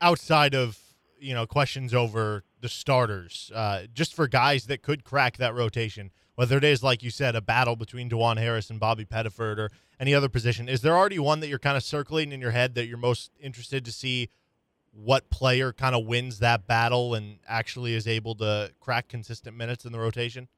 Outside 0.00 0.54
of 0.54 0.78
you 1.18 1.34
know 1.34 1.46
questions 1.46 1.94
over 1.94 2.44
the 2.60 2.68
starters, 2.68 3.50
uh, 3.54 3.82
just 3.92 4.14
for 4.14 4.26
guys 4.26 4.66
that 4.66 4.82
could 4.82 5.04
crack 5.04 5.36
that 5.36 5.54
rotation, 5.54 6.10
whether 6.34 6.56
it 6.56 6.64
is 6.64 6.82
like 6.82 7.02
you 7.02 7.10
said 7.10 7.36
a 7.36 7.40
battle 7.40 7.76
between 7.76 8.10
Dajuan 8.10 8.38
Harris 8.38 8.70
and 8.70 8.80
Bobby 8.80 9.04
Pettiford 9.04 9.58
or 9.58 9.70
any 10.00 10.14
other 10.14 10.28
position. 10.28 10.68
Is 10.68 10.82
there 10.82 10.96
already 10.96 11.18
one 11.18 11.40
that 11.40 11.48
you're 11.48 11.58
kind 11.58 11.76
of 11.76 11.82
circling 11.82 12.32
in 12.32 12.40
your 12.40 12.50
head 12.50 12.74
that 12.74 12.86
you're 12.86 12.98
most 12.98 13.30
interested 13.40 13.84
to 13.84 13.92
see? 13.92 14.30
What 14.92 15.28
player 15.28 15.72
kind 15.72 15.94
of 15.94 16.06
wins 16.06 16.38
that 16.38 16.66
battle 16.66 17.14
and 17.14 17.38
actually 17.48 17.94
is 17.94 18.06
able 18.06 18.36
to 18.36 18.72
crack 18.78 19.08
consistent 19.08 19.56
minutes 19.56 19.84
in 19.84 19.92
the 19.92 19.98
rotation? 19.98 20.48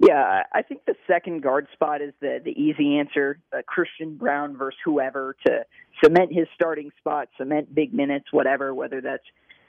Yeah, 0.00 0.42
I 0.52 0.62
think 0.62 0.84
the 0.86 0.96
second 1.06 1.42
guard 1.42 1.68
spot 1.72 2.02
is 2.02 2.12
the 2.20 2.40
the 2.44 2.50
easy 2.50 2.98
answer. 2.98 3.38
Uh, 3.52 3.62
Christian 3.66 4.16
Braun 4.16 4.56
versus 4.56 4.78
whoever 4.84 5.36
to 5.46 5.64
cement 6.02 6.32
his 6.32 6.46
starting 6.54 6.90
spot, 6.98 7.28
cement 7.38 7.74
big 7.74 7.94
minutes, 7.94 8.26
whatever, 8.32 8.74
whether 8.74 9.00
that's 9.00 9.22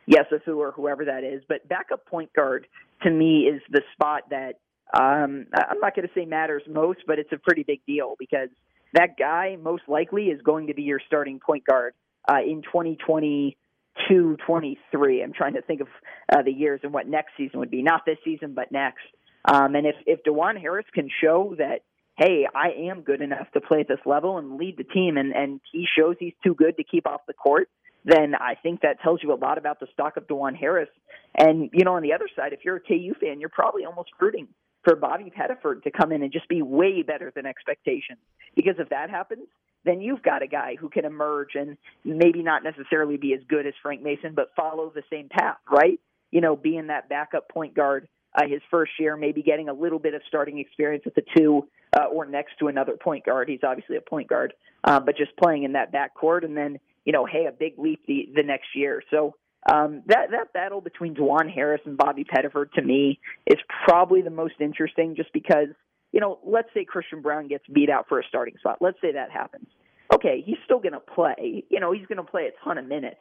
Yesufu 0.10 0.58
or 0.58 0.72
whoever 0.72 1.06
that 1.06 1.24
is. 1.24 1.44
But 1.48 1.68
backup 1.68 2.06
point 2.08 2.34
guard 2.34 2.68
to 3.04 3.12
me 3.12 3.42
is 3.42 3.62
the 3.70 3.82
spot 3.94 4.24
that 4.32 4.60
um, 4.94 5.48
I'm 5.54 5.80
not 5.80 5.96
going 5.96 6.08
to 6.08 6.14
say 6.14 6.26
matters 6.26 6.64
most, 6.68 7.00
but 7.06 7.20
it's 7.20 7.32
a 7.32 7.38
pretty 7.38 7.64
big 7.64 7.82
deal 7.86 8.16
because 8.18 8.50
that 8.94 9.18
guy 9.18 9.58
most 9.62 9.84
likely 9.88 10.26
is 10.26 10.42
going 10.42 10.68
to 10.68 10.74
be 10.74 10.84
your 10.84 11.02
starting 11.06 11.40
point 11.40 11.66
guard 11.66 11.94
uh, 12.28 12.40
in 12.40 12.62
2022, 12.64 14.38
23. 14.46 15.24
I'm 15.24 15.34
trying 15.34 15.54
to 15.54 15.62
think 15.62 15.82
of 15.82 15.88
uh, 16.32 16.42
the 16.44 16.52
years 16.52 16.80
and 16.84 16.94
what 16.94 17.08
next 17.08 17.32
season 17.38 17.60
would 17.60 17.72
be. 17.72 17.82
Not 17.82 18.06
this 18.06 18.18
season, 18.24 18.54
but 18.54 18.72
next. 18.72 19.04
Um, 19.48 19.76
and 19.76 19.86
if 19.86 19.96
if 20.06 20.24
Dajuan 20.24 20.60
Harris 20.60 20.86
can 20.94 21.10
show 21.22 21.56
that, 21.58 21.82
hey, 22.18 22.48
I 22.54 22.90
am 22.90 23.02
good 23.02 23.22
enough 23.22 23.52
to 23.54 23.62
play 23.62 23.82
at 23.82 23.88
this 23.88 24.00
level 24.06 24.38
and 24.38 24.58
lead 24.58 24.78
the 24.78 24.84
team, 24.84 25.18
and 25.18 25.34
and 25.34 25.62
he 25.72 25.86
shows 25.98 26.16
he's 26.20 26.34
too 26.44 26.56
good 26.56 26.78
to 26.78 26.84
keep 26.84 27.08
off 27.08 27.22
the 27.28 27.34
court, 27.34 27.70
then 28.04 28.36
I 28.36 28.56
think 28.56 28.82
that 28.82 29.02
tells 29.02 29.22
you 29.22 29.34
a 29.34 29.36
lot 29.36 29.58
about 29.58 29.80
the 29.80 29.88
stock 29.94 30.18
of 30.18 30.28
Dajuan 30.28 30.56
Harris. 30.56 30.90
And 31.36 31.70
you 31.74 31.84
know, 31.84 31.96
on 31.96 32.02
the 32.02 32.14
other 32.14 32.30
side, 32.36 32.54
if 32.54 32.60
you're 32.64 32.78
a 32.78 32.82
KU 32.82 33.14
fan, 33.20 33.40
you're 33.40 33.50
probably 33.50 33.86
almost 33.86 34.10
rooting 34.20 34.48
for 34.84 34.96
Bobby 34.96 35.32
Pettiford 35.36 35.84
to 35.84 35.92
come 35.92 36.12
in 36.12 36.22
and 36.22 36.32
just 36.32 36.48
be 36.48 36.62
way 36.62 37.02
better 37.02 37.32
than 37.36 37.46
expectations. 37.46 38.20
Because 38.56 38.76
if 38.78 38.90
that 38.90 39.10
happens, 39.10 39.48
then 39.84 40.00
you've 40.00 40.22
got 40.22 40.44
a 40.44 40.48
guy 40.48 40.76
who 40.80 40.90
can 40.90 41.06
emerge 41.06 41.56
and 41.56 41.78
maybe 42.04 42.42
not 42.42 42.64
necessarily 42.64 43.18
be 43.18 43.34
as 43.34 43.42
good 43.48 43.68
as 43.68 43.74
Frank 43.82 44.02
Mason, 44.02 44.34
but 44.36 44.50
follow 44.56 44.92
the 44.94 45.04
same 45.12 45.28
path, 45.30 45.58
right? 45.70 46.00
You 46.32 46.42
know, 46.42 46.56
being 46.56 46.88
that 46.88 47.10
backup 47.10 47.50
point 47.50 47.76
guard 47.76 48.08
uh, 48.36 48.48
his 48.48 48.62
first 48.70 48.92
year, 49.00 49.16
maybe 49.16 49.42
getting 49.42 49.70
a 49.70 49.74
little 49.74 50.00
bit 50.00 50.14
of 50.14 50.22
starting 50.28 50.60
experience 50.60 51.04
at 51.06 51.16
the 51.16 51.24
two 51.36 51.68
uh, 51.98 52.06
or 52.06 52.26
next 52.26 52.58
to 52.60 52.68
another 52.68 52.98
point 52.98 53.26
guard. 53.26 53.50
He's 53.50 53.64
obviously 53.64 53.98
a 53.98 54.02
point 54.02 54.28
guard, 54.28 54.54
uh, 54.84 55.00
but 55.00 55.18
just 55.18 55.36
playing 55.38 55.64
in 55.64 55.74
that 55.74 55.94
backcourt, 55.94 56.44
and 56.44 56.56
then 56.56 56.80
you 57.06 57.14
know, 57.14 57.26
hey, 57.26 57.46
a 57.46 57.52
big 57.52 57.78
leap 57.78 58.02
the 58.08 58.30
the 58.36 58.44
next 58.44 58.68
year. 58.76 59.02
So 59.12 59.36
um, 59.72 60.04
that 60.08 60.32
that 60.32 60.54
battle 60.54 60.82
between 60.82 61.16
Dajuan 61.16 61.52
Harris 61.54 61.82
and 61.86 61.98
Bobby 61.98 62.26
Pettiford 62.26 62.72
to 62.74 62.82
me 62.82 63.20
is 63.48 63.58
probably 63.88 64.22
the 64.22 64.30
most 64.30 64.56
interesting, 64.60 65.16
just 65.16 65.32
because 65.34 65.68
you 66.12 66.20
know, 66.22 66.40
let's 66.46 66.70
say 66.74 66.86
Christian 66.86 67.22
Braun 67.22 67.48
gets 67.48 67.66
beat 67.72 67.90
out 67.90 68.08
for 68.08 68.20
a 68.20 68.24
starting 68.28 68.56
spot. 68.60 68.78
Let's 68.80 68.98
say 69.02 69.14
that 69.14 69.32
happens 69.32 69.68
okay, 70.14 70.44
he's 70.46 70.58
still 70.66 70.80
going 70.80 70.94
to 70.94 71.00
play. 71.00 71.64
You 71.70 71.80
know, 71.80 71.92
he's 71.92 72.06
going 72.06 72.18
to 72.18 72.24
play 72.24 72.48
a 72.48 72.64
ton 72.64 72.78
of 72.78 72.86
minutes. 72.86 73.20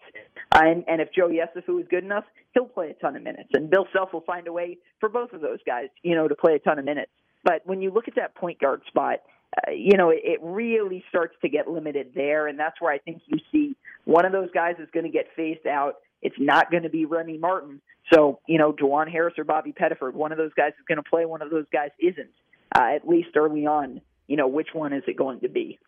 And, 0.55 0.85
and 0.87 1.01
if 1.01 1.09
Joe 1.13 1.29
Yesufu 1.29 1.81
is 1.81 1.87
good 1.89 2.05
enough, 2.05 2.25
he'll 2.53 2.67
play 2.67 2.91
a 2.91 2.95
ton 2.95 3.17
of 3.17 3.23
minutes. 3.23 3.51
And 3.55 3.71
Bill 3.71 3.87
Self 3.93 4.13
will 4.13 4.23
find 4.23 4.47
a 4.47 4.53
way 4.53 4.79
for 5.01 5.09
both 5.09 5.33
of 5.33 5.41
those 5.41 5.59
guys, 5.67 5.89
you 6.03 6.15
know, 6.15 6.29
to 6.29 6.35
play 6.35 6.55
a 6.55 6.59
ton 6.59 6.79
of 6.79 6.85
minutes. 6.85 7.11
But 7.43 7.63
when 7.65 7.83
you 7.83 7.91
look 7.91 8.09
at 8.09 8.17
that 8.17 8.35
point 8.35 8.61
guard 8.61 8.83
spot, 8.87 9.21
uh, 9.57 9.71
you 9.73 9.97
know, 9.97 10.11
it, 10.11 10.21
it 10.25 10.41
really 10.43 11.05
starts 11.09 11.35
to 11.43 11.49
get 11.49 11.69
limited 11.69 12.13
there. 12.15 12.47
And 12.47 12.59
that's 12.59 12.81
where 12.81 12.93
I 12.93 12.99
think 12.99 13.23
you 13.27 13.39
see 13.53 13.77
one 14.05 14.25
of 14.25 14.33
those 14.33 14.51
guys 14.53 14.77
is 14.79 14.89
going 14.93 15.05
to 15.05 15.13
get 15.13 15.27
phased 15.37 15.67
out. 15.67 15.97
It's 16.23 16.37
not 16.39 16.71
going 16.71 16.85
to 16.85 16.89
be 16.89 17.05
Remy 17.05 17.39
Martin. 17.39 17.81
So, 18.13 18.41
you 18.47 18.59
know, 18.59 18.73
Dajuan 18.73 19.11
Harris 19.11 19.35
or 19.39 19.45
Bobby 19.45 19.73
Pettiford, 19.73 20.15
one 20.15 20.33
of 20.33 20.39
those 20.39 20.53
guys 20.55 20.73
is 20.79 20.85
going 20.87 21.03
to 21.03 21.09
play, 21.09 21.25
one 21.25 21.43
of 21.43 21.51
those 21.51 21.67
guys 21.73 21.91
isn't, 21.99 22.31
uh, 22.75 22.95
at 22.95 23.07
least 23.07 23.37
early 23.37 23.67
on. 23.67 24.01
You 24.27 24.37
know, 24.37 24.49
which 24.49 24.69
one 24.73 24.93
is 24.95 25.03
it 25.07 25.17
going 25.17 25.41
to 25.41 25.49
be? 25.49 25.79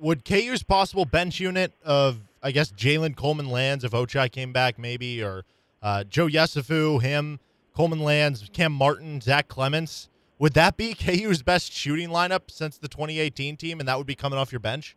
Would 0.00 0.24
KU's 0.24 0.62
possible 0.62 1.04
bench 1.04 1.40
unit 1.40 1.72
of 1.84 2.20
I 2.42 2.50
guess 2.50 2.72
Jalen 2.72 3.16
Coleman 3.16 3.50
Lands 3.50 3.84
if 3.84 3.92
Ochai 3.92 4.30
came 4.30 4.52
back 4.52 4.78
maybe 4.78 5.22
or 5.22 5.44
uh, 5.82 6.04
Joe 6.04 6.26
Yesufu, 6.26 7.00
him, 7.00 7.38
Coleman 7.74 8.00
Lands, 8.00 8.48
Cam 8.52 8.72
Martin, 8.72 9.20
Zach 9.20 9.48
Clemence. 9.48 10.08
Would 10.38 10.54
that 10.54 10.76
be 10.76 10.94
KU's 10.98 11.42
best 11.42 11.72
shooting 11.72 12.08
lineup 12.08 12.50
since 12.50 12.78
the 12.78 12.88
2018 12.88 13.56
team, 13.56 13.80
and 13.80 13.88
that 13.88 13.98
would 13.98 14.06
be 14.06 14.14
coming 14.14 14.38
off 14.38 14.52
your 14.52 14.60
bench? 14.60 14.96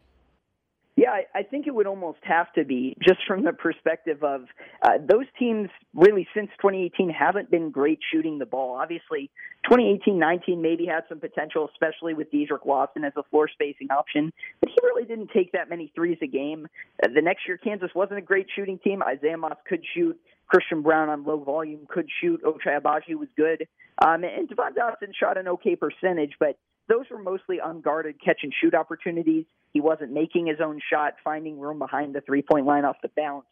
Yeah, 0.98 1.10
I, 1.10 1.40
I 1.40 1.44
think 1.44 1.68
it 1.68 1.76
would 1.76 1.88
almost 1.88 2.20
have 2.22 2.54
to 2.54 2.64
be 2.64 2.96
just 3.06 3.20
from 3.28 3.44
the 3.44 3.52
perspective 3.52 4.24
of 4.24 4.46
uh, 4.82 4.92
those 5.00 5.26
teams 5.38 5.70
really 5.94 6.26
since 6.34 6.50
2018 6.62 7.10
haven't 7.10 7.52
been 7.52 7.70
great 7.70 8.00
shooting 8.14 8.40
the 8.40 8.46
ball. 8.46 8.78
Obviously, 8.82 9.30
2018-19 9.70 10.62
maybe 10.62 10.86
had 10.86 11.04
some 11.10 11.20
potential, 11.20 11.70
especially 11.74 12.14
with 12.14 12.32
Dedric 12.32 12.66
Lawson 12.66 13.04
as 13.04 13.12
a 13.18 13.24
floor 13.24 13.50
spacing 13.52 13.92
option, 13.92 14.32
but 14.62 14.70
he 14.70 14.76
really 14.84 15.04
didn't 15.04 15.32
take 15.34 15.52
that 15.52 15.70
many 15.70 15.92
threes 15.96 16.18
a 16.22 16.28
game. 16.28 16.66
Uh, 17.04 17.10
the 17.14 17.22
next 17.22 17.42
year, 17.46 17.58
Kansas 17.58 17.90
wasn't 17.94 18.18
a 18.20 18.22
great 18.22 18.48
shooting 18.56 18.80
team. 18.80 19.04
Isaiah 19.04 19.38
Moss 19.38 19.58
could 19.68 19.84
shoot. 19.94 20.18
Christian 20.48 20.82
Braun 20.82 21.10
on 21.10 21.26
low 21.26 21.44
volume 21.44 21.88
could 21.90 22.08
shoot. 22.22 22.42
Ochai 22.44 22.80
Agbaji 22.80 23.16
was 23.16 23.28
good. 23.36 23.68
Um, 24.02 24.24
and 24.24 24.48
Devon 24.48 24.74
Dotson 24.74 25.14
shot 25.20 25.38
an 25.38 25.48
okay 25.50 25.76
percentage, 25.76 26.34
but 26.40 26.58
those 26.88 27.06
were 27.10 27.22
mostly 27.22 27.60
unguarded 27.64 28.16
catch 28.24 28.40
and 28.44 28.54
shoot 28.62 28.74
opportunities. 28.74 29.46
He 29.74 29.82
wasn't 29.82 30.12
making 30.12 30.48
his 30.48 30.58
own 30.64 30.80
shot, 30.92 31.16
finding 31.24 31.60
room 31.60 31.80
behind 31.80 32.16
the 32.16 32.22
three 32.22 32.42
point 32.42 32.66
line 32.66 32.86
off 32.86 32.98
the 33.02 33.10
bounce, 33.16 33.46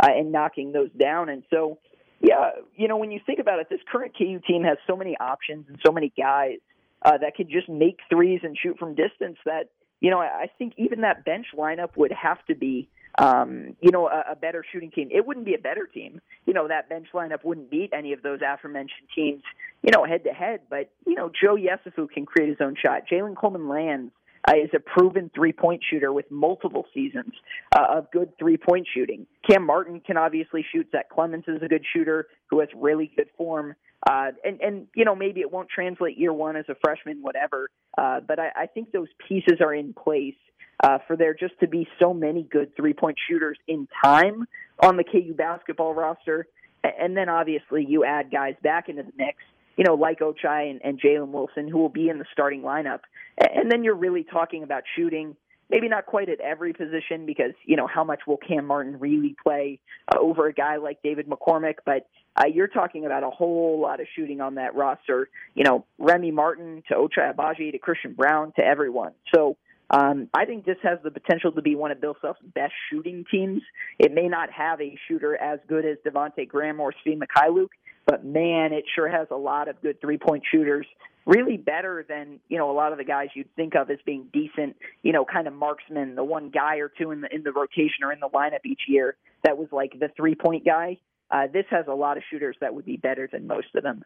uh, 0.00 0.08
and 0.10 0.32
knocking 0.32 0.72
those 0.72 0.90
down. 0.98 1.28
And 1.28 1.42
so, 1.50 1.78
yeah, 2.20 2.50
you 2.76 2.88
know, 2.88 2.96
when 2.96 3.10
you 3.10 3.20
think 3.24 3.38
about 3.38 3.60
it, 3.60 3.68
this 3.70 3.80
current 3.90 4.12
KU 4.16 4.40
team 4.46 4.64
has 4.64 4.78
so 4.86 4.96
many 4.96 5.16
options 5.18 5.66
and 5.68 5.78
so 5.84 5.92
many 5.92 6.12
guys 6.16 6.58
uh, 7.02 7.18
that 7.18 7.34
could 7.34 7.48
just 7.48 7.68
make 7.68 7.98
threes 8.10 8.40
and 8.42 8.56
shoot 8.58 8.78
from 8.78 8.94
distance 8.94 9.38
that, 9.46 9.70
you 10.00 10.10
know, 10.10 10.18
I, 10.18 10.42
I 10.42 10.46
think 10.58 10.74
even 10.76 11.02
that 11.02 11.24
bench 11.24 11.46
lineup 11.56 11.96
would 11.96 12.12
have 12.12 12.44
to 12.46 12.54
be 12.54 12.88
um, 13.18 13.76
you 13.80 13.90
know, 13.90 14.08
a, 14.08 14.32
a 14.32 14.36
better 14.36 14.64
shooting 14.72 14.90
team. 14.90 15.08
It 15.10 15.26
wouldn't 15.26 15.46
be 15.46 15.54
a 15.54 15.58
better 15.58 15.86
team. 15.86 16.20
You 16.46 16.54
know, 16.54 16.68
that 16.68 16.88
bench 16.88 17.08
lineup 17.12 17.44
wouldn't 17.44 17.70
beat 17.70 17.90
any 17.92 18.12
of 18.12 18.22
those 18.22 18.40
aforementioned 18.46 19.08
teams, 19.14 19.42
you 19.82 19.90
know, 19.92 20.04
head 20.04 20.24
to 20.24 20.30
head. 20.30 20.60
But, 20.68 20.90
you 21.06 21.14
know, 21.14 21.30
Joe 21.30 21.56
Yesufu 21.56 22.10
can 22.10 22.26
create 22.26 22.48
his 22.48 22.58
own 22.60 22.76
shot. 22.80 23.02
Jalen 23.10 23.36
Coleman 23.36 23.68
Lands 23.68 24.12
uh, 24.48 24.54
is 24.56 24.70
a 24.74 24.80
proven 24.80 25.30
three 25.34 25.52
point 25.52 25.82
shooter 25.88 26.12
with 26.12 26.30
multiple 26.30 26.86
seasons 26.94 27.34
uh, 27.76 27.98
of 27.98 28.10
good 28.10 28.32
three 28.38 28.56
point 28.56 28.86
shooting. 28.92 29.26
Cam 29.48 29.66
Martin 29.66 30.00
can 30.00 30.16
obviously 30.16 30.64
shoot. 30.72 30.88
Zach 30.92 31.10
Clemence 31.10 31.44
is 31.48 31.62
a 31.62 31.68
good 31.68 31.84
shooter 31.92 32.28
who 32.48 32.60
has 32.60 32.68
really 32.74 33.12
good 33.16 33.28
form. 33.36 33.74
Uh, 34.08 34.30
and, 34.44 34.60
and, 34.62 34.86
you 34.94 35.04
know, 35.04 35.14
maybe 35.14 35.40
it 35.40 35.52
won't 35.52 35.68
translate 35.68 36.16
year 36.16 36.32
one 36.32 36.56
as 36.56 36.64
a 36.70 36.74
freshman, 36.82 37.20
whatever. 37.20 37.68
Uh, 37.98 38.20
but 38.26 38.38
I, 38.38 38.50
I 38.56 38.66
think 38.66 38.92
those 38.92 39.08
pieces 39.28 39.60
are 39.60 39.74
in 39.74 39.92
place 39.92 40.36
uh, 40.82 40.98
for 41.06 41.16
there 41.16 41.34
just 41.34 41.58
to 41.60 41.68
be 41.68 41.86
so 41.98 42.14
many 42.14 42.42
good 42.42 42.74
three 42.76 42.94
point 42.94 43.16
shooters 43.28 43.58
in 43.66 43.88
time 44.02 44.46
on 44.80 44.96
the 44.96 45.04
KU 45.04 45.34
basketball 45.34 45.94
roster. 45.94 46.46
And 46.82 47.16
then 47.16 47.28
obviously 47.28 47.84
you 47.86 48.04
add 48.04 48.30
guys 48.30 48.54
back 48.62 48.88
into 48.88 49.02
the 49.02 49.12
mix, 49.16 49.38
you 49.76 49.84
know, 49.84 49.94
like 49.94 50.20
Ochai 50.20 50.70
and, 50.70 50.80
and 50.82 51.00
Jalen 51.00 51.28
Wilson, 51.28 51.68
who 51.68 51.78
will 51.78 51.90
be 51.90 52.08
in 52.08 52.18
the 52.18 52.24
starting 52.32 52.62
lineup. 52.62 53.00
And 53.38 53.70
then 53.70 53.84
you're 53.84 53.94
really 53.94 54.24
talking 54.24 54.62
about 54.62 54.84
shooting, 54.96 55.36
maybe 55.68 55.88
not 55.88 56.06
quite 56.06 56.30
at 56.30 56.40
every 56.40 56.72
position 56.72 57.26
because, 57.26 57.52
you 57.66 57.76
know, 57.76 57.86
how 57.86 58.02
much 58.02 58.20
will 58.26 58.38
Cam 58.38 58.66
Martin 58.66 58.98
really 58.98 59.36
play 59.42 59.78
uh, 60.08 60.18
over 60.18 60.46
a 60.46 60.54
guy 60.54 60.76
like 60.76 61.02
David 61.02 61.28
McCormack, 61.28 61.76
But 61.84 62.06
uh, 62.36 62.46
you're 62.46 62.68
talking 62.68 63.04
about 63.04 63.22
a 63.22 63.30
whole 63.30 63.80
lot 63.80 64.00
of 64.00 64.06
shooting 64.16 64.40
on 64.40 64.54
that 64.54 64.74
roster, 64.74 65.28
you 65.54 65.64
know, 65.64 65.84
Remy 65.98 66.30
Martin 66.30 66.82
to 66.88 66.94
Ochai 66.94 67.34
Agbaji 67.34 67.72
to 67.72 67.78
Christian 67.78 68.14
Braun 68.14 68.52
to 68.56 68.62
everyone. 68.64 69.12
So, 69.34 69.56
Um, 69.90 70.28
I 70.32 70.44
think 70.44 70.64
this 70.64 70.76
has 70.82 70.98
the 71.02 71.10
potential 71.10 71.50
to 71.52 71.62
be 71.62 71.74
one 71.74 71.90
of 71.90 72.00
Bill 72.00 72.16
Self's 72.20 72.40
best 72.54 72.72
shooting 72.90 73.24
teams. 73.30 73.60
It 73.98 74.14
may 74.14 74.28
not 74.28 74.50
have 74.52 74.80
a 74.80 74.96
shooter 75.08 75.36
as 75.36 75.58
good 75.68 75.84
as 75.84 75.98
Devonte 76.06 76.46
Graham 76.48 76.78
or 76.78 76.92
Svi 77.04 77.18
Mykhailiuk, 77.18 77.68
but 78.06 78.24
man, 78.24 78.72
it 78.72 78.84
sure 78.94 79.08
has 79.08 79.26
a 79.30 79.36
lot 79.36 79.68
of 79.68 79.80
good 79.82 80.00
three 80.00 80.18
point 80.18 80.44
shooters. 80.50 80.86
Really 81.26 81.56
better 81.56 82.04
than 82.08 82.40
you 82.48 82.56
know 82.56 82.70
a 82.70 82.72
lot 82.72 82.92
of 82.92 82.98
the 82.98 83.04
guys 83.04 83.28
you'd 83.34 83.54
think 83.56 83.74
of 83.74 83.90
as 83.90 83.98
being 84.06 84.28
decent, 84.32 84.76
you 85.02 85.12
know, 85.12 85.24
kind 85.24 85.46
of 85.46 85.52
marksmen, 85.52 86.14
the 86.14 86.24
one 86.24 86.50
guy 86.50 86.76
or 86.76 86.88
two 86.88 87.10
in 87.10 87.20
the 87.20 87.34
in 87.34 87.42
the 87.42 87.52
rotation 87.52 88.04
or 88.04 88.12
in 88.12 88.20
the 88.20 88.28
lineup 88.28 88.64
each 88.64 88.82
year 88.88 89.16
that 89.44 89.58
was 89.58 89.68
like 89.72 89.92
the 89.98 90.08
three 90.16 90.34
point 90.34 90.64
guy. 90.64 90.98
Uh, 91.30 91.46
this 91.52 91.66
has 91.70 91.86
a 91.88 91.94
lot 91.94 92.16
of 92.16 92.22
shooters 92.30 92.56
that 92.60 92.74
would 92.74 92.84
be 92.84 92.96
better 92.96 93.28
than 93.30 93.46
most 93.46 93.68
of 93.74 93.82
them. 93.82 94.04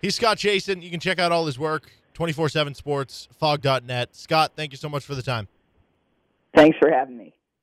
He's 0.00 0.14
Scott 0.14 0.38
Chasen. 0.38 0.82
You 0.82 0.90
can 0.90 1.00
check 1.00 1.18
out 1.18 1.32
all 1.32 1.46
his 1.46 1.58
work, 1.58 1.90
24 2.18 2.48
7 2.48 2.74
sports, 2.74 3.28
phog.net. 3.38 4.16
Scott, 4.16 4.50
thank 4.56 4.72
you 4.72 4.76
so 4.76 4.88
much 4.88 5.04
for 5.04 5.14
the 5.14 5.22
time. 5.22 5.46
Thanks 6.52 6.76
for 6.76 6.90
having 6.90 7.16
me. 7.16 7.32